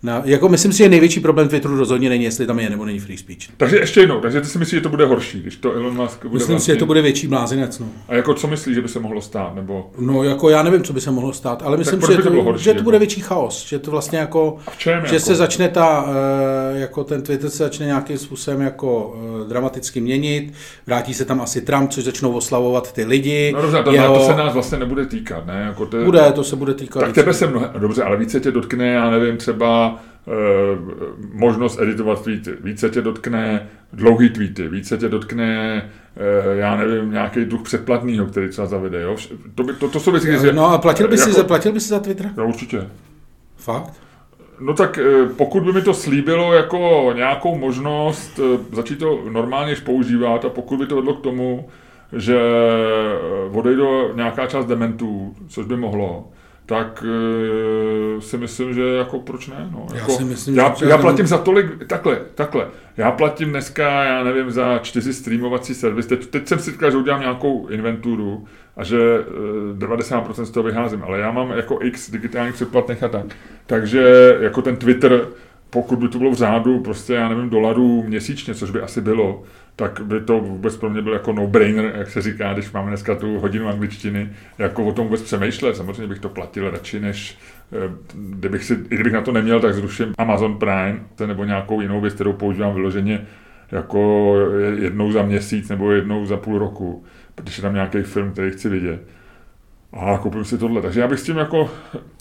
na, 0.07 0.23
jako 0.25 0.49
myslím 0.49 0.73
si, 0.73 0.79
že 0.79 0.89
největší 0.89 1.21
problém 1.21 1.49
Twitteru 1.49 1.77
rozhodně 1.77 2.09
není, 2.09 2.25
jestli 2.25 2.47
tam 2.47 2.59
je 2.59 2.71
nebo 2.71 2.85
není 2.85 2.99
free 2.99 3.19
speech. 3.19 3.39
Takže 3.57 3.77
ještě 3.77 4.01
jednou, 4.01 4.21
takže 4.21 4.41
ty 4.41 4.47
si 4.47 4.59
myslíš, 4.59 4.79
že 4.79 4.83
to 4.83 4.89
bude 4.89 5.07
horší, 5.07 5.41
když 5.43 5.57
to 5.57 5.73
Elon 5.73 5.97
Musk 5.97 6.23
bude 6.23 6.35
Myslím 6.35 6.55
vlastně... 6.55 6.73
si, 6.73 6.77
že 6.77 6.79
to 6.79 6.87
bude 6.87 7.03
větší 7.03 7.27
blázinec. 7.27 7.79
No. 7.79 7.87
A 8.09 8.15
jako 8.15 8.35
co 8.35 8.47
myslíš, 8.47 8.75
že 8.75 8.83
by 8.83 8.89
se 8.89 9.01
mohlo 9.01 9.21
stát? 9.21 9.55
Nebo... 9.55 9.91
No 9.99 10.23
jako 10.23 10.51
já 10.51 10.63
nevím, 10.63 10.83
co 10.83 10.93
by 10.93 11.01
se 11.01 11.11
mohlo 11.11 11.33
stát, 11.33 11.63
ale 11.67 11.77
myslím 11.77 12.03
si, 12.03 12.13
že, 12.13 12.23
to, 12.23 12.43
horší, 12.43 12.65
že 12.65 12.71
to 12.71 12.77
jako? 12.77 12.85
bude 12.85 12.99
větší 12.99 13.21
chaos, 13.21 13.67
že 13.69 13.79
to 13.79 13.91
vlastně 13.91 14.19
jako, 14.19 14.57
že 14.79 14.91
jako? 14.91 15.19
se 15.19 15.35
začne 15.35 15.69
ta, 15.69 16.07
eh, 16.75 16.79
jako 16.79 17.05
ten 17.05 17.23
Twitter 17.23 17.51
se 17.51 17.65
začne 17.65 17.87
nějakým 17.87 18.19
způsobem 18.19 18.61
jako 18.61 19.17
eh, 19.45 19.49
dramaticky 19.49 20.01
měnit, 20.01 20.53
vrátí 20.87 21.15
se 21.15 21.25
tam 21.25 21.41
asi 21.41 21.61
Trump, 21.61 21.91
což 21.91 22.05
začnou 22.05 22.33
oslavovat 22.33 22.93
ty 22.93 23.05
lidi. 23.05 23.53
No 23.55 23.63
dobře, 23.63 23.83
to, 23.83 23.93
jeho... 23.93 24.19
to 24.19 24.27
se 24.27 24.37
nás 24.37 24.55
vlastně 24.55 24.79
nebude 24.79 25.07
týkat, 25.07 25.47
ne? 25.47 25.65
Jako 25.67 25.87
te... 25.87 26.05
Bude, 26.05 26.33
to 26.33 26.45
se 26.45 26.57
bude 26.57 26.75
týkat. 26.75 27.01
Tak 27.01 27.15
tebe 27.15 27.35
se 27.35 27.47
mnohem, 27.47 27.71
dobře, 27.79 28.03
ale 28.03 28.17
více 28.17 28.41
tě 28.41 28.51
dotkne, 28.51 28.87
já 28.87 29.11
nevím, 29.11 29.37
třeba 29.37 29.96
možnost 31.33 31.81
editovat 31.81 32.23
tweety. 32.25 32.51
Více 32.61 32.91
tě 32.91 33.03
dotkne 33.03 33.69
dlouhý 33.93 34.31
tweety, 34.31 34.69
více 34.69 34.99
tě 34.99 35.09
dotkne, 35.09 35.83
eh, 36.17 36.57
já 36.57 36.77
nevím, 36.77 37.11
nějaký 37.11 37.45
druh 37.45 37.63
předplatného, 37.63 38.27
který 38.27 38.49
třeba 38.49 38.67
zavede. 38.67 39.03
Jo? 39.03 39.17
To, 39.55 39.63
by, 39.63 39.73
to, 39.73 39.89
to 39.89 40.01
jsou 40.01 40.13
věci, 40.13 40.37
které... 40.37 40.53
No 40.53 40.67
a 40.67 40.79
platil 40.79 41.09
by, 41.09 41.19
jako, 41.19 41.33
si, 41.33 41.43
platil 41.43 41.73
by 41.73 41.81
si 41.81 41.89
za 41.89 42.01
Twitter? 42.01 42.31
No 42.37 42.49
určitě. 42.49 42.87
Fakt? 43.57 43.93
No 44.61 44.75
tak 44.75 44.99
eh, 44.99 45.27
pokud 45.37 45.63
by 45.63 45.73
mi 45.73 45.83
to 45.83 45.95
slíbilo 45.95 46.55
jako 46.55 47.13
nějakou 47.17 47.59
možnost 47.59 48.41
začít 48.73 48.99
to 48.99 49.21
normálně 49.31 49.77
používat 49.85 50.45
a 50.45 50.49
pokud 50.49 50.79
by 50.79 50.87
to 50.87 50.97
vedlo 50.97 51.15
k 51.15 51.23
tomu, 51.23 51.69
že 52.13 52.39
odejde 53.53 53.83
nějaká 54.15 54.47
část 54.47 54.67
dementů, 54.67 55.35
což 55.49 55.67
by 55.67 55.77
mohlo, 55.77 56.29
tak 56.67 57.05
uh, 58.15 58.21
si 58.21 58.39
myslím, 58.39 58.75
že 58.75 58.83
jako 58.83 59.21
proč 59.21 59.49
ne? 59.49 59.69
No, 59.73 59.87
já 59.91 59.99
jako, 59.99 60.13
si 60.13 60.25
myslím, 60.25 60.57
já, 60.57 60.75
že 60.75 60.87
já 60.87 60.99
platím 60.99 61.27
za 61.27 61.39
tolik, 61.39 61.87
takhle, 61.87 62.21
takhle. 62.35 62.69
Já 62.97 63.11
platím 63.11 63.51
dneska, 63.51 64.05
já 64.05 64.25
nevím, 64.25 64.51
za 64.51 64.79
čtyři 64.79 65.15
streamovací 65.15 65.75
servis. 65.75 66.07
Teď, 66.07 66.27
teď 66.27 66.49
jsem 66.49 66.59
si 66.59 66.71
říkal, 66.71 66.91
že 66.91 66.97
udělám 66.97 67.21
nějakou 67.21 67.67
inventuru 67.67 68.45
a 68.77 68.85
že 68.85 68.99
uh, 68.99 69.83
eh, 69.83 69.87
90% 69.87 70.43
z 70.43 70.51
toho 70.51 70.65
vyházím, 70.65 71.03
ale 71.03 71.19
já 71.19 71.31
mám 71.31 71.51
jako 71.51 71.79
x 71.83 72.11
digitálních 72.11 72.55
předplatných 72.55 73.03
a 73.03 73.09
tak. 73.09 73.27
Takže 73.67 74.37
jako 74.41 74.63
ten 74.63 74.77
Twitter, 74.77 75.29
pokud 75.71 75.99
by 75.99 76.09
to 76.09 76.19
bylo 76.19 76.31
v 76.31 76.35
řádu, 76.35 76.81
prostě 76.81 77.13
já 77.13 77.29
nevím, 77.29 77.51
dolarů 77.51 78.03
měsíčně, 78.03 78.55
což 78.55 78.71
by 78.71 78.81
asi 78.81 79.01
bylo, 79.01 79.43
tak 79.77 80.01
by 80.01 80.21
to 80.21 80.41
vůbec 80.41 80.77
pro 80.77 80.91
mě 80.91 81.03
byl 81.03 81.13
jako 81.13 81.33
no-brainer, 81.33 81.93
jak 81.97 82.11
se 82.11 82.23
říká, 82.23 82.53
když 82.53 82.73
máme 82.73 82.89
dneska 82.89 83.15
tu 83.15 83.39
hodinu 83.39 83.69
angličtiny, 83.69 84.31
jako 84.59 84.85
o 84.85 84.93
tom 84.93 85.05
vůbec 85.05 85.23
přemýšlet. 85.23 85.77
Samozřejmě 85.77 86.07
bych 86.07 86.19
to 86.19 86.29
platil 86.29 86.71
radši, 86.71 87.01
než 87.01 87.39
eh, 87.73 87.93
kdybych, 88.15 88.65
si, 88.65 88.75
i 88.75 88.95
kdybych 88.95 89.13
na 89.13 89.21
to 89.21 89.33
neměl, 89.33 89.61
tak 89.61 89.75
zruším 89.75 90.15
Amazon 90.19 90.59
Prime 90.59 91.01
nebo 91.27 91.45
nějakou 91.45 91.81
jinou 91.81 92.01
věc, 92.01 92.15
kterou 92.15 92.33
používám 92.33 92.75
vyloženě 92.75 93.27
jako 93.73 94.35
jednou 94.79 95.13
za 95.13 95.23
měsíc 95.23 95.69
nebo 95.69 95.93
jednou 95.93 96.27
za 96.27 96.37
půl 96.37 96.59
roku, 96.59 97.05
protože 97.35 97.59
je 97.59 97.63
tam 97.63 97.75
nějaký 97.75 98.03
film, 98.03 98.33
který 98.33 98.51
chci 98.51 98.69
vidět 98.69 99.01
a 99.97 100.19
koupím 100.19 100.45
si 100.45 100.59
tohle. 100.59 100.83
Takže 100.83 101.01
já 101.01 101.09
bych 101.09 101.21
s 101.21 101.23
tím 101.23 101.37
jako, 101.37 101.71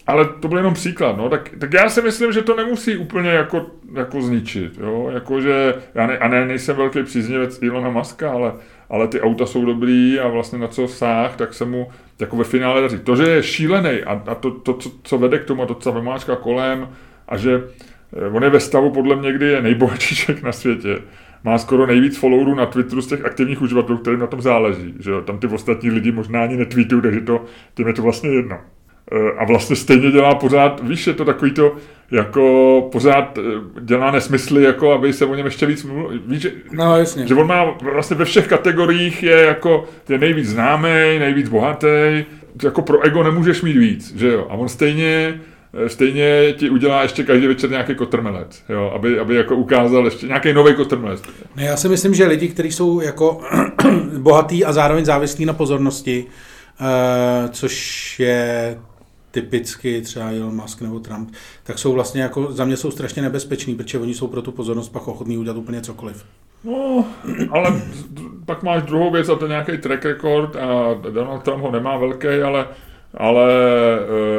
ale 0.07 0.25
to 0.39 0.47
byl 0.47 0.57
jenom 0.57 0.73
příklad, 0.73 1.17
no, 1.17 1.29
tak, 1.29 1.51
tak 1.59 1.73
já 1.73 1.89
si 1.89 2.01
myslím, 2.01 2.31
že 2.31 2.41
to 2.41 2.55
nemusí 2.55 2.97
úplně 2.97 3.29
jako, 3.29 3.65
jako 3.93 4.21
zničit, 4.21 4.77
jo, 4.77 5.09
jakože, 5.13 5.73
já 5.95 6.07
ne, 6.07 6.17
a 6.17 6.27
ne, 6.27 6.45
nejsem 6.45 6.75
velký 6.75 7.03
příznivec 7.03 7.61
Ilona 7.61 7.89
Maska, 7.89 8.31
ale, 8.31 8.53
ale 8.89 9.07
ty 9.07 9.21
auta 9.21 9.45
jsou 9.45 9.65
dobrý 9.65 10.19
a 10.19 10.27
vlastně 10.27 10.59
na 10.59 10.67
co 10.67 10.87
sáh, 10.87 11.35
tak 11.35 11.53
se 11.53 11.65
mu 11.65 11.89
jako 12.19 12.37
ve 12.37 12.43
finále 12.43 12.81
daří. 12.81 12.99
To, 12.99 13.15
že 13.15 13.23
je 13.23 13.43
šílený 13.43 14.03
a, 14.03 14.21
a 14.27 14.35
to, 14.35 14.51
to, 14.51 14.73
co, 14.73 14.91
co 15.03 15.17
vede 15.17 15.39
k 15.39 15.45
tomu 15.45 15.63
a 15.63 15.65
to, 15.65 15.75
co 15.75 15.91
vymáčka 15.91 16.35
kolem 16.35 16.89
a 17.27 17.37
že 17.37 17.63
eh, 18.17 18.27
on 18.27 18.43
je 18.43 18.49
ve 18.49 18.59
stavu 18.59 18.91
podle 18.91 19.15
mě, 19.15 19.33
kdy 19.33 19.45
je 19.45 19.61
nejbohatší 19.61 20.15
člověk 20.15 20.43
na 20.43 20.51
světě, 20.51 21.01
má 21.45 21.57
skoro 21.57 21.87
nejvíc 21.87 22.17
followerů 22.17 22.55
na 22.55 22.65
Twitteru 22.65 23.01
z 23.01 23.07
těch 23.07 23.25
aktivních 23.25 23.61
uživatelů, 23.61 23.97
kterým 23.97 24.19
na 24.19 24.27
tom 24.27 24.41
záleží. 24.41 24.93
Že 24.99 25.11
jo? 25.11 25.21
Tam 25.21 25.39
ty 25.39 25.47
ostatní 25.47 25.89
lidi 25.89 26.11
možná 26.11 26.43
ani 26.43 26.57
netweetují, 26.57 27.01
takže 27.01 27.21
to, 27.21 27.45
tím 27.73 27.87
je 27.87 27.93
to 27.93 28.01
vlastně 28.01 28.29
jedno. 28.29 28.57
E, 29.11 29.31
a 29.37 29.45
vlastně 29.45 29.75
stejně 29.75 30.11
dělá 30.11 30.35
pořád, 30.35 30.81
víš, 30.83 31.07
je 31.07 31.13
to 31.13 31.25
takový 31.25 31.51
to, 31.51 31.75
jako 32.11 32.89
pořád 32.91 33.37
e, 33.37 33.41
dělá 33.81 34.11
nesmysly, 34.11 34.63
jako 34.63 34.91
aby 34.91 35.13
se 35.13 35.25
o 35.25 35.35
něm 35.35 35.45
ještě 35.45 35.65
víc 35.65 35.83
mluvil. 35.83 36.19
Víš, 36.27 36.41
že, 36.41 36.51
no, 36.71 36.97
jasně. 36.97 37.27
že 37.27 37.35
on 37.35 37.47
má 37.47 37.77
vlastně 37.93 38.17
ve 38.17 38.25
všech 38.25 38.47
kategoriích 38.47 39.23
je 39.23 39.39
jako, 39.39 39.83
je 40.09 40.17
nejvíc 40.17 40.49
známý, 40.49 41.19
nejvíc 41.19 41.49
bohatý, 41.49 42.25
jako 42.63 42.81
pro 42.81 43.01
ego 43.01 43.23
nemůžeš 43.23 43.61
mít 43.61 43.77
víc, 43.77 44.15
že 44.15 44.27
jo. 44.27 44.47
A 44.49 44.53
on 44.53 44.69
stejně 44.69 45.41
stejně 45.87 46.53
ti 46.57 46.69
udělá 46.69 47.01
ještě 47.01 47.23
každý 47.23 47.47
večer 47.47 47.69
nějaký 47.69 47.95
kotrmelec, 47.95 48.63
jo, 48.69 48.91
aby, 48.95 49.19
aby 49.19 49.35
jako 49.35 49.55
ukázal 49.55 50.05
ještě 50.05 50.27
nějaký 50.27 50.53
nový 50.53 50.75
kotrmelec. 50.75 51.21
Ne, 51.55 51.63
já 51.63 51.77
si 51.77 51.89
myslím, 51.89 52.13
že 52.13 52.25
lidi, 52.25 52.47
kteří 52.47 52.71
jsou 52.71 53.01
jako 53.01 53.41
bohatý 54.17 54.65
a 54.65 54.73
zároveň 54.73 55.05
závislí 55.05 55.45
na 55.45 55.53
pozornosti, 55.53 56.25
což 57.51 58.19
je 58.19 58.77
typicky 59.31 60.01
třeba 60.01 60.29
Elon 60.31 60.55
Musk 60.55 60.81
nebo 60.81 60.99
Trump, 60.99 61.31
tak 61.63 61.79
jsou 61.79 61.93
vlastně 61.93 62.21
jako, 62.21 62.51
za 62.51 62.65
mě 62.65 62.77
jsou 62.77 62.91
strašně 62.91 63.21
nebezpeční, 63.21 63.75
protože 63.75 63.99
oni 63.99 64.13
jsou 64.13 64.27
pro 64.27 64.41
tu 64.41 64.51
pozornost 64.51 64.89
pak 64.89 65.07
ochotní 65.07 65.37
udělat 65.37 65.57
úplně 65.57 65.81
cokoliv. 65.81 66.25
No, 66.63 67.05
ale 67.51 67.81
pak 68.45 68.63
máš 68.63 68.83
druhou 68.83 69.11
věc 69.11 69.29
a 69.29 69.35
to 69.35 69.45
je 69.45 69.49
nějaký 69.49 69.77
track 69.77 70.05
record 70.05 70.55
a 70.55 70.93
Donald 71.09 71.43
Trump 71.43 71.63
ho 71.63 71.71
nemá 71.71 71.97
velký, 71.97 72.27
ale 72.27 72.65
ale, 73.17 73.53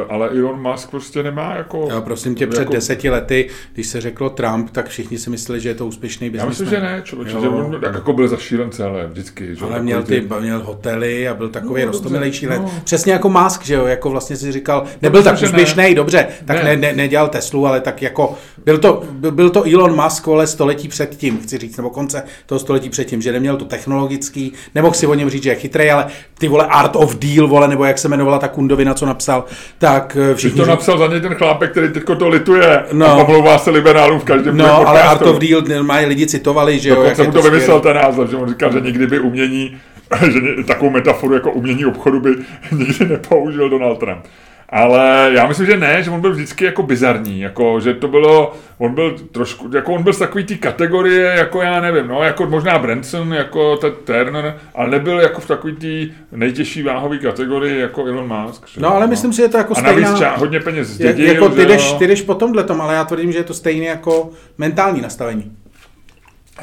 eh, 0.01 0.05
ale 0.09 0.29
Elon 0.29 0.61
Musk 0.61 0.89
prostě 0.89 1.23
nemá 1.23 1.55
jako... 1.55 1.87
Já 1.89 2.01
prosím 2.01 2.35
tě, 2.35 2.47
před 2.47 2.59
jako... 2.59 2.73
deseti 2.73 3.09
lety, 3.09 3.49
když 3.73 3.87
se 3.87 4.01
řeklo 4.01 4.29
Trump, 4.29 4.69
tak 4.69 4.87
všichni 4.89 5.17
si 5.17 5.29
mysleli, 5.29 5.59
že 5.59 5.69
je 5.69 5.75
to 5.75 5.87
úspěšný 5.87 6.29
biznis. 6.29 6.43
Já 6.43 6.49
myslím, 6.49 6.69
že 6.69 6.79
ne, 6.79 7.01
člověče, 7.03 7.37
že 7.41 7.49
on 7.49 7.77
tak 7.81 7.93
jako 7.93 8.13
byl 8.13 8.27
za 8.27 8.37
šílence, 8.37 8.83
ale 8.83 9.07
vždycky. 9.07 9.55
Že 9.55 9.65
ale 9.65 9.81
měl, 9.81 10.03
ty, 10.03 10.27
měl 10.39 10.63
hotely 10.63 11.27
a 11.27 11.33
byl 11.33 11.49
takový 11.49 11.81
no, 11.81 11.87
rostomilejší 11.87 12.47
let. 12.47 12.61
No. 12.61 12.71
Přesně 12.83 13.13
jako 13.13 13.29
Musk, 13.29 13.65
že 13.65 13.73
jo, 13.73 13.85
jako 13.85 14.09
vlastně 14.09 14.35
si 14.35 14.51
říkal, 14.51 14.83
nebyl 15.01 15.23
tak 15.23 15.41
úspěšný, 15.43 15.83
ne. 15.83 15.95
dobře, 15.95 16.27
tak 16.45 16.63
ne. 16.63 16.63
Ne, 16.63 16.75
ne, 16.75 16.93
nedělal 16.93 17.27
Teslu, 17.29 17.67
ale 17.67 17.81
tak 17.81 18.01
jako, 18.01 18.35
byl 18.65 18.77
to, 18.77 19.03
byl, 19.11 19.49
to 19.49 19.63
Elon 19.63 20.03
Musk, 20.03 20.25
vole, 20.25 20.47
století 20.47 20.87
předtím, 20.87 21.39
chci 21.39 21.57
říct, 21.57 21.77
nebo 21.77 21.89
konce 21.89 22.23
toho 22.45 22.59
století 22.59 22.89
předtím, 22.89 23.21
že 23.21 23.31
neměl 23.31 23.57
to 23.57 23.65
technologický, 23.65 24.53
nemohl 24.75 24.93
si 24.93 25.07
o 25.07 25.13
něm 25.13 25.29
říct, 25.29 25.43
že 25.43 25.49
je 25.49 25.55
chytrý, 25.55 25.91
ale 25.91 26.07
ty 26.37 26.47
vole 26.47 26.65
Art 26.65 26.95
of 26.95 27.15
Deal, 27.15 27.47
vole, 27.47 27.67
nebo 27.67 27.85
jak 27.85 27.97
se 27.97 28.07
jmenovala 28.07 28.39
ta 28.39 28.47
kundovina, 28.67 28.93
co 28.93 29.05
napsal, 29.05 29.45
tak 29.77 30.17
eh, 30.31 30.35
všichni... 30.35 30.59
Ty 30.59 30.65
to 30.65 30.69
napsal 30.69 30.97
za 30.97 31.07
něj 31.07 31.21
ten 31.21 31.35
chlápek, 31.35 31.71
který 31.71 31.93
teď 31.93 32.03
to 32.19 32.27
lituje 32.27 32.83
no. 32.93 33.05
a 33.05 33.25
pomlouvá 33.25 33.57
se 33.57 33.69
liberálům 33.69 34.19
v 34.19 34.23
každém 34.23 34.57
No, 34.57 34.87
ale 34.87 35.03
Art 35.03 35.21
of 35.21 35.39
Deal 35.39 35.83
mají 35.83 36.05
lidi 36.05 36.27
citovali, 36.27 36.79
že 36.79 36.89
jo. 36.89 36.95
Dokonce 36.95 37.23
mu 37.23 37.31
to, 37.31 37.41
to 37.41 37.49
vymyslel 37.49 37.79
ten 37.79 37.95
název, 37.95 38.29
že 38.29 38.35
on 38.35 38.49
říkal, 38.49 38.71
že 38.71 38.81
nikdy 38.81 39.07
by 39.07 39.19
umění, 39.19 39.77
že 40.31 40.63
takovou 40.63 40.89
metaforu 40.89 41.33
jako 41.33 41.51
umění 41.51 41.85
obchodu 41.85 42.19
by 42.19 42.29
nikdy 42.71 43.05
nepoužil 43.05 43.69
Donald 43.69 43.99
Trump. 43.99 44.25
Ale 44.69 45.31
já 45.33 45.47
myslím, 45.47 45.65
že 45.65 45.77
ne, 45.77 46.03
že 46.03 46.11
on 46.11 46.21
byl 46.21 46.31
vždycky 46.31 46.65
jako 46.65 46.83
bizarní, 46.83 47.39
jako, 47.39 47.79
že 47.79 47.93
to 47.93 48.07
bylo, 48.07 48.53
on 48.77 48.93
byl 48.93 49.15
trošku, 49.31 49.69
jako 49.75 49.93
on 49.93 50.03
byl 50.03 50.13
z 50.13 50.19
takový 50.19 50.43
té 50.43 50.55
kategorie, 50.55 51.25
jako 51.25 51.61
já 51.61 51.81
nevím, 51.81 52.07
no, 52.07 52.23
jako 52.23 52.45
možná 52.45 52.79
Branson, 52.79 53.33
jako 53.33 53.77
ten 53.77 53.91
Turner, 54.03 54.57
ale 54.75 54.89
nebyl 54.89 55.19
jako 55.19 55.41
v 55.41 55.47
takový 55.47 55.75
té 55.75 56.15
nejtěžší 56.31 56.83
váhové 56.83 57.17
kategorii, 57.17 57.79
jako 57.79 58.05
Elon 58.05 58.27
Musk. 58.27 58.67
Že, 58.67 58.81
no, 58.81 58.91
ale 58.91 59.01
no. 59.01 59.07
myslím 59.07 59.33
si, 59.33 59.41
že 59.41 59.47
to 59.47 59.57
jako 59.57 59.73
A 59.77 59.81
navíc 59.81 60.07
stejná... 60.07 60.19
ča, 60.19 60.35
hodně 60.37 60.59
peněz 60.59 60.87
zdědil, 60.87 61.25
je, 61.25 61.33
jako 61.33 61.49
ty 61.49 61.65
jdeš, 61.65 61.93
ty 61.93 62.07
jdeš 62.07 62.21
po 62.21 62.35
tomhle 62.35 62.63
tom, 62.63 62.81
ale 62.81 62.93
já 62.93 63.05
tvrdím, 63.05 63.31
že 63.31 63.37
je 63.37 63.43
to 63.43 63.53
stejné 63.53 63.85
jako 63.85 64.29
mentální 64.57 65.01
nastavení. 65.01 65.51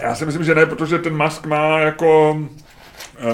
Já 0.02 0.14
si 0.14 0.26
myslím, 0.26 0.44
že 0.44 0.54
ne, 0.54 0.66
protože 0.66 0.98
ten 0.98 1.22
Musk 1.22 1.46
má 1.46 1.78
jako, 1.78 2.40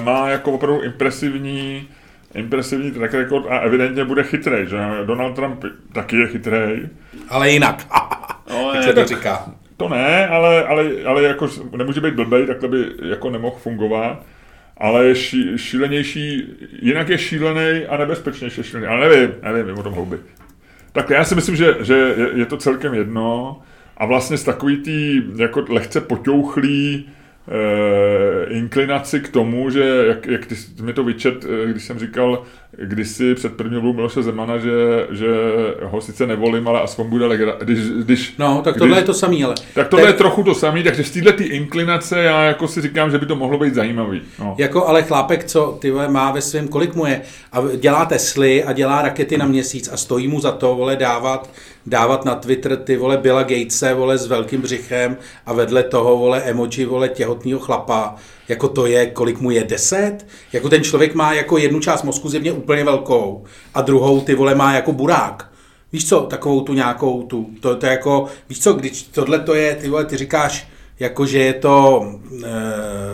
má 0.01 0.29
jako 0.29 0.51
opravdu 0.51 0.81
impresivní 0.81 1.87
impresivní 2.33 2.91
track 2.91 3.13
record 3.13 3.45
a 3.49 3.57
evidentně 3.57 4.05
bude 4.05 4.23
chytrý, 4.23 4.67
že 4.67 4.77
Donald 5.05 5.33
Trump 5.33 5.65
taky 5.93 6.17
je 6.17 6.27
chytrý. 6.27 6.89
Ale 7.29 7.51
jinak. 7.51 7.87
no, 8.49 8.73
je, 8.73 8.83
se 8.83 8.93
to 8.93 9.05
říká. 9.05 9.45
To 9.77 9.89
ne, 9.89 10.27
ale, 10.27 10.63
ale, 10.63 10.91
ale 11.05 11.23
jako 11.23 11.47
nemůže 11.77 12.01
být 12.01 12.13
blbej, 12.13 12.47
takhle 12.47 12.69
by 12.69 12.85
jako 13.09 13.29
nemohl 13.29 13.55
fungovat. 13.55 14.23
Ale 14.77 15.05
je 15.05 15.15
ší, 15.15 15.57
šílenější, 15.57 16.43
jinak 16.81 17.09
je 17.09 17.17
šílený 17.17 17.85
a 17.85 17.97
nebezpečnější 17.97 18.63
šílený. 18.63 18.87
Ale 18.87 19.09
nevím, 19.09 19.31
nevím, 19.53 19.77
o 19.77 19.83
tom 19.83 19.93
houby. 19.93 20.17
Tak 20.91 21.09
já 21.09 21.23
si 21.23 21.35
myslím, 21.35 21.55
že, 21.55 21.75
že 21.79 21.93
je, 21.93 22.29
je 22.33 22.45
to 22.45 22.57
celkem 22.57 22.93
jedno. 22.93 23.61
A 23.97 24.05
vlastně 24.05 24.37
z 24.37 24.43
takový 24.43 24.77
tý 24.77 25.21
jako 25.37 25.65
lehce 25.69 26.01
poťouchlý 26.01 27.09
eh, 27.47 28.53
inklinaci 28.53 29.19
k 29.19 29.29
tomu, 29.29 29.69
že 29.69 30.03
jak, 30.07 30.25
jak 30.25 30.45
ty 30.45 30.55
mi 30.81 30.93
to 30.93 31.03
vyčet, 31.03 31.45
eh, 31.45 31.71
když 31.71 31.83
jsem 31.83 31.99
říkal 31.99 32.43
kdysi 32.83 33.35
před 33.35 33.53
první 33.53 33.73
volbou 33.73 33.93
Miloše 33.93 34.23
Zemana, 34.23 34.57
že, 34.57 35.07
že 35.09 35.27
ho 35.83 36.01
sice 36.01 36.27
nevolím, 36.27 36.67
ale 36.67 36.81
aspoň 36.81 37.09
bude 37.09 37.25
legra, 37.25 37.55
když, 37.63 37.79
když, 37.79 38.33
No, 38.37 38.61
tak 38.63 38.77
tohle 38.77 38.87
když, 38.87 38.97
je 38.97 39.05
to 39.05 39.13
samý, 39.13 39.43
ale... 39.43 39.55
Tak 39.73 39.87
tohle 39.87 40.05
tak, 40.05 40.13
je 40.13 40.17
trochu 40.17 40.43
to 40.43 40.55
samý, 40.55 40.83
takže 40.83 41.03
z 41.03 41.11
ty 41.11 41.43
inklinace 41.43 42.23
já 42.23 42.43
jako 42.43 42.67
si 42.67 42.81
říkám, 42.81 43.11
že 43.11 43.17
by 43.17 43.25
to 43.25 43.35
mohlo 43.35 43.57
být 43.57 43.75
zajímavý. 43.75 44.21
No. 44.39 44.55
Jako 44.57 44.87
ale 44.87 45.03
chlápek, 45.03 45.43
co 45.43 45.77
ty 45.81 45.91
vole, 45.91 46.07
má 46.07 46.31
ve 46.31 46.41
svém, 46.41 46.67
kolik 46.67 46.95
mu 46.95 47.05
je, 47.05 47.21
a 47.51 47.61
dělá 47.75 48.05
Tesly 48.05 48.63
a 48.63 48.73
dělá 48.73 49.01
rakety 49.01 49.37
na 49.37 49.45
měsíc 49.45 49.89
a 49.93 49.97
stojí 49.97 50.27
mu 50.27 50.39
za 50.39 50.51
to, 50.51 50.75
vole, 50.75 50.95
dávat 50.95 51.49
dávat 51.85 52.25
na 52.25 52.35
Twitter 52.35 52.77
ty 52.77 52.97
vole 52.97 53.17
Billa 53.17 53.43
Gatese, 53.43 53.93
vole 53.93 54.17
s 54.17 54.27
velkým 54.27 54.61
břichem 54.61 55.17
a 55.45 55.53
vedle 55.53 55.83
toho 55.83 56.17
vole 56.17 56.41
emoji, 56.41 56.85
vole 56.85 57.09
těhotného 57.09 57.59
chlapa, 57.59 58.15
jako 58.51 58.67
to 58.67 58.85
je, 58.85 59.05
kolik 59.05 59.39
mu 59.39 59.51
je, 59.51 59.63
deset? 59.63 60.27
Jako 60.53 60.69
ten 60.69 60.83
člověk 60.83 61.15
má 61.15 61.33
jako 61.33 61.57
jednu 61.57 61.79
část 61.79 62.03
mozku 62.03 62.29
zjevně 62.29 62.51
úplně 62.51 62.83
velkou 62.83 63.43
a 63.73 63.81
druhou 63.81 64.21
ty 64.21 64.35
vole 64.35 64.55
má 64.55 64.73
jako 64.73 64.91
burák. 64.91 65.51
Víš 65.93 66.09
co, 66.09 66.21
takovou 66.21 66.61
tu 66.61 66.73
nějakou 66.73 67.23
tu, 67.23 67.49
to, 67.61 67.75
to 67.75 67.85
jako, 67.85 68.25
víš 68.49 68.59
co, 68.59 68.73
když 68.73 69.03
tohle 69.03 69.39
to 69.39 69.55
je, 69.55 69.75
ty 69.75 69.89
vole, 69.89 70.05
ty 70.05 70.17
říkáš, 70.17 70.67
jakože 71.01 71.39
je 71.39 71.53
to 71.53 71.99
uh, 71.99 72.41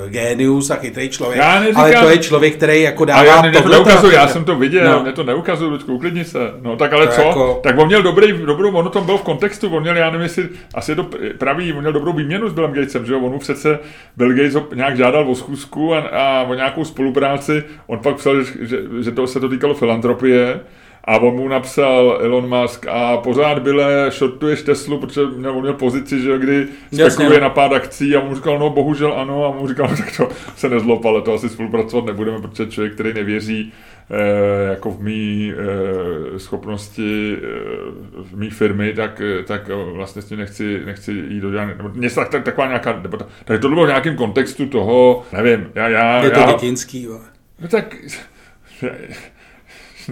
genius 0.08 0.70
a 0.70 0.76
chytrý 0.76 1.10
člověk, 1.10 1.40
já 1.40 1.60
neříkám, 1.60 1.84
ale 1.84 1.94
to 1.94 2.10
je 2.10 2.18
člověk, 2.18 2.56
který 2.56 2.82
jako 2.82 3.06
dává 3.06 3.24
já, 3.24 3.42
ne, 3.42 3.52
to 3.52 3.70
neukazuju, 3.70 4.14
já 4.14 4.28
jsem 4.28 4.44
to 4.44 4.56
viděl, 4.56 4.94
no. 4.94 5.04
mě 5.04 5.12
to 5.12 5.24
neukazuju, 5.24 5.72
Luďku, 5.72 5.94
uklidni 5.94 6.24
se. 6.24 6.40
No 6.62 6.76
tak 6.76 6.94
ale 6.94 7.08
to 7.08 7.14
co? 7.14 7.22
Jako... 7.22 7.60
Tak 7.64 7.78
on 7.78 7.88
měl 7.88 8.04
dobrý, 8.04 8.46
dobrou, 8.46 8.72
ono 8.72 8.90
tam 8.90 9.06
byl 9.06 9.18
v 9.18 9.22
kontextu, 9.22 9.76
on 9.76 9.82
měl, 9.82 9.98
já 9.98 10.06
nevím, 10.06 10.24
jestli, 10.24 10.50
asi 10.74 10.92
je 10.92 10.96
to 10.96 11.10
pravý, 11.38 11.74
on 11.74 11.80
měl 11.80 11.94
dobrou 11.94 12.14
výměnu 12.14 12.50
s 12.50 12.54
Billem 12.54 12.72
Gatesem, 12.72 13.06
že 13.06 13.14
jo, 13.14 13.20
on 13.20 13.32
mu 13.32 13.40
přece 13.40 13.80
Bill 14.18 14.34
Gates 14.34 14.54
ho 14.54 14.68
nějak 14.76 14.98
žádal 14.98 15.32
o 15.32 15.36
schůzku 15.36 15.96
a, 15.96 16.00
a 16.00 16.44
o 16.44 16.54
nějakou 16.54 16.86
spolupráci, 16.86 17.64
on 17.88 18.00
pak 18.00 18.16
psal, 18.16 18.44
že, 18.44 18.52
že, 18.62 18.78
že 19.02 19.12
to 19.12 19.28
se 19.28 19.40
to 19.40 19.50
týkalo 19.50 19.74
filantropie, 19.74 20.60
a 21.08 21.18
on 21.18 21.36
mu 21.36 21.48
napsal 21.48 22.18
Elon 22.22 22.50
Musk 22.50 22.86
a 22.90 23.18
pořád 23.18 23.60
byle, 23.60 24.12
shortuješ 24.12 24.62
Teslu, 24.62 25.00
protože 25.00 25.22
měl, 25.26 25.52
on 25.52 25.62
měl 25.62 25.74
pozici, 25.74 26.22
že 26.22 26.38
kdy 26.38 26.68
spekuluje 26.92 27.40
na 27.40 27.50
pár 27.50 27.74
akcí 27.74 28.16
a 28.16 28.20
mu 28.20 28.36
říkal, 28.36 28.60
no 28.60 28.70
bohužel 28.70 29.14
ano 29.14 29.46
a 29.46 29.52
mu 29.60 29.68
říkal, 29.68 29.88
tak 29.98 30.18
to 30.18 30.30
se 30.56 30.70
nezlob, 30.70 31.06
ale 31.06 31.22
to 31.22 31.34
asi 31.34 31.50
spolupracovat 31.50 32.06
nebudeme, 32.06 32.42
protože 32.42 32.68
člověk, 32.68 32.94
který 32.94 33.14
nevěří 33.14 33.74
eh, 34.10 34.70
jako 34.70 34.92
v 34.92 35.02
mý 35.02 35.54
eh, 35.54 36.40
schopnosti 36.40 37.38
eh, 37.38 37.46
v 38.24 38.38
mý 38.38 38.50
firmy, 38.50 38.94
tak, 38.94 39.22
tak 39.46 39.70
vlastně 39.94 40.22
s 40.22 40.26
tím 40.26 40.38
nechci, 40.38 40.82
nechci 40.86 41.12
jít 41.12 41.42
do 41.42 41.52
žádné, 41.52 41.76
nebo 41.76 41.90
něco 41.94 42.16
tak, 42.16 42.30
tak, 42.30 42.44
taková 42.44 42.68
nějaká 42.68 42.92
debata. 42.92 43.28
Takže 43.46 43.62
to 43.62 43.70
bylo 43.70 43.86
v 43.86 43.88
nějakém 43.88 44.16
kontextu 44.16 44.66
toho, 44.66 45.24
nevím, 45.34 45.72
já... 45.76 45.88
já 45.88 46.24
Je 46.24 46.30
to 46.30 46.40
já, 46.40 46.52
dětinský, 46.52 47.04
jo. 47.04 47.20
No 47.60 47.68
tak 47.68 47.96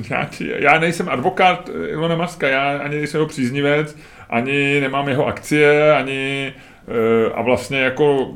já, 0.09 0.29
já 0.39 0.79
nejsem 0.79 1.09
advokát 1.09 1.69
Ilona 1.87 2.15
Maska, 2.15 2.47
já 2.47 2.77
ani 2.77 2.97
nejsem 2.97 3.17
jeho 3.17 3.27
příznivec, 3.27 3.97
ani 4.29 4.81
nemám 4.81 5.09
jeho 5.09 5.27
akcie, 5.27 5.95
ani 5.95 6.53
eh, 6.87 7.31
a 7.33 7.41
vlastně 7.41 7.79
jako 7.79 8.33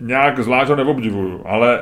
nějak 0.00 0.40
zvlášť 0.40 0.68
ho 0.68 0.76
neobdivuju, 0.76 1.42
ale 1.44 1.80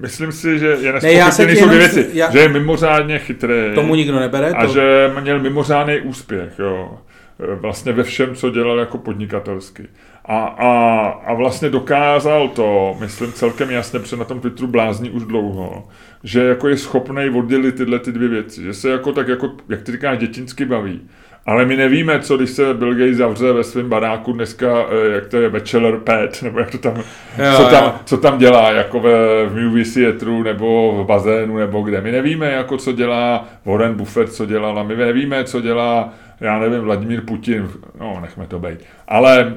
myslím 0.00 0.32
si, 0.32 0.58
že 0.58 0.66
je 0.66 0.92
nespochybněný 0.92 1.56
jsou 1.56 1.66
dvě 1.66 1.78
věci, 1.78 2.10
já, 2.12 2.30
že 2.30 2.38
je 2.38 2.48
mimořádně 2.48 3.18
chytrý. 3.18 3.54
Tomu 3.74 3.94
nikdo 3.94 4.20
nebere. 4.20 4.50
A 4.50 4.66
to... 4.66 4.72
že 4.72 5.10
měl 5.20 5.40
mimořádný 5.40 6.00
úspěch, 6.00 6.52
jo. 6.58 6.98
Eh, 7.40 7.54
vlastně 7.54 7.92
ve 7.92 8.02
všem, 8.02 8.34
co 8.34 8.50
dělal 8.50 8.78
jako 8.78 8.98
podnikatelsky. 8.98 9.86
A, 10.28 10.38
a, 10.38 11.06
a 11.08 11.34
vlastně 11.34 11.70
dokázal 11.70 12.48
to, 12.48 12.96
myslím 13.00 13.32
celkem 13.32 13.70
jasně, 13.70 13.98
protože 13.98 14.16
na 14.16 14.24
tom 14.24 14.40
Twitteru 14.40 14.68
blázní 14.68 15.10
už 15.10 15.24
dlouho, 15.24 15.88
že 16.24 16.44
jako 16.44 16.68
je 16.68 16.76
schopný 16.76 17.30
oddělit 17.30 17.76
tyhle 17.76 17.98
ty 17.98 18.12
dvě 18.12 18.28
věci. 18.28 18.62
Že 18.62 18.74
se 18.74 18.90
jako 18.90 19.12
tak, 19.12 19.28
jako, 19.28 19.52
jak 19.68 19.82
ty 19.82 19.92
říkáš, 19.92 20.18
dětinsky 20.18 20.64
baví. 20.64 21.00
Ale 21.46 21.64
my 21.64 21.76
nevíme, 21.76 22.20
co 22.20 22.36
když 22.36 22.50
se 22.50 22.74
Bill 22.74 22.94
Gates 22.94 23.16
zavře 23.16 23.52
ve 23.52 23.64
svém 23.64 23.88
baráku 23.88 24.32
dneska, 24.32 24.66
eh, 24.66 25.14
jak 25.14 25.26
to 25.26 25.36
je 25.36 25.50
Bachelor 25.50 26.00
Pet, 26.00 26.38
nebo 26.42 26.58
jak 26.58 26.70
to 26.70 26.78
tam, 26.78 26.96
jo, 26.96 27.56
co, 27.56 27.64
tam 27.64 28.00
co 28.04 28.16
tam 28.16 28.38
dělá, 28.38 28.70
jako 28.70 29.00
ve, 29.00 29.46
v 29.46 29.64
movie 29.64 29.84
theatru, 29.84 30.42
nebo 30.42 30.92
v 31.02 31.06
bazénu, 31.06 31.56
nebo 31.56 31.82
kde. 31.82 32.00
My 32.00 32.12
nevíme, 32.12 32.52
jako 32.52 32.76
co 32.76 32.92
dělá 32.92 33.48
Warren 33.64 33.94
Buffett, 33.94 34.32
co 34.32 34.46
dělal, 34.46 34.78
a 34.78 34.82
my 34.82 34.96
nevíme, 34.96 35.44
co 35.44 35.60
dělá, 35.60 36.12
já 36.40 36.58
nevím, 36.58 36.80
Vladimír 36.80 37.20
Putin, 37.20 37.68
no, 38.00 38.18
nechme 38.20 38.46
to 38.46 38.58
být. 38.58 38.78
Ale, 39.08 39.54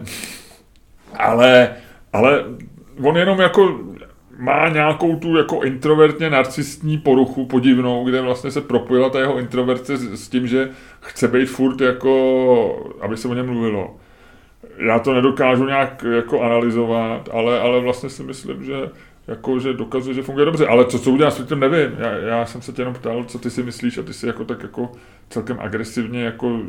ale, 1.15 1.75
ale 2.13 2.43
on 3.03 3.17
jenom 3.17 3.39
jako 3.39 3.79
má 4.37 4.69
nějakou 4.69 5.15
tu 5.15 5.37
jako 5.37 5.61
introvertně 5.61 6.29
narcistní 6.29 6.97
poruchu 6.97 7.45
podivnou, 7.45 8.05
kde 8.05 8.21
vlastně 8.21 8.51
se 8.51 8.61
propojila 8.61 9.09
ta 9.09 9.19
jeho 9.19 9.39
introverce 9.39 9.97
s, 9.97 10.23
s 10.25 10.29
tím, 10.29 10.47
že 10.47 10.69
chce 11.01 11.27
být 11.27 11.45
furt 11.45 11.81
jako, 11.81 12.93
aby 13.01 13.17
se 13.17 13.27
o 13.27 13.33
něm 13.33 13.45
mluvilo. 13.45 13.95
Já 14.77 14.99
to 14.99 15.13
nedokážu 15.13 15.65
nějak 15.65 16.05
jako 16.15 16.41
analyzovat, 16.41 17.29
ale, 17.33 17.59
ale 17.59 17.79
vlastně 17.79 18.09
si 18.09 18.23
myslím, 18.23 18.63
že 18.63 18.89
jako, 19.27 19.59
že 19.59 19.73
dokazuje, 19.73 20.13
že 20.13 20.21
funguje 20.21 20.45
dobře. 20.45 20.67
Ale 20.67 20.85
co, 20.85 20.99
co 20.99 21.11
udělá 21.11 21.31
s 21.31 21.45
tím 21.45 21.59
nevím. 21.59 21.97
Já, 21.99 22.11
já, 22.11 22.45
jsem 22.45 22.61
se 22.61 22.73
tě 22.73 22.81
jenom 22.81 22.93
ptal, 22.93 23.23
co 23.23 23.39
ty 23.39 23.49
si 23.49 23.63
myslíš 23.63 23.97
a 23.97 24.03
ty 24.03 24.13
si 24.13 24.27
jako 24.27 24.45
tak 24.45 24.63
jako 24.63 24.91
celkem 25.29 25.57
agresivně 25.59 26.23
jako 26.23 26.59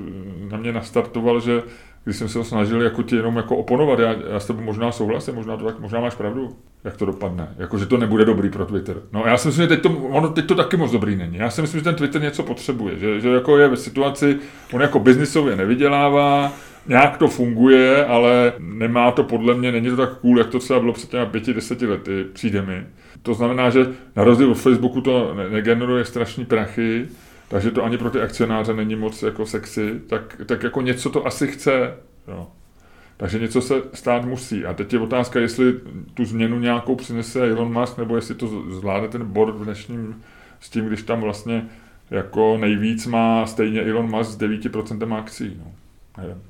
na 0.50 0.56
mě 0.56 0.72
nastartoval, 0.72 1.40
že 1.40 1.62
když 2.04 2.16
jsem 2.16 2.28
se 2.28 2.38
ho 2.38 2.44
snažil 2.44 2.82
jako 2.82 3.02
ti 3.02 3.16
jenom 3.16 3.36
jako 3.36 3.56
oponovat, 3.56 3.98
já, 3.98 4.14
já 4.30 4.40
s 4.40 4.46
tebou 4.46 4.60
možná 4.60 4.92
souhlasím, 4.92 5.34
možná, 5.34 5.56
to 5.56 5.64
tak, 5.64 5.80
možná 5.80 6.00
máš 6.00 6.14
pravdu, 6.14 6.56
jak 6.84 6.96
to 6.96 7.06
dopadne, 7.06 7.48
jako 7.58 7.78
že 7.78 7.86
to 7.86 7.96
nebude 7.96 8.24
dobrý 8.24 8.50
pro 8.50 8.66
Twitter. 8.66 8.96
No 9.12 9.22
já 9.26 9.36
si 9.36 9.48
myslím, 9.48 9.62
že 9.62 9.68
teď 9.68 9.82
to, 9.82 9.90
ono, 9.90 10.28
teď 10.28 10.46
to 10.46 10.54
taky 10.54 10.76
moc 10.76 10.92
dobrý 10.92 11.16
není. 11.16 11.36
Já 11.36 11.50
si 11.50 11.62
myslím, 11.62 11.80
že 11.80 11.84
ten 11.84 11.94
Twitter 11.94 12.22
něco 12.22 12.42
potřebuje, 12.42 12.98
že, 12.98 13.20
že 13.20 13.28
jako 13.28 13.58
je 13.58 13.68
ve 13.68 13.76
situaci, 13.76 14.38
on 14.72 14.80
jako 14.80 14.98
biznisově 14.98 15.56
nevydělává, 15.56 16.52
nějak 16.86 17.16
to 17.16 17.28
funguje, 17.28 18.06
ale 18.06 18.52
nemá 18.58 19.10
to 19.10 19.24
podle 19.24 19.54
mě, 19.54 19.72
není 19.72 19.90
to 19.90 19.96
tak 19.96 20.18
cool, 20.18 20.38
jak 20.38 20.46
to 20.46 20.58
třeba 20.58 20.80
bylo 20.80 20.92
před 20.92 21.10
těmi 21.10 21.26
pěti, 21.26 21.54
deseti 21.54 21.86
lety, 21.86 22.24
přijde 22.32 22.62
mi. 22.62 22.86
To 23.22 23.34
znamená, 23.34 23.70
že 23.70 23.86
na 24.16 24.24
rozdíl 24.24 24.50
od 24.50 24.58
Facebooku 24.58 25.00
to 25.00 25.34
negeneruje 25.50 26.04
strašní 26.04 26.44
prachy, 26.44 27.08
takže 27.50 27.70
to 27.70 27.84
ani 27.84 27.98
pro 27.98 28.10
ty 28.10 28.20
akcionáře 28.20 28.74
není 28.74 28.96
moc 28.96 29.22
jako 29.22 29.46
sexy, 29.46 30.00
tak, 30.06 30.40
tak 30.46 30.62
jako 30.62 30.80
něco 30.80 31.10
to 31.10 31.26
asi 31.26 31.46
chce. 31.46 31.94
Jo. 32.28 32.48
Takže 33.16 33.38
něco 33.38 33.62
se 33.62 33.74
stát 33.94 34.24
musí. 34.24 34.64
A 34.64 34.74
teď 34.74 34.92
je 34.92 34.98
otázka, 34.98 35.40
jestli 35.40 35.74
tu 36.14 36.24
změnu 36.24 36.58
nějakou 36.58 36.96
přinese 36.96 37.50
Elon 37.50 37.72
Musk, 37.80 37.98
nebo 37.98 38.16
jestli 38.16 38.34
to 38.34 38.72
zvládne 38.72 39.08
ten 39.08 39.24
board 39.24 39.56
v 39.56 39.64
dnešním 39.64 40.22
s 40.60 40.70
tím, 40.70 40.86
když 40.86 41.02
tam 41.02 41.20
vlastně 41.20 41.68
jako 42.10 42.58
nejvíc 42.58 43.06
má 43.06 43.46
stejně 43.46 43.82
Elon 43.82 44.10
Musk 44.10 44.30
s 44.30 44.38
9% 44.38 45.16
akcí. 45.16 45.60
No. 45.64 45.72
Nevím. 46.22 46.42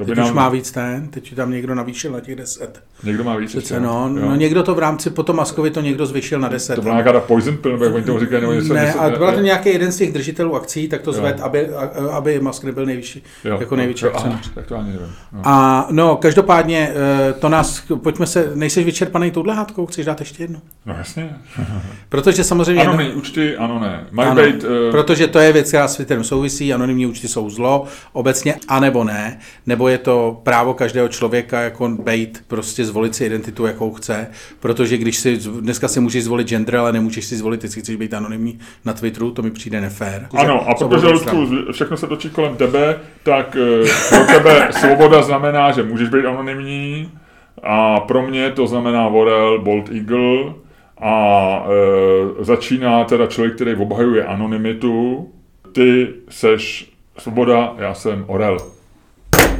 To 0.00 0.04
by 0.04 0.10
teď 0.10 0.18
nám... 0.18 0.26
už 0.26 0.32
má 0.32 0.48
víc 0.48 0.70
ten, 0.70 1.08
teď 1.08 1.34
tam 1.34 1.50
někdo 1.50 1.74
navýšil 1.74 2.12
na 2.12 2.20
těch 2.20 2.36
10. 2.36 2.82
Někdo 3.02 3.24
má 3.24 3.36
víc 3.36 3.50
Přece, 3.50 3.80
no, 3.80 4.08
no, 4.08 4.36
někdo 4.36 4.62
to 4.62 4.74
v 4.74 4.78
rámci, 4.78 5.10
potom 5.10 5.36
Maskovi 5.36 5.70
to 5.70 5.80
někdo 5.80 6.06
zvyšil 6.06 6.40
na 6.40 6.48
10. 6.48 6.74
To 6.74 6.82
byla 6.82 6.94
nějaká 6.94 7.20
poison 7.20 7.56
pill, 7.56 7.72
nebo 7.72 7.84
jak 7.84 7.94
oni 7.94 8.04
tomu 8.04 8.18
říkají, 8.20 8.40
nebo 8.40 8.52
něco. 8.52 8.74
Ne, 8.74 8.92
a 8.92 9.10
byl 9.10 9.32
to 9.32 9.40
nějaký 9.40 9.68
jeden 9.68 9.92
z 9.92 9.96
těch 9.96 10.12
držitelů 10.12 10.56
akcí, 10.56 10.88
tak 10.88 11.02
to 11.02 11.12
zved, 11.12 11.40
aby, 11.40 11.68
aby 12.10 12.40
Musk 12.40 12.64
nebyl 12.64 12.86
nejvyšší, 12.86 13.22
jo, 13.44 13.60
jako 13.60 13.76
největší 13.76 14.04
jo, 14.04 14.10
akcionář. 14.14 14.50
Tak 14.54 14.66
to 14.66 14.76
ani 14.76 14.92
nevím. 14.92 15.08
No. 15.32 15.40
A 15.44 15.86
no, 15.90 16.16
každopádně, 16.16 16.92
eh, 16.94 17.32
to 17.32 17.48
nás, 17.48 17.82
pojďme 18.02 18.26
se, 18.26 18.52
nejseš 18.54 18.84
vyčerpaný 18.84 19.30
touhle 19.30 19.54
hádkou, 19.54 19.86
chceš 19.86 20.06
dát 20.06 20.20
ještě 20.20 20.42
jednu? 20.42 20.60
No 20.86 20.94
jasně. 20.98 21.36
protože 22.08 22.44
samozřejmě... 22.44 22.82
Anonymní 22.82 23.06
jedno... 23.06 23.20
účty, 23.20 23.56
ano 23.56 23.78
ne. 23.78 24.06
Mají 24.10 24.30
ano, 24.30 24.42
být, 24.42 24.64
uh... 24.64 24.90
Protože 24.90 25.26
to 25.26 25.38
je 25.38 25.52
věc, 25.52 25.68
která 25.68 25.88
s 25.88 25.96
Twitterem 25.96 26.24
souvisí, 26.24 26.74
anonymní 26.74 27.06
účty 27.06 27.28
jsou 27.28 27.50
zlo, 27.50 27.84
obecně, 28.12 28.54
anebo 28.68 29.04
ne, 29.04 29.38
nebo 29.66 29.89
je 29.90 29.98
to 29.98 30.40
právo 30.42 30.74
každého 30.74 31.08
člověka 31.08 31.60
jako 31.60 31.88
bejt, 31.88 32.44
prostě 32.48 32.84
zvolit 32.84 33.14
si 33.14 33.24
identitu, 33.24 33.66
jakou 33.66 33.92
chce, 33.92 34.26
protože 34.60 34.98
když 34.98 35.16
si, 35.16 35.36
dneska 35.60 35.88
si 35.88 36.00
můžeš 36.00 36.24
zvolit 36.24 36.48
gender, 36.48 36.76
ale 36.76 36.92
nemůžeš 36.92 37.24
si 37.24 37.36
zvolit, 37.36 37.64
jestli 37.64 37.80
chceš 37.80 37.96
být 37.96 38.14
anonymní 38.14 38.58
na 38.84 38.92
Twitteru, 38.92 39.30
to 39.30 39.42
mi 39.42 39.50
přijde 39.50 39.80
nefér. 39.80 40.28
Ano, 40.36 40.68
a 40.68 40.74
protože 40.74 41.06
Ludku, 41.06 41.46
všechno 41.72 41.96
se 41.96 42.06
točí 42.06 42.30
kolem 42.30 42.56
tebe, 42.56 42.98
tak 43.22 43.56
eh, 43.56 43.88
pro 44.08 44.24
tebe 44.34 44.68
svoboda 44.72 45.22
znamená, 45.22 45.72
že 45.72 45.82
můžeš 45.82 46.08
být 46.08 46.26
anonymní 46.26 47.10
a 47.62 48.00
pro 48.00 48.22
mě 48.22 48.50
to 48.50 48.66
znamená 48.66 49.08
Vorel, 49.08 49.58
Bolt 49.58 49.90
Eagle 49.90 50.54
a 51.00 51.64
e, 52.40 52.44
začíná 52.44 53.04
teda 53.04 53.26
člověk, 53.26 53.54
který 53.54 53.74
obhajuje 53.74 54.24
anonymitu, 54.24 55.28
ty 55.72 56.08
seš 56.28 56.92
svoboda, 57.18 57.74
já 57.78 57.94
jsem 57.94 58.24
Orel. 58.26 58.58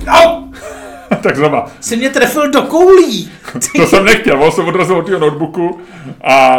Au! 0.07 0.43
tak 1.23 1.37
znova. 1.37 1.67
Jsi 1.81 1.97
mě 1.97 2.11
trefil 2.11 2.51
do 2.51 2.63
koulí. 2.63 3.31
to 3.77 3.87
jsem 3.87 4.05
nechtěl, 4.05 4.43
on 4.43 4.53
jsem 4.53 4.69
odrazil 4.69 4.97
od 4.97 5.07
toho 5.07 5.19
notebooku 5.19 5.79
a 6.25 6.59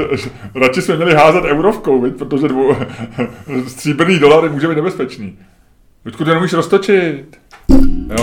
radši 0.54 0.82
jsme 0.82 0.96
měli 0.96 1.14
házet 1.14 1.44
eurovkou, 1.44 2.00
viď? 2.00 2.14
protože 2.16 2.48
dvou, 2.48 2.76
stříbrný 3.68 4.18
dolary 4.18 4.48
může 4.48 4.68
být 4.68 4.74
nebezpečný. 4.74 5.38
Vždycky 6.04 6.24
to 6.24 6.30
nemůžeš 6.30 6.52
roztočit. 6.52 7.38
Jo. 8.10 8.16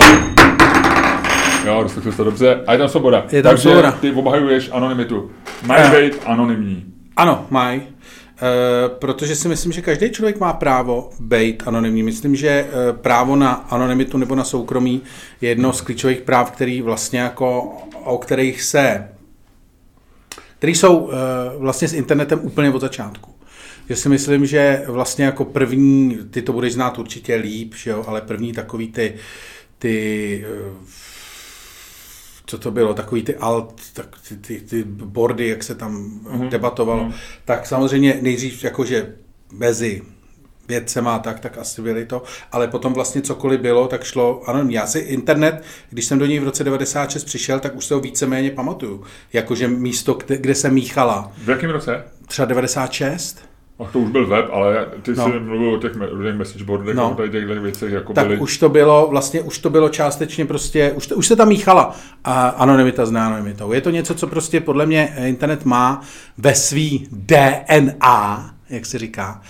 Jo, 1.66 1.82
roztočil 1.82 2.12
to 2.12 2.24
dobře. 2.24 2.60
A 2.66 2.72
je 2.72 2.78
tam 2.78 2.88
svoboda. 2.88 3.24
Je 3.32 3.42
tam 3.42 3.50
Takže 3.50 3.62
svoboda. 3.62 3.92
ty 3.92 4.12
obhajuješ 4.12 4.70
anonymitu. 4.72 5.30
Mají 5.66 5.90
být 5.90 6.22
anonymní. 6.26 6.84
Ano, 7.16 7.46
mají. 7.50 7.82
Eh, 8.42 8.88
protože 8.88 9.36
si 9.36 9.48
myslím, 9.48 9.72
že 9.72 9.82
každý 9.82 10.10
člověk 10.10 10.40
má 10.40 10.52
právo 10.52 11.10
být 11.20 11.62
anonymní. 11.66 12.02
Myslím, 12.02 12.36
že 12.36 12.48
eh, 12.48 12.92
právo 12.92 13.36
na 13.36 13.52
anonymitu 13.52 14.18
nebo 14.18 14.34
na 14.34 14.44
soukromí 14.44 15.02
je 15.40 15.48
jedno 15.48 15.72
z 15.72 15.80
klíčových 15.80 16.20
práv, 16.20 16.50
který 16.50 16.82
vlastně 16.82 17.20
jako, 17.20 17.76
o 18.04 18.18
kterých 18.18 18.62
se, 18.62 19.08
který 20.58 20.74
jsou 20.74 21.10
eh, 21.12 21.14
vlastně 21.58 21.88
s 21.88 21.92
internetem 21.92 22.40
úplně 22.42 22.70
od 22.70 22.80
začátku. 22.80 23.30
Já 23.88 23.96
si 23.96 24.08
myslím, 24.08 24.46
že 24.46 24.82
vlastně 24.86 25.24
jako 25.24 25.44
první, 25.44 26.18
ty 26.30 26.42
to 26.42 26.52
budeš 26.52 26.72
znát 26.72 26.98
určitě 26.98 27.34
líp, 27.34 27.74
že 27.76 27.90
jo, 27.90 28.04
ale 28.06 28.20
první 28.20 28.52
takový 28.52 28.92
ty, 28.92 29.14
ty 29.78 30.44
co 32.50 32.58
to 32.58 32.70
bylo, 32.70 32.94
takový 32.94 33.22
ty 33.22 33.36
alt, 33.36 33.74
tak 33.92 34.06
ty, 34.28 34.36
ty, 34.36 34.60
ty 34.60 34.84
bordy, 34.84 35.48
jak 35.48 35.62
se 35.62 35.74
tam 35.74 36.20
mm-hmm. 36.24 36.48
debatovalo, 36.48 37.04
mm-hmm. 37.04 37.14
tak 37.44 37.66
samozřejmě 37.66 38.18
nejdřív 38.22 38.64
jakože 38.64 39.14
mezi 39.52 40.02
vědcema 40.68 41.18
tak, 41.18 41.40
tak 41.40 41.58
asi 41.58 41.82
byly 41.82 42.06
to, 42.06 42.22
ale 42.52 42.68
potom 42.68 42.92
vlastně 42.92 43.22
cokoliv 43.22 43.60
bylo, 43.60 43.88
tak 43.88 44.04
šlo, 44.04 44.42
ano, 44.46 44.66
já 44.68 44.86
si 44.86 44.98
internet, 44.98 45.62
když 45.90 46.04
jsem 46.04 46.18
do 46.18 46.26
něj 46.26 46.38
v 46.38 46.44
roce 46.44 46.64
96 46.64 47.24
přišel, 47.24 47.60
tak 47.60 47.76
už 47.76 47.84
se 47.84 47.94
ho 47.94 48.00
víceméně 48.00 48.50
pamatuju, 48.50 49.04
jakože 49.32 49.68
místo, 49.68 50.14
kde, 50.14 50.36
kde 50.36 50.54
se 50.54 50.70
míchala. 50.70 51.32
V 51.44 51.50
jakém 51.50 51.70
roce? 51.70 52.04
Třeba 52.26 52.46
96. 52.46 53.38
A 53.80 53.84
to 53.92 53.98
už 53.98 54.10
byl 54.10 54.26
web, 54.26 54.46
ale 54.52 54.86
ty 55.02 55.14
no. 55.14 55.24
jsi 55.24 55.38
mluvil 55.38 55.74
o 55.74 55.78
těch 55.78 55.92
různých 56.10 56.34
message 56.34 56.64
boardech 56.64 56.96
no. 56.96 57.16
a 57.18 57.28
těchto 57.28 57.60
věcech. 57.60 57.92
Jako 57.92 58.12
tak 58.12 58.26
byly... 58.26 58.38
už 58.38 58.58
to 58.58 58.68
bylo, 58.68 59.06
vlastně 59.10 59.40
už 59.40 59.58
to 59.58 59.70
bylo 59.70 59.88
částečně 59.88 60.44
prostě, 60.44 60.92
už, 60.92 61.06
to, 61.06 61.14
už 61.16 61.26
se 61.26 61.36
tam 61.36 61.48
míchala 61.48 61.96
a 62.24 62.48
anonymita 62.48 63.06
s 63.06 63.10
neanonymitou. 63.10 63.72
Je 63.72 63.80
to 63.80 63.90
něco, 63.90 64.14
co 64.14 64.26
prostě 64.26 64.60
podle 64.60 64.86
mě 64.86 65.14
internet 65.24 65.64
má 65.64 66.02
ve 66.38 66.54
svý 66.54 67.08
DNA, 67.12 68.54
jak 68.70 68.86
se 68.86 68.98
říká. 68.98 69.42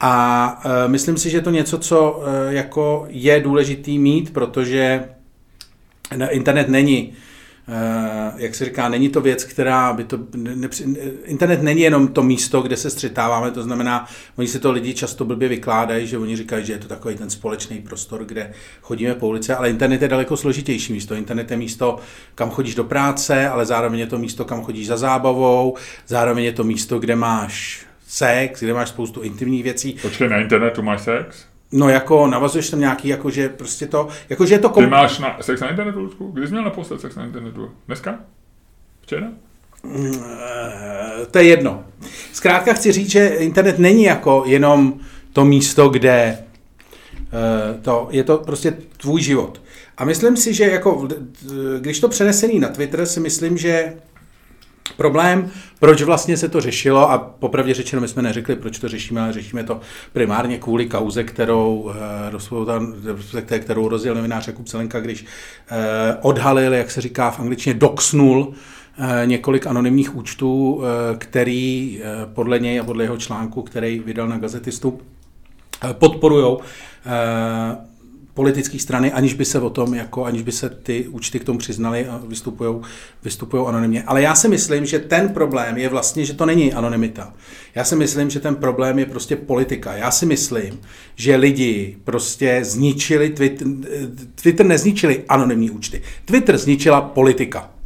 A 0.00 0.62
uh, 0.64 0.90
myslím 0.90 1.16
si, 1.16 1.30
že 1.30 1.36
je 1.36 1.42
to 1.42 1.50
něco, 1.50 1.78
co 1.78 2.12
uh, 2.12 2.24
jako 2.48 3.06
je 3.08 3.40
důležitý 3.40 3.98
mít, 3.98 4.32
protože 4.32 5.04
internet 6.30 6.68
není 6.68 7.12
jak 8.36 8.54
se 8.54 8.64
říká, 8.64 8.88
není 8.88 9.08
to 9.08 9.20
věc, 9.20 9.44
která 9.44 9.92
by 9.92 10.04
to... 10.04 10.18
Nepři, 10.34 10.84
internet 11.24 11.62
není 11.62 11.80
jenom 11.80 12.08
to 12.08 12.22
místo, 12.22 12.60
kde 12.62 12.76
se 12.76 12.90
střetáváme, 12.90 13.50
to 13.50 13.62
znamená, 13.62 14.08
oni 14.36 14.48
si 14.48 14.58
to 14.58 14.72
lidi 14.72 14.94
často 14.94 15.24
blbě 15.24 15.48
vykládají, 15.48 16.06
že 16.06 16.18
oni 16.18 16.36
říkají, 16.36 16.66
že 16.66 16.72
je 16.72 16.78
to 16.78 16.88
takový 16.88 17.16
ten 17.16 17.30
společný 17.30 17.78
prostor, 17.78 18.24
kde 18.24 18.52
chodíme 18.82 19.14
po 19.14 19.28
ulici, 19.28 19.52
ale 19.52 19.70
internet 19.70 20.02
je 20.02 20.08
daleko 20.08 20.36
složitější 20.36 20.92
místo. 20.92 21.14
Internet 21.14 21.50
je 21.50 21.56
místo, 21.56 21.98
kam 22.34 22.50
chodíš 22.50 22.74
do 22.74 22.84
práce, 22.84 23.48
ale 23.48 23.66
zároveň 23.66 24.00
je 24.00 24.06
to 24.06 24.18
místo, 24.18 24.44
kam 24.44 24.62
chodíš 24.62 24.86
za 24.86 24.96
zábavou, 24.96 25.76
zároveň 26.06 26.44
je 26.44 26.52
to 26.52 26.64
místo, 26.64 26.98
kde 26.98 27.16
máš 27.16 27.86
sex, 28.06 28.60
kde 28.60 28.74
máš 28.74 28.88
spoustu 28.88 29.20
intimních 29.20 29.62
věcí. 29.62 29.96
Počkej, 30.02 30.28
na 30.28 30.40
internetu 30.40 30.82
máš 30.82 31.02
sex? 31.02 31.46
No 31.72 31.88
jako 31.88 32.26
navazuješ 32.26 32.70
tam 32.70 32.80
nějaký, 32.80 33.08
jakože 33.08 33.48
prostě 33.48 33.86
to, 33.86 34.08
jakože 34.28 34.54
je 34.54 34.58
to... 34.58 34.68
Kom... 34.68 34.84
Ty 34.84 34.90
máš 34.90 35.18
na, 35.18 35.36
sex 35.40 35.60
na 35.60 35.70
internetu, 35.70 36.00
Ludku? 36.00 36.30
Kdy 36.30 36.46
jsi 36.46 36.52
měl 36.52 36.64
naposled 36.64 37.00
sex 37.00 37.16
na 37.16 37.24
internetu? 37.24 37.70
Dneska? 37.86 38.18
Včera? 39.00 39.26
Mm, 39.82 40.14
to 41.30 41.38
je 41.38 41.44
jedno. 41.44 41.84
Zkrátka 42.32 42.72
chci 42.72 42.92
říct, 42.92 43.10
že 43.10 43.26
internet 43.26 43.78
není 43.78 44.04
jako 44.04 44.42
jenom 44.46 45.00
to 45.32 45.44
místo, 45.44 45.88
kde 45.88 46.12
eh, 46.12 47.80
to, 47.82 48.08
je 48.10 48.24
to 48.24 48.38
prostě 48.38 48.76
tvůj 48.96 49.22
život. 49.22 49.60
A 49.98 50.04
myslím 50.04 50.36
si, 50.36 50.54
že 50.54 50.64
jako, 50.64 51.08
když 51.78 52.00
to 52.00 52.08
přenesený 52.08 52.58
na 52.58 52.68
Twitter, 52.68 53.06
si 53.06 53.20
myslím, 53.20 53.58
že 53.58 53.94
Problém, 54.98 55.50
proč 55.78 56.02
vlastně 56.02 56.36
se 56.36 56.48
to 56.48 56.60
řešilo, 56.60 57.10
a 57.10 57.18
popravdě 57.18 57.74
řečeno, 57.74 58.02
my 58.02 58.08
jsme 58.08 58.22
neřekli, 58.22 58.56
proč 58.56 58.78
to 58.78 58.88
řešíme, 58.88 59.20
ale 59.20 59.32
řešíme 59.32 59.64
to 59.64 59.80
primárně 60.12 60.58
kvůli 60.58 60.86
kauze, 60.86 61.24
kterou, 61.24 61.92
eh, 63.52 63.58
kterou 63.58 63.88
rozděl 63.88 64.14
novinář 64.14 64.46
Jakub 64.46 64.68
Celenka, 64.68 65.00
když 65.00 65.24
eh, 65.70 66.16
odhalil, 66.22 66.74
jak 66.74 66.90
se 66.90 67.00
říká 67.00 67.30
v 67.30 67.40
angličtině, 67.40 67.74
doxnul 67.74 68.52
eh, 68.98 69.26
několik 69.26 69.66
anonymních 69.66 70.16
účtů, 70.16 70.82
který 71.18 72.00
podle 72.32 72.58
něj 72.58 72.80
a 72.80 72.84
podle 72.84 73.04
jeho 73.04 73.16
článku, 73.16 73.62
který 73.62 73.98
vydal 73.98 74.28
na 74.28 74.38
gazetistu, 74.38 75.00
podporují 75.92 76.56
politické 78.38 78.78
strany, 78.78 79.12
aniž 79.12 79.34
by 79.34 79.44
se 79.44 79.60
o 79.60 79.70
tom, 79.70 79.94
jako, 79.94 80.24
aniž 80.24 80.42
by 80.42 80.52
se 80.52 80.68
ty 80.70 81.08
účty 81.08 81.38
k 81.38 81.44
tomu 81.44 81.58
přiznali 81.58 82.06
a 82.06 82.20
vystupují 82.28 82.80
vystupují 83.22 83.66
anonymně. 83.66 84.02
Ale 84.06 84.22
já 84.22 84.34
si 84.34 84.48
myslím, 84.48 84.86
že 84.86 84.98
ten 84.98 85.28
problém 85.28 85.76
je 85.76 85.88
vlastně, 85.88 86.24
že 86.24 86.34
to 86.34 86.46
není 86.46 86.72
anonymita. 86.72 87.34
Já 87.74 87.84
si 87.84 87.96
myslím, 87.96 88.30
že 88.30 88.40
ten 88.40 88.56
problém 88.56 88.98
je 88.98 89.06
prostě 89.06 89.36
politika. 89.36 89.96
Já 89.96 90.10
si 90.10 90.26
myslím, 90.26 90.80
že 91.16 91.36
lidi 91.36 91.96
prostě 92.04 92.60
zničili 92.62 93.30
Twitter, 93.30 93.66
Twitter 94.42 94.66
nezničili 94.66 95.24
anonymní 95.28 95.70
účty. 95.70 96.02
Twitter 96.24 96.58
zničila 96.58 97.00
politika. 97.00 97.77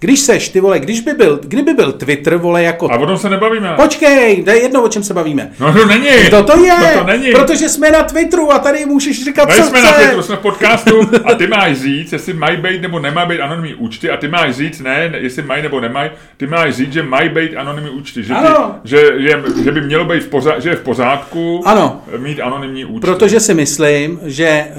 Když 0.00 0.20
seš, 0.20 0.48
ty 0.48 0.60
vole, 0.60 0.78
když 0.80 1.00
by 1.00 1.12
byl, 1.12 1.40
kdyby 1.42 1.72
byl 1.74 1.92
Twitter, 1.92 2.36
vole, 2.36 2.62
jako... 2.62 2.92
A 2.92 2.96
o 2.98 3.06
tom 3.06 3.18
se 3.18 3.30
nebavíme. 3.30 3.72
Počkej, 3.76 4.42
to 4.42 4.50
je 4.50 4.62
jedno, 4.62 4.82
o 4.82 4.88
čem 4.88 5.02
se 5.02 5.14
bavíme. 5.14 5.50
No 5.60 5.72
to 5.72 5.84
není. 5.86 6.06
To 6.30 6.42
to 6.42 6.64
je, 6.64 6.72
to, 6.92 6.98
to 6.98 7.04
není. 7.06 7.32
protože 7.32 7.68
jsme 7.68 7.90
na 7.90 8.02
Twitteru 8.02 8.52
a 8.52 8.58
tady 8.58 8.86
můžeš 8.86 9.24
říkat, 9.24 9.52
co 9.52 9.62
chce. 9.62 9.82
na 9.82 9.92
Twitteru, 9.92 10.22
jsme 10.22 10.36
v 10.36 10.38
podcastu 10.38 11.00
a 11.24 11.34
ty 11.34 11.46
máš 11.46 11.76
říct, 11.78 12.12
jestli 12.12 12.32
mají 12.32 12.56
být 12.56 12.82
nebo 12.82 12.98
nemají 12.98 13.28
být 13.28 13.40
anonymní 13.40 13.74
účty 13.74 14.10
a 14.10 14.16
ty 14.16 14.28
máš 14.28 14.54
říct, 14.56 14.80
ne, 14.80 15.12
jestli 15.16 15.42
mají 15.42 15.62
nebo 15.62 15.80
nemají, 15.80 16.10
ty 16.36 16.46
máš 16.46 16.74
říct, 16.74 16.92
že 16.92 17.02
mají 17.02 17.28
být 17.28 17.56
anonymní 17.56 17.90
účty, 17.90 18.22
že, 18.22 18.34
ty, 18.34 18.40
Ano. 18.40 18.74
že, 18.84 18.96
je, 19.16 19.42
že, 19.64 19.72
by 19.72 19.80
mělo 19.80 20.04
být 20.04 20.22
v 20.22 20.28
pořádku, 20.28 20.60
že 20.60 20.68
je 20.70 20.76
v 20.76 20.80
pořádku 20.80 21.62
Ano. 21.64 22.02
mít 22.18 22.40
anonymní 22.40 22.84
účty. 22.84 23.00
Protože 23.00 23.40
si 23.40 23.54
myslím, 23.54 24.20
že 24.22 24.46
eh, 24.48 24.70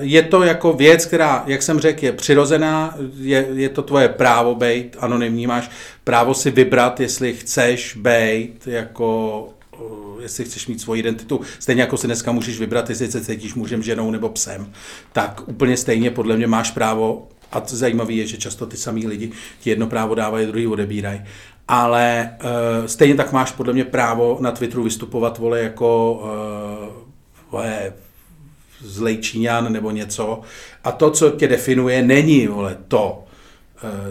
je 0.00 0.22
to 0.22 0.42
jako 0.42 0.72
věc, 0.72 1.06
která, 1.06 1.42
jak 1.46 1.62
jsem 1.62 1.80
řekl, 1.80 2.04
je 2.04 2.12
přirozená, 2.12 2.94
je, 3.20 3.46
je 3.54 3.68
to 3.68 3.82
tvoje 3.82 4.08
právo 4.08 4.54
být 4.56 4.96
anonymní, 5.00 5.46
máš 5.46 5.70
právo 6.04 6.34
si 6.34 6.50
vybrat, 6.50 7.00
jestli 7.00 7.34
chceš 7.34 7.96
být 7.96 8.66
jako 8.66 9.48
eh, 9.74 10.22
jestli 10.22 10.44
chceš 10.44 10.66
mít 10.66 10.80
svoji 10.80 11.00
identitu, 11.00 11.40
stejně 11.58 11.82
jako 11.82 11.96
si 11.96 12.06
dneska 12.06 12.32
můžeš 12.32 12.60
vybrat, 12.60 12.90
jestli 12.90 13.12
se 13.12 13.24
cítíš 13.24 13.54
mužem, 13.54 13.82
ženou 13.82 14.10
nebo 14.10 14.28
psem, 14.28 14.72
tak 15.12 15.48
úplně 15.48 15.76
stejně 15.76 16.10
podle 16.10 16.36
mě 16.36 16.46
máš 16.46 16.70
právo, 16.70 17.28
a 17.52 17.60
to 17.60 17.76
zajímavé 17.76 18.12
je, 18.12 18.26
že 18.26 18.36
často 18.36 18.66
ty 18.66 18.76
samý 18.76 19.06
lidi 19.06 19.30
ti 19.60 19.70
jedno 19.70 19.86
právo 19.86 20.14
dávají, 20.14 20.46
druhý 20.46 20.66
odebírají, 20.66 21.20
ale 21.68 22.36
uh, 22.42 22.86
stejně 22.86 23.14
tak 23.14 23.32
máš 23.32 23.52
podle 23.52 23.72
mě 23.72 23.84
právo 23.84 24.38
na 24.40 24.50
Twitteru 24.52 24.82
vystupovat, 24.82 25.38
vole, 25.38 25.60
jako 25.60 26.12
uh, 26.12 27.02
vole, 27.50 27.92
zlej 28.80 29.18
Číňan 29.18 29.72
nebo 29.72 29.90
něco. 29.90 30.40
A 30.84 30.92
to, 30.92 31.10
co 31.10 31.30
tě 31.30 31.48
definuje, 31.48 32.02
není 32.02 32.46
vole, 32.46 32.78
to, 32.88 33.24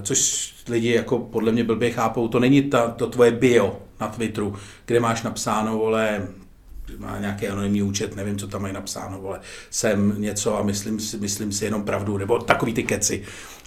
což 0.02 0.54
lidi 0.70 0.92
jako 0.92 1.20
podle 1.20 1.52
mě 1.52 1.64
blbě 1.64 1.92
chápou, 1.92 2.28
to 2.28 2.40
není 2.40 2.62
ta, 2.62 2.88
to 2.88 3.08
tvoje 3.08 3.32
bio 3.32 3.80
na 4.02 4.08
Twitteru, 4.08 4.56
kde 4.86 5.00
máš 5.00 5.24
napsáno, 5.24 5.78
vole, 5.78 6.28
má 6.98 7.20
nějaký 7.20 7.48
anonymní 7.48 7.82
účet, 7.82 8.16
nevím, 8.16 8.38
co 8.38 8.48
tam 8.48 8.62
mají 8.62 8.74
napsáno, 8.74 9.22
vole, 9.22 9.40
jsem 9.70 10.22
něco 10.22 10.58
a 10.58 10.64
myslím 10.64 11.00
si, 11.00 11.18
myslím 11.18 11.52
si 11.52 11.66
jenom 11.66 11.84
pravdu, 11.84 12.18
nebo 12.18 12.40
takový 12.40 12.74
ty 12.74 12.84
keci. 12.84 13.24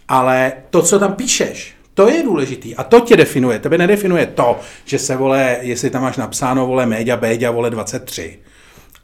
Ale 0.08 0.52
to, 0.70 0.82
co 0.82 0.98
tam 0.98 1.12
píšeš, 1.12 1.74
to 1.94 2.08
je 2.08 2.22
důležitý 2.22 2.76
a 2.76 2.84
to 2.84 3.00
tě 3.00 3.16
definuje. 3.16 3.58
Tebe 3.58 3.78
nedefinuje 3.78 4.26
to, 4.26 4.60
že 4.84 4.98
se, 4.98 5.16
vole, 5.16 5.58
jestli 5.60 5.90
tam 5.90 6.02
máš 6.02 6.16
napsáno, 6.16 6.66
vole, 6.66 6.86
média, 6.86 7.16
béďa, 7.16 7.50
vole, 7.50 7.70
23 7.70 8.38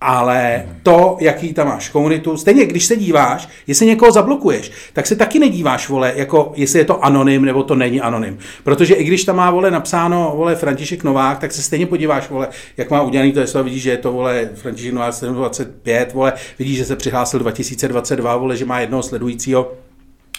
ale 0.06 0.66
to, 0.82 1.16
jaký 1.20 1.54
tam 1.54 1.66
máš 1.66 1.88
komunitu, 1.88 2.36
stejně 2.36 2.66
když 2.66 2.84
se 2.84 2.96
díváš, 2.96 3.48
jestli 3.66 3.86
někoho 3.86 4.12
zablokuješ, 4.12 4.70
tak 4.92 5.06
se 5.06 5.16
taky 5.16 5.38
nedíváš, 5.38 5.88
vole, 5.88 6.12
jako 6.16 6.52
jestli 6.56 6.78
je 6.78 6.84
to 6.84 7.04
anonym 7.04 7.44
nebo 7.44 7.62
to 7.62 7.74
není 7.74 8.00
anonym. 8.00 8.38
Protože 8.64 8.94
i 8.94 9.04
když 9.04 9.24
tam 9.24 9.36
má, 9.36 9.50
vole, 9.50 9.70
napsáno, 9.70 10.32
vole, 10.36 10.56
František 10.56 11.04
Novák, 11.04 11.38
tak 11.38 11.52
se 11.52 11.62
stejně 11.62 11.86
podíváš, 11.86 12.30
vole, 12.30 12.48
jak 12.76 12.90
má 12.90 13.02
udělaný 13.02 13.32
to 13.32 13.40
heslo, 13.40 13.64
vidíš, 13.64 13.82
že 13.82 13.90
je 13.90 13.96
to, 13.96 14.12
vole, 14.12 14.50
František 14.54 14.92
Novák 14.92 15.14
725, 15.14 16.12
vole, 16.12 16.32
vidíš, 16.58 16.76
že 16.76 16.84
se 16.84 16.96
přihlásil 16.96 17.40
2022, 17.40 18.36
vole, 18.36 18.56
že 18.56 18.64
má 18.64 18.80
jednoho 18.80 19.02
sledujícího 19.02 19.72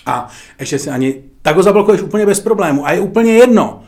a 0.05 0.27
ještě 0.59 0.79
si 0.79 0.89
ani, 0.89 1.23
tak 1.41 1.55
ho 1.55 1.63
zablokuješ 1.63 2.01
úplně 2.01 2.25
bez 2.25 2.39
problému 2.39 2.85
a 2.87 2.91
je 2.91 2.99
úplně 2.99 3.33
jedno, 3.33 3.83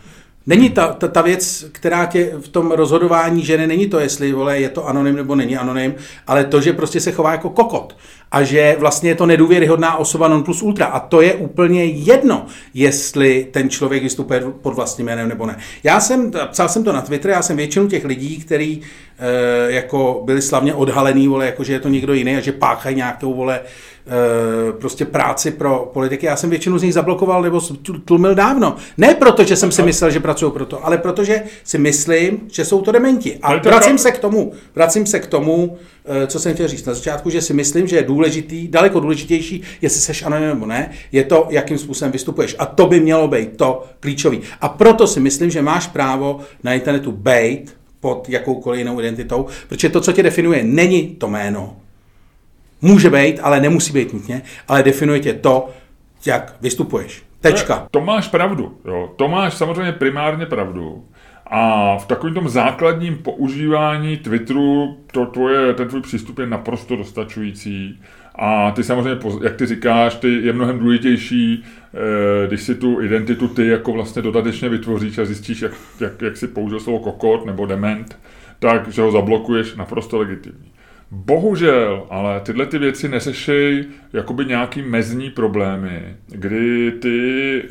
Není 0.48 0.70
ta, 0.70 0.88
ta, 0.88 1.08
ta 1.08 1.22
věc, 1.22 1.66
která 1.72 2.06
tě 2.06 2.32
v 2.42 2.48
tom 2.48 2.72
rozhodování 2.72 3.46
ženy, 3.46 3.68
není 3.68 3.88
to, 3.88 4.00
jestli 4.00 4.34
vole, 4.34 4.60
je 4.60 4.70
to 4.70 4.88
anonym 4.88 5.16
nebo 5.16 5.36
není 5.36 5.58
anonym, 5.58 5.96
ale 6.28 6.44
to, 6.44 6.62
že 6.62 6.74
prostě 6.74 7.00
se 7.00 7.12
chová 7.12 7.32
jako 7.32 7.50
kokot 7.50 7.98
a 8.32 8.44
že 8.44 8.76
vlastně 8.80 9.10
je 9.10 9.16
to 9.16 9.26
nedůvěryhodná 9.26 9.98
osoba 9.98 10.28
non 10.28 10.44
plus 10.44 10.62
ultra 10.62 10.86
a 10.86 11.00
to 11.00 11.22
je 11.22 11.34
úplně 11.34 11.86
jedno, 11.86 12.46
jestli 12.74 13.48
ten 13.52 13.70
člověk 13.70 14.04
vystupuje 14.04 14.42
pod 14.62 14.74
vlastním 14.74 15.06
jménem 15.06 15.30
nebo 15.30 15.46
ne. 15.46 15.58
Já 15.84 16.00
jsem, 16.00 16.32
psal 16.52 16.70
jsem 16.70 16.84
to 16.84 16.94
na 16.94 17.02
Twitter, 17.02 17.32
já 17.32 17.42
jsem 17.42 17.58
většinu 17.58 17.88
těch 17.88 18.06
lidí, 18.06 18.38
který 18.38 18.82
e, 19.20 19.72
jako 19.72 20.22
byli 20.26 20.42
slavně 20.42 20.74
odhalený, 20.74 21.28
vole, 21.28 21.46
jako 21.46 21.64
že 21.64 21.74
je 21.74 21.80
to 21.80 21.90
někdo 21.90 22.14
jiný 22.14 22.38
a 22.38 22.40
že 22.40 22.52
páchají 22.52 22.96
nějakou, 22.96 23.34
vole, 23.34 23.60
prostě 24.80 25.06
práci 25.06 25.52
pro 25.52 25.90
politiky. 25.94 26.26
Já 26.26 26.36
jsem 26.36 26.50
většinu 26.50 26.78
z 26.78 26.84
nich 26.84 26.94
zablokoval 26.94 27.42
nebo 27.42 27.62
tlumil 28.06 28.36
dávno. 28.36 28.76
Ne 28.98 29.16
proto, 29.16 29.44
že 29.44 29.56
jsem 29.56 29.72
si 29.72 29.84
myslel, 29.84 30.12
že 30.12 30.20
pracují 30.20 30.52
pro 30.52 30.66
to, 30.66 30.86
ale 30.86 30.98
protože 30.98 31.44
si 31.64 31.78
myslím, 31.78 32.40
že 32.52 32.66
jsou 32.66 32.82
to 32.82 32.92
dementi. 32.92 33.40
A 33.42 33.56
vracím 33.56 33.98
se 33.98 34.12
k 34.12 34.18
tomu, 34.18 34.54
vracím 34.76 35.06
se 35.06 35.20
k 35.20 35.28
tomu, 35.28 35.78
e, 36.06 36.28
co 36.28 36.40
jsem 36.40 36.54
chtěl 36.54 36.68
říct 36.68 36.86
na 36.86 36.94
začátku, 36.94 37.30
že 37.30 37.42
si 37.42 37.54
myslím, 37.54 37.88
že 37.88 37.96
je 37.96 38.04
důležitý, 38.04 38.68
daleko 38.68 39.00
důležitější, 39.00 39.62
jestli 39.82 40.02
seš 40.02 40.24
anonym 40.24 40.50
nebo 40.50 40.66
ne, 40.66 40.92
je 41.12 41.24
to, 41.24 41.48
jakým 41.50 41.78
způsobem 41.78 42.12
vystupuješ. 42.12 42.56
A 42.60 42.66
to 42.66 42.86
by 42.86 43.00
mělo 43.00 43.28
být 43.28 43.58
to 43.58 43.84
klíčový. 44.00 44.42
A 44.62 44.70
proto 44.70 45.08
si 45.08 45.20
myslím, 45.20 45.50
že 45.50 45.62
máš 45.62 45.88
právo 45.88 46.40
na 46.64 46.74
internetu 46.74 47.12
být 47.12 47.78
pod 48.00 48.30
jakoukoliv 48.30 48.80
jinou 48.80 49.00
identitou, 49.00 49.46
protože 49.70 49.90
to, 49.90 50.02
co 50.02 50.14
tě 50.14 50.24
definuje, 50.24 50.64
není 50.64 51.08
to 51.08 51.28
jméno, 51.28 51.76
Může 52.82 53.10
být, 53.10 53.40
ale 53.40 53.60
nemusí 53.60 53.94
být 53.94 54.14
nutně, 54.14 54.42
ale 54.68 54.84
definuje 54.84 55.20
tě 55.20 55.34
to, 55.34 55.70
jak 56.26 56.56
vystupuješ. 56.62 57.24
Tečka. 57.42 57.88
To 57.92 58.02
máš 58.02 58.28
pravdu. 58.28 58.78
Jo. 58.86 59.14
To 59.16 59.28
máš 59.28 59.54
samozřejmě 59.54 59.92
primárně 59.92 60.46
pravdu. 60.46 61.06
A 61.48 61.98
v 61.98 62.06
takovém 62.06 62.34
tom 62.34 62.50
základním 62.50 63.18
používání 63.18 64.18
Twitteru 64.18 64.98
to 65.12 65.26
tvoje, 65.26 65.74
ten 65.74 65.88
tvůj 65.88 66.02
přístup 66.02 66.40
je 66.40 66.48
naprosto 66.48 66.96
dostačující. 66.96 68.00
A 68.36 68.72
ty 68.72 68.84
samozřejmě, 68.84 69.20
jak 69.44 69.56
ty 69.56 69.66
říkáš, 69.66 70.16
ty 70.16 70.34
je 70.34 70.54
mnohem 70.54 70.80
důležitější, 70.80 71.64
eh, 71.64 72.48
když 72.48 72.62
si 72.62 72.76
tu 72.76 73.02
identitu 73.02 73.48
ty 73.48 73.68
jako 73.68 73.94
vlastně 73.94 74.22
dodatečně 74.22 74.70
vytvoříš 74.70 75.18
a 75.18 75.26
zjistíš, 75.26 75.62
jak, 75.62 75.72
jak, 76.00 76.22
jak 76.22 76.38
si 76.38 76.48
použil 76.48 76.80
slovo 76.80 77.00
kokot 77.00 77.46
nebo 77.46 77.66
dement, 77.66 78.20
tak, 78.60 78.88
že 78.88 79.02
ho 79.02 79.12
zablokuješ 79.12 79.76
naprosto 79.76 80.18
legitimní. 80.18 80.72
Bohužel, 81.12 82.08
ale 82.10 82.40
tyhle 82.40 82.66
ty 82.66 82.78
věci 82.78 83.10
neřešejí 83.10 83.86
jakoby 84.14 84.46
nějaký 84.46 84.82
mezní 84.82 85.30
problémy, 85.30 86.16
kdy 86.28 86.92
ty, 86.92 87.64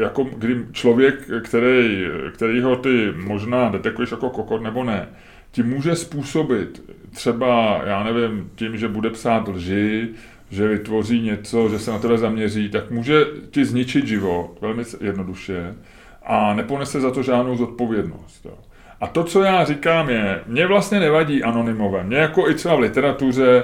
jako, 0.00 0.24
kdy 0.24 0.64
člověk, 0.72 1.14
který, 1.44 2.06
kterýho 2.34 2.76
ty 2.76 3.12
možná 3.16 3.68
detekuješ 3.68 4.10
jako 4.10 4.30
kokot 4.30 4.62
nebo 4.62 4.84
ne, 4.84 5.08
ti 5.50 5.62
může 5.62 5.96
způsobit 5.96 6.90
třeba, 7.10 7.80
já 7.86 8.04
nevím, 8.04 8.50
tím, 8.54 8.76
že 8.76 8.88
bude 8.88 9.10
psát 9.10 9.48
lži, 9.48 10.08
že 10.50 10.68
vytvoří 10.68 11.22
něco, 11.22 11.68
že 11.68 11.78
se 11.78 11.90
na 11.90 11.98
tebe 11.98 12.18
zaměří, 12.18 12.68
tak 12.68 12.90
může 12.90 13.24
ti 13.50 13.64
zničit 13.64 14.06
život 14.06 14.58
velmi 14.60 14.82
jednoduše 15.00 15.74
a 16.22 16.54
neponese 16.54 17.00
za 17.00 17.10
to 17.10 17.22
žádnou 17.22 17.56
zodpovědnost. 17.56 18.44
Jo. 18.44 18.58
A 19.00 19.06
to, 19.06 19.24
co 19.24 19.42
já 19.42 19.64
říkám, 19.64 20.10
je, 20.10 20.40
mě 20.46 20.66
vlastně 20.66 21.00
nevadí 21.00 21.42
anonymové. 21.42 22.04
Mě 22.04 22.16
jako 22.16 22.48
i 22.50 22.54
třeba 22.54 22.74
v 22.74 22.80
literatuře 22.80 23.62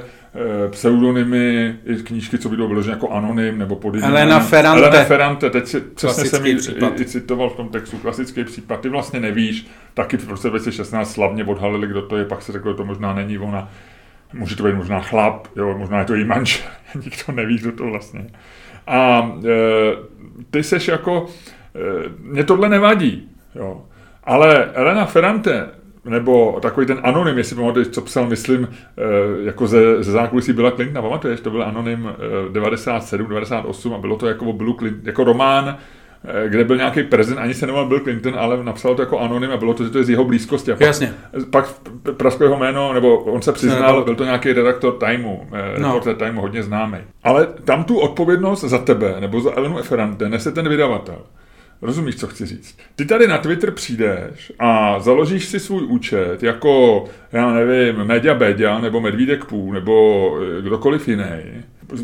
e, 0.65 0.69
pseudonymy, 0.69 1.77
i 1.85 1.95
knížky, 1.95 2.39
co 2.39 2.49
vydou 2.49 2.69
vyloženě 2.69 2.93
jako 2.93 3.11
anonym 3.11 3.59
nebo 3.59 3.77
pod. 3.77 3.95
Elena 4.03 4.41
Ferrante. 4.41 4.87
Elena 4.87 5.05
Ferrante, 5.05 5.51
teď 5.51 5.67
si 5.67 5.81
přesně 5.81 6.25
jsem 6.25 6.47
ji 6.47 6.53
i, 6.53 7.03
i, 7.03 7.05
citoval 7.05 7.51
v 7.51 7.57
tom 7.57 7.69
textu, 7.69 7.99
klasický 7.99 8.45
případ. 8.45 8.81
Ty 8.81 8.89
vlastně 8.89 9.21
nevíš, 9.21 9.67
taky 9.95 10.17
v 10.17 10.29
roce 10.29 10.51
2016 10.51 11.13
slavně 11.13 11.45
odhalili, 11.45 11.87
kdo 11.87 12.03
to 12.03 12.17
je, 12.17 12.25
pak 12.25 12.43
se 12.43 12.53
řeklo, 12.53 12.73
že 12.73 12.77
to 12.77 12.85
možná 12.85 13.15
není 13.15 13.39
ona. 13.39 13.71
Může 14.33 14.57
to 14.57 14.63
být 14.63 14.75
možná 14.75 15.01
chlap, 15.01 15.47
jo, 15.57 15.75
možná 15.79 15.99
je 15.99 16.05
to 16.05 16.15
její 16.15 16.25
manžel, 16.25 16.67
nikdo 16.95 17.33
neví, 17.33 17.59
kdo 17.59 17.73
to 17.73 17.85
vlastně. 17.85 18.27
A 18.87 19.31
e, 19.45 19.51
ty 20.51 20.63
seš 20.63 20.89
jako, 20.89 21.27
e, 21.75 22.09
mě 22.19 22.45
tohle 22.45 22.69
nevadí, 22.69 23.29
jo. 23.55 23.83
Ale 24.25 24.71
Elena 24.75 25.05
Ferrante, 25.05 25.69
nebo 26.05 26.59
takový 26.63 26.87
ten 26.87 27.01
anonym, 27.03 27.39
jestli 27.39 27.57
pamatuješ, 27.57 27.89
co 27.89 28.01
psal, 28.01 28.27
myslím, 28.27 28.69
jako 29.45 29.67
ze, 29.67 30.05
ze 30.05 30.13
zákulisí 30.13 30.53
byla 30.53 30.71
Clintona, 30.71 31.03
pamatuješ, 31.03 31.41
to 31.41 31.51
byl 31.51 31.63
anonym 31.63 32.13
97, 32.53 33.29
98 33.29 33.95
a 33.95 33.99
bylo 33.99 34.17
to 34.17 34.27
jako 34.27 34.53
Bill 34.53 34.75
Clinton, 34.75 35.07
jako 35.07 35.25
román, 35.25 35.77
kde 36.49 36.65
byl 36.65 36.77
nějaký 36.77 37.03
prezident, 37.03 37.43
ani 37.43 37.55
se 37.55 37.67
nemohl 37.67 37.89
Bill 37.89 38.01
Clinton, 38.01 38.35
ale 38.39 38.65
napsal 38.65 38.95
to 38.95 39.03
jako 39.03 39.19
anonym 39.19 39.51
a 39.51 39.57
bylo 39.57 39.75
to, 39.75 39.85
že 39.85 39.91
to 39.91 39.99
je 39.99 40.05
z 40.05 40.11
jeho 40.11 40.25
blízkosti. 40.25 40.73
A 40.73 40.75
pak, 40.75 40.87
Jasně. 40.87 41.15
Pak 41.51 41.69
prasklo 42.17 42.47
jeho 42.47 42.59
jméno, 42.59 42.93
nebo 42.93 43.19
on 43.19 43.43
se 43.43 43.53
přiznal, 43.53 44.05
byl 44.05 44.15
to 44.15 44.25
nějaký 44.25 44.53
redaktor 44.53 44.99
Timeu, 44.99 45.41
no. 45.79 45.89
reporter 45.89 46.15
Timeu, 46.15 46.41
hodně 46.41 46.63
známý. 46.63 46.99
Ale 47.25 47.47
tam 47.65 47.85
tu 47.85 47.99
odpovědnost 47.99 48.65
za 48.65 48.79
tebe, 48.79 49.17
nebo 49.21 49.41
za 49.41 49.51
Elenu 49.57 49.77
Ferrante, 49.77 50.29
nese 50.29 50.53
ten 50.53 50.69
vydavatel. 50.69 51.19
Rozumíš, 51.83 52.17
co 52.17 52.27
chci 52.27 52.47
říct? 52.47 52.79
Ty 52.97 53.05
tady 53.05 53.27
na 53.27 53.39
Twitter 53.39 53.71
přijdeš 53.71 54.53
a 54.59 55.01
založíš 55.01 55.45
si 55.45 55.61
svůj 55.61 55.83
účet 55.83 56.43
jako, 56.43 57.05
já 57.33 57.53
nevím, 57.53 58.05
Media 58.05 58.35
Bedia 58.35 58.81
nebo 58.81 59.01
Medvídek 59.01 59.45
Půl 59.45 59.73
nebo 59.73 60.39
kdokoliv 60.61 61.09
jiný. 61.09 61.63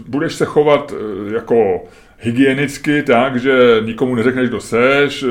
Budeš 0.09 0.35
se 0.35 0.45
chovat 0.45 0.95
jako 1.35 1.85
hygienicky 2.19 3.03
tak, 3.03 3.37
že 3.37 3.83
nikomu 3.85 4.15
neřekneš, 4.15 4.49
kdo 4.49 4.61
seš, 4.61 5.25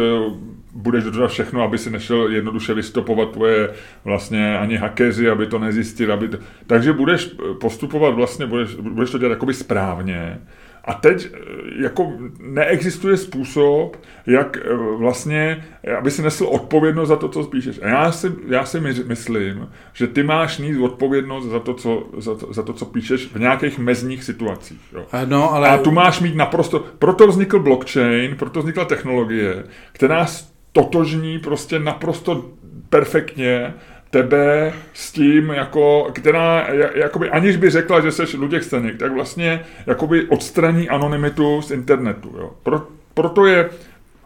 budeš 0.73 1.03
dodržovat 1.03 1.27
všechno, 1.27 1.61
aby 1.61 1.77
si 1.77 1.91
nešel 1.91 2.27
jednoduše 2.31 2.73
vystopovat 2.73 3.31
tvoje 3.31 3.69
vlastně 4.05 4.57
ani 4.57 4.75
hackeři, 4.75 5.29
aby 5.29 5.45
to 5.45 5.59
nezjistili. 5.59 6.11
Aby 6.11 6.27
to... 6.27 6.37
Takže 6.67 6.93
budeš 6.93 7.35
postupovat 7.61 8.15
vlastně, 8.15 8.45
budeš, 8.45 8.75
budeš 8.75 9.11
to 9.11 9.17
dělat 9.17 9.31
jakoby 9.31 9.53
správně 9.53 10.39
A 10.87 10.93
teď 10.93 11.27
eh, 11.33 11.37
jako 11.83 12.13
neexistuje 12.39 13.17
způsob, 13.17 13.97
jak 14.25 14.57
eh, 14.57 14.75
vlastně, 14.97 15.65
aby 15.97 16.11
si 16.11 16.21
nesl 16.21 16.45
odpovědnost 16.45 17.09
za 17.09 17.15
to, 17.15 17.29
co 17.29 17.43
píšeš. 17.43 17.79
A 17.83 17.87
já 17.87 18.11
si, 18.11 18.31
já 18.47 18.65
si 18.65 18.79
myslím, 19.07 19.69
že 19.93 20.07
ty 20.07 20.23
máš 20.23 20.59
mít 20.59 20.79
odpovědnost 20.79 21.45
za 21.45 21.59
to, 21.59 21.73
co, 21.73 22.07
za 22.17 22.35
to, 22.35 22.53
za 22.53 22.63
to, 22.63 22.73
co 22.73 22.85
píšeš 22.85 23.25
v 23.25 23.39
nějakých 23.39 23.79
mezních 23.79 24.23
situacích. 24.23 24.81
Jo. 24.93 25.05
No, 25.25 25.53
ale... 25.53 25.69
A 25.69 25.77
tu 25.77 25.91
máš 25.91 26.19
mít 26.19 26.35
naprosto, 26.35 26.85
proto 26.99 27.27
vznikl 27.27 27.59
blockchain, 27.59 28.35
proto 28.35 28.59
vznikla 28.59 28.85
technologie, 28.85 29.63
která 29.91 30.25
totožní 30.71 31.39
prostě 31.39 31.79
naprosto 31.79 32.51
perfektně 32.89 33.73
tebe 34.09 34.73
s 34.93 35.11
tím, 35.11 35.49
jako, 35.49 36.11
která, 36.13 36.67
jakoby, 36.95 37.29
aniž 37.29 37.57
by 37.57 37.69
řekla, 37.69 38.01
že 38.01 38.11
jsi 38.11 38.37
Luděk 38.37 38.63
Staněk, 38.63 38.97
tak 38.97 39.11
vlastně 39.11 39.65
jakoby 39.87 40.27
odstraní 40.27 40.89
anonymitu 40.89 41.61
z 41.61 41.71
internetu. 41.71 42.35
Jo. 42.37 42.51
Pro, 42.63 42.87
proto 43.13 43.45
je 43.45 43.69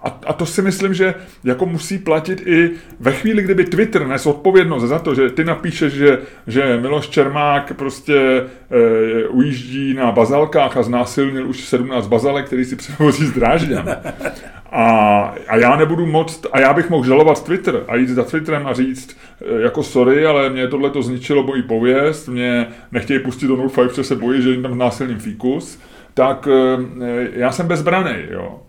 a, 0.04 0.20
a 0.26 0.34
to 0.34 0.46
si 0.46 0.62
myslím, 0.62 0.94
že 0.94 1.14
jako 1.44 1.66
musí 1.66 1.98
platit 1.98 2.48
i 2.48 2.72
ve 3.00 3.12
chvíli, 3.12 3.44
kdyby 3.44 3.66
Twitter 3.66 4.08
nes 4.08 4.26
odpovědnost 4.26 4.84
za 4.84 5.00
to, 5.00 5.16
že 5.16 5.30
ty 5.30 5.44
napíšeš, 5.44 5.94
že, 5.94 6.20
že 6.48 6.78
Miloš 6.82 7.08
Čermák 7.08 7.74
prostě 7.74 8.18
e, 8.18 9.28
ujíždí 9.28 9.94
na 9.94 10.12
bazalkách 10.12 10.78
a 10.78 10.84
znásilnil 10.84 11.48
už 11.48 11.62
17 11.62 12.08
bazalek, 12.08 12.46
který 12.46 12.66
si 12.66 12.76
převozí 12.82 13.26
z 13.26 13.32
Drážďan. 13.32 13.96
A, 14.72 14.86
a 15.48 15.58
já 15.58 15.76
nebudu 15.76 16.06
moc, 16.06 16.46
a 16.52 16.60
já 16.60 16.74
bych 16.74 16.90
mohl 16.90 17.06
žalovat 17.06 17.44
Twitter 17.44 17.84
a 17.88 17.96
jít 17.96 18.10
za 18.10 18.24
Twitterem 18.24 18.68
a 18.68 18.74
říct, 18.74 19.18
e, 19.42 19.62
jako 19.62 19.84
sorry, 19.84 20.26
ale 20.26 20.50
mě 20.50 20.68
tohle 20.68 20.90
to 20.90 21.02
zničilo 21.02 21.44
moji 21.44 21.64
pověst, 21.64 22.28
mě 22.28 22.68
nechtějí 22.92 23.20
pustit 23.20 23.48
do 23.48 23.70
05, 23.70 23.88
protože 23.88 24.04
se 24.04 24.16
bojí, 24.16 24.42
že 24.42 24.50
jim 24.50 24.62
tam 24.62 24.74
znásilním 24.74 25.20
fíkus, 25.20 25.80
tak 26.14 26.48
e, 26.48 27.30
já 27.34 27.52
jsem 27.52 27.68
bezbraný, 27.68 28.16
jo. 28.30 28.60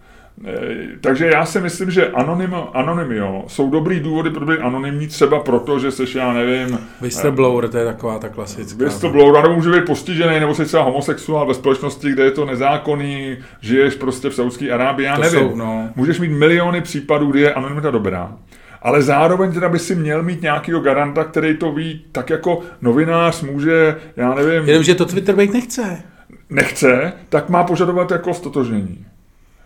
Eh, 0.47 0.87
takže 1.01 1.27
já 1.27 1.45
si 1.45 1.61
myslím, 1.61 1.91
že 1.91 2.09
anonym, 2.09 2.57
anonymio 2.73 3.45
jsou 3.47 3.71
dobrý 3.71 4.01
důvody 4.01 4.31
pro 4.31 4.47
být 4.47 4.59
anonymní 4.59 5.07
třeba 5.07 5.41
proto, 5.41 5.79
že 5.79 5.91
seš, 5.91 6.15
já 6.15 6.33
nevím... 6.33 6.79
Whistleblower, 7.01 7.69
to 7.69 7.79
je 7.79 7.85
taková 7.85 8.19
ta 8.19 8.29
klasická. 8.29 8.85
Whistleblower, 8.85 9.43
nebo 9.43 9.55
může 9.55 9.71
být 9.71 9.85
postižený, 9.87 10.41
nebo 10.41 10.55
jsi 10.55 10.65
třeba 10.65 10.83
homosexuál 10.83 11.47
ve 11.47 11.55
společnosti, 11.55 12.13
kde 12.13 12.25
je 12.25 12.31
to 12.31 12.45
nezákonný, 12.45 13.37
žiješ 13.61 13.95
prostě 13.95 14.29
v 14.29 14.35
Saudské 14.35 14.71
Arábii, 14.71 15.07
já 15.07 15.17
to 15.17 15.23
nevím. 15.23 15.41
Jsou, 15.41 15.57
no. 15.57 15.89
Můžeš 15.97 16.21
mít 16.21 16.33
miliony 16.33 16.81
případů, 16.81 17.31
kdy 17.31 17.41
je 17.41 17.55
anonymita 17.55 17.91
dobrá. 17.91 18.37
Ale 18.83 19.03
zároveň 19.03 19.53
teda 19.53 19.69
by 19.69 19.79
si 19.79 19.95
měl 19.95 20.23
mít 20.23 20.43
nějakého 20.43 20.81
garanta, 20.81 21.25
který 21.25 21.57
to 21.57 21.73
ví, 21.73 22.05
tak 22.13 22.31
jako 22.31 22.61
novinář 22.81 23.43
může, 23.43 23.97
já 24.17 24.35
nevím... 24.35 24.69
Jenomže 24.69 24.95
to 24.95 25.07
Twitter 25.07 25.37
být 25.37 25.53
nechce. 25.53 26.03
Nechce, 26.51 27.13
tak 27.29 27.49
má 27.49 27.65
požadovat 27.65 28.11
jako 28.11 28.35
stotožnění. 28.35 29.07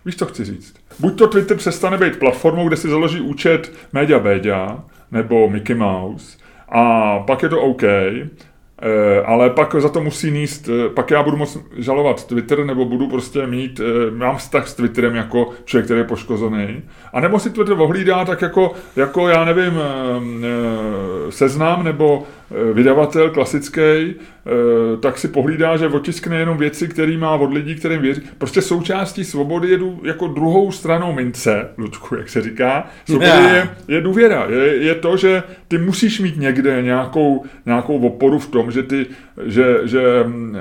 Víš, 0.06 0.16
co 0.16 0.26
chci 0.26 0.44
říct? 0.44 0.74
Buď 0.98 1.18
to 1.18 1.26
Twitter 1.26 1.56
přestane 1.56 1.98
být 1.98 2.18
platformou, 2.18 2.68
kde 2.68 2.76
si 2.76 2.88
založí 2.88 3.20
účet 3.20 3.72
Media 3.92 4.18
Media 4.18 4.84
nebo 5.10 5.50
Mickey 5.50 5.76
Mouse 5.76 6.38
a 6.68 7.18
pak 7.18 7.42
je 7.42 7.48
to 7.48 7.60
OK, 7.60 7.82
Eh, 8.82 9.22
ale 9.24 9.50
pak 9.50 9.76
za 9.78 9.88
to 9.88 10.00
musí 10.00 10.30
níst, 10.30 10.68
eh, 10.68 10.88
pak 10.88 11.10
já 11.10 11.22
budu 11.22 11.36
moct 11.36 11.58
žalovat 11.76 12.26
Twitter, 12.26 12.64
nebo 12.64 12.84
budu 12.84 13.08
prostě 13.08 13.46
mít, 13.46 13.80
eh, 13.80 14.10
mám 14.10 14.36
vztah 14.36 14.68
s 14.68 14.74
Twitterem 14.74 15.14
jako 15.14 15.50
člověk, 15.64 15.84
který 15.84 16.00
je 16.00 16.04
poškozený. 16.04 16.82
A 17.12 17.20
nebo 17.20 17.38
si 17.38 17.50
Twitter 17.50 17.74
ohlídá 17.80 18.24
tak 18.24 18.42
jako, 18.42 18.72
jako 18.96 19.28
já 19.28 19.44
nevím, 19.44 19.72
seznám 21.30 21.84
nebo 21.84 22.22
vydavatel 22.72 23.30
klasický, 23.30 24.14
tak 25.00 25.18
si 25.18 25.28
pohlídá, 25.28 25.76
že 25.76 25.88
otiskne 25.88 26.36
jenom 26.36 26.58
věci, 26.58 26.88
které 26.88 27.18
má 27.18 27.34
od 27.34 27.52
lidí, 27.52 27.74
kterým 27.74 28.00
věří. 28.00 28.22
Prostě 28.38 28.62
součástí 28.62 29.24
svobody 29.24 29.68
je 29.68 29.78
jako 30.02 30.26
druhou 30.26 30.72
stranou 30.72 31.12
mince, 31.12 31.68
Ludku, 31.78 32.14
jak 32.14 32.28
se 32.28 32.42
říká. 32.42 32.86
Svobody 33.04 33.30
je, 33.30 33.68
je 33.88 34.00
důvěra. 34.00 34.46
Je, 34.50 34.76
je 34.76 34.94
to, 34.94 35.16
že 35.16 35.42
ty 35.68 35.78
musíš 35.78 36.20
mít 36.20 36.36
někde 36.36 36.82
nějakou, 36.82 37.44
nějakou 37.66 37.98
oporu 37.98 38.38
v 38.38 38.48
tom, 38.48 38.70
že 38.70 38.82
ty, 38.82 39.06
že, 39.46 39.78
že 39.84 40.00
mm, 40.26 40.56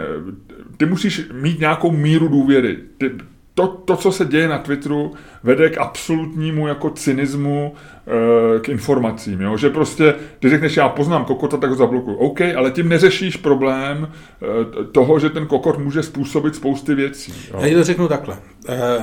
ty 0.78 0.86
musíš 0.86 1.22
mít 1.34 1.60
nějakou 1.60 1.92
míru 1.92 2.28
důvěry. 2.28 2.78
Ty, 2.98 3.12
to, 3.56 3.68
to, 3.68 3.96
co 3.96 4.12
se 4.12 4.26
děje 4.26 4.48
na 4.48 4.58
Twitteru, 4.58 5.14
vede 5.44 5.70
k 5.70 5.78
absolutnímu 5.78 6.68
jako 6.68 6.90
cynismu 6.90 7.76
e, 8.08 8.60
k 8.60 8.70
informacím. 8.70 9.42
Jo? 9.42 9.58
Že 9.58 9.70
prostě, 9.70 10.16
ty 10.40 10.50
řekneš, 10.50 10.78
já 10.78 10.90
poznám 10.90 11.26
kokota, 11.26 11.58
tak 11.58 11.70
ho 11.70 11.76
zablokuju. 11.76 12.18
OK, 12.18 12.42
ale 12.42 12.72
tím 12.72 12.90
neřešíš 12.90 13.38
problém 13.38 14.08
e, 14.08 14.84
toho, 14.84 15.20
že 15.20 15.30
ten 15.30 15.48
kokot 15.48 15.78
může 15.78 16.04
způsobit 16.04 16.56
spousty 16.56 16.96
věcí. 16.96 17.34
Jo? 17.54 17.60
Já 17.62 17.70
ti 17.70 17.76
to 17.76 17.84
řeknu 17.84 18.08
takhle. 18.08 18.38
E, 18.70 19.02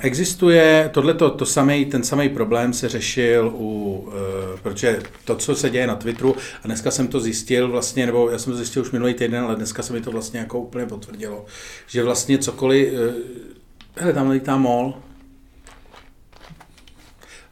existuje 0.00 0.90
tohleto, 0.94 1.30
to 1.30 1.46
samý, 1.46 1.84
ten 1.84 2.02
samý 2.02 2.28
problém 2.28 2.72
se 2.72 2.88
řešil 2.88 3.52
u, 3.54 3.98
uh, 4.06 4.12
protože 4.62 5.00
to, 5.24 5.36
co 5.36 5.54
se 5.54 5.70
děje 5.70 5.86
na 5.86 5.96
Twitteru, 5.96 6.36
a 6.62 6.66
dneska 6.66 6.90
jsem 6.90 7.08
to 7.08 7.20
zjistil 7.20 7.68
vlastně, 7.70 8.06
nebo 8.06 8.30
já 8.30 8.38
jsem 8.38 8.52
to 8.52 8.56
zjistil 8.56 8.82
už 8.82 8.90
minulý 8.90 9.14
týden, 9.14 9.44
ale 9.44 9.56
dneska 9.56 9.82
se 9.82 9.92
mi 9.92 10.00
to 10.00 10.10
vlastně 10.10 10.40
jako 10.40 10.58
úplně 10.60 10.86
potvrdilo, 10.86 11.44
že 11.86 12.02
vlastně 12.02 12.38
cokoliv, 12.38 12.92
uh, 12.92 12.98
hele, 13.96 14.12
tam 14.12 14.30
lítá 14.30 14.56
mol, 14.56 14.94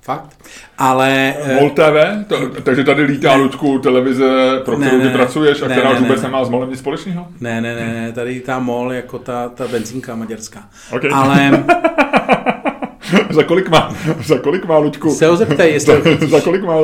Fakt. 0.05 0.36
Ale... 0.78 1.35
MOL 1.60 1.70
TV? 1.70 2.24
To, 2.28 2.48
takže 2.62 2.85
tady 2.85 3.02
lítá 3.02 3.36
ne, 3.36 3.43
Ludku 3.43 3.78
televize, 3.78 4.60
pro 4.64 4.76
kterou 4.76 4.98
ne, 4.98 5.09
ty 5.09 5.14
pracuješ 5.14 5.62
a 5.62 5.68
ne, 5.68 5.74
která 5.74 5.93
ne, 5.93 6.01
vůbec 6.01 6.22
ne, 6.22 6.28
nemá 6.28 6.44
s 6.44 6.48
MOLem 6.48 6.70
nic 6.70 6.78
společného? 6.78 7.26
Ne, 7.40 7.60
ne, 7.60 7.74
ne, 7.74 7.94
ne, 7.94 8.12
tady 8.12 8.31
lítá 8.31 8.59
MOL 8.59 8.93
jako 8.93 9.18
ta, 9.18 9.48
ta 9.48 9.68
benzínka 9.68 10.14
maďarská. 10.14 10.68
Okay. 10.93 11.10
Ale... 11.12 11.64
za 13.31 13.43
kolik 13.43 13.68
má, 13.68 13.94
za 14.24 14.39
kolik 14.39 14.64
má 14.64 14.78
Luďku? 14.78 15.10
Se 15.10 15.26
ho 15.26 15.36
zeptej, 15.36 15.72
jestli 15.72 15.94
ho 15.94 16.02
chytíš. 16.10 16.31
za 16.31 16.40
kolik 16.40 16.62
má 16.62 16.74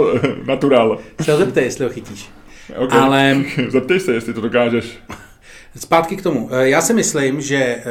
natural? 0.47 0.99
Se 1.21 1.33
ho 1.33 1.39
zeptej, 1.39 1.65
jestli 1.65 1.85
ho 1.85 1.91
chytíš. 1.91 2.29
Okay. 2.77 3.01
Ale... 3.01 3.37
Zeptej 3.69 4.01
se, 4.01 4.13
jestli 4.13 4.35
to 4.35 4.41
dokážeš. 4.41 4.99
Zpátky 5.77 6.17
k 6.17 6.23
tomu. 6.23 6.49
Eh, 6.53 6.69
já 6.69 6.81
si 6.81 6.95
myslím, 6.95 7.41
že 7.41 7.57
eh, 7.57 7.83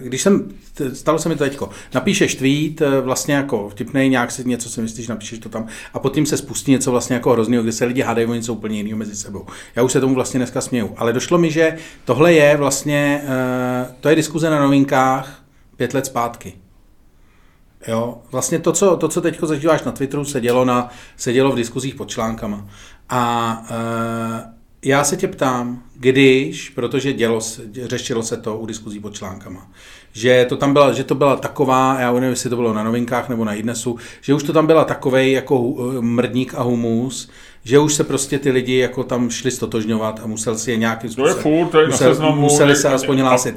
když 0.00 0.22
jsem, 0.22 0.48
stalo 0.92 1.18
se 1.18 1.28
mi 1.28 1.36
to 1.36 1.44
teďko, 1.44 1.70
napíšeš 1.94 2.34
tweet, 2.34 2.80
eh, 2.80 3.00
vlastně 3.00 3.34
jako 3.34 3.68
vtipnej, 3.68 4.08
nějak 4.08 4.30
si 4.30 4.48
něco 4.48 4.70
si 4.70 4.82
myslíš, 4.82 5.08
napíšeš 5.08 5.38
to 5.38 5.48
tam 5.48 5.66
a 5.94 5.98
potom 5.98 6.26
se 6.26 6.36
spustí 6.36 6.70
něco 6.70 6.90
vlastně 6.90 7.14
jako 7.14 7.32
hroznýho, 7.32 7.62
kde 7.62 7.72
se 7.72 7.84
lidi 7.84 8.02
hádají 8.02 8.26
o 8.26 8.34
něco 8.34 8.54
úplně 8.54 8.76
jiného 8.76 8.98
mezi 8.98 9.16
sebou. 9.16 9.46
Já 9.76 9.82
už 9.82 9.92
se 9.92 10.00
tomu 10.00 10.14
vlastně 10.14 10.38
dneska 10.38 10.60
směju. 10.60 10.94
Ale 10.96 11.12
došlo 11.12 11.38
mi, 11.38 11.50
že 11.50 11.76
tohle 12.04 12.32
je 12.32 12.56
vlastně, 12.56 13.22
to 14.00 14.08
je 14.08 14.16
diskuze 14.16 14.50
na 14.50 14.60
novinkách 14.60 15.42
pět 15.76 15.94
let 15.94 16.06
zpátky. 16.06 16.52
Jo, 17.88 18.18
vlastně 18.32 18.58
to, 18.58 18.72
co, 18.72 18.96
to, 18.96 19.08
co 19.08 19.20
teď 19.20 19.40
zažíváš 19.42 19.82
na 19.82 19.92
Twitteru, 19.92 20.24
se 20.24 20.40
dělo, 20.40 20.64
na, 20.64 20.88
se 21.16 21.32
dělo 21.32 21.52
v 21.52 21.56
diskuzích 21.56 21.94
pod 21.94 22.08
článkama. 22.08 22.66
A 23.08 23.62
já 24.84 25.04
se 25.04 25.16
tě 25.16 25.28
ptám, 25.28 25.82
když, 25.94 26.70
protože 26.70 27.12
dělo, 27.12 27.40
řešilo 27.82 28.22
se 28.22 28.36
to 28.36 28.58
u 28.58 28.66
diskuzí 28.66 29.00
pod 29.00 29.14
článkama, 29.14 29.70
že 30.12 30.46
to 30.48 30.56
tam 30.56 30.72
byla, 30.72 30.92
že 30.92 31.04
to 31.04 31.14
byla 31.14 31.36
taková, 31.36 32.00
já 32.00 32.12
nevím, 32.12 32.30
jestli 32.30 32.50
to 32.50 32.56
bylo 32.56 32.74
na 32.74 32.84
novinkách 32.84 33.28
nebo 33.28 33.44
na 33.44 33.54
Idnesu, 33.54 33.96
že 34.20 34.34
už 34.34 34.42
to 34.42 34.52
tam 34.52 34.66
byla 34.66 34.84
takovej 34.84 35.32
jako 35.32 35.74
eh, 35.78 36.00
mrdník 36.00 36.54
a 36.54 36.62
humus, 36.62 37.30
že 37.64 37.78
už 37.78 37.94
se 37.94 38.04
prostě 38.04 38.38
ty 38.38 38.50
lidi 38.50 38.76
jako 38.76 39.04
tam 39.04 39.30
šli 39.30 39.50
stotožňovat 39.50 40.20
a 40.24 40.26
musel 40.26 40.58
si 40.58 40.70
je 40.70 40.76
nějakým 40.76 41.10
způsobem... 41.10 41.32
To 41.32 41.38
je 41.38 41.42
furt, 41.42 41.70
to 41.70 41.80
je 41.80 41.86
musel, 41.86 42.08
seznamu, 42.08 42.40
museli 42.40 42.76
se 42.76 42.88
aspoň 42.88 43.20
hlásit. 43.20 43.56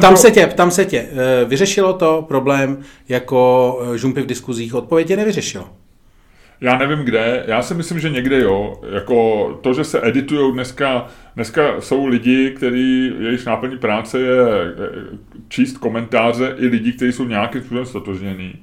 Tam 0.00 0.14
to... 0.14 0.20
se 0.20 0.30
tě, 0.30 0.46
tam 0.46 0.70
se 0.70 0.84
tě. 0.84 1.08
Eh, 1.10 1.44
vyřešilo 1.44 1.92
to 1.92 2.24
problém 2.28 2.78
jako 3.08 3.80
eh, 3.94 3.98
žumpy 3.98 4.22
v 4.22 4.26
diskuzích? 4.26 4.74
Odpověď 4.74 5.10
je 5.10 5.16
nevyřešilo. 5.16 5.68
Já 6.60 6.78
nevím 6.78 6.98
kde, 6.98 7.44
já 7.46 7.62
si 7.62 7.74
myslím, 7.74 8.00
že 8.00 8.10
někde 8.10 8.40
jo. 8.40 8.80
Jako 8.92 9.48
to, 9.62 9.74
že 9.74 9.84
se 9.84 10.08
editují 10.08 10.52
dneska, 10.52 11.06
dneska 11.34 11.80
jsou 11.80 12.06
lidi, 12.06 12.50
kteří, 12.50 13.12
jejich 13.18 13.46
náplní 13.46 13.78
práce 13.78 14.20
je 14.20 14.40
eh, 14.40 15.16
číst 15.48 15.78
komentáře 15.78 16.54
i 16.58 16.66
lidí, 16.66 16.92
kteří 16.92 17.12
jsou 17.12 17.24
nějakým 17.24 17.60
způsobem 17.60 17.86
stotožnění. 17.86 18.54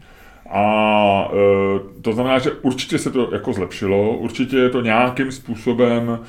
A 0.50 1.32
e, 1.32 2.02
to 2.02 2.14
znamená, 2.14 2.40
že 2.40 2.52
určitě 2.52 2.98
se 2.98 3.12
to 3.12 3.30
jako 3.34 3.54
zlepšilo, 3.54 4.18
určitě 4.18 4.58
je 4.58 4.70
to 4.70 4.82
nějakým 4.82 5.32
způsobem 5.32 6.20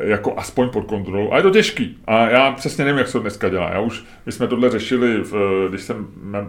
jako 0.00 0.34
aspoň 0.36 0.68
pod 0.68 0.84
kontrolou. 0.84 1.32
A 1.32 1.36
je 1.36 1.42
to 1.42 1.50
těžký. 1.50 1.98
A 2.06 2.28
já 2.28 2.52
přesně 2.52 2.84
nevím, 2.84 2.98
jak 2.98 3.06
se 3.06 3.12
to 3.12 3.18
dneska 3.18 3.48
dělá. 3.48 3.70
Já 3.70 3.80
už, 3.80 4.04
my 4.26 4.32
jsme 4.32 4.46
tohle 4.46 4.70
řešili, 4.70 5.16
v, 5.22 5.66
když, 5.68 5.82
jsem, 5.82 6.06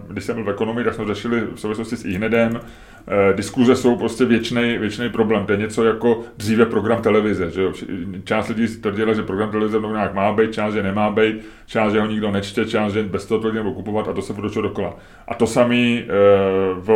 když 0.08 0.24
jsem 0.24 0.36
byl 0.36 0.44
v 0.44 0.50
ekonomii, 0.50 0.84
tak 0.84 0.94
jsme 0.94 1.06
řešili 1.06 1.40
v 1.54 1.60
souvislosti 1.60 1.96
s 1.96 2.04
ihnedem. 2.04 2.60
Eh, 3.08 3.32
diskuze 3.36 3.76
jsou 3.76 3.96
prostě 3.96 4.24
věčný, 4.24 4.78
problém. 5.12 5.46
To 5.46 5.52
je 5.52 5.58
něco 5.58 5.84
jako 5.84 6.20
dříve 6.36 6.66
program 6.66 7.02
televize. 7.02 7.50
Že 7.50 7.62
jo? 7.62 7.72
Část 8.24 8.48
lidí 8.48 8.66
tvrdila, 8.76 9.14
že 9.14 9.22
program 9.22 9.50
televize 9.50 9.78
v 9.78 9.82
novinách 9.82 10.14
má 10.14 10.32
být, 10.32 10.52
část, 10.52 10.74
že 10.74 10.82
nemá 10.82 11.10
být, 11.10 11.36
část, 11.66 11.92
že 11.92 12.00
ho 12.00 12.06
nikdo 12.06 12.30
nečte, 12.30 12.64
část, 12.64 12.92
že 12.92 13.02
bez 13.02 13.26
toho 13.26 13.40
to 13.40 13.52
nebo 13.52 13.72
kupovat 13.72 14.08
a 14.08 14.12
to 14.12 14.22
se 14.22 14.32
bude 14.32 14.48
dokola. 14.62 14.96
A 15.28 15.34
to 15.34 15.46
samý 15.46 16.02
eh, 16.02 16.08
v 16.74 16.90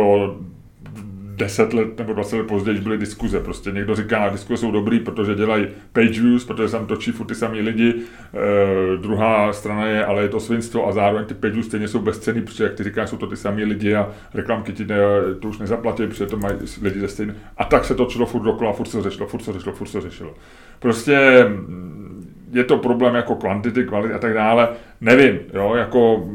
10 1.35 1.73
let 1.73 1.97
nebo 1.97 2.13
20 2.13 2.37
let 2.37 2.47
později 2.47 2.79
byly 2.79 2.97
diskuze. 2.97 3.39
Prostě 3.39 3.71
někdo 3.71 3.95
říká, 3.95 4.29
diskuze 4.29 4.57
jsou 4.57 4.71
dobrý, 4.71 4.99
protože 4.99 5.35
dělají 5.35 5.67
page 5.93 6.21
views, 6.21 6.45
protože 6.45 6.71
tam 6.71 6.85
točí 6.85 7.11
furt 7.11 7.27
ty 7.27 7.35
samý 7.35 7.61
lidi. 7.61 7.93
E, 7.95 8.97
druhá 8.97 9.53
strana 9.53 9.85
je, 9.85 10.05
ale 10.05 10.21
je 10.21 10.29
to 10.29 10.39
svinstvo 10.39 10.87
a 10.87 10.91
zároveň 10.91 11.25
ty 11.25 11.33
page 11.33 11.53
views 11.53 11.65
stejně 11.65 11.87
jsou 11.87 11.99
bezcený, 11.99 12.41
protože 12.41 12.63
jak 12.63 12.73
ty 12.73 12.83
říkáš, 12.83 13.09
jsou 13.09 13.17
to 13.17 13.27
ty 13.27 13.37
samý 13.37 13.63
lidi 13.63 13.95
a 13.95 14.09
reklamky 14.33 14.73
ti 14.73 14.85
ne, 14.85 14.97
to 15.39 15.47
už 15.47 15.57
nezaplatí, 15.57 16.07
protože 16.07 16.25
to 16.25 16.37
mají 16.37 16.55
lidi 16.81 16.99
ze 16.99 17.07
stejné. 17.07 17.35
A 17.57 17.63
tak 17.63 17.85
se 17.85 17.95
točilo 17.95 18.25
furt 18.25 18.43
dokola, 18.43 18.73
furt 18.73 18.87
se 18.87 19.01
řešilo, 19.01 19.27
furt 19.27 19.41
se 19.41 19.53
řešilo, 19.53 19.75
furt 19.75 19.87
se 19.87 20.01
řešilo. 20.01 20.33
Prostě 20.79 21.45
mm, 21.47 22.49
je 22.51 22.63
to 22.63 22.77
problém 22.77 23.15
jako 23.15 23.35
kvantity, 23.35 23.83
kvality 23.83 24.13
a 24.13 24.19
tak 24.19 24.33
dále. 24.33 24.69
Nevím, 25.01 25.39
jo, 25.53 25.75
jako 25.75 26.29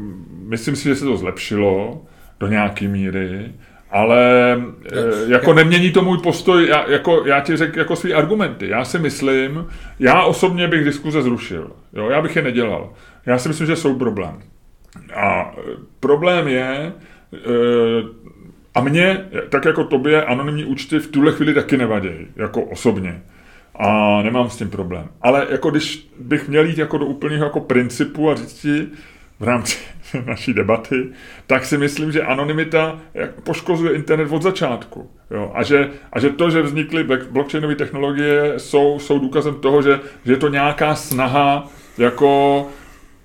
myslím 0.47 0.75
si, 0.75 0.83
že 0.83 0.95
se 0.95 1.05
to 1.05 1.17
zlepšilo 1.17 2.01
do 2.39 2.47
nějaké 2.47 2.87
míry, 2.87 3.51
ale 3.91 4.53
e, 4.91 5.31
jako 5.31 5.53
nemění 5.53 5.91
to 5.91 6.01
můj 6.01 6.17
postoj, 6.17 6.67
já, 6.67 6.89
jako, 6.89 7.23
já 7.25 7.39
ti 7.39 7.57
řekl 7.57 7.79
jako 7.79 7.95
svý 7.95 8.13
argumenty. 8.13 8.67
Já 8.67 8.85
si 8.85 8.99
myslím, 8.99 9.67
já 9.99 10.23
osobně 10.23 10.67
bych 10.67 10.85
diskuze 10.85 11.21
zrušil, 11.21 11.71
jo, 11.93 12.09
já 12.09 12.21
bych 12.21 12.35
je 12.35 12.41
nedělal. 12.41 12.93
Já 13.25 13.37
si 13.37 13.47
myslím, 13.47 13.67
že 13.67 13.75
jsou 13.75 13.95
problém. 13.95 14.39
A 15.15 15.55
e, 15.57 15.61
problém 15.99 16.47
je, 16.47 16.63
e, 16.63 16.91
a 18.75 18.81
mně, 18.81 19.25
tak 19.49 19.65
jako 19.65 19.83
tobě, 19.83 20.25
anonymní 20.25 20.65
účty 20.65 20.99
v 20.99 21.07
tuhle 21.07 21.31
chvíli 21.31 21.53
taky 21.53 21.77
nevadí, 21.77 22.27
jako 22.35 22.61
osobně. 22.61 23.21
A 23.75 24.21
nemám 24.21 24.49
s 24.49 24.57
tím 24.57 24.69
problém. 24.69 25.07
Ale 25.21 25.47
jako 25.49 25.69
když 25.71 26.09
bych 26.19 26.49
měl 26.49 26.65
jít 26.65 26.77
jako 26.77 26.97
do 26.97 27.05
úplného 27.05 27.45
jako 27.45 27.59
principu 27.59 28.31
a 28.31 28.35
říct 28.35 28.53
ti 28.53 28.87
v 29.41 29.43
rámci 29.43 29.77
naší 30.25 30.53
debaty, 30.53 31.09
tak 31.47 31.65
si 31.65 31.77
myslím, 31.77 32.11
že 32.11 32.23
anonymita 32.23 32.99
poškozuje 33.43 33.93
internet 33.93 34.31
od 34.31 34.41
začátku. 34.41 35.09
Jo? 35.31 35.51
A, 35.55 35.63
že, 35.63 35.89
a 36.13 36.19
že 36.19 36.29
to, 36.29 36.49
že 36.49 36.61
vznikly 36.61 37.03
blockchainové 37.31 37.75
technologie, 37.75 38.53
jsou, 38.57 38.99
jsou 38.99 39.19
důkazem 39.19 39.55
toho, 39.55 39.81
že, 39.81 39.99
že 40.25 40.33
je 40.33 40.37
to 40.37 40.47
nějaká 40.47 40.95
snaha 40.95 41.69
jako 41.97 42.67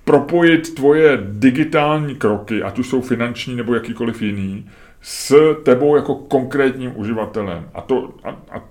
propojit 0.03 0.75
tvoje 0.75 1.17
digitální 1.21 2.15
kroky, 2.15 2.63
ať 2.63 2.79
už 2.79 2.87
jsou 2.87 3.01
finanční 3.01 3.55
nebo 3.55 3.73
jakýkoliv 3.73 4.21
jiný, 4.21 4.69
s 5.01 5.53
tebou 5.63 5.95
jako 5.95 6.15
konkrétním 6.15 6.91
uživatelem. 6.95 7.69
A, 7.73 7.81
to, 7.81 8.13
a, 8.23 8.29
a 8.29 8.63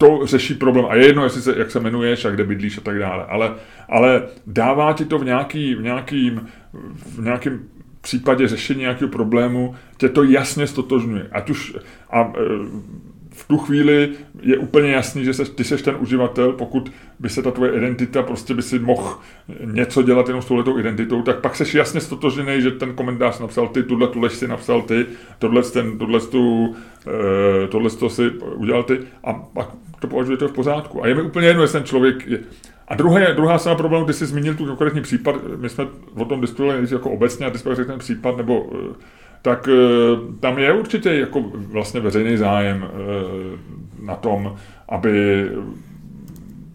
to 0.00 0.20
řeší 0.24 0.54
problém. 0.54 0.86
A 0.88 0.94
je 0.94 1.06
jedno, 1.06 1.24
jestli 1.24 1.42
se, 1.42 1.54
jak 1.58 1.70
se 1.70 1.78
jmenuješ 1.78 2.24
a 2.24 2.30
kde 2.30 2.44
bydlíš 2.44 2.78
a 2.78 2.80
tak 2.80 2.98
dále. 2.98 3.24
Ale, 3.24 3.54
ale 3.88 4.22
dává 4.46 4.92
ti 4.92 5.04
to 5.04 5.18
v, 5.18 5.24
nějaký, 5.24 5.74
v, 5.74 5.82
nějakým, 5.82 6.46
v 7.16 7.22
nějakém 7.22 7.60
případě 8.00 8.48
řešení 8.48 8.80
nějakého 8.80 9.10
problému, 9.10 9.74
tě 9.96 10.08
to 10.08 10.22
jasně 10.22 10.66
stotožňuje. 10.66 11.28
Ať 11.32 11.50
už 11.50 11.76
a, 12.10 12.20
e, 12.20 12.42
v 13.32 13.48
tu 13.48 13.58
chvíli 13.58 14.10
je 14.42 14.58
úplně 14.58 14.90
jasný, 14.90 15.24
že 15.24 15.34
se, 15.34 15.44
ty 15.44 15.64
seš 15.64 15.82
ten 15.82 15.96
uživatel, 15.98 16.52
pokud 16.52 16.92
by 17.18 17.28
se 17.28 17.42
ta 17.42 17.50
tvoje 17.50 17.72
identita, 17.72 18.22
prostě 18.22 18.54
by 18.54 18.62
si 18.62 18.78
mohl 18.78 19.18
něco 19.64 20.02
dělat 20.02 20.28
jenom 20.28 20.42
s 20.42 20.46
touhletou 20.46 20.78
identitou, 20.78 21.22
tak 21.22 21.40
pak 21.40 21.56
seš 21.56 21.74
jasně 21.74 22.00
stotožený, 22.00 22.62
že 22.62 22.70
ten 22.70 22.94
komentář 22.94 23.38
napsal 23.38 23.68
ty, 23.68 23.82
tuhle 23.82 24.08
tu 24.08 24.20
lež 24.20 24.32
si 24.32 24.48
napsal 24.48 24.82
ty, 24.82 25.06
tohle, 25.38 25.62
ten, 25.62 25.98
tohle, 25.98 26.20
tu, 26.20 26.76
e, 27.64 27.68
tohle 27.68 27.90
to 27.90 28.10
si 28.10 28.30
udělal 28.30 28.82
ty 28.82 28.98
a 29.24 29.32
pak 29.32 29.68
to 30.00 30.08
považujete 30.08 30.48
v 30.48 30.52
pořádku. 30.52 31.04
A 31.04 31.06
je 31.06 31.14
mi 31.14 31.22
úplně 31.22 31.46
jedno, 31.46 31.62
jestli 31.62 31.78
ten 31.78 31.86
člověk 31.86 32.26
je, 32.26 32.38
a 32.88 32.94
druhé, 32.94 33.34
druhá 33.34 33.58
strana 33.58 33.76
problému, 33.76 34.06
ty 34.06 34.12
jsi 34.12 34.26
zmínil 34.26 34.54
tu 34.54 34.66
konkrétní 34.66 35.00
případ, 35.00 35.36
my 35.56 35.68
jsme 35.68 35.86
o 36.14 36.24
tom 36.24 36.40
diskutovali 36.40 36.86
jako 36.92 37.10
obecně 37.10 37.46
a 37.46 37.50
ty 37.50 37.58
jsi 37.58 37.84
ten 37.84 37.98
případ, 37.98 38.36
nebo 38.36 38.70
e, 38.74 38.94
tak 39.42 39.68
e, 39.68 39.72
tam 40.40 40.58
je 40.58 40.72
určitě 40.72 41.14
jako 41.14 41.40
vlastně 41.54 42.00
veřejný 42.00 42.36
zájem 42.36 42.84
e, 42.84 42.88
na 44.06 44.14
tom, 44.14 44.56
aby 44.88 45.46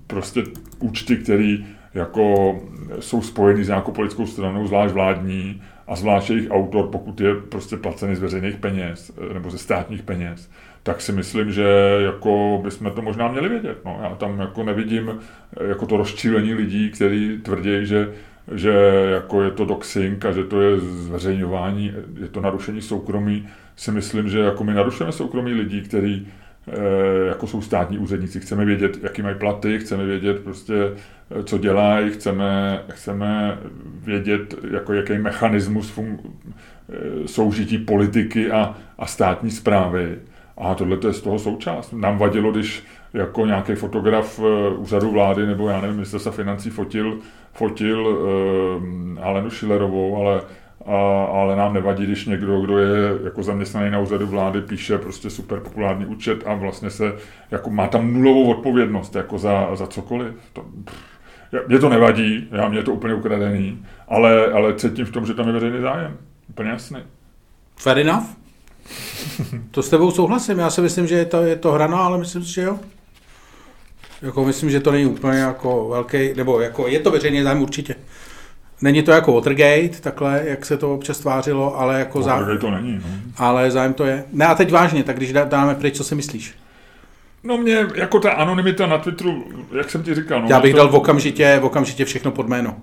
prostě 0.08 0.44
účty, 0.80 1.18
které 1.18 1.58
jako 1.94 2.56
jsou 3.00 3.22
spojeny 3.22 3.64
s 3.64 3.68
nějakou 3.68 3.92
politickou 3.92 4.28
stranou, 4.28 4.68
zvlášť 4.68 4.94
vládní, 4.94 5.62
a 5.88 5.96
zvlášť 5.96 6.30
jejich 6.30 6.52
autor, 6.52 6.88
pokud 6.88 7.22
je 7.22 7.36
prostě 7.36 7.78
placený 7.78 8.16
z 8.16 8.20
veřejných 8.20 8.56
peněz 8.56 9.12
nebo 9.34 9.52
ze 9.52 9.58
státních 9.58 10.04
peněz, 10.04 10.50
tak 10.86 11.02
si 11.02 11.12
myslím, 11.12 11.52
že 11.52 11.68
jako 12.06 12.60
bychom 12.64 12.92
to 12.92 13.02
možná 13.02 13.28
měli 13.28 13.50
vědět. 13.50 13.78
No, 13.86 14.00
já 14.04 14.16
tam 14.16 14.40
jako 14.40 14.64
nevidím 14.64 15.20
jako 15.68 15.86
to 15.86 15.98
rozčílení 15.98 16.54
lidí, 16.54 16.92
kteří 16.92 17.38
tvrdí, 17.44 17.86
že 17.86 18.14
že 18.54 18.72
jako 19.14 19.44
je 19.44 19.52
to 19.52 19.66
doxing 19.66 20.26
a 20.26 20.32
že 20.32 20.44
to 20.44 20.62
je 20.62 20.80
zveřejňování, 20.80 21.94
je 22.20 22.28
to 22.28 22.42
narušení 22.42 22.82
soukromí, 22.82 23.48
si 23.76 23.92
myslím, 23.92 24.30
že 24.30 24.40
jako 24.40 24.64
my 24.64 24.74
narušujeme 24.74 25.12
soukromí 25.12 25.54
lidí, 25.54 25.82
kteří 25.82 26.28
e, 26.68 27.28
jako 27.28 27.48
jsou 27.48 27.62
státní 27.62 27.98
úředníci. 27.98 28.40
Chceme 28.40 28.66
vědět, 28.66 29.04
jaký 29.04 29.22
mají 29.22 29.36
platy, 29.36 29.80
chceme 29.80 30.06
vědět 30.06 30.40
prostě, 30.44 30.74
co 31.44 31.58
dělají, 31.58 32.12
chceme, 32.12 32.84
chceme 32.90 33.58
vědět, 34.04 34.56
jako 34.72 34.94
jaký 34.94 35.18
mechanismus 35.18 35.90
fun, 35.90 36.20
soužití 37.26 37.78
politiky 37.78 38.52
a, 38.52 38.78
a 38.98 39.06
státní 39.06 39.52
zprávy. 39.52 40.18
A 40.58 40.76
tohle 40.76 40.98
to 40.98 41.08
je 41.08 41.14
z 41.14 41.22
toho 41.22 41.40
součást. 41.40 41.94
Nám 41.94 42.18
vadilo, 42.18 42.52
když 42.52 42.84
jako 43.14 43.46
nějaký 43.46 43.76
fotograf 43.76 44.40
e, 44.40 44.70
úřadu 44.70 45.12
vlády 45.12 45.46
nebo 45.46 45.70
já 45.70 45.82
nevím, 45.82 46.06
se 46.06 46.32
financí 46.32 46.70
fotil, 46.70 47.18
fotil 47.54 48.08
uh, 48.08 49.26
Alenu 49.26 49.50
Schillerovou, 49.50 50.18
ale, 50.18 50.42
a, 50.86 51.26
ale 51.26 51.56
nám 51.56 51.74
nevadí, 51.74 52.06
když 52.06 52.26
někdo, 52.26 52.62
kdo 52.62 52.78
je 52.78 53.20
jako 53.24 53.44
zaměstnaný 53.44 53.92
na 53.92 54.00
úřadu 54.00 54.28
vlády, 54.28 54.62
píše 54.62 54.98
prostě 54.98 55.30
super 55.30 55.60
populární 55.60 56.06
účet 56.06 56.44
a 56.48 56.54
vlastně 56.54 56.90
se, 56.90 57.14
jako 57.52 57.70
má 57.70 57.88
tam 57.88 58.14
nulovou 58.14 58.52
odpovědnost 58.52 59.16
jako 59.16 59.38
za, 59.38 59.76
za 59.76 59.88
cokoliv. 59.88 60.34
To, 60.54 60.66
mě 61.68 61.80
to 61.80 61.90
nevadí, 61.90 62.48
já 62.52 62.68
mě 62.68 62.80
je 62.80 62.84
to 62.84 62.94
úplně 62.94 63.14
ukradený, 63.14 63.86
ale, 64.08 64.46
ale 64.46 64.74
cítím 64.74 65.06
v 65.06 65.12
tom, 65.12 65.26
že 65.26 65.34
tam 65.34 65.48
je 65.48 65.54
veřejný 65.54 65.82
zájem. 65.82 66.18
Úplně 66.50 66.70
jasný. 66.70 67.00
Fair 67.78 67.98
enough. 67.98 68.45
To 69.72 69.84
s 69.84 69.90
tebou 69.90 70.12
souhlasím, 70.12 70.60
já 70.60 70.70
si 70.70 70.82
myslím, 70.82 71.08
že 71.08 71.16
je 71.16 71.26
to, 71.26 71.42
je 71.42 71.56
to 71.56 71.72
hraná, 71.72 71.98
ale 71.98 72.18
myslím 72.18 72.44
si, 72.44 72.54
že 72.54 72.62
jo. 72.62 72.80
Jako 74.22 74.46
myslím, 74.46 74.70
že 74.70 74.80
to 74.80 74.92
není 74.92 75.06
úplně 75.06 75.38
jako 75.38 75.88
velký, 75.90 76.34
nebo 76.36 76.60
jako 76.60 76.88
je 76.88 77.00
to 77.00 77.12
veřejný 77.12 77.44
zájem 77.44 77.62
určitě. 77.62 77.96
Není 78.82 79.04
to 79.04 79.12
jako 79.12 79.34
Watergate, 79.34 80.02
takhle, 80.02 80.44
jak 80.46 80.66
se 80.66 80.78
to 80.78 80.94
občas 80.94 81.20
tvářilo, 81.20 81.80
ale 81.80 82.00
jako 82.00 82.22
zájem. 82.22 82.58
to 82.58 82.72
není, 82.72 82.96
no. 83.04 83.10
Ale 83.38 83.72
zájem 83.72 83.94
to 83.94 84.06
je. 84.06 84.24
Ne 84.32 84.46
a 84.46 84.56
teď 84.56 84.72
vážně, 84.72 85.04
tak 85.04 85.18
když 85.18 85.34
dáme 85.34 85.76
pryč, 85.76 85.98
co 85.98 86.04
si 86.04 86.16
myslíš? 86.16 86.56
No 87.44 87.58
mě, 87.58 87.88
jako 87.96 88.20
ta 88.20 88.32
anonymita 88.32 88.88
na 88.88 88.98
Twitteru, 88.98 89.44
jak 89.78 89.92
jsem 89.92 90.04
ti 90.04 90.16
říkal. 90.16 90.42
No, 90.42 90.48
já 90.50 90.60
bych 90.60 90.72
to... 90.72 90.78
dal 90.78 90.90
v 90.90 90.96
okamžitě, 90.96 91.60
v 91.62 91.66
okamžitě 91.66 92.06
všechno 92.06 92.32
pod 92.32 92.48
jméno. 92.48 92.76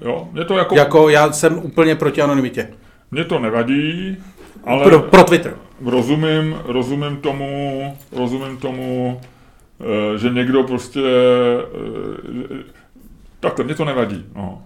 Jo, 0.00 0.28
mě 0.32 0.44
to 0.44 0.58
jako... 0.58 0.74
Jako 0.74 1.08
já 1.08 1.32
jsem 1.32 1.58
úplně 1.58 1.96
proti 1.96 2.22
anonymitě. 2.22 2.68
Mně 3.10 3.24
to 3.24 3.38
nevadí, 3.38 4.16
ale... 4.64 4.84
Pro, 4.84 5.00
pro 5.00 5.24
Twitter. 5.24 5.54
Rozumím, 5.84 6.56
rozumím 6.64 7.16
tomu, 7.16 7.96
rozumím 8.12 8.56
tomu, 8.56 9.20
Eh, 9.82 10.18
že 10.18 10.30
někdo 10.30 10.62
prostě... 10.62 11.00
Eh, 11.00 12.64
takhle, 13.40 13.64
mě 13.64 13.74
to 13.74 13.84
nevadí. 13.84 14.24
No. 14.34 14.62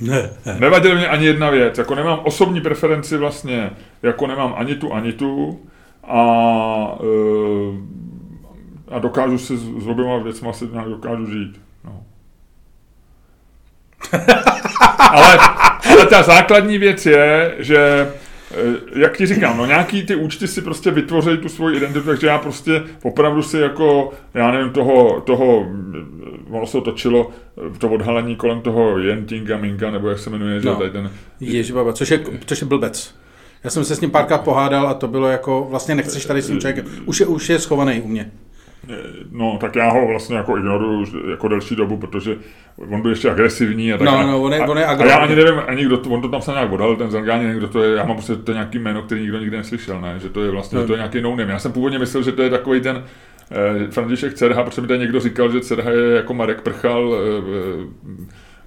Ne, 0.00 0.30
ne. 0.46 0.56
Nevadí 0.60 0.94
mě 0.94 1.08
ani 1.08 1.26
jedna 1.26 1.50
věc. 1.50 1.78
Jako 1.78 1.94
nemám 1.94 2.20
osobní 2.24 2.60
preferenci 2.60 3.16
vlastně, 3.16 3.70
jako 4.02 4.26
nemám 4.26 4.54
ani 4.56 4.74
tu, 4.74 4.94
ani 4.94 5.12
tu. 5.12 5.60
A, 6.04 6.98
eh, 7.00 7.76
a 8.94 8.98
dokážu 8.98 9.38
si 9.38 9.56
s 9.56 9.86
oběma 9.86 10.18
věcmi 10.18 10.48
asi 10.48 10.68
nějak 10.72 10.88
dokážu 10.88 11.26
žít. 11.26 11.60
No. 11.84 12.02
ale, 14.98 15.38
ale 15.90 16.06
ta 16.06 16.22
základní 16.22 16.78
věc 16.78 17.06
je, 17.06 17.54
že 17.58 18.10
jak 18.94 19.16
ti 19.16 19.26
říkám, 19.26 19.56
no 19.56 19.66
nějaký 19.66 20.02
ty 20.02 20.14
účty 20.14 20.48
si 20.48 20.62
prostě 20.62 20.90
vytvoří 20.90 21.36
tu 21.36 21.48
svoji 21.48 21.76
identitu, 21.76 22.06
takže 22.06 22.26
já 22.26 22.38
prostě 22.38 22.82
opravdu 23.02 23.42
si 23.42 23.58
jako, 23.58 24.10
já 24.34 24.50
nevím, 24.50 24.72
toho, 24.72 25.20
toho 25.20 25.66
eh, 25.94 26.56
ono 26.56 26.66
se 26.66 26.80
točilo 26.80 27.30
eh, 27.30 27.78
to 27.78 27.88
odhalení 27.88 28.36
kolem 28.36 28.60
toho 28.60 28.98
Jentinga 28.98 29.56
Minga, 29.56 29.90
nebo 29.90 30.08
jak 30.08 30.18
se 30.18 30.30
jmenuje, 30.30 30.60
že 30.60 30.68
no. 30.68 30.76
tady 30.76 30.90
ten... 30.90 31.10
baba, 31.74 31.92
což 31.92 32.10
je, 32.10 32.20
což 32.46 32.60
je 32.60 32.66
blbec. 32.66 33.14
Já 33.64 33.70
jsem 33.70 33.84
se 33.84 33.96
s 33.96 34.00
ním 34.00 34.10
párkrát 34.10 34.38
pohádal 34.38 34.88
a 34.88 34.94
to 34.94 35.08
bylo 35.08 35.28
jako, 35.28 35.66
vlastně 35.70 35.94
nechceš 35.94 36.26
tady 36.26 36.42
s 36.42 36.46
tím 36.46 36.60
člověkem, 36.60 36.86
už 37.04 37.20
je, 37.20 37.26
už 37.26 37.48
je 37.48 37.58
schovaný 37.58 38.00
u 38.00 38.08
mě. 38.08 38.30
No, 39.32 39.58
tak 39.60 39.76
já 39.76 39.90
ho 39.90 40.06
vlastně 40.06 40.36
jako 40.36 40.58
ignoruju 40.58 41.06
jako 41.30 41.48
delší 41.48 41.76
dobu, 41.76 41.96
protože 41.96 42.36
on 42.76 43.02
byl 43.02 43.10
ještě 43.10 43.30
agresivní 43.30 43.92
a 43.92 43.98
tak. 43.98 44.06
No, 44.06 44.22
no, 44.26 44.42
on 44.42 44.52
je, 44.52 44.60
on 44.60 44.78
je 44.78 44.86
a, 44.86 44.90
a 44.90 45.04
já 45.04 45.16
ani 45.16 45.36
nevím, 45.36 45.60
ani 45.66 45.84
kdo 45.84 45.96
to, 45.96 46.10
on 46.10 46.22
to 46.22 46.28
tam 46.28 46.42
se 46.42 46.50
nějak 46.50 46.72
odhalil, 46.72 46.96
ten 46.96 47.10
Zangání, 47.10 47.44
nevím, 47.44 47.58
kdo 47.58 47.68
to 47.68 47.82
je, 47.82 47.96
já 47.96 48.04
mám 48.04 48.16
prostě 48.16 48.36
to 48.36 48.52
nějaký 48.52 48.78
jméno, 48.78 49.02
který 49.02 49.20
nikdo 49.20 49.38
nikdy 49.38 49.56
neslyšel, 49.56 50.00
ne, 50.00 50.18
že 50.18 50.28
to 50.28 50.42
je 50.42 50.50
vlastně, 50.50 50.76
no. 50.76 50.82
že 50.82 50.86
to 50.86 50.92
je 50.92 50.96
nějaký 50.96 51.20
no 51.20 51.36
Já 51.38 51.58
jsem 51.58 51.72
původně 51.72 51.98
myslel, 51.98 52.22
že 52.22 52.32
to 52.32 52.42
je 52.42 52.50
takový 52.50 52.80
ten 52.80 53.04
eh, 53.50 53.90
František 53.90 54.34
Cerha, 54.34 54.64
protože 54.64 54.80
mi 54.80 54.88
tady 54.88 55.00
někdo 55.00 55.20
říkal, 55.20 55.52
že 55.52 55.60
Cerha 55.60 55.90
je 55.90 56.16
jako 56.16 56.34
Marek 56.34 56.60
Prchal 56.60 57.14
eh, 57.14 58.12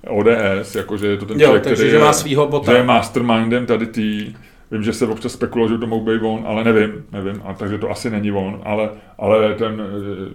ODS, 0.07 0.75
jako 0.75 0.97
že 0.97 1.07
je 1.07 1.17
to 1.17 1.25
ten 1.25 1.39
jo, 1.39 1.45
člověk, 1.45 1.63
takže, 1.63 1.75
který 1.75 1.89
že 1.89 1.99
má 1.99 2.13
svýho 2.13 2.47
bota. 2.47 2.77
je 2.77 2.83
mastermindem 2.83 3.65
tady 3.65 3.85
tý, 3.85 4.35
vím, 4.75 4.83
že 4.83 4.93
se 4.93 5.07
občas 5.07 5.33
spekuluje, 5.33 5.69
že 5.69 5.77
to 5.77 5.87
mohl 5.87 6.05
být 6.05 6.21
on, 6.23 6.43
ale 6.47 6.63
nevím, 6.63 7.05
nevím, 7.11 7.41
a 7.45 7.53
takže 7.53 7.77
to 7.77 7.91
asi 7.91 8.09
není 8.09 8.31
on, 8.31 8.61
ale, 8.63 8.89
ale 9.17 9.55
ten 9.55 9.81
eh, 9.81 10.31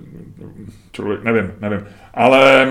člověk, 0.92 1.24
nevím, 1.24 1.52
nevím. 1.60 1.80
Ale 2.14 2.66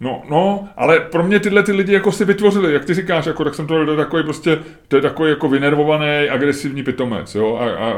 No, 0.00 0.22
no, 0.30 0.68
ale 0.76 1.00
pro 1.00 1.22
mě 1.22 1.40
tyhle 1.40 1.62
ty 1.62 1.72
lidi 1.72 1.92
jako 1.92 2.12
si 2.12 2.24
vytvořili, 2.24 2.72
jak 2.72 2.84
ty 2.84 2.94
říkáš, 2.94 3.26
jako, 3.26 3.44
tak 3.44 3.54
jsem 3.54 3.66
to 3.66 3.96
takový 3.96 4.24
prostě, 4.24 4.58
to 4.88 4.96
je 4.96 5.02
takový 5.02 5.30
jako 5.30 5.48
vynervovaný, 5.48 6.28
agresivní 6.30 6.82
pitomec, 6.82 7.34
jo, 7.34 7.56
a, 7.56 7.64
a, 7.64 7.92
a 7.92 7.96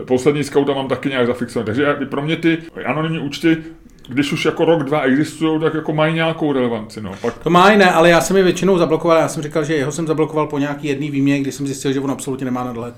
e, 0.00 0.04
poslední 0.04 0.44
skauta 0.44 0.74
mám 0.74 0.88
taky 0.88 1.08
nějak 1.08 1.26
zafixovaný, 1.26 1.66
takže 1.66 1.96
pro 2.10 2.22
mě 2.22 2.36
ty 2.36 2.58
anonymní 2.86 3.18
účty 3.18 3.56
když 4.10 4.32
už 4.32 4.44
jako 4.44 4.64
rok, 4.64 4.82
dva 4.82 5.00
existují, 5.00 5.60
tak 5.60 5.74
jako 5.74 5.92
mají 5.92 6.14
nějakou 6.14 6.52
relevanci. 6.52 7.00
No. 7.00 7.12
Pak... 7.22 7.38
To 7.38 7.50
má 7.50 7.70
ne, 7.76 7.92
ale 7.92 8.10
já 8.10 8.20
jsem 8.20 8.36
je 8.36 8.42
většinou 8.42 8.78
zablokoval. 8.78 9.18
Já 9.18 9.28
jsem 9.28 9.42
říkal, 9.42 9.64
že 9.64 9.74
jeho 9.74 9.92
jsem 9.92 10.06
zablokoval 10.06 10.46
po 10.46 10.58
nějaký 10.58 10.88
jedný 10.88 11.10
výměně, 11.10 11.40
kdy 11.40 11.52
jsem 11.52 11.66
zjistil, 11.66 11.92
že 11.92 12.00
on 12.00 12.10
absolutně 12.10 12.44
nemá 12.44 12.64
nadhled 12.64 12.94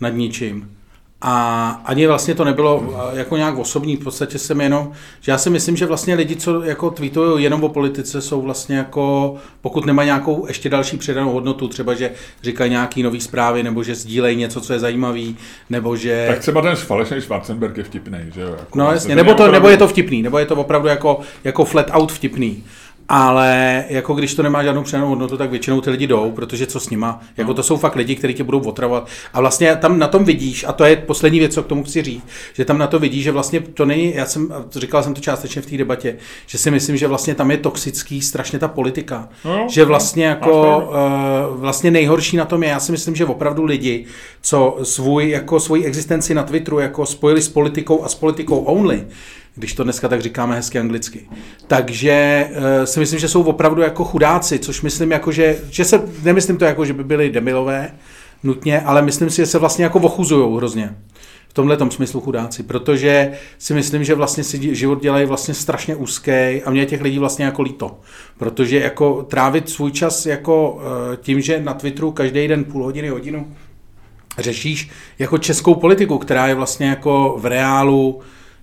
nad 0.00 0.08
ničím. 0.08 0.76
A 1.24 1.68
ani 1.84 2.06
vlastně 2.06 2.34
to 2.34 2.44
nebylo 2.44 2.94
jako 3.12 3.36
nějak 3.36 3.58
osobní, 3.58 3.96
v 3.96 4.04
podstatě 4.04 4.38
jsem 4.38 4.60
jenom, 4.60 4.92
že 5.20 5.32
já 5.32 5.38
si 5.38 5.50
myslím, 5.50 5.76
že 5.76 5.86
vlastně 5.86 6.14
lidi, 6.14 6.36
co 6.36 6.62
jako 6.62 6.90
tweetují 6.90 7.44
jenom 7.44 7.64
o 7.64 7.68
politice, 7.68 8.20
jsou 8.20 8.42
vlastně 8.42 8.76
jako, 8.76 9.34
pokud 9.60 9.86
nemají 9.86 10.06
nějakou 10.06 10.46
ještě 10.48 10.68
další 10.68 10.96
přidanou 10.96 11.32
hodnotu, 11.32 11.68
třeba, 11.68 11.94
že 11.94 12.10
říkají 12.42 12.70
nějaký 12.70 13.02
nový 13.02 13.20
zprávy, 13.20 13.62
nebo 13.62 13.82
že 13.82 13.94
sdílejí 13.94 14.36
něco, 14.36 14.60
co 14.60 14.72
je 14.72 14.78
zajímavý, 14.78 15.36
nebo 15.70 15.96
že... 15.96 16.26
Tak 16.28 16.38
třeba 16.38 16.62
ten 16.62 16.76
falešný 16.76 17.20
Schwarzenberg 17.20 17.76
je 17.76 17.84
vtipný, 17.84 18.18
že 18.34 18.40
jo? 18.40 18.50
Jako 18.58 18.78
no 18.78 18.92
jasně, 18.92 19.16
nebo, 19.16 19.34
to, 19.34 19.52
nebo 19.52 19.68
je 19.68 19.76
to 19.76 19.88
vtipný, 19.88 20.22
nebo 20.22 20.38
je 20.38 20.46
to 20.46 20.56
opravdu 20.56 20.88
jako, 20.88 21.20
jako 21.44 21.64
flat 21.64 21.90
out 21.92 22.12
vtipný 22.12 22.64
ale 23.08 23.84
jako 23.88 24.14
když 24.14 24.34
to 24.34 24.42
nemá 24.42 24.62
žádnou 24.62 24.82
přidanou 24.82 25.08
hodnotu, 25.08 25.36
tak 25.36 25.50
většinou 25.50 25.80
ty 25.80 25.90
lidi 25.90 26.06
jdou, 26.06 26.30
protože 26.30 26.66
co 26.66 26.80
s 26.80 26.90
nima? 26.90 27.20
Jako 27.36 27.48
no. 27.48 27.54
to 27.54 27.62
jsou 27.62 27.76
fakt 27.76 27.96
lidi, 27.96 28.16
kteří 28.16 28.34
tě 28.34 28.44
budou 28.44 28.60
otravovat. 28.60 29.06
A 29.32 29.40
vlastně 29.40 29.76
tam 29.76 29.98
na 29.98 30.08
tom 30.08 30.24
vidíš, 30.24 30.64
a 30.68 30.72
to 30.72 30.84
je 30.84 30.96
poslední 30.96 31.38
věc, 31.38 31.54
co 31.54 31.62
k 31.62 31.66
tomu 31.66 31.84
chci 31.84 32.02
říct, 32.02 32.24
že 32.52 32.64
tam 32.64 32.78
na 32.78 32.86
to 32.86 32.98
vidíš, 32.98 33.24
že 33.24 33.32
vlastně 33.32 33.60
to 33.60 33.84
není, 33.84 34.14
já 34.14 34.26
jsem, 34.26 34.54
říkal 34.70 35.02
jsem 35.02 35.14
to 35.14 35.20
částečně 35.20 35.62
v 35.62 35.66
té 35.66 35.76
debatě, 35.76 36.16
že 36.46 36.58
si 36.58 36.70
myslím, 36.70 36.96
že 36.96 37.06
vlastně 37.06 37.34
tam 37.34 37.50
je 37.50 37.56
toxický 37.56 38.22
strašně 38.22 38.58
ta 38.58 38.68
politika. 38.68 39.28
No, 39.44 39.66
že 39.70 39.84
vlastně 39.84 40.24
no, 40.24 40.30
jako 40.30 40.78
uh, 41.50 41.60
vlastně 41.60 41.90
nejhorší 41.90 42.36
na 42.36 42.44
tom 42.44 42.62
je, 42.62 42.68
já 42.68 42.80
si 42.80 42.92
myslím, 42.92 43.16
že 43.16 43.24
opravdu 43.24 43.64
lidi, 43.64 44.04
co 44.42 44.78
svůj, 44.82 45.30
jako 45.30 45.60
svoji 45.60 45.84
existenci 45.84 46.34
na 46.34 46.42
Twitteru 46.42 46.78
jako 46.78 47.06
spojili 47.06 47.42
s 47.42 47.48
politikou 47.48 48.04
a 48.04 48.08
s 48.08 48.14
politikou 48.14 48.58
only, 48.58 49.06
když 49.54 49.74
to 49.74 49.84
dneska 49.84 50.08
tak 50.08 50.22
říkáme 50.22 50.56
hezky 50.56 50.78
anglicky. 50.78 51.28
Takže 51.66 52.46
uh, 52.50 52.84
si 52.84 53.00
myslím, 53.00 53.20
že 53.20 53.28
jsou 53.28 53.42
opravdu 53.42 53.82
jako 53.82 54.04
chudáci, 54.04 54.58
což 54.58 54.82
myslím 54.82 55.10
jako, 55.10 55.32
že, 55.32 55.58
že 55.70 55.84
se, 55.84 56.02
nemyslím 56.22 56.56
to 56.56 56.64
jako, 56.64 56.84
že 56.84 56.92
by 56.92 57.04
byli 57.04 57.30
demilové 57.30 57.90
nutně, 58.42 58.80
ale 58.80 59.02
myslím 59.02 59.30
si, 59.30 59.36
že 59.36 59.46
se 59.46 59.58
vlastně 59.58 59.84
jako 59.84 59.98
ochuzují 59.98 60.56
hrozně. 60.56 60.96
V 61.48 61.54
tomhle 61.54 61.78
smyslu 61.90 62.20
chudáci, 62.20 62.62
protože 62.62 63.32
si 63.58 63.74
myslím, 63.74 64.04
že 64.04 64.14
vlastně 64.14 64.44
si 64.44 64.74
život 64.76 65.02
dělají 65.02 65.26
vlastně 65.26 65.54
strašně 65.54 65.96
úzký 65.96 66.62
a 66.64 66.70
mě 66.70 66.86
těch 66.86 67.02
lidí 67.02 67.18
vlastně 67.18 67.44
jako 67.44 67.62
líto. 67.62 67.98
Protože 68.38 68.80
jako 68.80 69.22
trávit 69.22 69.68
svůj 69.68 69.92
čas 69.92 70.26
jako 70.26 70.72
uh, 70.72 70.80
tím, 71.16 71.40
že 71.40 71.60
na 71.60 71.74
Twitteru 71.74 72.12
každý 72.12 72.48
den 72.48 72.64
půl 72.64 72.84
hodiny, 72.84 73.08
hodinu 73.08 73.46
řešíš 74.38 74.90
jako 75.18 75.38
českou 75.38 75.74
politiku, 75.74 76.18
která 76.18 76.46
je 76.46 76.54
vlastně 76.54 76.86
jako 76.86 77.36
v 77.40 77.46
reálu 77.46 78.20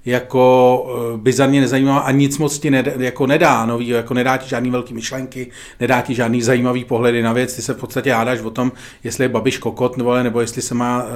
jako 0.09 0.85
eh, 0.89 1.17
bizarně 1.17 1.61
nezajímavá 1.61 1.99
a 1.99 2.11
nic 2.11 2.37
moc 2.37 2.59
ti 2.59 2.71
nedá, 2.71 2.91
jako 2.97 3.27
nedá 3.27 3.65
nový, 3.65 3.87
jako 3.87 4.13
nedá 4.13 4.37
ti 4.37 4.49
žádný 4.49 4.69
velký 4.69 4.93
myšlenky, 4.93 5.51
nedá 5.79 6.01
ti 6.01 6.15
žádný 6.15 6.41
zajímavý 6.41 6.85
pohledy 6.85 7.21
na 7.21 7.33
věc, 7.33 7.55
ty 7.55 7.61
se 7.61 7.73
v 7.73 7.77
podstatě 7.77 8.13
hádáš 8.13 8.41
o 8.41 8.49
tom, 8.49 8.71
jestli 9.03 9.23
je 9.23 9.29
Babiš 9.29 9.57
kokot 9.57 9.97
nebo, 9.97 10.23
nebo 10.23 10.41
jestli 10.41 10.61
se 10.61 10.75
má, 10.75 11.03
uh, 11.03 11.09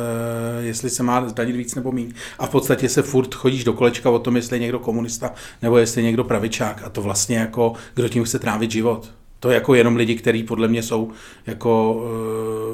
jestli 0.60 0.90
se 0.90 1.04
má 1.04 1.30
zdanit 1.30 1.56
víc 1.56 1.76
nebo 1.76 1.92
méně. 1.92 2.14
A 2.40 2.48
v 2.48 2.50
podstatě 2.50 2.90
se 2.90 3.02
furt 3.02 3.36
chodíš 3.36 3.64
do 3.64 3.74
kolečka 3.74 4.10
o 4.10 4.20
tom, 4.20 4.36
jestli 4.36 4.56
je 4.56 4.62
někdo 4.62 4.80
komunista 4.80 5.34
nebo 5.62 5.78
jestli 5.78 6.02
je 6.02 6.06
někdo 6.06 6.24
pravičák 6.24 6.82
a 6.86 6.90
to 6.90 7.02
vlastně 7.02 7.38
jako, 7.38 7.74
kdo 7.96 8.10
tím 8.10 8.24
chce 8.24 8.40
trávit 8.40 8.72
život. 8.72 9.12
To 9.40 9.50
je 9.50 9.56
jako 9.56 9.74
jenom 9.74 9.96
lidi, 9.96 10.16
kteří 10.16 10.44
podle 10.44 10.68
mě 10.68 10.84
jsou 10.84 11.12
jako 11.48 11.94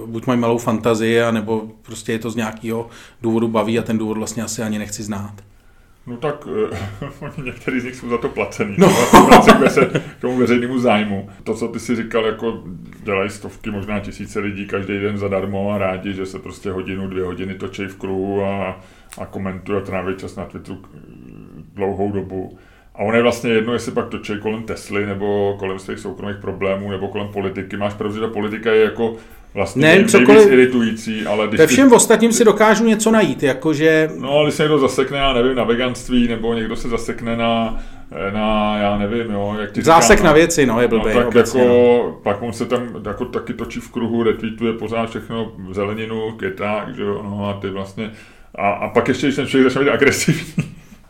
uh, 0.04 0.10
buď 0.10 0.28
mají 0.28 0.40
malou 0.40 0.58
fantazii, 0.58 1.22
nebo 1.32 1.68
prostě 1.82 2.12
je 2.12 2.20
to 2.20 2.32
z 2.32 2.36
nějakého 2.36 2.90
důvodu 3.22 3.48
baví 3.48 3.80
a 3.80 3.82
ten 3.82 3.98
důvod 3.98 4.18
vlastně 4.18 4.44
asi 4.44 4.62
ani 4.62 4.80
nechci 4.80 5.04
znát. 5.04 5.34
No 6.08 6.18
tak 6.18 6.48
uh, 7.22 7.46
některý 7.46 7.80
z 7.80 7.84
nich 7.84 7.96
jsou 7.96 8.10
za 8.10 8.18
to 8.18 8.30
placený. 8.30 8.76
No. 8.78 8.88
Vlastně 9.28 9.70
se 9.70 9.86
k 10.18 10.22
tomu 10.22 10.38
veřejnému 10.38 10.80
zájmu. 10.80 11.30
To, 11.44 11.54
co 11.54 11.68
ty 11.68 11.80
si 11.80 11.96
říkal, 11.96 12.26
jako 12.26 12.64
dělají 13.04 13.30
stovky, 13.30 13.72
možná 13.72 14.00
tisíce 14.00 14.40
lidí 14.40 14.66
každý 14.66 15.00
den 15.00 15.18
zadarmo 15.18 15.72
a 15.72 15.78
rádi, 15.78 16.14
že 16.14 16.26
se 16.26 16.40
prostě 16.40 16.72
hodinu, 16.72 17.08
dvě 17.08 17.24
hodiny 17.24 17.56
točí 17.56 17.86
v 17.86 17.96
kruhu 17.96 18.44
a, 18.46 18.80
a 19.18 19.26
komentují 19.26 19.78
a 19.78 19.86
tráví 19.86 20.16
čas 20.16 20.36
na 20.36 20.46
Twitteru 20.46 20.82
dlouhou 21.76 22.12
dobu. 22.12 22.58
A 22.96 23.00
ono 23.00 23.18
je 23.18 23.24
vlastně 23.24 23.52
jedno, 23.52 23.74
jestli 23.74 23.92
pak 23.92 24.10
točí 24.10 24.34
kolem 24.40 24.64
Tesly, 24.64 25.06
nebo 25.06 25.56
kolem 25.60 25.80
svých 25.80 26.00
soukromých 26.00 26.38
problémů, 26.38 26.92
nebo 26.92 27.08
kolem 27.08 27.28
politiky. 27.28 27.78
Máš 27.78 27.94
pravdu, 27.94 28.16
že 28.16 28.22
ta 28.22 28.28
politika 28.28 28.72
je 28.72 28.84
jako 28.84 29.16
vlastně 29.54 29.82
ne, 29.82 30.06
cokoliv, 30.06 30.52
iritující, 30.52 31.26
ale... 31.26 31.48
Když 31.48 31.60
Ve 31.60 31.68
všem 31.68 31.90
ty... 31.90 31.96
ostatním 31.96 32.32
si 32.32 32.46
dokážu 32.46 32.86
něco 32.86 33.12
najít, 33.12 33.44
jakože... 33.44 34.10
No, 34.20 34.32
ale 34.32 34.46
když 34.46 34.56
se 34.56 34.64
někdo 34.64 34.80
zasekne, 34.80 35.18
já 35.18 35.34
nevím, 35.34 35.56
na 35.56 35.64
veganství, 35.64 36.28
nebo 36.28 36.54
někdo 36.54 36.76
se 36.76 36.90
zasekne 36.90 37.38
na, 37.38 37.84
na 38.34 38.78
já 38.78 38.98
nevím, 38.98 39.32
jo, 39.32 39.58
jak 39.62 39.72
ti 39.72 39.82
Zásek 39.82 40.18
říkám, 40.18 40.26
na 40.26 40.34
věci, 40.34 40.66
no, 40.66 40.82
je 40.82 40.88
blbý. 40.88 41.08
No, 41.08 41.14
tak 41.14 41.28
obecně, 41.28 41.62
jako, 41.62 41.74
no. 41.74 42.20
pak 42.24 42.42
on 42.42 42.54
se 42.54 42.66
tam 42.66 42.90
jako 43.08 43.26
taky 43.26 43.54
točí 43.54 43.80
v 43.80 43.92
kruhu, 43.92 44.24
retweetuje 44.24 44.74
pořád 44.74 45.10
všechno 45.10 45.52
zeleninu, 45.72 46.32
kyták, 46.32 46.96
že 46.96 47.02
jo, 47.02 47.22
no 47.24 47.50
a 47.50 47.54
ty 47.62 47.70
vlastně... 47.70 48.12
A, 48.56 48.70
a 48.70 48.90
pak 48.90 49.08
ještě, 49.08 49.28
když 49.28 49.36
ten 49.36 49.48
člověk 49.48 49.72
začne 49.72 49.86
být 49.86 49.96
agresivní, 49.96 50.64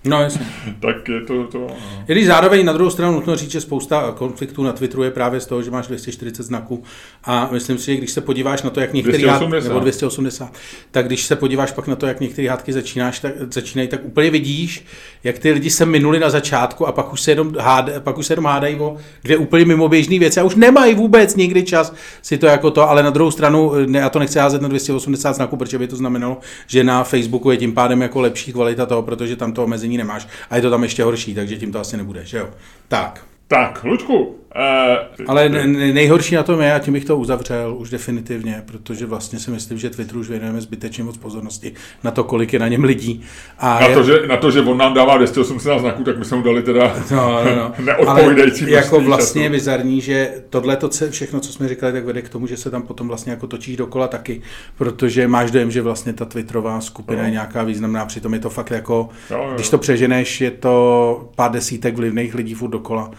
No, 0.06 0.22
jasně. 0.22 0.46
tak 0.80 1.10
je 1.10 1.22
to 1.22 1.44
to. 1.44 1.60
No. 1.60 1.76
I 2.08 2.12
když 2.12 2.28
zároveň 2.28 2.66
na 2.66 2.74
druhou 2.74 2.90
stranu 2.90 3.14
nutno 3.14 3.36
říct, 3.36 3.52
že 3.52 3.62
spousta 3.62 4.14
konfliktů 4.18 4.64
na 4.64 4.74
Twitteru 4.74 5.04
je 5.04 5.12
právě 5.12 5.40
z 5.40 5.46
toho, 5.46 5.64
že 5.64 5.72
máš 5.72 5.88
240 5.88 6.44
znaků 6.44 6.84
a 7.24 7.50
myslím 7.52 7.78
si, 7.78 7.86
že 7.86 7.96
když 7.96 8.12
se 8.12 8.22
podíváš 8.22 8.64
na 8.64 8.70
to, 8.70 8.80
jak 8.80 8.94
některé 8.94 9.28
hádky, 9.28 9.62
nebo 9.64 9.80
280, 9.80 10.54
tak 10.92 11.06
když 11.06 11.26
se 11.26 11.36
podíváš 11.36 11.72
pak 11.72 11.88
na 11.88 11.96
to, 11.96 12.08
jak 12.08 12.20
některé 12.20 12.50
hádky 12.50 12.74
začínáš, 12.74 13.20
tak, 13.20 13.34
začínají, 13.54 13.88
tak 13.88 14.06
úplně 14.06 14.32
vidíš, 14.32 14.86
jak 15.24 15.40
ty 15.40 15.52
lidi 15.52 15.70
se 15.70 15.86
minuli 15.86 16.20
na 16.20 16.30
začátku 16.30 16.88
a 16.88 16.92
pak 16.92 17.14
už 17.14 17.22
se 17.22 17.32
jenom, 17.32 17.56
hád, 17.60 17.90
pak 18.00 18.18
už 18.18 18.26
se 18.26 18.34
jenom 18.34 18.46
hádají 18.46 18.76
o 18.76 18.98
dvě 19.24 19.38
úplně 19.38 19.66
mimoběžné 19.66 20.20
věci 20.20 20.40
a 20.40 20.44
už 20.44 20.56
nemají 20.56 20.96
vůbec 20.96 21.36
nikdy 21.36 21.64
čas 21.64 21.94
si 22.22 22.38
to 22.38 22.46
jako 22.46 22.72
to, 22.72 22.90
ale 22.90 23.04
na 23.04 23.10
druhou 23.10 23.32
stranu, 23.32 23.72
ne, 23.86 24.00
já 24.00 24.10
to 24.10 24.20
nechci 24.20 24.40
házet 24.40 24.62
na 24.62 24.68
280 24.68 25.34
znaků, 25.34 25.58
protože 25.58 25.78
by 25.80 25.88
to 25.88 25.96
znamenalo, 25.96 26.38
že 26.68 26.84
na 26.84 27.04
Facebooku 27.04 27.52
je 27.52 27.58
tím 27.58 27.74
pádem 27.74 28.02
jako 28.02 28.22
lepší 28.22 28.54
kvalita 28.54 28.86
toho, 28.86 29.02
protože 29.02 29.36
tam 29.36 29.54
to 29.54 29.64
omezení 29.64 29.89
nemáš 29.98 30.28
a 30.50 30.56
je 30.56 30.62
to 30.62 30.70
tam 30.70 30.84
ještě 30.84 31.04
horší, 31.04 31.36
takže 31.36 31.58
tím 31.58 31.72
to 31.72 31.80
asi 31.80 31.98
nebude, 31.98 32.26
že 32.26 32.38
jo? 32.38 32.50
Tak. 32.88 33.26
Tak, 33.48 33.84
Lučku. 33.84 34.40
Uh, 34.56 35.26
Ale 35.28 35.50
nejhorší 35.76 36.36
na 36.36 36.44
tom 36.44 36.62
je, 36.62 36.74
a 36.74 36.80
tím 36.80 36.94
bych 36.94 37.06
to 37.06 37.18
uzavřel 37.18 37.76
už 37.78 37.90
definitivně, 37.90 38.64
protože 38.66 39.06
vlastně 39.06 39.40
si 39.40 39.52
myslím, 39.52 39.78
že 39.78 39.90
Twitter 39.90 40.18
už 40.18 40.30
věnujeme 40.30 40.62
zbytečně 40.62 41.04
moc 41.04 41.18
pozornosti 41.18 41.74
na 42.04 42.12
to, 42.12 42.24
kolik 42.24 42.54
je 42.54 42.60
na 42.60 42.68
něm 42.68 42.84
lidí. 42.84 43.22
A 43.60 43.80
na, 43.80 43.88
je... 43.88 43.96
to, 43.96 44.04
že, 44.04 44.28
na 44.28 44.38
to, 44.38 44.52
že 44.52 44.62
on 44.62 44.78
nám 44.78 44.94
dává 44.94 45.18
280 45.18 45.80
znaků, 45.80 46.04
tak 46.04 46.18
my 46.18 46.26
jsme 46.26 46.38
mu 46.38 46.44
dali 46.44 46.64
teda 46.64 46.96
no, 47.12 47.44
no, 47.46 47.56
no. 47.56 47.74
neodpovídající 47.86 48.64
Ale 48.64 48.72
jako 48.72 49.00
vlastně 49.00 49.44
je 49.44 49.50
bizarní, 49.50 50.02
že 50.02 50.34
tohle 50.50 50.76
to 50.76 50.90
všechno, 51.10 51.40
co 51.40 51.54
jsme 51.54 51.68
říkali, 51.68 51.94
tak 51.94 52.06
vede 52.06 52.22
k 52.22 52.30
tomu, 52.30 52.48
že 52.48 52.58
se 52.58 52.72
tam 52.72 52.82
potom 52.82 53.08
vlastně 53.08 53.32
jako 53.32 53.48
točíš 53.48 53.78
dokola 53.78 54.08
taky, 54.08 54.42
protože 54.78 55.28
máš 55.28 55.52
dojem, 55.52 55.72
že 55.72 55.82
vlastně 55.82 56.14
ta 56.14 56.26
Twitterová 56.26 56.82
skupina 56.82 57.20
no. 57.20 57.26
je 57.26 57.32
nějaká 57.32 57.64
významná, 57.64 58.06
přitom 58.06 58.34
je 58.34 58.40
to 58.40 58.50
fakt 58.50 58.72
jako, 58.72 59.10
jo, 59.30 59.38
jo. 59.38 59.52
když 59.56 59.70
to 59.70 59.78
přeženeš, 59.78 60.42
je 60.42 60.52
to 60.52 61.30
pár 61.36 61.52
desítek 61.52 61.96
vlivných 61.96 62.36
lidí 62.36 62.54
furt 62.54 62.70
dokola 62.70 63.12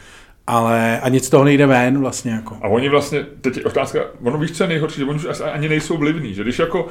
ale 0.51 1.01
a 1.01 1.09
nic 1.09 1.27
z 1.27 1.31
toho 1.31 1.45
nejde 1.45 1.67
ven 1.67 1.99
vlastně 1.99 2.33
jako. 2.33 2.57
A 2.63 2.69
oni 2.69 2.89
vlastně, 2.89 3.27
teď 3.41 3.57
je 3.57 3.65
otázka, 3.65 4.01
ono 4.23 4.39
víš, 4.39 4.53
co 4.53 4.65
je 4.65 4.69
nejhorší, 4.69 4.99
že 4.99 5.05
oni 5.05 5.19
už 5.19 5.41
ani 5.53 5.69
nejsou 5.69 5.97
vlivní, 5.97 6.35
že 6.35 6.43
když 6.43 6.59
jako, 6.59 6.89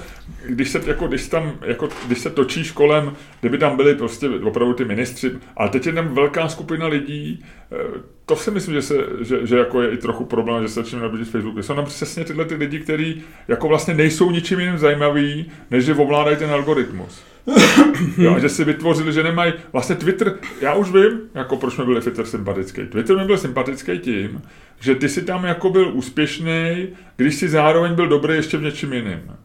když 0.49 0.69
se, 0.69 0.81
jako, 0.85 1.07
když 1.07 1.27
tam, 1.27 1.51
jako, 1.65 1.89
když 2.07 2.19
se 2.19 2.29
točíš 2.29 2.71
kolem, 2.71 3.13
kdyby 3.39 3.57
tam 3.57 3.77
byli 3.77 3.95
prostě 3.95 4.29
opravdu 4.29 4.73
ty 4.73 4.85
ministři, 4.85 5.31
ale 5.57 5.69
teď 5.69 5.85
je 5.85 5.93
tam 5.93 6.07
velká 6.07 6.47
skupina 6.47 6.87
lidí, 6.87 7.45
eh, 7.71 8.01
to 8.25 8.35
si 8.35 8.51
myslím, 8.51 8.73
že, 8.73 8.81
se, 8.81 8.95
že, 9.21 9.47
že 9.47 9.57
jako 9.57 9.81
je 9.81 9.91
i 9.91 9.97
trochu 9.97 10.25
problém, 10.25 10.63
že 10.63 10.67
se 10.67 10.83
začínají 10.83 11.03
nabízet 11.03 11.31
Facebooku. 11.31 11.63
Jsou 11.63 11.75
tam 11.75 11.85
přesně 11.85 12.25
tyhle 12.25 12.45
ty 12.45 12.55
lidi, 12.55 12.79
kteří 12.79 13.23
jako 13.47 13.67
vlastně 13.67 13.93
nejsou 13.93 14.31
ničím 14.31 14.59
jiným 14.59 14.77
zajímaví, 14.77 15.51
než 15.71 15.85
že 15.85 15.95
ovládají 15.95 16.37
ten 16.37 16.51
algoritmus. 16.51 17.23
jo, 18.17 18.39
že 18.39 18.49
si 18.49 18.63
vytvořili, 18.63 19.13
že 19.13 19.23
nemají, 19.23 19.53
vlastně 19.73 19.95
Twitter, 19.95 20.33
já 20.61 20.73
už 20.73 20.91
vím, 20.91 21.19
jako 21.35 21.57
proč 21.57 21.77
mi 21.77 21.85
byl 21.85 22.01
Twitter 22.01 22.25
sympatický. 22.25 22.85
Twitter 22.85 23.17
mi 23.17 23.25
byl 23.25 23.37
sympatický 23.37 23.99
tím, 23.99 24.41
že 24.79 24.95
ty 24.95 25.09
si 25.09 25.21
tam 25.21 25.43
jako 25.43 25.69
byl 25.69 25.91
úspěšný, 25.93 26.87
když 27.15 27.35
si 27.35 27.49
zároveň 27.49 27.93
byl 27.93 28.07
dobrý 28.07 28.35
ještě 28.35 28.57
v 28.57 28.61
něčem 28.61 28.93
jiném. 28.93 29.37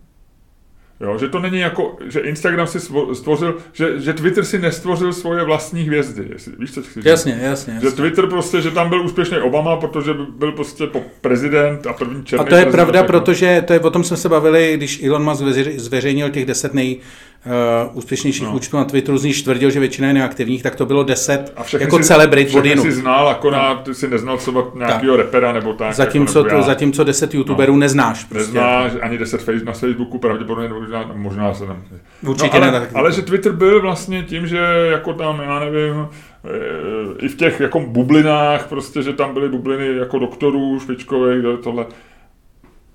Jo, 1.01 1.19
že 1.19 1.29
to 1.29 1.39
není 1.39 1.59
jako, 1.59 1.97
že 2.07 2.21
Instagram 2.21 2.67
si 2.67 2.81
stvořil, 3.13 3.57
že, 3.73 4.01
že 4.01 4.13
Twitter 4.13 4.45
si 4.45 4.59
nestvořil 4.59 5.13
svoje 5.13 5.45
vlastní 5.45 5.83
hvězdy. 5.83 6.27
Jestli, 6.33 6.53
víš, 6.59 6.75
co 6.75 6.83
chci 6.83 7.01
jasně, 7.05 7.39
jasně, 7.43 7.75
jasně. 7.75 7.91
Že 7.91 7.97
Twitter 7.97 8.27
prostě, 8.27 8.61
že 8.61 8.71
tam 8.71 8.89
byl 8.89 9.05
úspěšný 9.05 9.39
Obama, 9.39 9.77
protože 9.77 10.15
byl 10.15 10.53
prostě 10.53 10.85
prezident 11.21 11.87
a 11.87 11.93
první 11.93 12.25
černý 12.25 12.47
A 12.47 12.49
to 12.49 12.55
je 12.55 12.67
pravda, 12.67 13.03
protože 13.03 13.65
to 13.67 13.73
je, 13.73 13.81
o 13.81 13.91
tom 13.91 14.05
jsme 14.05 14.17
se 14.17 14.29
bavili, 14.29 14.73
když 14.77 15.03
Elon 15.03 15.25
Musk 15.25 15.45
zveřejnil 15.77 16.31
těch 16.31 16.47
deset 16.47 16.75
nej, 16.75 17.01
uh, 17.47 17.97
úspěšnějších 17.97 18.47
no. 18.47 18.55
účtů 18.55 18.77
na 18.77 18.85
Twitteru, 18.85 19.19
z 19.19 19.25
nich 19.25 19.43
tvrdil, 19.43 19.71
že 19.71 19.81
většina 19.81 20.09
je 20.09 20.15
neaktivních, 20.15 20.63
tak 20.63 20.77
to 20.77 20.87
bylo 20.87 21.05
deset 21.05 21.53
jako 21.79 21.99
si, 21.99 22.05
celebrit 22.05 22.55
od 22.55 22.65
si 22.83 22.93
znal, 22.93 23.29
akorát 23.29 23.87
no. 23.87 23.95
si 23.95 24.09
neznal 24.09 24.39
třeba 24.39 24.65
nějakého 24.75 25.17
repera 25.17 25.53
nebo 25.53 25.73
tak. 25.73 25.95
Zatímco, 25.95 26.39
jako, 26.39 26.49
nebo 26.51 26.63
zatímco 26.63 27.05
deset 27.05 27.35
youtuberů 27.35 27.73
no. 27.73 27.79
neznáš. 27.79 28.25
Prostě. 28.25 28.53
Neznáš 28.53 28.93
ani 29.01 29.19
deset 29.19 29.49
na 29.65 29.73
Facebooku, 29.73 30.19
pravděpodobně 30.19 30.69
možná, 30.69 31.11
možná 31.15 31.55
se 31.55 31.67
tam... 31.67 31.83
Určitě 32.27 32.61
no, 32.61 32.67
ale, 32.67 32.81
ne, 32.81 32.89
ale 32.95 33.13
že 33.13 33.23
Twitter 33.23 33.53
byl 33.53 33.81
vlastně 33.81 34.23
tím, 34.23 34.47
že 34.47 34.59
jako 34.91 35.13
tam, 35.13 35.41
já 35.41 35.61
nevím, 35.61 36.09
eh, 36.45 37.25
i 37.25 37.29
v 37.29 37.37
těch 37.37 37.61
jako 37.61 37.81
bublinách, 37.81 38.69
prostě, 38.69 39.03
že 39.03 39.13
tam 39.13 39.35
byly 39.35 39.49
bubliny 39.49 39.97
jako 39.97 40.19
doktorů 40.19 40.81
špičkových, 40.81 41.45
tohle, 41.63 41.87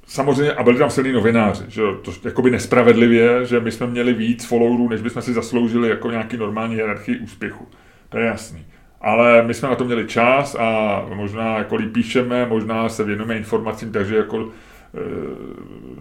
Samozřejmě, 0.10 0.54
a 0.54 0.64
byli 0.64 0.78
tam 0.78 0.90
silní 0.90 1.12
novináři, 1.12 1.64
že 1.68 1.82
to 2.02 2.12
jakoby 2.26 2.52
nespravedlivě, 2.52 3.46
že 3.46 3.60
my 3.60 3.72
jsme 3.72 3.88
měli 3.88 4.14
víc 4.14 4.46
followerů, 4.46 4.90
než 4.90 5.02
bychom 5.02 5.22
si 5.22 5.34
zasloužili 5.34 5.90
jako 5.90 6.12
nějaký 6.12 6.38
normální 6.38 6.76
hierarchii 6.76 7.20
úspěchu. 7.20 7.68
To 8.10 8.18
je 8.18 8.26
jasný. 8.26 8.66
Ale 9.02 9.44
my 9.44 9.54
jsme 9.54 9.70
na 9.70 9.76
to 9.76 9.86
měli 9.86 10.08
čas 10.08 10.56
a 10.56 11.02
možná 11.14 11.58
jako 11.58 11.76
líp 11.76 11.94
píšeme, 11.94 12.46
možná 12.46 12.90
se 12.90 13.04
věnujeme 13.04 13.38
informacím, 13.38 13.92
takže 13.92 14.16
jako 14.16 14.40
e, 14.40 14.50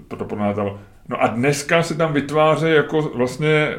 toto 0.09 0.25
podnátalo. 0.25 0.81
No 1.09 1.23
a 1.23 1.27
dneska 1.27 1.83
se 1.83 1.95
tam 1.95 2.13
vytváří 2.13 2.71
jako 2.71 3.03
vlastně 3.15 3.77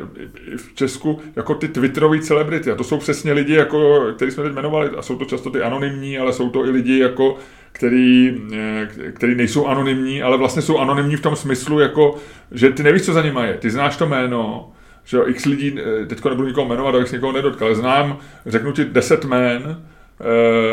v 0.58 0.76
Česku 0.76 1.20
jako 1.36 1.56
ty 1.56 1.68
Twitterové 1.68 2.20
celebrity. 2.20 2.72
A 2.72 2.76
to 2.76 2.84
jsou 2.84 2.98
přesně 2.98 3.34
lidi, 3.34 3.54
jako, 3.54 4.08
který 4.16 4.32
jsme 4.32 4.44
teď 4.44 4.54
jmenovali, 4.54 4.90
a 4.98 5.02
jsou 5.02 5.16
to 5.16 5.26
často 5.26 5.50
ty 5.50 5.62
anonymní, 5.62 6.20
ale 6.20 6.34
jsou 6.34 6.50
to 6.50 6.66
i 6.66 6.70
lidi, 6.70 7.00
jako, 7.00 7.38
který, 7.72 8.42
eh, 8.54 8.88
který 9.12 9.36
nejsou 9.36 9.68
anonymní, 9.68 10.24
ale 10.24 10.38
vlastně 10.38 10.62
jsou 10.62 10.78
anonymní 10.78 11.16
v 11.16 11.22
tom 11.22 11.36
smyslu, 11.36 11.80
jako, 11.80 12.16
že 12.52 12.70
ty 12.70 12.84
nevíš, 12.84 13.02
co 13.02 13.14
za 13.14 13.22
nimi 13.22 13.40
je. 13.44 13.54
Ty 13.54 13.70
znáš 13.70 13.98
to 13.98 14.06
jméno, 14.06 14.72
že 15.04 15.18
jo, 15.18 15.24
x 15.28 15.46
lidí, 15.46 15.80
eh, 15.80 16.06
teďko 16.06 16.30
nebudu 16.30 16.48
nikoho 16.48 16.68
jmenovat, 16.68 16.96
abych 16.96 17.12
nikoho 17.12 17.32
nedotkal, 17.32 17.68
ale 17.68 17.76
znám, 17.76 18.18
řeknu 18.46 18.72
ti 18.72 18.86
deset 18.86 19.26
jmén, 19.26 19.84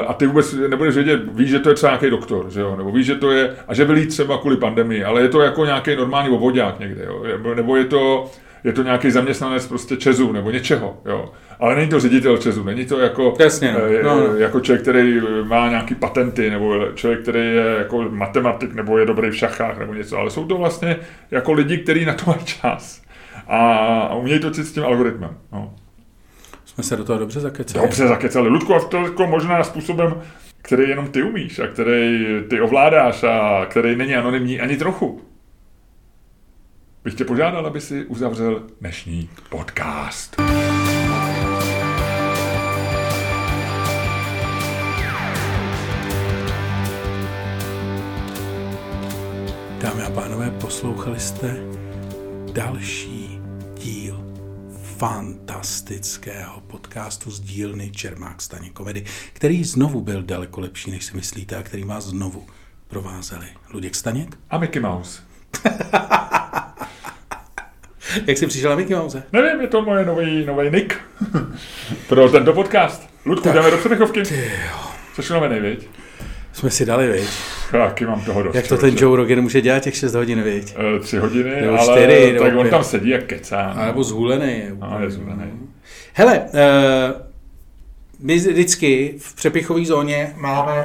a 0.06 0.12
ty 0.12 0.26
vůbec 0.26 0.54
nebudeš 0.68 0.94
vědět, 0.94 1.20
víš, 1.32 1.50
že 1.50 1.58
to 1.58 1.68
je 1.68 1.74
třeba 1.74 1.92
nějaký 1.92 2.10
doktor, 2.10 2.50
že 2.50 2.60
jo? 2.60 2.76
nebo 2.76 2.92
víš, 2.92 3.06
že 3.06 3.14
to 3.14 3.30
je, 3.30 3.56
a 3.68 3.74
že 3.74 3.84
byl 3.84 4.06
třeba 4.06 4.38
kvůli 4.38 4.56
pandemii, 4.56 5.04
ale 5.04 5.22
je 5.22 5.28
to 5.28 5.40
jako 5.40 5.64
nějaký 5.64 5.96
normální 5.96 6.30
obvodák 6.30 6.78
někde, 6.78 7.04
jo? 7.04 7.24
nebo 7.54 7.76
je 7.76 7.84
to, 7.84 8.30
je 8.64 8.72
to 8.72 8.82
nějaký 8.82 9.10
zaměstnanec 9.10 9.66
prostě 9.66 9.96
Česu 9.96 10.32
nebo 10.32 10.50
něčeho, 10.50 11.00
jo. 11.04 11.32
Ale 11.60 11.74
není 11.76 11.88
to 11.88 12.00
ředitel 12.00 12.36
Česu, 12.36 12.64
není 12.64 12.86
to 12.86 12.98
jako, 12.98 13.34
Jasně, 13.40 13.72
no. 13.72 13.78
Eh, 13.78 14.02
no. 14.02 14.34
jako 14.36 14.60
člověk, 14.60 14.82
který 14.82 15.20
má 15.44 15.68
nějaký 15.68 15.94
patenty, 15.94 16.50
nebo 16.50 16.86
člověk, 16.94 17.22
který 17.22 17.40
je 17.40 17.76
jako 17.78 18.06
matematik, 18.10 18.74
nebo 18.74 18.98
je 18.98 19.06
dobrý 19.06 19.30
v 19.30 19.36
šachách, 19.36 19.78
nebo 19.78 19.94
něco, 19.94 20.18
ale 20.18 20.30
jsou 20.30 20.46
to 20.46 20.56
vlastně 20.56 20.96
jako 21.30 21.52
lidi, 21.52 21.78
kteří 21.78 22.04
na 22.04 22.12
to 22.12 22.24
mají 22.26 22.44
čas 22.44 23.02
a 23.48 24.14
umějí 24.14 24.40
to 24.40 24.54
s 24.54 24.72
tím 24.72 24.84
algoritmem. 24.84 25.30
No. 25.52 25.74
Jsme 26.76 26.84
se 26.84 26.96
do 26.96 27.04
toho 27.04 27.18
dobře 27.18 27.40
zakecali. 27.40 27.86
Dobře 27.86 28.08
zakecali. 28.08 28.48
Ludku, 28.48 28.74
a 28.74 28.88
to 28.88 28.96
jako 28.96 29.26
možná 29.26 29.64
způsobem, 29.64 30.22
který 30.62 30.88
jenom 30.88 31.08
ty 31.08 31.22
umíš 31.22 31.58
a 31.58 31.66
který 31.66 32.26
ty 32.50 32.60
ovládáš 32.60 33.22
a 33.22 33.66
který 33.70 33.96
není 33.96 34.14
anonymní 34.14 34.60
ani 34.60 34.76
trochu 34.76 35.20
bych 37.06 37.14
tě 37.14 37.24
požádal, 37.24 37.66
aby 37.66 37.80
si 37.80 38.04
uzavřel 38.04 38.62
dnešní 38.80 39.30
podcast. 39.48 40.36
Dámy 49.80 50.02
a 50.02 50.10
pánové, 50.10 50.50
poslouchali 50.50 51.20
jste 51.20 51.56
další 52.52 53.40
díl 53.74 54.25
fantastického 54.98 56.60
podcastu 56.60 57.30
z 57.30 57.40
dílny 57.40 57.90
Čermák 57.90 58.42
Staně 58.42 58.70
komedy, 58.70 59.04
který 59.32 59.64
znovu 59.64 60.00
byl 60.00 60.22
daleko 60.22 60.60
lepší, 60.60 60.90
než 60.90 61.04
si 61.04 61.16
myslíte, 61.16 61.56
a 61.56 61.62
který 61.62 61.84
vás 61.84 62.04
znovu 62.04 62.46
provázeli 62.88 63.46
Luděk 63.70 63.94
Staněk 63.94 64.38
a 64.50 64.58
Mickey 64.58 64.82
Mouse. 64.82 65.22
Jak 68.26 68.38
jsi 68.38 68.46
přišel 68.46 68.70
na 68.70 68.76
Mickey 68.76 68.96
Mouse? 68.96 69.22
Nevím, 69.32 69.60
je 69.60 69.68
to 69.68 69.82
moje 69.82 70.04
nový, 70.04 70.44
nový 70.44 70.70
nick 70.70 70.96
pro 72.08 72.28
tento 72.28 72.52
podcast. 72.52 73.10
Ludku, 73.26 73.48
jdeme 73.48 73.70
do 73.70 73.78
přepichovky. 73.78 74.22
Což 75.14 75.30
máme 75.30 75.48
nejvěď. 75.48 75.88
Jsme 76.56 76.70
si 76.70 76.86
dali, 76.86 77.12
viď? 77.12 77.28
Taky 77.70 78.06
mám 78.06 78.20
toho 78.20 78.42
dost. 78.42 78.54
Jak 78.54 78.68
to 78.68 78.76
ten 78.76 78.94
Joe 78.98 79.16
Rogan 79.16 79.40
může 79.40 79.60
dělat 79.60 79.82
těch 79.82 79.96
6 79.96 80.14
hodin, 80.14 80.42
viď? 80.42 80.74
E, 80.96 80.98
3 80.98 81.18
hodiny, 81.18 81.60
nebo 81.60 81.78
ale 81.78 82.02
4, 82.02 82.38
tak 82.38 82.56
on 82.56 82.68
tam 82.68 82.84
sedí 82.84 83.14
a 83.14 83.18
kecá. 83.18 83.72
No. 83.74 83.82
A 83.82 83.86
nebo 83.86 84.04
zhulený 84.04 84.52
je. 84.52 84.76
No, 84.80 84.98
je 85.00 85.10
zhulený. 85.10 85.44
Hele, 86.14 86.40
uh, 86.40 87.20
my 88.20 88.36
vždycky 88.36 89.14
v 89.18 89.34
přepichové 89.34 89.84
zóně 89.84 90.34
máme... 90.36 90.84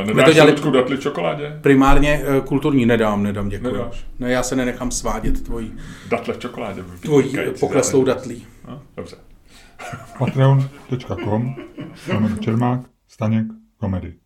Uh, 0.00 0.06
nedáš 0.06 0.26
to 0.26 0.32
dělali 0.32 0.54
datli 0.72 0.98
čokoládě? 0.98 1.58
Primárně 1.60 2.22
uh, 2.38 2.44
kulturní 2.44 2.86
nedám, 2.86 3.22
nedám, 3.22 3.48
děkuji. 3.48 3.72
Nedáš. 3.72 4.06
No 4.18 4.28
já 4.28 4.42
se 4.42 4.56
nenechám 4.56 4.90
svádět 4.90 5.44
tvojí... 5.44 5.72
Datle 6.08 6.34
čokoládě. 6.38 6.82
Tvojí 7.00 7.32
pokleslou 7.60 8.04
datlí. 8.04 8.46
No, 8.68 8.82
dobře. 8.96 9.16
Patreon.com 10.18 11.54
Čermák, 12.40 12.80
Staněk, 13.08 13.46
komedy. 13.76 14.19